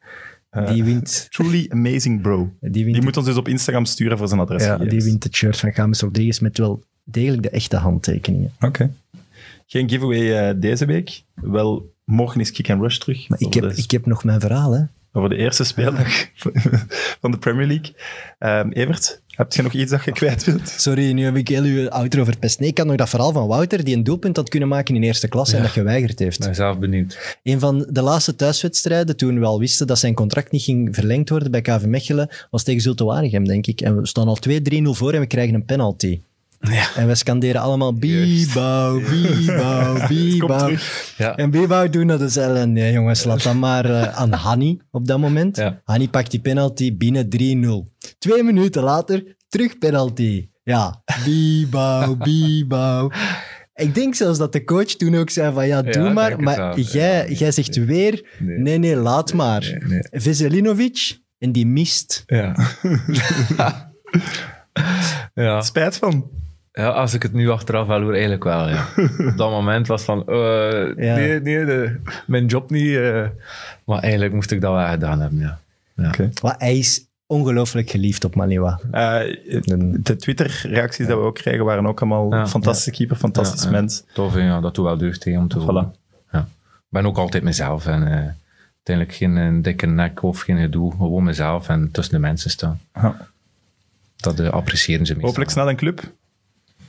die 0.74 0.84
wint... 0.84 1.28
Truly 1.30 1.66
amazing 1.70 2.22
bro. 2.22 2.51
Die 2.60 2.86
Die 2.86 3.01
moet 3.01 3.18
ons 3.18 3.26
dus 3.26 3.38
op 3.38 3.47
Instagram 3.47 3.86
sturen 3.86 4.18
voor 4.18 4.28
zijn 4.28 4.39
ja, 4.39 4.45
adresgegevens. 4.45 4.89
die 4.89 5.04
wint 5.04 5.24
het 5.24 5.36
shirt 5.36 5.58
van 5.60 5.72
James 5.76 6.01
Rodriguez 6.01 6.39
met 6.39 6.58
wel 6.58 6.84
degelijk 7.04 7.41
de 7.41 7.49
echte 7.49 7.76
handtekeningen. 7.78 8.51
Oké. 8.60 8.91
Geen 9.68 9.89
giveaway 9.89 10.49
eh, 10.49 10.56
deze 10.60 10.86
week. 10.86 11.24
Wel, 11.34 11.93
morgen 12.06 12.41
is 12.41 12.51
Kick 12.51 12.70
and 12.70 12.82
Rush 12.82 12.97
terug. 12.97 13.30
Maar 13.30 13.39
ik 13.41 13.54
heb, 13.54 13.64
de- 13.64 13.76
ik 13.82 13.91
heb 13.91 14.06
nog 14.06 14.24
mijn 14.24 14.39
verhaal, 14.39 14.72
hè. 14.72 14.84
Over 15.16 15.30
de 15.30 15.36
eerste 15.36 15.64
speeldag 15.64 16.26
van 17.22 17.32
de 17.32 17.38
Premier 17.38 17.68
League. 17.68 17.95
Ehm, 18.39 18.70
Evert, 18.70 19.22
heb 19.28 19.53
je 19.53 19.61
nog 19.61 19.74
iets 19.74 19.91
dat 19.91 20.03
je 20.03 20.11
kwijt 20.11 20.43
wilt? 20.43 20.68
Sorry, 20.68 21.11
nu 21.11 21.24
heb 21.24 21.36
ik 21.36 21.47
heel 21.47 21.64
uw 21.64 21.89
outro 21.89 22.24
verpest. 22.24 22.59
Nee, 22.59 22.70
ik 22.70 22.78
had 22.78 22.88
nog 22.88 22.95
dat 22.95 23.09
verhaal 23.09 23.32
van 23.32 23.47
Wouter, 23.47 23.84
die 23.84 23.95
een 23.95 24.03
doelpunt 24.03 24.36
had 24.36 24.49
kunnen 24.49 24.70
maken 24.70 24.95
in 24.95 25.03
eerste 25.03 25.28
klasse 25.28 25.55
en 25.55 25.61
dat 25.61 25.72
geweigerd 25.72 26.20
heeft. 26.20 26.39
Ik 26.39 26.45
ben 26.45 26.55
zelf 26.55 26.80
benieuwd. 26.80 27.38
Een 27.43 27.59
van 27.59 27.88
de 27.89 28.01
laatste 28.01 28.36
thuiswedstrijden, 28.36 29.18
toen 29.18 29.39
we 29.39 29.45
al 29.45 29.59
wisten 29.59 29.88
dat 29.88 29.99
zijn 29.99 30.14
contract 30.14 30.51
niet 30.51 30.64
ging 30.64 30.95
verlengd 30.95 31.30
worden 31.30 31.51
bij 31.51 31.61
KV 31.61 31.86
Mechelen, 31.86 32.30
was 32.49 32.64
tegen 32.64 32.82
Zulte 32.82 33.03
Waregem, 33.03 33.45
denk 33.45 33.68
ik. 33.68 33.82
En 33.82 33.99
we 34.01 34.07
staan 34.07 34.28
al 34.28 34.38
2-3-0 34.49 34.53
voor 34.84 35.14
en 35.14 35.20
we 35.20 35.28
krijgen 35.28 35.55
een 35.55 35.66
penalty. 35.66 36.22
En 36.95 37.07
we 37.07 37.16
scanderen 37.16 37.61
allemaal 37.61 37.93
Biebouw, 37.93 39.01
Biebouw, 39.09 39.97
Biebouw. 40.07 40.72
Ja. 41.18 41.36
En 41.36 41.51
Biebouw 41.51 41.89
doen 41.89 42.07
dat 42.07 42.20
dus 42.20 42.38
al. 42.38 42.68
Nee 42.68 42.93
jongens, 42.93 43.24
laat 43.24 43.43
dan 43.43 43.59
maar 43.59 43.86
eh, 43.86 44.16
aan 44.16 44.32
Hanni 44.32 44.80
op 44.91 45.07
dat 45.07 45.20
moment. 45.20 45.57
Ja. 45.57 45.82
Hanni 45.84 46.09
pakt 46.09 46.32
die 46.32 46.39
penalty 46.39 46.97
binnen 46.97 47.28
3-0. 47.89 48.07
Twee 48.18 48.43
minuten 48.43 48.84
later, 48.84 49.36
terug 49.47 49.78
penalty. 49.78 50.49
Ja, 50.64 51.03
Biebouw, 51.26 52.16
Biebouw. 52.26 53.11
Ik 53.74 53.95
denk 53.95 54.16
zelfs 54.16 54.38
dat 54.38 54.51
de 54.53 54.64
coach 54.64 54.86
toen 54.86 55.16
ook 55.16 55.30
zei 55.30 55.53
van 55.53 55.68
ja, 55.68 55.82
doe 55.82 56.09
maar. 56.14 56.39
Maar 56.41 56.80
jij, 56.80 57.30
Ja. 57.30 57.36
jij 57.36 57.51
zegt 57.51 57.76
weer, 57.86 58.28
nee, 58.39 58.57
Nee. 58.57 58.78
nee, 58.78 58.95
laat 58.95 59.34
maar. 59.34 59.61
Nee, 59.61 59.99
nee. 60.09 60.22
Veselinovic, 60.22 61.20
en 61.38 61.51
die 61.51 61.66
mist. 61.68 62.24
Ja. 62.26 62.55
ja. 65.34 65.61
Spijt 65.61 65.97
van. 65.97 66.30
Ja, 66.74 66.89
als 66.89 67.13
ik 67.13 67.24
het 67.24 67.34
nu 67.34 67.49
achteraf 67.49 67.88
wel 67.88 68.01
hoor, 68.01 68.11
eigenlijk 68.11 68.43
wel. 68.43 68.69
Ja. 68.69 68.88
Op 69.32 69.38
dat 69.38 69.49
moment 69.49 69.88
was 69.88 70.03
van, 70.03 70.28
eh, 70.28 70.36
Ja. 70.95 71.15
nee, 71.15 71.39
nee, 71.41 71.65
de, 71.65 71.99
mijn 72.28 72.45
job 72.45 72.69
niet. 72.69 72.95
eh. 72.95 73.26
maar 73.86 73.99
eigenlijk 73.99 74.34
moest 74.34 74.51
ik 74.51 74.61
dat 74.61 74.74
wel 74.74 74.88
gedaan 74.88 75.19
hebben, 75.19 75.39
ja. 75.39 75.59
ja. 75.95 76.11
Maar 76.41 76.55
hij 76.57 76.78
is 76.78 77.05
ongelooflijk 77.26 77.89
geliefd 77.89 78.24
op 78.26 78.36
Maniwa. 78.36 78.80
Eh, 78.91 79.19
de 79.99 80.15
Twitter-reacties 80.15 81.05
die 81.07 81.15
we 81.15 81.21
ook 81.21 81.36
kregen 81.36 81.65
waren 81.65 81.86
ook 81.88 82.01
allemaal 82.01 82.34
Ja. 82.34 82.47
fantastische 82.47 82.91
keeper, 82.91 83.15
fantastisch 83.15 83.63
Ja, 83.63 83.69
ja. 83.69 83.76
mens. 83.80 84.03
Tof, 84.13 84.36
ja, 84.36 84.59
dat 84.61 84.76
doet 84.76 84.86
wel 84.86 84.97
deugd 84.97 85.24
hè, 85.24 85.38
om 85.38 85.47
te. 85.47 85.59
Voilà. 85.61 85.99
Ja. 86.32 86.39
Ik 86.39 86.89
ben 86.89 87.05
ook 87.05 87.17
altijd 87.17 87.43
mezelf 87.43 87.86
en 87.86 88.07
eh, 88.07 88.30
uiteindelijk 88.86 89.17
geen 89.17 89.61
dikke 89.61 89.86
nek 89.86 90.24
of 90.24 90.39
geen 90.39 90.57
gedoe. 90.57 90.91
Gewoon 90.91 91.24
mezelf 91.24 91.69
en 91.69 91.89
tussen 91.91 92.13
de 92.13 92.19
mensen 92.19 92.49
staan. 92.49 92.80
Ja. 92.93 93.15
Dat 94.15 94.39
appreciëren 94.39 95.05
ze 95.05 95.11
meestal. 95.11 95.28
Hopelijk 95.30 95.51
snel 95.51 95.69
een 95.69 95.76
club. 95.76 96.01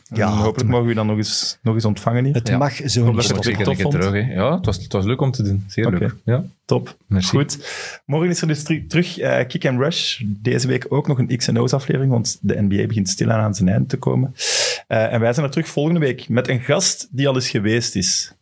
Ja, 0.08 0.26
en 0.30 0.32
hopelijk 0.36 0.70
mogen 0.70 0.84
we 0.86 0.92
u 0.92 0.94
dan 0.94 1.06
nog 1.06 1.16
eens, 1.16 1.58
nog 1.62 1.74
eens 1.74 1.84
ontvangen 1.84 2.24
hier. 2.24 2.34
Het 2.34 2.48
Ja. 2.48 2.56
mag 2.58 2.72
zo 2.74 3.12
niet 3.12 3.28
het 3.28 3.64
tof 3.64 3.80
vond. 3.80 3.90
terug. 3.94 4.12
Hè. 4.12 4.32
Ja, 4.32 4.54
het 4.56 4.66
was, 4.66 4.76
het 4.76 4.92
was 4.92 5.04
leuk 5.04 5.20
om 5.20 5.30
te 5.30 5.42
doen. 5.42 5.64
Zeer 5.68 5.86
Oké. 5.86 5.98
leuk. 5.98 6.14
Ja. 6.24 6.44
Top. 6.64 6.96
Merci. 7.06 7.28
Goed. 7.36 7.58
Morgen 8.06 8.30
is 8.30 8.40
er 8.40 8.46
dus 8.46 8.62
teru- 8.62 8.86
terug 8.86 9.18
eh, 9.18 9.46
Kick 9.46 9.66
and 9.66 9.78
Rush. 9.78 10.20
Deze 10.24 10.66
week 10.66 10.86
ook 10.88 11.06
nog 11.06 11.18
een 11.18 11.36
X&O's 11.36 11.72
aflevering, 11.72 12.12
want 12.12 12.38
de 12.40 12.60
NBA 12.62 12.86
begint 12.86 13.08
stilaan 13.08 13.40
aan 13.40 13.54
zijn 13.54 13.68
eind 13.68 13.88
te 13.88 13.96
komen. 13.96 14.34
Eh, 14.88 15.12
en 15.12 15.20
wij 15.20 15.32
zijn 15.32 15.46
er 15.46 15.52
terug 15.52 15.68
volgende 15.68 16.00
week 16.00 16.28
met 16.28 16.48
een 16.48 16.60
gast 16.60 17.08
die 17.10 17.28
al 17.28 17.34
eens 17.34 17.50
geweest 17.50 17.96
is. 17.96 18.32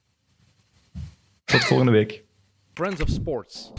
Tot 1.44 1.64
volgende 1.64 1.92
week. 1.92 2.22
Friends 2.74 3.02
of 3.02 3.08
Sports. 3.08 3.72